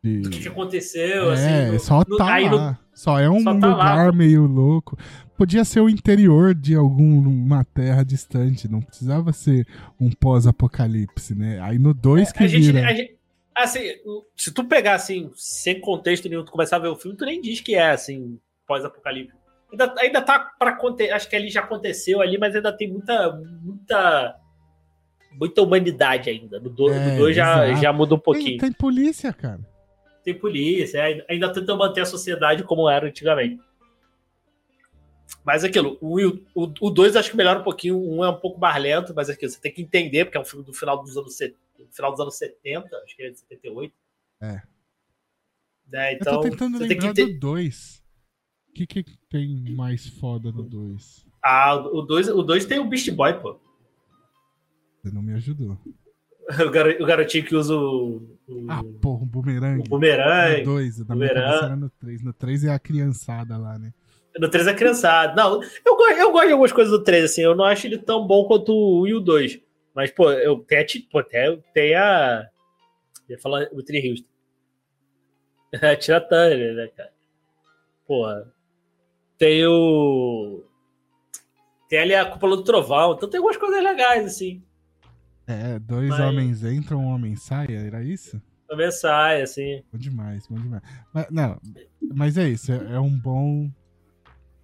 de... 0.04 0.22
do 0.22 0.30
que, 0.30 0.40
que 0.40 0.48
aconteceu, 0.48 1.32
é, 1.32 1.34
assim. 1.34 1.72
No, 1.74 1.80
só 1.80 2.04
no, 2.08 2.18
tá 2.18 2.38
lá. 2.38 2.72
No... 2.72 2.78
Só 2.94 3.20
é 3.20 3.30
um 3.30 3.40
só 3.42 3.58
tá 3.58 3.68
lugar 3.68 4.06
lá. 4.08 4.12
meio 4.12 4.46
louco. 4.46 4.98
Podia 5.38 5.64
ser 5.64 5.80
o 5.80 5.90
interior 5.90 6.54
de 6.54 6.76
alguma 6.76 7.64
terra 7.64 8.04
distante, 8.04 8.68
não 8.68 8.82
precisava 8.82 9.34
ser 9.34 9.66
um 10.00 10.12
pós-apocalipse, 10.12 11.36
né? 11.36 11.60
Aí 11.62 11.80
no 11.80 11.94
2 11.94 12.30
é, 12.30 12.34
que 12.34 12.44
a 12.44 12.48
vira... 12.48 12.82
Gente, 12.90 12.98
gente, 12.98 13.18
assim, 13.56 13.82
se 14.36 14.54
tu 14.54 14.64
pegar 14.64 14.96
assim, 14.96 15.32
sem 15.36 15.80
contexto 15.80 16.30
nenhum, 16.30 16.46
tu 16.46 16.52
começar 16.52 16.76
a 16.76 16.80
ver 16.80 16.90
o 16.90 16.96
filme, 16.96 17.18
tu 17.18 17.26
nem 17.26 17.42
diz 17.42 17.60
que 17.60 17.76
é 17.76 17.92
assim, 17.92 18.38
pós-apocalipse. 18.68 19.36
Ainda, 19.72 19.96
ainda 19.98 20.22
tá 20.22 20.38
para 20.38 20.72
acontecer, 20.72 21.12
acho 21.12 21.30
que 21.30 21.36
ali 21.36 21.50
já 21.50 21.62
aconteceu 21.62 22.22
ali, 22.22 22.38
mas 22.38 22.56
ainda 22.56 22.76
tem 22.76 22.92
muita 22.92 23.32
muita 23.64 24.36
muita 25.40 25.62
humanidade 25.62 26.30
ainda. 26.30 26.60
No 26.60 26.70
2 26.70 26.94
é, 26.94 27.34
já, 27.34 27.74
já 27.74 27.94
muda 27.94 28.16
um 28.16 28.20
pouquinho. 28.20 28.60
Tem, 28.60 28.70
tem 28.70 28.74
polícia, 28.74 29.32
cara 29.32 29.71
tem 30.24 30.38
polícia, 30.38 31.00
é, 31.00 31.26
ainda 31.30 31.52
tentam 31.52 31.78
manter 31.78 32.02
a 32.02 32.06
sociedade 32.06 32.64
como 32.64 32.90
era 32.90 33.08
antigamente. 33.08 33.62
Mas 35.44 35.64
aquilo, 35.64 35.98
o 36.02 36.90
2 36.90 37.16
acho 37.16 37.32
que 37.32 37.38
melhora 37.38 37.60
um 37.60 37.64
pouquinho, 37.64 37.98
o 37.98 38.18
um 38.18 38.24
é 38.24 38.30
um 38.30 38.40
pouco 38.40 38.60
mais 38.60 38.82
lento, 38.82 39.14
mas 39.16 39.30
aquilo, 39.30 39.52
você 39.52 39.60
tem 39.60 39.74
que 39.74 39.82
entender, 39.82 40.26
porque 40.26 40.38
é 40.38 40.42
um 40.42 40.46
filme 40.46 40.64
do 40.64 40.74
final 40.74 41.02
dos 41.02 41.18
anos, 41.18 41.38
final 41.90 42.12
dos 42.12 42.20
anos 42.20 42.38
70, 42.38 42.96
acho 42.98 43.16
que 43.16 43.24
é 43.24 43.30
de 43.30 43.40
78. 43.40 43.94
É. 44.42 44.62
é 45.94 46.14
então, 46.14 46.34
Eu 46.34 46.42
tô 46.42 46.50
tentando 46.50 46.78
lembrar 46.78 47.14
ter... 47.14 47.26
do 47.26 47.40
2. 47.40 48.04
O 48.70 48.74
que, 48.74 48.88
que 48.88 49.04
tem 49.30 49.76
mais 49.76 50.08
foda 50.08 50.52
no 50.52 50.64
2? 50.64 51.26
Ah, 51.44 51.76
o 51.76 52.02
2 52.04 52.30
o 52.30 52.44
dois 52.44 52.66
tem 52.66 52.80
o 52.80 52.88
Beast 52.88 53.10
Boy, 53.12 53.40
pô. 53.42 53.60
Você 55.02 55.12
não 55.12 55.22
me 55.22 55.34
ajudou. 55.34 55.78
O, 56.68 56.70
garo, 56.72 57.04
o 57.04 57.06
garotinho 57.06 57.46
que 57.46 57.56
usa 57.56 57.76
o. 57.76 58.18
o 58.48 58.66
Ah, 58.70 58.82
porra, 59.02 59.24
um 59.24 59.28
bumerangue. 59.28 59.82
o 59.82 59.90
bumerangue. 59.90 60.60
No 60.60 60.66
2, 60.74 60.98
da 61.06 61.16
minha 61.16 61.28
Bumerangue. 61.30 61.66
era 61.66 61.76
no 61.76 61.90
3. 61.90 62.22
No 62.24 62.34
3 62.34 62.64
é 62.66 62.72
a 62.72 62.80
criançada 62.80 63.58
lá, 63.58 63.78
né? 63.80 63.94
No 64.38 64.50
3 64.50 64.68
é 64.68 64.74
criançada. 64.74 65.34
Não, 65.36 65.62
eu, 65.86 65.96
gosto- 65.96 66.18
eu 66.20 66.32
gosto 66.32 66.46
de 66.48 66.52
algumas 66.54 66.72
coisas 66.72 66.92
do 66.92 67.04
3, 67.04 67.26
assim. 67.26 67.42
Eu 67.42 67.56
não 67.56 67.66
acho 67.66 67.86
ele 67.88 67.98
tão 67.98 68.26
bom 68.26 68.46
quanto 68.46 68.72
o 68.74 69.02
1 69.04 69.08
e 69.08 69.14
o 69.16 69.20
2. 69.20 69.60
Mas, 69.94 70.10
pô, 70.12 70.32
eu 70.32 70.58
tenho 70.60 70.82
a. 70.82 70.86
Pô, 71.12 71.24
tem, 71.24 71.64
tem 71.74 71.96
a. 71.96 72.48
Eu 73.30 73.36
ia 73.36 73.40
falar 73.42 73.68
o 73.74 73.84
Tri 73.84 74.10
Houston. 74.10 74.28
A 75.82 75.96
Tina 75.96 76.20
Turner, 76.20 76.76
né, 76.76 76.88
cara? 76.96 77.12
Porra. 78.08 78.52
Tem 79.38 79.66
o. 79.66 80.64
Tem 81.90 82.00
ali 82.00 82.16
a 82.16 82.26
Cúpula 82.26 82.56
do 82.58 82.64
Trovão. 82.64 83.14
Então 83.14 83.30
tem 83.30 83.38
algumas 83.38 83.58
coisas 83.58 83.82
legais, 83.84 84.26
assim. 84.26 84.62
É, 85.48 85.80
dois 85.80 86.10
Mas- 86.10 86.20
homens 86.20 86.64
entram, 86.64 87.00
um 87.02 87.08
homem 87.08 87.36
sai, 87.36 87.68
era 87.74 88.04
isso? 88.04 88.42
Também 88.68 88.90
sai, 88.92 89.42
assim. 89.42 89.82
Bom 89.92 89.98
demais, 90.00 90.48
bom 90.48 90.56
demais. 90.56 90.82
Mas, 91.14 91.28
não, 91.30 91.60
mas 92.14 92.38
é 92.38 92.48
isso, 92.50 92.72
é, 92.72 92.94
é 92.96 93.00
um 93.00 93.18
bom. 93.20 93.70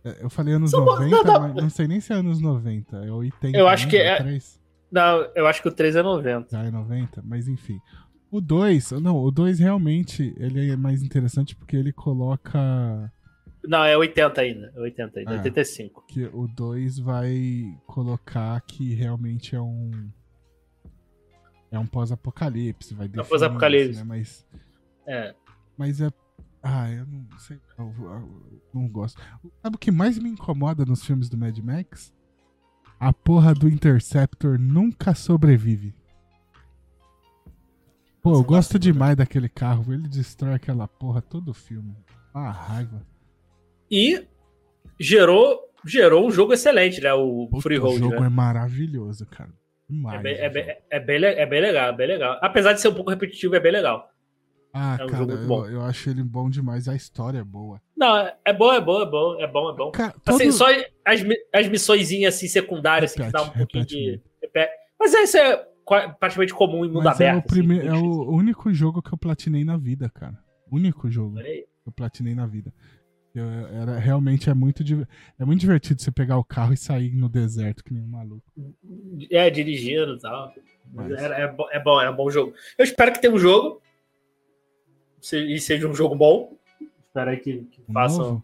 é, 0.05 0.23
Eu 0.23 0.29
falei 0.29 0.53
anos 0.53 0.71
São 0.71 0.85
bons- 0.85 0.99
90, 1.01 1.23
não, 1.23 1.33
não. 1.33 1.41
mas 1.41 1.55
não 1.63 1.69
sei 1.69 1.87
nem 1.87 1.99
se 1.99 2.13
é 2.13 2.15
anos 2.15 2.39
90, 2.39 2.97
é 3.05 3.11
80. 3.11 3.57
Eu 3.57 3.67
acho 3.67 3.85
né? 3.85 3.89
que 3.91 3.97
é- 3.97 4.15
3? 4.17 4.61
Não, 4.89 5.29
eu 5.35 5.45
acho 5.47 5.61
que 5.61 5.67
o 5.67 5.71
3 5.71 5.97
é 5.97 6.01
90. 6.03 6.47
Já 6.51 6.63
é 6.63 6.71
90, 6.71 7.21
mas 7.25 7.47
enfim. 7.49 7.77
O 8.31 8.39
2, 8.39 8.91
não, 8.91 9.17
o 9.17 9.29
2 9.31 9.59
realmente 9.59 10.33
ele 10.37 10.69
é 10.71 10.75
mais 10.77 11.03
interessante 11.03 11.53
porque 11.55 11.75
ele 11.75 11.91
coloca 11.91 13.11
Não, 13.65 13.83
é 13.83 13.97
80 13.97 14.39
ainda. 14.39 14.71
É 14.73 14.79
80 14.79 15.19
ainda. 15.19 15.31
Ah. 15.31 15.37
85. 15.37 16.05
que 16.07 16.23
o 16.33 16.47
2 16.47 16.99
vai 16.99 17.73
colocar 17.85 18.61
que 18.61 18.93
realmente 18.93 19.53
é 19.55 19.61
um 19.61 19.91
é 21.71 21.79
um 21.79 21.85
pós-apocalipse, 21.85 22.93
vai 22.93 23.07
definir 23.07 23.29
pós-apocalipse. 23.29 23.91
isso, 23.91 23.99
né? 23.99 24.05
Mas 24.05 24.47
É. 25.05 25.35
mas 25.77 26.01
é 26.01 26.09
ah, 26.63 26.91
eu 26.91 27.05
não 27.05 27.25
sei, 27.39 27.59
eu, 27.77 27.93
eu 27.97 28.59
não 28.73 28.87
gosto. 28.89 29.21
Sabe 29.61 29.75
o 29.75 29.79
que 29.79 29.91
mais 29.91 30.17
me 30.19 30.29
incomoda 30.29 30.85
nos 30.85 31.03
filmes 31.05 31.29
do 31.29 31.37
Mad 31.37 31.57
Max? 31.59 32.13
A 32.99 33.13
porra 33.13 33.53
do 33.53 33.69
Interceptor 33.69 34.59
nunca 34.59 35.13
sobrevive. 35.13 35.93
Pô, 38.21 38.31
eu 38.31 38.43
gosto 38.43 38.47
gosta, 38.49 38.73
né? 38.73 38.79
demais 38.79 39.15
daquele 39.15 39.47
carro. 39.47 39.93
Ele 39.93 40.07
destrói 40.07 40.55
aquela 40.55 40.87
porra 40.87 41.21
todo 41.21 41.49
o 41.49 41.53
filme. 41.53 41.95
Ah, 42.33 42.51
raiva. 42.51 43.05
E 43.89 44.27
gerou, 44.99 45.59
gerou 45.85 46.27
um 46.27 46.31
jogo 46.31 46.53
excelente, 46.53 46.99
né? 46.99 47.13
O 47.13 47.47
Puta, 47.47 47.61
Freehold, 47.61 47.95
o 47.95 47.99
jogo 47.99 48.19
né? 48.19 48.25
é 48.25 48.29
maravilhoso, 48.29 49.25
cara. 49.27 49.53
Demais. 49.89 50.19
É 50.19 50.23
bem, 50.23 50.33
o 50.33 50.37
é, 50.37 50.49
bem, 50.49 50.63
é, 50.89 50.99
bem, 50.99 51.23
é 51.25 51.45
bem 51.45 51.61
legal, 51.61 51.89
é 51.89 51.93
bem 51.95 52.07
legal. 52.07 52.37
Apesar 52.41 52.73
de 52.73 52.81
ser 52.81 52.89
um 52.89 52.93
pouco 52.93 53.09
repetitivo, 53.09 53.55
é 53.55 53.59
bem 53.59 53.71
legal. 53.71 54.09
Ah, 54.73 54.97
é 54.99 55.05
um 55.05 55.07
cara, 55.07 55.17
jogo 55.17 55.31
eu, 55.31 55.47
bom. 55.47 55.65
eu 55.65 55.81
acho 55.81 56.09
ele 56.09 56.21
bom 56.23 56.49
demais. 56.49 56.87
A 56.87 56.95
história 56.95 57.39
é 57.39 57.43
boa. 57.43 57.81
Não, 57.95 58.15
é 58.45 58.53
bom, 58.53 58.73
é 58.73 58.81
bom, 58.81 59.01
é 59.01 59.05
bom, 59.05 59.41
é 59.41 59.47
bom, 59.47 59.71
é 59.71 59.75
bom. 59.75 59.91
Cara, 59.91 60.13
Assim, 60.25 60.43
todo- 60.45 60.51
só 60.53 60.65
as, 61.05 61.21
as 61.53 61.67
missõezinhas 61.69 62.35
assim, 62.35 62.47
secundárias 62.47 63.11
assim, 63.13 63.23
que 63.23 63.31
dá 63.31 63.41
um 63.41 63.45
Repete, 63.45 63.57
pouquinho 63.73 63.83
repete 63.83 63.95
de. 63.95 64.21
repete. 64.41 64.71
Mas 64.99 65.13
é, 65.13 65.23
isso 65.23 65.37
é 65.37 65.65
praticamente 66.19 66.53
comum 66.53 66.85
em 66.85 66.89
mundo 66.89 67.05
Mas 67.05 67.19
é 67.21 67.29
aberto. 67.29 67.45
o, 67.45 67.47
prime... 67.47 67.79
assim, 67.79 67.87
é 67.87 67.93
o 67.93 68.29
único 68.31 68.71
jogo 68.73 69.01
que 69.01 69.13
eu 69.13 69.17
platinei 69.17 69.63
na 69.63 69.77
vida, 69.77 70.09
cara. 70.09 70.37
Único 70.69 71.09
jogo 71.09 71.37
que 71.37 71.65
eu 71.87 71.91
platinei 71.93 72.35
na 72.35 72.45
vida. 72.45 72.73
Era, 73.41 73.97
realmente 73.99 74.49
é 74.49 74.53
muito, 74.53 74.83
é 75.39 75.45
muito 75.45 75.59
divertido 75.61 76.01
você 76.01 76.11
pegar 76.11 76.37
o 76.37 76.43
carro 76.43 76.73
e 76.73 76.77
sair 76.77 77.15
no 77.15 77.29
deserto 77.29 77.83
que 77.83 77.93
nem 77.93 78.03
um 78.03 78.07
maluco. 78.07 78.43
É, 79.31 79.49
dirigindo 79.49 80.15
e 80.15 80.19
tal. 80.19 80.53
Mas 80.93 81.11
é, 81.11 81.43
é, 81.43 81.55
é 81.71 81.79
bom, 81.83 81.99
é 82.01 82.09
um 82.09 82.15
bom 82.15 82.29
jogo. 82.31 82.53
Eu 82.77 82.83
espero 82.85 83.11
que 83.13 83.21
tenha 83.21 83.33
um 83.33 83.39
jogo. 83.39 83.81
se- 85.21 85.37
E 85.53 85.59
seja 85.59 85.87
um 85.87 85.93
jogo 85.93 86.15
bom. 86.15 86.57
Espero 87.07 87.29
aí 87.31 87.37
que, 87.37 87.63
que 87.63 87.81
Um 87.89 87.93
façam 87.93 88.19
novo? 88.25 88.43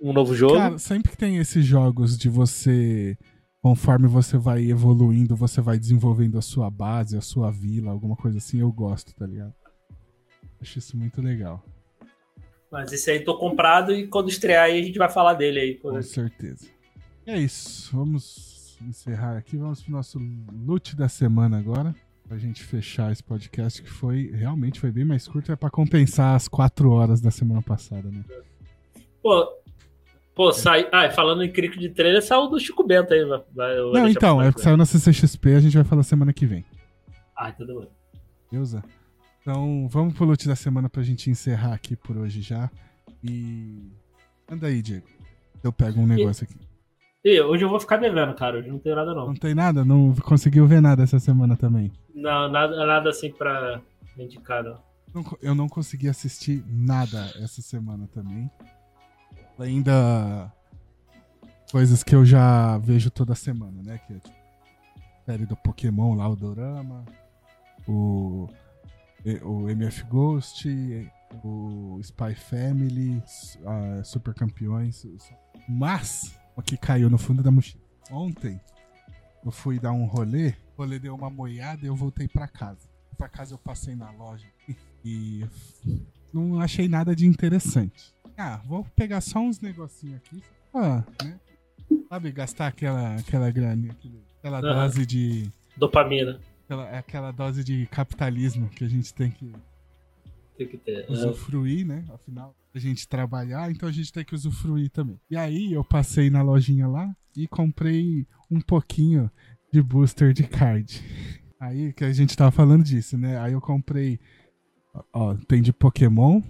um 0.00 0.12
novo 0.12 0.34
jogo. 0.34 0.54
Cara, 0.56 0.78
sempre 0.78 1.10
que 1.12 1.16
tem 1.16 1.36
esses 1.38 1.64
jogos 1.64 2.18
de 2.18 2.28
você, 2.28 3.16
conforme 3.62 4.06
você 4.08 4.36
vai 4.36 4.68
evoluindo, 4.70 5.36
você 5.36 5.60
vai 5.60 5.78
desenvolvendo 5.78 6.36
a 6.38 6.42
sua 6.42 6.70
base, 6.70 7.16
a 7.16 7.20
sua 7.20 7.50
vila, 7.50 7.90
alguma 7.92 8.16
coisa 8.16 8.38
assim, 8.38 8.60
eu 8.60 8.72
gosto, 8.72 9.14
tá 9.14 9.26
ligado? 9.26 9.54
Acho 10.60 10.78
isso 10.78 10.96
muito 10.96 11.22
legal, 11.22 11.64
Mas 12.70 12.92
esse 12.92 13.10
aí 13.10 13.20
tô 13.20 13.36
comprado 13.36 13.92
e 13.92 14.06
quando 14.06 14.28
estrear 14.28 14.64
aí 14.64 14.80
a 14.80 14.82
gente 14.82 14.98
vai 14.98 15.10
falar 15.10 15.34
dele 15.34 15.60
aí. 15.60 15.74
com 15.74 16.00
certeza. 16.02 16.68
E 17.26 17.30
é 17.30 17.38
isso, 17.38 17.96
vamos 17.96 18.78
encerrar 18.80 19.36
aqui, 19.36 19.56
vamos 19.56 19.82
pro 19.82 19.92
nosso 19.92 20.18
loot 20.66 20.96
da 20.96 21.08
semana 21.08 21.58
agora. 21.58 21.94
Pra 22.26 22.38
gente 22.38 22.62
fechar 22.62 23.10
esse 23.10 23.24
podcast 23.24 23.82
que 23.82 23.90
foi, 23.90 24.30
realmente 24.32 24.78
foi 24.78 24.92
bem 24.92 25.04
mais 25.04 25.26
curto, 25.26 25.50
é 25.50 25.56
pra 25.56 25.68
compensar 25.68 26.36
as 26.36 26.46
quatro 26.46 26.92
horas 26.92 27.20
da 27.20 27.30
semana 27.30 27.60
passada, 27.60 28.08
né? 28.08 28.24
Pô, 29.20 29.52
pô 30.32 30.52
sai. 30.52 30.88
Ah, 30.92 31.10
falando 31.10 31.42
em 31.42 31.50
crico 31.50 31.76
de 31.76 31.88
trailer, 31.88 32.22
saiu 32.22 32.48
do 32.48 32.60
Chico 32.60 32.84
Bento 32.84 33.12
aí. 33.12 33.24
Vai, 33.52 33.76
Não, 33.76 34.08
então, 34.08 34.40
é 34.40 34.52
que 34.52 34.60
saiu 34.60 34.76
na 34.76 34.86
CCXP, 34.86 35.54
a 35.54 35.60
gente 35.60 35.74
vai 35.74 35.82
falar 35.82 36.04
semana 36.04 36.32
que 36.32 36.46
vem. 36.46 36.64
Ah, 37.36 37.50
tudo 37.50 37.80
bem. 37.80 37.88
Beleza? 38.50 38.84
Então, 39.40 39.88
vamos 39.88 40.14
pro 40.14 40.26
loot 40.26 40.46
da 40.46 40.56
semana 40.56 40.88
pra 40.88 41.02
gente 41.02 41.30
encerrar 41.30 41.72
aqui 41.72 41.96
por 41.96 42.16
hoje 42.16 42.42
já. 42.42 42.70
E. 43.24 43.90
Anda 44.50 44.66
aí, 44.66 44.82
Diego. 44.82 45.06
Eu 45.62 45.72
pego 45.72 46.00
um 46.00 46.06
negócio 46.06 46.44
aqui. 46.44 46.58
E 47.24 47.40
hoje 47.40 47.64
eu 47.64 47.68
vou 47.68 47.78
ficar 47.78 47.98
devendo, 47.98 48.34
cara. 48.34 48.58
Hoje 48.58 48.68
não 48.68 48.78
tenho 48.78 48.96
nada, 48.96 49.14
não. 49.14 49.26
Não 49.26 49.34
tem 49.34 49.54
nada? 49.54 49.84
Não 49.84 50.14
conseguiu 50.14 50.66
ver 50.66 50.80
nada 50.80 51.02
essa 51.02 51.18
semana 51.18 51.56
também. 51.56 51.92
Não, 52.14 52.50
nada, 52.50 52.86
nada 52.86 53.10
assim 53.10 53.30
pra 53.30 53.80
indicar, 54.18 54.64
não. 54.64 54.90
Eu 55.42 55.54
não 55.54 55.68
consegui 55.68 56.08
assistir 56.08 56.64
nada 56.66 57.30
essa 57.36 57.60
semana 57.60 58.08
também. 58.12 58.50
Ainda. 59.58 60.52
Coisas 61.70 62.02
que 62.02 62.14
eu 62.14 62.24
já 62.24 62.78
vejo 62.78 63.10
toda 63.10 63.34
semana, 63.34 63.82
né? 63.82 64.00
Que 64.06 64.14
é 64.14 64.18
tipo, 64.18 64.36
série 65.26 65.46
do 65.46 65.56
Pokémon 65.56 66.14
lá, 66.14 66.28
o 66.28 66.36
Dorama. 66.36 67.04
O. 67.86 68.48
O 69.44 69.68
MF 69.68 70.04
Ghost. 70.04 70.68
O 71.44 71.98
Spy 72.02 72.34
Family. 72.34 73.22
a 73.66 74.02
Super 74.04 74.34
Campeões. 74.34 75.06
Mas, 75.68 76.38
o 76.56 76.62
que 76.62 76.76
caiu 76.76 77.08
no 77.10 77.18
fundo 77.18 77.42
da 77.42 77.50
mochila. 77.50 77.82
Ontem, 78.10 78.60
eu 79.44 79.50
fui 79.52 79.78
dar 79.78 79.92
um 79.92 80.04
rolê. 80.06 80.54
O 80.76 80.82
rolê 80.82 80.98
deu 80.98 81.14
uma 81.14 81.30
moiada 81.30 81.84
e 81.84 81.88
eu 81.88 81.94
voltei 81.94 82.26
pra 82.26 82.48
casa. 82.48 82.88
Pra 83.16 83.28
casa 83.28 83.54
eu 83.54 83.58
passei 83.58 83.94
na 83.94 84.10
loja 84.12 84.46
e 85.04 85.44
não 86.32 86.58
achei 86.60 86.88
nada 86.88 87.14
de 87.14 87.26
interessante. 87.26 88.12
Ah, 88.36 88.60
vou 88.66 88.84
pegar 88.96 89.20
só 89.20 89.38
uns 89.38 89.60
negocinhos 89.60 90.16
aqui. 90.16 90.42
Ah, 90.74 91.04
né? 91.22 91.38
Sabe, 92.08 92.32
gastar 92.32 92.68
aquela, 92.68 93.14
aquela 93.16 93.48
aquele- 93.48 93.90
aquela 94.38 94.60
dose 94.60 95.04
de. 95.04 95.50
Dopamina. 95.76 96.40
Aquela, 96.70 96.88
é 96.88 96.98
aquela 96.98 97.32
dose 97.32 97.64
de 97.64 97.84
capitalismo 97.86 98.68
que 98.68 98.84
a 98.84 98.88
gente 98.88 99.12
tem 99.12 99.28
que 99.28 99.52
Tem 100.56 100.68
que 100.68 100.78
ter. 100.78 101.04
É. 101.04 101.10
usufruir, 101.10 101.84
né? 101.84 102.04
Afinal, 102.14 102.54
a 102.72 102.78
gente 102.78 103.08
trabalhar, 103.08 103.72
então 103.72 103.88
a 103.88 103.92
gente 103.92 104.12
tem 104.12 104.24
que 104.24 104.36
usufruir 104.36 104.88
também. 104.88 105.18
E 105.28 105.36
aí 105.36 105.72
eu 105.72 105.82
passei 105.82 106.30
na 106.30 106.42
lojinha 106.42 106.86
lá 106.86 107.12
e 107.36 107.48
comprei 107.48 108.24
um 108.48 108.60
pouquinho 108.60 109.28
de 109.72 109.82
booster 109.82 110.32
de 110.32 110.44
card. 110.46 111.02
Aí 111.58 111.92
que 111.92 112.04
a 112.04 112.12
gente 112.12 112.36
tava 112.36 112.52
falando 112.52 112.84
disso, 112.84 113.18
né? 113.18 113.36
Aí 113.40 113.52
eu 113.52 113.60
comprei. 113.60 114.20
ó, 114.94 115.02
Ó, 115.12 115.34
tem 115.48 115.60
de 115.60 115.72
Pokémon. 115.72 116.40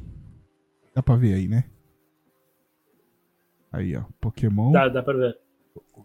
Dá 0.94 1.02
pra 1.02 1.16
ver 1.16 1.32
aí, 1.32 1.48
né? 1.48 1.64
Aí, 3.72 3.96
ó, 3.96 4.04
Pokémon. 4.20 4.70
Dá, 4.70 4.86
dá 4.86 5.02
pra 5.02 5.14
ver. 5.14 5.38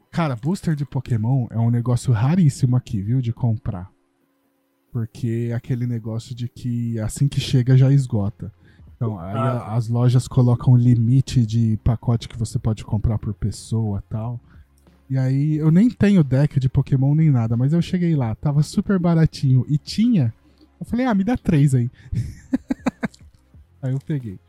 Cara, 0.10 0.38
booster 0.38 0.74
de 0.74 0.86
Pokémon 0.86 1.48
é 1.52 1.58
um 1.60 1.70
negócio 1.70 2.14
raríssimo 2.14 2.78
aqui, 2.78 3.02
viu? 3.02 3.20
De 3.20 3.34
comprar. 3.34 3.94
Porque 4.96 5.50
é 5.52 5.54
aquele 5.54 5.86
negócio 5.86 6.34
de 6.34 6.48
que 6.48 6.98
assim 7.02 7.28
que 7.28 7.42
chega 7.42 7.76
já 7.76 7.92
esgota. 7.92 8.50
Então, 8.96 9.20
aí 9.20 9.36
Ah. 9.36 9.52
a- 9.52 9.76
as 9.76 9.90
lojas 9.90 10.26
colocam 10.26 10.74
um 10.74 10.78
limite 10.78 11.46
de 11.46 11.78
pacote 11.84 12.30
que 12.30 12.38
você 12.40 12.58
pode 12.58 12.86
comprar 12.86 13.20
por 13.20 13.34
pessoa 13.34 14.02
tal. 14.10 14.40
E 15.10 15.18
aí 15.18 15.58
eu 15.58 15.70
nem 15.70 15.90
tenho 15.90 16.24
deck 16.24 16.62
de 16.62 16.70
Pokémon 16.70 17.14
nem 17.14 17.30
nada, 17.30 17.58
mas 17.58 17.74
eu 17.74 17.82
cheguei 17.82 18.16
lá, 18.16 18.34
tava 18.36 18.64
super 18.64 18.98
baratinho 18.98 19.66
e 19.68 19.78
tinha. 19.78 20.34
Eu 20.80 20.86
falei, 20.86 21.06
ah, 21.06 21.14
me 21.14 21.26
dá 21.26 21.36
três 21.36 21.76
aí. 21.76 21.92
aí 23.82 23.92
eu 23.92 24.00
peguei. 24.00 24.40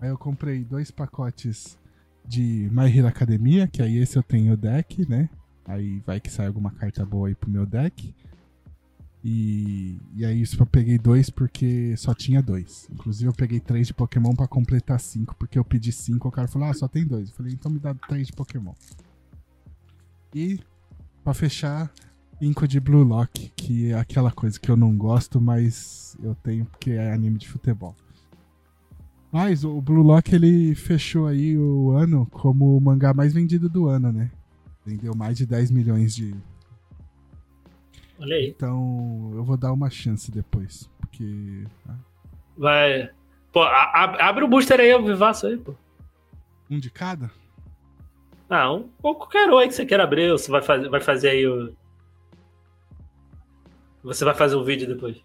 Aí 0.00 0.08
eu 0.08 0.16
comprei 0.16 0.62
dois 0.62 0.92
pacotes 0.92 1.76
de 2.24 2.70
My 2.72 2.96
Hero 2.96 3.08
Academia, 3.08 3.66
que 3.66 3.82
aí 3.82 3.96
esse 3.98 4.16
eu 4.16 4.22
tenho 4.22 4.56
deck, 4.56 5.04
né? 5.10 5.28
Aí 5.66 6.00
vai 6.06 6.20
que 6.20 6.30
sai 6.30 6.46
alguma 6.46 6.70
carta 6.70 7.04
boa 7.04 7.26
aí 7.26 7.34
pro 7.34 7.50
meu 7.50 7.66
deck. 7.66 8.14
E, 9.24 9.98
e 10.14 10.24
aí 10.24 10.44
eu 10.58 10.66
peguei 10.66 10.98
dois 10.98 11.30
porque 11.30 11.96
só 11.96 12.12
tinha 12.12 12.42
dois. 12.42 12.86
Inclusive 12.92 13.30
eu 13.30 13.32
peguei 13.32 13.58
três 13.58 13.86
de 13.86 13.94
Pokémon 13.94 14.34
pra 14.34 14.46
completar 14.46 15.00
cinco, 15.00 15.34
porque 15.36 15.58
eu 15.58 15.64
pedi 15.64 15.90
cinco, 15.92 16.28
o 16.28 16.30
cara 16.30 16.46
falou, 16.46 16.68
ah, 16.68 16.74
só 16.74 16.86
tem 16.86 17.06
dois. 17.06 17.30
Eu 17.30 17.34
falei, 17.34 17.54
então 17.54 17.72
me 17.72 17.78
dá 17.78 17.94
três 17.94 18.26
de 18.26 18.34
Pokémon. 18.34 18.74
E, 20.34 20.60
pra 21.22 21.32
fechar, 21.32 21.90
Inco 22.38 22.68
de 22.68 22.78
Blue 22.78 23.02
Lock, 23.02 23.50
que 23.56 23.92
é 23.92 23.94
aquela 23.94 24.30
coisa 24.30 24.60
que 24.60 24.70
eu 24.70 24.76
não 24.76 24.94
gosto, 24.94 25.40
mas 25.40 26.16
eu 26.22 26.34
tenho 26.34 26.66
porque 26.66 26.90
é 26.90 27.12
anime 27.12 27.38
de 27.38 27.48
futebol. 27.48 27.96
Mas 29.32 29.64
o 29.64 29.80
Blue 29.80 30.02
Lock 30.02 30.34
ele 30.34 30.74
fechou 30.74 31.26
aí 31.26 31.56
o 31.56 31.92
ano 31.92 32.26
como 32.26 32.76
o 32.76 32.80
mangá 32.80 33.14
mais 33.14 33.32
vendido 33.32 33.68
do 33.68 33.88
ano, 33.88 34.12
né? 34.12 34.30
Vendeu 34.84 35.14
mais 35.14 35.38
de 35.38 35.46
10 35.46 35.70
milhões 35.70 36.14
de. 36.14 36.34
Olha 38.18 38.36
aí. 38.36 38.48
Então 38.56 39.32
eu 39.34 39.44
vou 39.44 39.56
dar 39.56 39.72
uma 39.72 39.90
chance 39.90 40.30
depois. 40.30 40.88
Porque. 41.00 41.64
ah, 41.88 41.94
Vai. 42.56 43.10
Pô, 43.52 43.62
a- 43.62 44.28
abre 44.28 44.44
o 44.44 44.48
booster 44.48 44.80
aí, 44.80 44.92
o 44.94 45.04
Vivaço 45.04 45.46
aí, 45.46 45.56
pô. 45.56 45.74
Um 46.70 46.78
de 46.78 46.90
cada? 46.90 47.30
Ah, 48.48 48.72
um, 48.72 48.88
ou 49.02 49.14
qualquer 49.14 49.48
um 49.50 49.58
aí 49.58 49.68
que 49.68 49.74
você 49.74 49.86
queira 49.86 50.04
abrir, 50.04 50.30
ou 50.30 50.38
você 50.38 50.50
vai 50.50 50.62
fazer, 50.62 50.88
vai 50.88 51.00
fazer 51.00 51.28
aí 51.30 51.46
o. 51.46 51.74
Você 54.02 54.24
vai 54.24 54.34
fazer 54.34 54.56
um 54.56 54.64
vídeo 54.64 54.86
depois. 54.86 55.16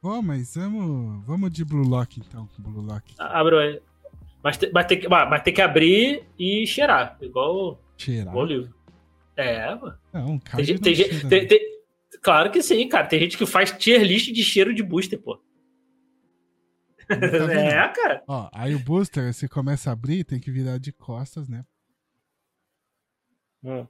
Pô, 0.00 0.22
mas 0.22 0.54
vamos, 0.54 1.24
vamos 1.26 1.50
de 1.50 1.64
Blue 1.64 1.86
Lock 1.86 2.20
então. 2.20 2.48
Blue 2.58 2.82
Lock. 2.82 3.14
Ah, 3.18 3.40
Abre 3.40 3.58
aí. 3.58 3.82
Mas, 4.42 4.56
te- 4.56 4.70
mas, 4.72 4.86
tem 4.86 5.00
que, 5.00 5.08
mas 5.08 5.42
tem 5.42 5.52
que 5.52 5.60
abrir 5.62 6.22
e 6.38 6.64
cheirar, 6.66 7.16
igual, 7.20 7.80
Cheirar. 7.98 8.28
igual 8.28 8.44
o 8.44 8.48
livro. 8.48 8.74
É, 9.36 9.74
mano. 9.74 9.98
Não, 10.12 10.38
Tem, 10.38 10.66
não 10.74 10.78
tem 10.80 10.94
cheira, 10.94 11.28
tem- 11.28 11.40
né? 11.42 11.46
tem- 11.46 11.60
claro 12.22 12.50
que 12.50 12.62
sim, 12.62 12.88
cara. 12.88 13.06
Tem 13.06 13.20
gente 13.20 13.36
que 13.36 13.44
faz 13.46 13.70
tier 13.72 14.02
list 14.02 14.32
de 14.32 14.42
cheiro 14.42 14.74
de 14.74 14.82
booster, 14.82 15.20
pô. 15.20 15.36
Tá 17.06 17.14
é, 17.52 17.88
cara. 17.94 18.24
Ó, 18.26 18.48
aí 18.52 18.74
o 18.74 18.78
booster, 18.80 19.32
você 19.32 19.46
começa 19.48 19.90
a 19.90 19.92
abrir, 19.92 20.24
tem 20.24 20.40
que 20.40 20.50
virar 20.50 20.78
de 20.78 20.90
costas, 20.92 21.48
né? 21.48 21.64
Hum. 23.62 23.86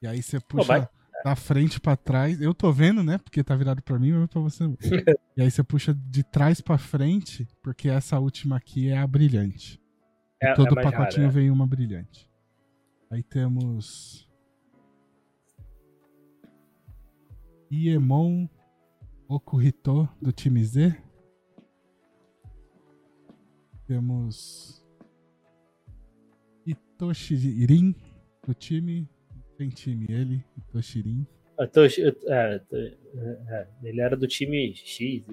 E 0.00 0.06
aí 0.06 0.22
você 0.22 0.40
puxa 0.40 0.88
da 1.24 1.36
frente 1.36 1.80
pra 1.80 1.96
trás. 1.96 2.40
Eu 2.40 2.52
tô 2.54 2.72
vendo, 2.72 3.02
né? 3.02 3.18
Porque 3.18 3.42
tá 3.44 3.54
virado 3.54 3.82
pra 3.82 3.98
mim, 3.98 4.12
mas 4.12 4.28
pra 4.28 4.40
você 4.40 4.64
e 5.36 5.42
aí 5.42 5.50
você 5.50 5.62
puxa 5.62 5.94
de 5.94 6.22
trás 6.24 6.60
pra 6.60 6.78
frente, 6.78 7.46
porque 7.62 7.88
essa 7.88 8.18
última 8.18 8.56
aqui 8.56 8.88
é 8.88 8.98
a 8.98 9.06
brilhante. 9.06 9.80
E 10.42 10.46
É- 10.46 10.54
todo 10.54 10.78
é 10.78 10.82
pacotinho 10.82 11.26
raro, 11.26 11.34
vem 11.34 11.50
uma 11.50 11.66
brilhante. 11.66 12.28
Aí 13.12 13.22
temos. 13.22 14.26
Iemon 17.70 18.48
Okuhito 19.28 20.08
do 20.20 20.32
time 20.32 20.64
Z. 20.64 20.96
Temos 23.86 24.82
Itoshirin 26.66 27.94
do 28.46 28.54
time. 28.54 29.06
Tem 29.58 29.68
time 29.68 30.06
ele, 30.08 30.42
Itoshirin. 30.56 31.26
Eu- 31.58 31.68
é, 31.68 32.62
é, 32.72 32.96
é, 33.48 33.68
ele 33.82 34.00
era 34.00 34.16
do 34.16 34.26
time 34.26 34.74
X. 34.74 35.26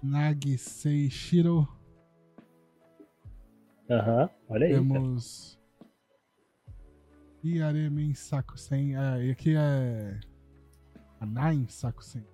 Nagisei 0.00 1.10
Shiro. 1.10 1.66
Aham, 3.90 4.30
olha 4.48 4.66
aí. 4.66 4.72
cara. 4.72 5.57
Iaremen 7.44 8.14
Sakusen. 8.14 8.96
É, 8.96 9.26
e 9.26 9.30
aqui 9.30 9.54
é. 9.56 10.18
A 11.20 11.26
Nine 11.26 11.68
Sakusen. 11.68 12.24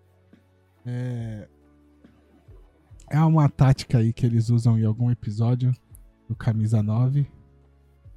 É. 0.86 1.48
É 3.10 3.20
uma 3.20 3.48
tática 3.48 3.98
aí 3.98 4.12
que 4.12 4.24
eles 4.24 4.48
usam 4.48 4.78
em 4.78 4.84
algum 4.84 5.10
episódio 5.10 5.72
do 6.28 6.34
Camisa 6.34 6.82
9. 6.82 7.26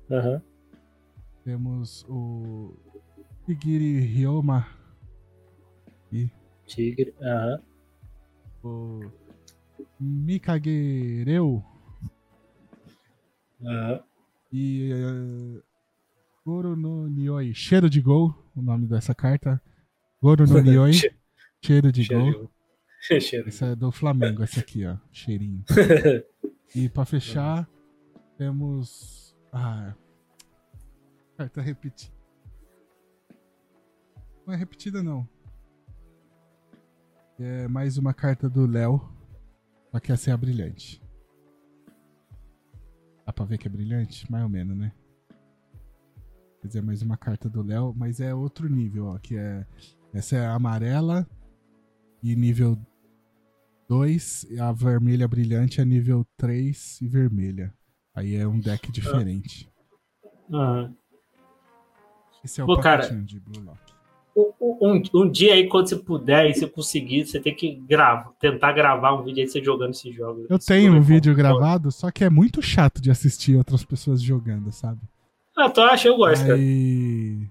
Aham. 0.10 0.42
Temos 1.44 2.06
o. 2.08 2.74
Higiri 3.48 4.00
Ryoma. 4.00 4.68
E 6.12 6.30
Tigre. 6.66 7.14
Aham. 7.22 7.62
o. 8.64 9.12
Mikagereu. 10.00 11.64
Aham. 13.62 14.04
E. 14.52 14.92
eh, 14.94 15.64
Goro 16.48 16.78
no 16.78 17.07
Nioi. 17.10 17.53
Cheiro 17.53 17.90
de 17.90 17.99
gol. 18.02 18.34
O 18.56 18.61
nome 18.61 18.88
dessa 18.88 19.14
carta. 19.14 19.61
Goro 20.22 20.45
no 20.48 20.61
Nioi. 20.61 20.94
Che- 20.95 21.14
Cheiro 21.61 21.91
de 21.91 22.06
Cheiro 22.06 22.24
gol. 22.24 22.32
de 22.32 22.38
gol. 22.40 22.52
Esse 23.11 23.65
é 23.65 23.76
do 23.76 23.91
Flamengo, 23.91 24.44
esse 24.44 24.57
aqui, 24.61 24.86
ó. 24.86 24.95
Cheirinho. 25.11 25.64
E 26.76 26.88
pra 26.90 27.03
fechar, 27.06 27.68
temos. 28.38 29.36
Ah. 29.52 29.94
Carta 31.38 31.61
repetida. 31.61 32.14
Não 34.45 34.53
é 34.53 34.57
repetida, 34.57 35.02
não. 35.03 35.28
É 37.40 37.68
mais 37.69 37.98
uma 37.98 38.14
carta 38.14 38.49
do 38.49 38.65
Léo. 38.65 39.02
Só 39.91 39.99
que 39.99 40.11
essa 40.14 40.30
é 40.30 40.34
a 40.34 40.38
brilhante. 40.38 41.02
Dá 43.26 43.32
pra 43.34 43.45
ver 43.45 43.57
que 43.57 43.68
é 43.68 43.72
brilhante? 43.72 44.30
Mais 44.32 44.44
ou 44.44 44.49
menos, 44.49 44.78
né? 44.78 44.91
Quer 46.62 46.68
dizer, 46.68 46.82
mais 46.82 47.02
uma 47.02 47.18
carta 47.18 47.50
do 47.50 47.62
Léo, 47.62 47.94
mas 47.96 48.20
é 48.20 48.34
outro 48.34 48.68
nível, 48.70 49.08
ó. 49.08 49.18
Que 49.20 49.38
é. 49.38 49.66
Essa 50.14 50.38
é 50.38 50.46
a 50.46 50.54
amarela. 50.54 51.28
E 52.24 52.36
nível 52.36 52.78
2, 53.88 54.48
a 54.60 54.72
vermelha 54.72 55.28
brilhante 55.28 55.80
é 55.80 55.86
nível 55.86 56.26
3 56.36 57.00
e 57.02 57.08
vermelha. 57.08 57.74
Aí 58.16 58.36
é 58.36 58.48
um 58.48 58.60
deck 58.60 58.92
diferente. 58.92 59.70
Aham. 60.52 60.94
Esse 62.44 62.62
é 62.62 62.64
o 62.64 62.68
Pô, 62.68 62.80
cara, 62.80 63.08
de 63.24 63.40
Blue 63.40 63.64
Lock. 63.64 63.80
Um, 64.80 65.02
um- 65.14 65.32
dia 65.32 65.56
aí, 65.56 65.68
quando 65.68 65.90
você 65.90 65.96
puder 65.96 66.50
e 66.50 66.54
você 66.54 66.68
conseguir, 66.68 67.26
você 67.26 67.40
tem 67.40 67.56
que 67.56 67.76
gravar, 67.76 68.32
tentar 68.40 68.72
gravar 68.72 69.14
um 69.16 69.24
vídeo 69.24 69.42
aí 69.42 69.48
você 69.48 69.64
jogando 69.64 69.92
esses 69.92 70.14
jogos. 70.14 70.46
Eu 70.50 70.60
tenho 70.60 70.94
um 70.94 70.98
é 70.98 71.00
vídeo 71.00 71.34
gravado, 71.36 71.92
só 71.92 72.12
que 72.12 72.24
é 72.24 72.30
muito 72.30 72.62
chato 72.62 73.02
de 73.02 73.10
assistir 73.10 73.56
outras 73.56 73.84
pessoas 73.84 74.22
jogando, 74.22 74.72
sabe? 74.72 75.02
Ah, 75.58 75.70
tu 75.70 75.82
acha? 75.82 76.08
Eu 76.08 76.18
gosto. 76.18 76.52
Aí. 76.52 77.48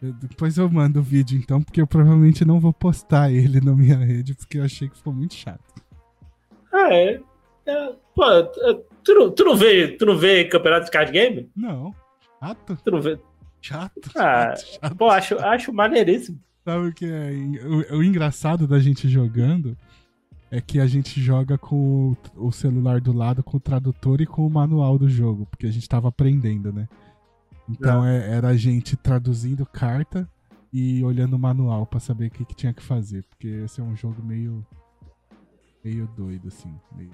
Depois 0.00 0.56
eu 0.56 0.70
mando 0.70 1.00
o 1.00 1.02
vídeo 1.02 1.38
então, 1.38 1.62
porque 1.62 1.80
eu 1.80 1.86
provavelmente 1.86 2.44
não 2.44 2.60
vou 2.60 2.72
postar 2.72 3.32
ele 3.32 3.60
na 3.60 3.74
minha 3.74 3.96
rede, 3.96 4.34
porque 4.34 4.58
eu 4.58 4.64
achei 4.64 4.88
que 4.88 4.96
ficou 4.96 5.12
muito 5.12 5.34
chato. 5.34 5.64
Ah, 6.72 6.92
é. 6.92 7.20
É, 7.66 7.92
Pô, 8.14 8.24
tu 9.02 9.14
não, 9.14 9.30
tu 9.30 9.44
não 9.44 9.56
vê, 9.56 9.88
tu 9.88 10.06
não 10.06 10.16
vê 10.16 10.44
campeonato 10.44 10.86
de 10.86 10.90
card 10.90 11.10
game? 11.10 11.50
Não. 11.56 11.94
Chato? 12.38 12.78
Tu 12.84 12.90
não 12.90 13.00
vê? 13.00 13.18
Chato. 13.60 14.10
Ah, 14.16 14.54
chato, 14.54 14.80
chato. 14.80 14.96
Pô, 14.96 15.08
acho, 15.08 15.38
acho 15.38 15.72
maneiríssimo. 15.72 16.38
Sabe 16.64 16.88
o 16.88 16.92
que 16.92 17.06
é? 17.06 17.30
O, 17.90 17.98
o 17.98 18.04
engraçado 18.04 18.66
da 18.66 18.78
gente 18.78 19.08
jogando 19.08 19.76
é 20.50 20.60
que 20.60 20.78
a 20.78 20.86
gente 20.86 21.20
joga 21.20 21.58
com 21.58 22.14
o, 22.36 22.46
o 22.46 22.52
celular 22.52 23.00
do 23.00 23.12
lado, 23.12 23.42
com 23.42 23.56
o 23.56 23.60
tradutor 23.60 24.20
e 24.20 24.26
com 24.26 24.46
o 24.46 24.50
manual 24.50 24.98
do 24.98 25.08
jogo, 25.08 25.46
porque 25.46 25.66
a 25.66 25.70
gente 25.72 25.88
tava 25.88 26.08
aprendendo, 26.08 26.72
né? 26.72 26.88
Então 27.68 28.04
é- 28.04 28.30
era 28.30 28.48
a 28.48 28.56
gente 28.56 28.96
traduzindo 28.96 29.64
carta 29.64 30.28
e 30.72 31.02
olhando 31.04 31.34
o 31.34 31.38
manual 31.38 31.86
pra 31.86 32.00
saber 32.00 32.26
o 32.26 32.30
que, 32.30 32.44
que 32.44 32.54
tinha 32.54 32.74
que 32.74 32.82
fazer, 32.82 33.24
porque 33.24 33.46
esse 33.48 33.80
é 33.80 33.84
um 33.84 33.96
jogo 33.96 34.22
meio 34.22 34.64
meio 35.84 36.06
doido 36.16 36.48
assim, 36.48 36.74
meio, 36.96 37.10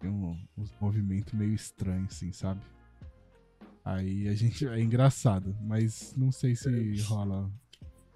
tem 0.00 0.08
um- 0.08 0.38
uns 0.56 0.72
movimentos 0.80 1.32
meio 1.32 1.52
estranhos 1.52 2.14
assim, 2.14 2.32
sabe? 2.32 2.60
Aí 3.84 4.28
a 4.28 4.34
gente 4.34 4.66
é 4.66 4.80
engraçado, 4.80 5.54
mas 5.60 6.14
não 6.16 6.30
sei 6.32 6.54
se 6.56 7.02
rola 7.02 7.50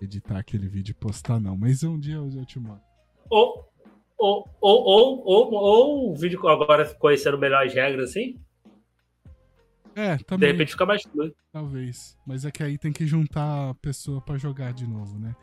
editar 0.00 0.38
aquele 0.38 0.68
vídeo 0.68 0.92
e 0.92 0.94
postar, 0.94 1.38
não. 1.40 1.56
Mas 1.56 1.82
um 1.82 1.98
dia 1.98 2.14
eu, 2.14 2.30
eu 2.30 2.46
te 2.46 2.58
mando. 2.60 2.80
Ou, 3.28 3.68
ou, 4.16 4.48
ou, 4.60 4.84
ou, 4.86 5.22
ou, 5.26 5.52
ou 5.54 6.12
o 6.12 6.16
vídeo 6.16 6.46
agora 6.48 6.86
conhecendo 6.94 7.36
melhor 7.36 7.66
as 7.66 7.74
regras, 7.74 8.10
assim, 8.10 8.40
É, 9.98 10.16
de 10.16 10.24
também, 10.24 10.52
repente 10.52 10.70
fica 10.72 10.86
mais 10.86 11.02
fluido. 11.02 11.34
talvez. 11.52 12.16
Mas 12.24 12.44
é 12.44 12.50
que 12.52 12.62
aí 12.62 12.78
tem 12.78 12.92
que 12.92 13.06
juntar 13.06 13.70
a 13.70 13.74
pessoa 13.74 14.20
pra 14.20 14.38
jogar 14.38 14.72
de 14.72 14.86
novo, 14.86 15.18
né? 15.18 15.34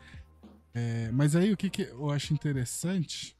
É, 0.72 1.10
mas 1.12 1.36
aí 1.36 1.52
o 1.52 1.56
que, 1.56 1.68
que 1.68 1.82
eu 1.82 2.10
acho 2.10 2.32
interessante 2.32 3.36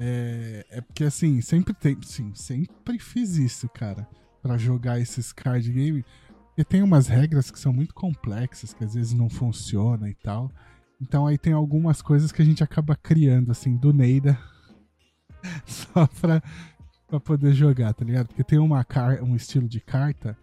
é, 0.00 0.66
é 0.68 0.80
porque 0.80 1.04
assim, 1.04 1.40
sempre 1.40 1.72
tem. 1.74 1.96
Sim, 2.02 2.32
sempre 2.34 2.98
fiz 2.98 3.36
isso, 3.36 3.68
cara. 3.68 4.08
Pra 4.42 4.58
jogar 4.58 4.98
esses 4.98 5.32
card 5.32 5.70
game. 5.70 6.04
Porque 6.48 6.64
tem 6.64 6.82
umas 6.82 7.06
regras 7.06 7.50
que 7.50 7.58
são 7.58 7.72
muito 7.72 7.94
complexas, 7.94 8.74
que 8.74 8.82
às 8.82 8.94
vezes 8.94 9.12
não 9.12 9.30
funcionam 9.30 10.08
e 10.08 10.14
tal. 10.14 10.50
Então 11.00 11.26
aí 11.26 11.38
tem 11.38 11.52
algumas 11.52 12.02
coisas 12.02 12.32
que 12.32 12.42
a 12.42 12.44
gente 12.44 12.64
acaba 12.64 12.96
criando, 12.96 13.52
assim, 13.52 13.76
do 13.76 13.92
Neida. 13.92 14.36
só 15.66 16.06
pra, 16.20 16.42
pra 17.12 17.20
poder 17.20 17.52
jogar, 17.52 17.92
tá 17.92 18.04
ligado? 18.04 18.28
Porque 18.28 18.42
tem 18.42 18.58
uma 18.58 18.82
car 18.84 19.22
um 19.22 19.36
estilo 19.36 19.68
de 19.68 19.80
carta. 19.80 20.36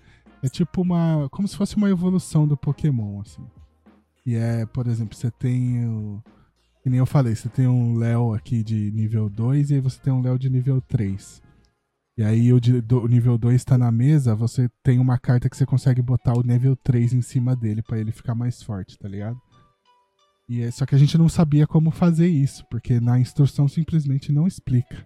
É 0.43 0.47
tipo 0.47 0.81
uma. 0.81 1.27
Como 1.31 1.47
se 1.47 1.57
fosse 1.57 1.75
uma 1.75 1.89
evolução 1.89 2.47
do 2.47 2.55
Pokémon, 2.55 3.19
assim. 3.21 3.45
E 4.25 4.35
é, 4.35 4.65
por 4.67 4.87
exemplo, 4.87 5.15
você 5.17 5.31
tem 5.31 5.85
o. 5.87 6.21
Que 6.83 6.89
nem 6.89 6.99
eu 6.99 7.05
falei, 7.05 7.35
você 7.35 7.49
tem 7.49 7.67
um 7.67 7.97
Léo 7.97 8.33
aqui 8.33 8.63
de 8.63 8.91
nível 8.91 9.29
2 9.29 9.71
e 9.71 9.75
aí 9.75 9.81
você 9.81 9.99
tem 9.99 10.13
um 10.13 10.21
Léo 10.21 10.37
de 10.39 10.49
nível 10.49 10.79
3. 10.81 11.41
E 12.17 12.23
aí 12.23 12.53
o, 12.53 12.59
de- 12.59 12.79
do- 12.81 13.01
o 13.03 13.07
nível 13.07 13.37
2 13.37 13.63
tá 13.65 13.77
na 13.77 13.91
mesa, 13.91 14.33
você 14.35 14.69
tem 14.83 14.97
uma 14.99 15.17
carta 15.17 15.49
que 15.49 15.57
você 15.57 15.65
consegue 15.65 16.01
botar 16.01 16.37
o 16.37 16.41
nível 16.43 16.75
3 16.77 17.13
em 17.13 17.21
cima 17.21 17.55
dele 17.55 17.81
pra 17.81 17.97
ele 17.99 18.11
ficar 18.13 18.33
mais 18.35 18.61
forte, 18.63 18.97
tá 18.97 19.09
ligado? 19.09 19.37
E 20.47 20.61
é, 20.61 20.71
só 20.71 20.85
que 20.85 20.95
a 20.95 20.97
gente 20.97 21.17
não 21.17 21.27
sabia 21.29 21.67
como 21.67 21.91
fazer 21.91 22.27
isso, 22.27 22.63
porque 22.71 22.99
na 22.99 23.19
instrução 23.19 23.67
simplesmente 23.67 24.31
não 24.31 24.47
explica. 24.47 25.05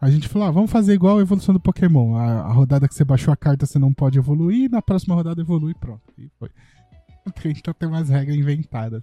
A 0.00 0.10
gente 0.10 0.28
falou, 0.28 0.48
ah, 0.48 0.50
vamos 0.50 0.70
fazer 0.70 0.94
igual 0.94 1.18
a 1.18 1.22
evolução 1.22 1.54
do 1.54 1.60
Pokémon. 1.60 2.16
A, 2.16 2.40
a 2.42 2.52
rodada 2.52 2.88
que 2.88 2.94
você 2.94 3.04
baixou 3.04 3.32
a 3.32 3.36
carta 3.36 3.66
você 3.66 3.78
não 3.78 3.92
pode 3.94 4.18
evoluir, 4.18 4.64
e 4.64 4.68
na 4.68 4.82
próxima 4.82 5.14
rodada 5.14 5.40
evolui, 5.40 5.74
pronto. 5.74 6.02
E 6.18 6.28
foi. 6.38 6.50
Então 7.44 7.72
tem 7.72 7.88
umas 7.88 8.08
regras 8.08 8.36
inventadas. 8.36 9.00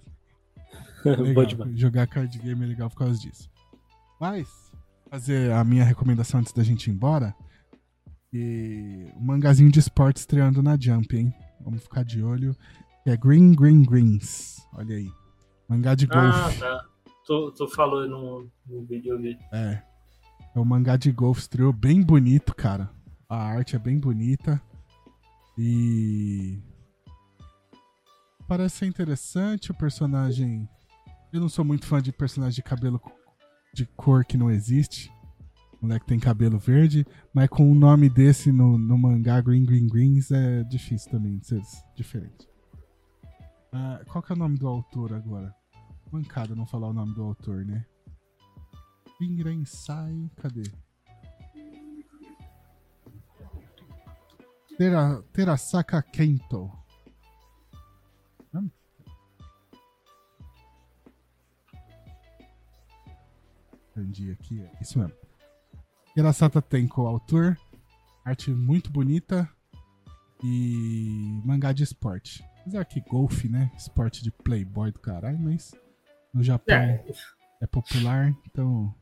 Legal. 1.04 1.46
Jogar 1.74 2.06
card 2.06 2.38
game 2.38 2.62
é 2.64 2.66
legal 2.66 2.90
por 2.90 2.96
causa 2.98 3.18
disso. 3.18 3.48
Mas, 4.20 4.46
fazer 5.08 5.50
a 5.52 5.64
minha 5.64 5.82
recomendação 5.84 6.40
antes 6.40 6.52
da 6.52 6.62
gente 6.62 6.88
ir 6.88 6.90
embora. 6.92 7.34
E 8.32 9.06
o 9.16 9.20
mangazinho 9.24 9.72
de 9.72 9.78
esporte 9.78 10.18
estreando 10.18 10.62
na 10.62 10.76
Jump, 10.78 11.16
hein? 11.16 11.32
Vamos 11.64 11.82
ficar 11.82 12.04
de 12.04 12.22
olho. 12.22 12.54
Que 13.02 13.10
é 13.10 13.16
Green 13.16 13.52
Green 13.54 13.82
Greens. 13.82 14.56
Olha 14.74 14.94
aí. 14.96 15.08
Mangá 15.66 15.94
de 15.94 16.06
Ah, 16.10 16.42
golfe. 16.42 16.60
tá. 16.60 16.84
Tu, 17.26 17.52
tu 17.56 17.68
falou 17.68 18.06
no, 18.06 18.46
no 18.68 18.84
vídeo, 18.84 19.14
eu 19.14 19.18
vi. 19.20 19.36
É. 19.54 19.82
É 20.54 20.58
um 20.58 20.64
mangá 20.64 20.96
de 20.96 21.12
golfe, 21.12 21.42
estreou 21.42 21.72
bem 21.72 22.02
bonito, 22.02 22.54
cara. 22.54 22.90
A 23.28 23.36
arte 23.36 23.76
é 23.76 23.78
bem 23.78 23.98
bonita. 23.98 24.60
E. 25.56 26.58
Parece 28.48 28.78
ser 28.78 28.86
interessante 28.86 29.70
o 29.70 29.74
personagem. 29.74 30.68
Eu 31.32 31.40
não 31.40 31.48
sou 31.48 31.64
muito 31.64 31.86
fã 31.86 32.02
de 32.02 32.12
personagem 32.12 32.56
de 32.56 32.62
cabelo 32.62 33.00
de 33.72 33.86
cor 33.86 34.24
que 34.24 34.36
não 34.36 34.50
existe. 34.50 35.12
O 35.80 35.86
moleque 35.86 36.06
tem 36.06 36.18
cabelo 36.18 36.58
verde, 36.58 37.06
mas 37.32 37.48
com 37.48 37.70
um 37.70 37.74
nome 37.74 38.10
desse 38.10 38.52
no, 38.52 38.76
no 38.76 38.98
mangá 38.98 39.40
Green 39.40 39.64
Green 39.64 39.86
Greens 39.86 40.30
é 40.30 40.62
difícil 40.64 41.10
também 41.10 41.38
de 41.38 41.46
ser 41.46 41.62
diferente. 41.94 42.48
Ah, 43.72 44.00
qual 44.08 44.22
que 44.22 44.32
é 44.32 44.34
o 44.34 44.38
nome 44.38 44.58
do 44.58 44.66
autor 44.66 45.14
agora? 45.14 45.54
Mancada 46.10 46.54
não 46.54 46.66
falar 46.66 46.88
o 46.88 46.92
nome 46.92 47.14
do 47.14 47.22
autor, 47.22 47.64
né? 47.64 47.86
Sai, 49.66 50.30
cadê? 50.36 50.62
Tera, 54.78 55.22
Terasaka 55.32 56.02
Kento. 56.02 56.70
Hum? 58.54 58.70
Entendi 63.90 64.30
aqui, 64.30 64.62
é 64.62 64.72
isso 64.80 64.98
mesmo. 64.98 65.14
Terasaka 66.14 66.62
Tenko, 66.62 67.06
autor. 67.06 67.58
Arte 68.24 68.50
muito 68.50 68.90
bonita. 68.90 69.48
E 70.42 71.42
mangá 71.44 71.72
de 71.72 71.82
esporte. 71.82 72.42
Apesar 72.60 72.84
que 72.86 73.00
golfe, 73.02 73.48
né? 73.48 73.70
Esporte 73.76 74.22
de 74.22 74.30
playboy 74.30 74.90
do 74.90 74.98
caralho, 74.98 75.38
mas 75.38 75.74
no 76.32 76.42
Japão 76.42 76.74
É, 76.74 77.04
é 77.60 77.66
popular, 77.66 78.34
então 78.46 78.94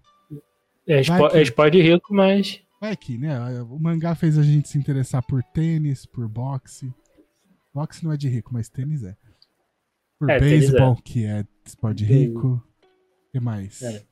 é, 0.88 1.02
que- 1.02 1.36
é 1.36 1.42
esporte 1.42 1.80
rico, 1.80 2.14
mas. 2.14 2.60
Vai 2.80 2.96
que, 2.96 3.18
né? 3.18 3.36
O 3.62 3.78
mangá 3.78 4.14
fez 4.14 4.38
a 4.38 4.42
gente 4.42 4.68
se 4.68 4.78
interessar 4.78 5.22
por 5.26 5.42
tênis, 5.42 6.06
por 6.06 6.28
boxe. 6.28 6.92
Boxe 7.74 8.04
não 8.04 8.12
é 8.12 8.16
de 8.16 8.28
rico, 8.28 8.50
mas 8.52 8.68
tênis 8.68 9.02
é. 9.04 9.16
Por 10.18 10.30
É, 10.30 10.38
beisebol, 10.38 10.96
que 10.96 11.24
é 11.24 11.44
esporte 11.64 11.98
de 11.98 12.04
rico. 12.04 12.62
O 13.28 13.32
que 13.32 13.40
mais? 13.40 13.82
É. 13.82 14.02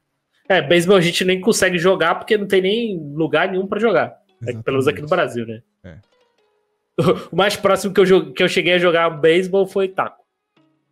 É, 0.49 0.63
beisebol 0.63 0.97
a 0.97 1.01
gente 1.01 1.25
nem 1.25 1.41
consegue 1.41 1.79
jogar 1.79 2.15
porque 2.17 2.37
não 2.37 2.47
tem 2.47 2.61
nem 2.63 2.99
lugar 3.15 3.51
nenhum 3.51 3.67
pra 3.67 3.81
jogar. 3.81 4.17
É, 4.43 4.53
pelo 4.53 4.63
menos 4.77 4.87
aqui 4.87 5.01
no 5.01 5.09
Brasil, 5.09 5.47
né? 5.47 5.63
É. 5.85 5.99
O 7.31 7.37
mais 7.37 7.57
próximo 7.57 7.93
que 7.93 8.01
eu, 8.01 8.33
que 8.33 8.43
eu 8.43 8.49
cheguei 8.49 8.73
a 8.75 8.79
jogar 8.79 9.11
beisebol 9.11 9.67
foi 9.67 9.87
taco. 9.89 10.25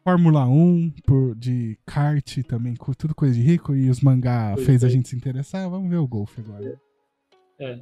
Fórmula 0.05 0.47
1, 0.47 0.91
por, 1.07 1.35
de 1.35 1.79
kart 1.87 2.43
também, 2.47 2.75
tudo 2.99 3.15
coisa 3.15 3.35
de 3.35 3.41
rico. 3.41 3.75
E 3.75 3.89
os 3.89 4.01
mangá 4.01 4.53
Pois 4.55 4.67
fez 4.67 4.85
a 4.85 4.87
é. 4.87 4.91
gente 4.91 5.09
se 5.09 5.17
interessar. 5.17 5.69
Vamos 5.71 5.89
ver 5.89 5.97
o 5.97 6.07
golfe 6.07 6.41
agora. 6.43 6.79
É. 7.59 7.81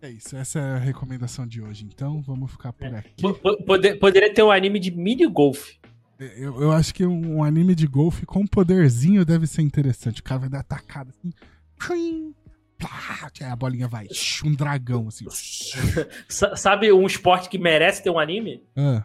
É 0.00 0.10
isso, 0.10 0.36
essa 0.36 0.60
é 0.60 0.74
a 0.74 0.78
recomendação 0.78 1.44
de 1.44 1.60
hoje. 1.60 1.84
Então, 1.84 2.22
vamos 2.22 2.52
ficar 2.52 2.72
por 2.72 2.86
aqui. 2.94 3.20
Po- 3.20 3.34
po- 3.34 3.64
pode- 3.64 3.96
poderia 3.96 4.32
ter 4.32 4.44
um 4.44 4.50
anime 4.52 4.78
de 4.78 4.92
mini 4.92 5.26
golf. 5.26 5.72
Eu, 6.20 6.60
eu 6.62 6.70
acho 6.72 6.94
que 6.94 7.04
um, 7.04 7.42
anime 7.42 7.74
de 7.74 7.86
golfe 7.88 8.24
com 8.24 8.46
poderzinho 8.46 9.24
deve 9.24 9.46
ser 9.48 9.62
interessante. 9.62 10.20
O 10.20 10.24
cara 10.24 10.40
vai 10.42 10.48
dar 10.48 10.62
tacada 10.62 11.10
assim. 11.10 11.32
Plim, 11.76 12.32
plá, 12.78 13.28
aí 13.40 13.46
a 13.48 13.56
bolinha 13.56 13.88
vai. 13.88 14.06
Um 14.44 14.54
dragão 14.54 15.08
assim. 15.08 15.26
Sa- 16.28 16.54
sabe 16.54 16.92
um 16.92 17.04
esporte 17.06 17.48
que 17.48 17.58
merece 17.58 18.00
ter 18.02 18.10
um 18.10 18.18
anime? 18.20 18.62
Ah, 18.76 19.04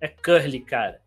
É 0.00 0.08
curly, 0.08 0.60
cara. 0.60 1.00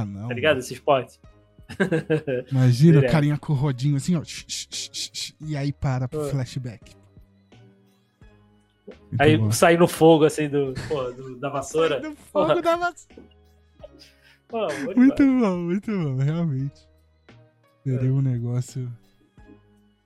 Ah, 0.00 0.04
não. 0.04 0.28
Tá 0.28 0.34
ligado? 0.34 0.58
Esse 0.58 0.74
esporte. 0.74 1.20
Imagina 2.50 3.00
o 3.00 3.10
carinha 3.10 3.38
com 3.38 3.52
o 3.52 3.56
rodinho 3.56 3.96
assim, 3.96 4.16
ó. 4.16 4.22
e 5.40 5.56
aí 5.56 5.72
para 5.72 6.06
pro 6.08 6.22
Ah. 6.26 6.28
flashback. 6.30 6.94
Muito 8.86 9.20
Aí 9.20 9.38
bom. 9.38 9.50
sair 9.50 9.78
no 9.78 9.88
fogo, 9.88 10.24
assim, 10.24 10.48
do, 10.48 10.74
pô, 10.88 11.10
do- 11.12 11.36
da 11.38 11.48
vassoura. 11.48 12.00
Sai 12.00 12.10
do 12.10 12.16
fogo 12.16 12.46
Porra. 12.48 12.62
da 12.62 12.76
vassoura. 12.76 13.22
Pô, 14.48 14.66
Muito 14.94 15.22
bom, 15.40 15.56
muito 15.58 15.90
bom, 15.90 16.16
realmente. 16.16 16.86
Seria 17.82 18.12
um 18.12 18.20
negócio 18.20 18.92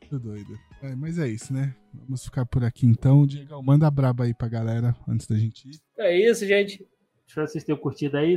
muito 0.00 0.18
doido. 0.24 0.58
É, 0.82 0.94
mas 0.94 1.18
é 1.18 1.26
isso, 1.28 1.52
né? 1.52 1.74
Vamos 1.92 2.24
ficar 2.24 2.46
por 2.46 2.62
aqui 2.64 2.86
então. 2.86 3.26
Diego, 3.26 3.60
manda 3.62 3.90
braba 3.90 4.24
aí 4.24 4.32
pra 4.34 4.46
galera 4.48 4.94
antes 5.08 5.26
da 5.26 5.36
gente 5.36 5.68
ir. 5.68 5.80
É 5.98 6.16
isso, 6.30 6.46
gente. 6.46 6.86
Espero 7.28 7.46
que 7.46 7.52
vocês 7.52 7.64
tenham 7.64 7.78
curtido 7.78 8.16
aí. 8.16 8.34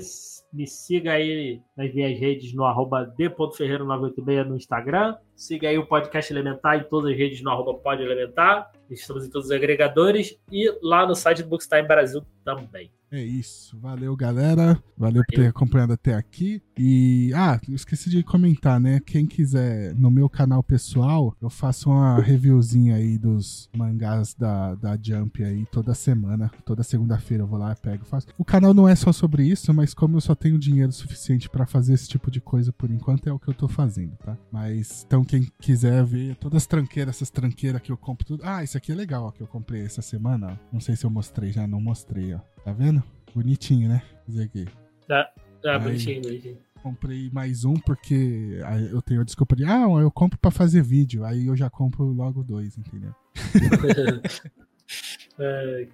Me 0.51 0.67
siga 0.67 1.13
aí 1.13 1.61
nas 1.77 1.93
minhas 1.93 2.19
redes 2.19 2.53
no 2.53 2.65
arroba 2.65 3.05
d.ferreira986 3.05 4.43
no 4.43 4.57
Instagram. 4.57 5.17
Siga 5.33 5.69
aí 5.69 5.77
o 5.77 5.87
podcast 5.87 6.31
Elementar 6.31 6.77
em 6.77 6.83
todas 6.83 7.09
as 7.09 7.17
redes 7.17 7.41
no 7.41 7.49
arroba 7.49 7.73
Pod 7.75 8.03
Elementar. 8.03 8.69
Estamos 8.89 9.25
em 9.25 9.29
todos 9.29 9.45
os 9.47 9.51
agregadores 9.51 10.37
e 10.51 10.69
lá 10.83 11.07
no 11.07 11.15
site 11.15 11.41
do 11.41 11.47
Bookstime 11.47 11.87
Brasil 11.87 12.21
também. 12.43 12.91
É 13.11 13.21
isso. 13.21 13.77
Valeu, 13.77 14.15
galera. 14.15 14.81
Valeu 14.97 15.21
por 15.27 15.35
ter 15.35 15.47
acompanhado 15.47 15.91
até 15.91 16.15
aqui. 16.15 16.63
E, 16.77 17.33
ah, 17.35 17.59
eu 17.67 17.75
esqueci 17.75 18.09
de 18.09 18.23
comentar, 18.23 18.79
né? 18.79 19.01
Quem 19.05 19.25
quiser, 19.25 19.93
no 19.95 20.09
meu 20.09 20.29
canal 20.29 20.63
pessoal, 20.63 21.35
eu 21.41 21.49
faço 21.49 21.89
uma 21.89 22.21
reviewzinha 22.21 22.95
aí 22.95 23.17
dos 23.17 23.69
mangás 23.75 24.33
da, 24.33 24.75
da 24.75 24.97
Jump 25.01 25.43
aí 25.43 25.65
toda 25.65 25.93
semana. 25.93 26.49
Toda 26.63 26.83
segunda-feira 26.83 27.43
eu 27.43 27.47
vou 27.47 27.59
lá, 27.59 27.75
pego, 27.75 28.05
faço. 28.05 28.27
O 28.37 28.45
canal 28.45 28.73
não 28.73 28.87
é 28.87 28.95
só 28.95 29.11
sobre 29.11 29.45
isso, 29.45 29.73
mas 29.73 29.93
como 29.93 30.15
eu 30.15 30.21
só 30.21 30.33
tenho 30.33 30.57
dinheiro 30.57 30.93
suficiente 30.93 31.49
pra 31.49 31.65
fazer 31.65 31.93
esse 31.95 32.07
tipo 32.07 32.31
de 32.31 32.39
coisa 32.39 32.71
por 32.71 32.89
enquanto, 32.89 33.27
é 33.27 33.33
o 33.33 33.39
que 33.39 33.49
eu 33.49 33.53
tô 33.53 33.67
fazendo, 33.67 34.15
tá? 34.23 34.37
Mas, 34.49 35.03
então, 35.05 35.25
quem 35.25 35.51
quiser 35.59 36.01
ver 36.05 36.37
todas 36.37 36.63
as 36.63 36.67
tranqueiras, 36.67 37.17
essas 37.17 37.29
tranqueiras 37.29 37.81
que 37.81 37.91
eu 37.91 37.97
compro 37.97 38.25
tudo. 38.25 38.43
Ah, 38.45 38.63
isso 38.63 38.77
aqui 38.77 38.93
é 38.93 38.95
legal, 38.95 39.25
ó, 39.25 39.31
que 39.31 39.41
eu 39.41 39.47
comprei 39.47 39.81
essa 39.81 40.01
semana, 40.01 40.53
ó. 40.53 40.69
Não 40.71 40.79
sei 40.79 40.95
se 40.95 41.05
eu 41.05 41.09
mostrei 41.09 41.51
já, 41.51 41.67
não 41.67 41.81
mostrei, 41.81 42.33
ó. 42.33 42.39
Tá 42.63 42.71
vendo? 42.73 43.01
Bonitinho, 43.33 43.89
né? 43.89 44.01
Esse 44.27 44.41
aqui. 44.41 44.67
Ah, 45.09 45.27
Aí. 45.65 45.79
bonitinho, 45.79 46.21
bonitinho. 46.21 46.57
Comprei 46.81 47.29
mais 47.31 47.63
um 47.63 47.75
porque 47.75 48.59
eu 48.91 49.01
tenho 49.01 49.21
a 49.21 49.23
desculpa 49.23 49.55
de, 49.55 49.63
ah, 49.65 49.83
eu 50.01 50.09
compro 50.11 50.37
pra 50.39 50.49
fazer 50.49 50.81
vídeo. 50.81 51.23
Aí 51.23 51.47
eu 51.47 51.55
já 51.55 51.69
compro 51.69 52.05
logo 52.05 52.43
dois, 52.43 52.77
entendeu? 52.77 53.13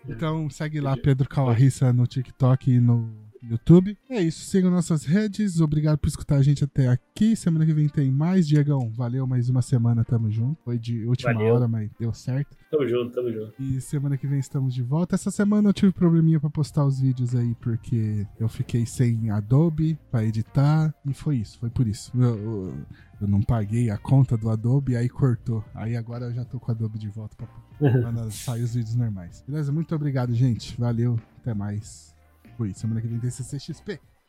Então 0.10 0.50
segue 0.50 0.82
lá 0.82 0.98
Pedro 0.98 1.30
Calarissa 1.30 1.94
no 1.94 2.06
TikTok 2.06 2.70
e 2.70 2.80
no 2.82 3.14
YouTube. 3.44 3.98
É 4.10 4.22
isso, 4.22 4.42
sigam 4.46 4.72
nossas 4.72 5.04
redes. 5.06 5.60
Obrigado 5.62 5.98
por 5.98 6.08
escutar 6.08 6.36
a 6.38 6.42
gente 6.42 6.64
até 6.64 6.88
aqui. 6.88 7.36
Semana 7.36 7.66
que 7.66 7.74
vem 7.74 7.88
tem 7.90 8.12
mais. 8.12 8.48
Diegão, 8.48 8.90
valeu 8.92 9.26
mais 9.28 9.50
uma 9.50 9.62
semana, 9.62 10.04
tamo 10.04 10.30
junto. 10.32 10.62
Foi 10.64 10.78
de 10.80 11.06
última 11.06 11.34
Valeu. 11.34 11.56
hora, 11.56 11.68
mas 11.68 11.90
deu 12.00 12.14
certo. 12.14 12.56
tamo 12.72 12.88
junto, 12.88 13.14
tamo 13.14 13.32
junto. 13.32 13.54
E 13.60 13.80
semana 13.82 14.18
que 14.18 14.28
vem 14.28 14.40
estamos 14.40 14.74
de 14.74 14.82
volta. 14.84 15.16
Essa 15.16 15.32
semana 15.32 15.70
eu 15.70 15.74
tive 15.74 15.92
probleminha 15.92 16.40
pra 16.40 16.50
postar 16.50 16.86
os 16.86 17.00
vídeos 17.00 17.36
aí, 17.36 17.54
porque 17.56 18.26
eu 18.40 18.48
fiquei 18.50 18.86
sem 18.86 19.30
Adobe 19.30 19.98
pra 20.12 20.24
editar. 20.24 20.94
E 21.06 21.14
foi 21.14 21.38
isso, 21.38 21.60
foi 21.60 21.70
por 21.70 21.88
isso. 21.88 22.12
Eu, 22.16 22.38
eu- 22.38 22.86
eu 23.20 23.28
não 23.28 23.42
paguei 23.42 23.90
a 23.90 23.98
conta 23.98 24.38
do 24.38 24.48
Adobe, 24.48 24.96
aí 24.96 25.10
cortou. 25.10 25.66
Aí 25.74 25.96
agora 25.96 26.26
eu 26.26 26.34
já 26.36 26.46
tô 26.46 26.60
com 26.60 26.72
o 26.72 26.76
Adobe 26.76 27.00
de 27.00 27.08
volta 27.10 27.36
pra 27.36 27.48
quando 28.02 28.30
sair 28.32 28.62
os 28.64 28.76
vídeos 28.76 28.96
normais. 28.96 29.44
Beleza? 29.48 29.72
Muito 29.72 29.96
obrigado, 29.96 30.34
gente. 30.36 30.80
Valeu, 30.80 31.20
até 31.42 31.52
mais. 31.54 32.16
Fui. 32.58 32.74
Semana 32.74 33.00
que 33.00 33.08
vem 33.08 33.20
tem 33.20 33.30
CCXP. 33.30 34.00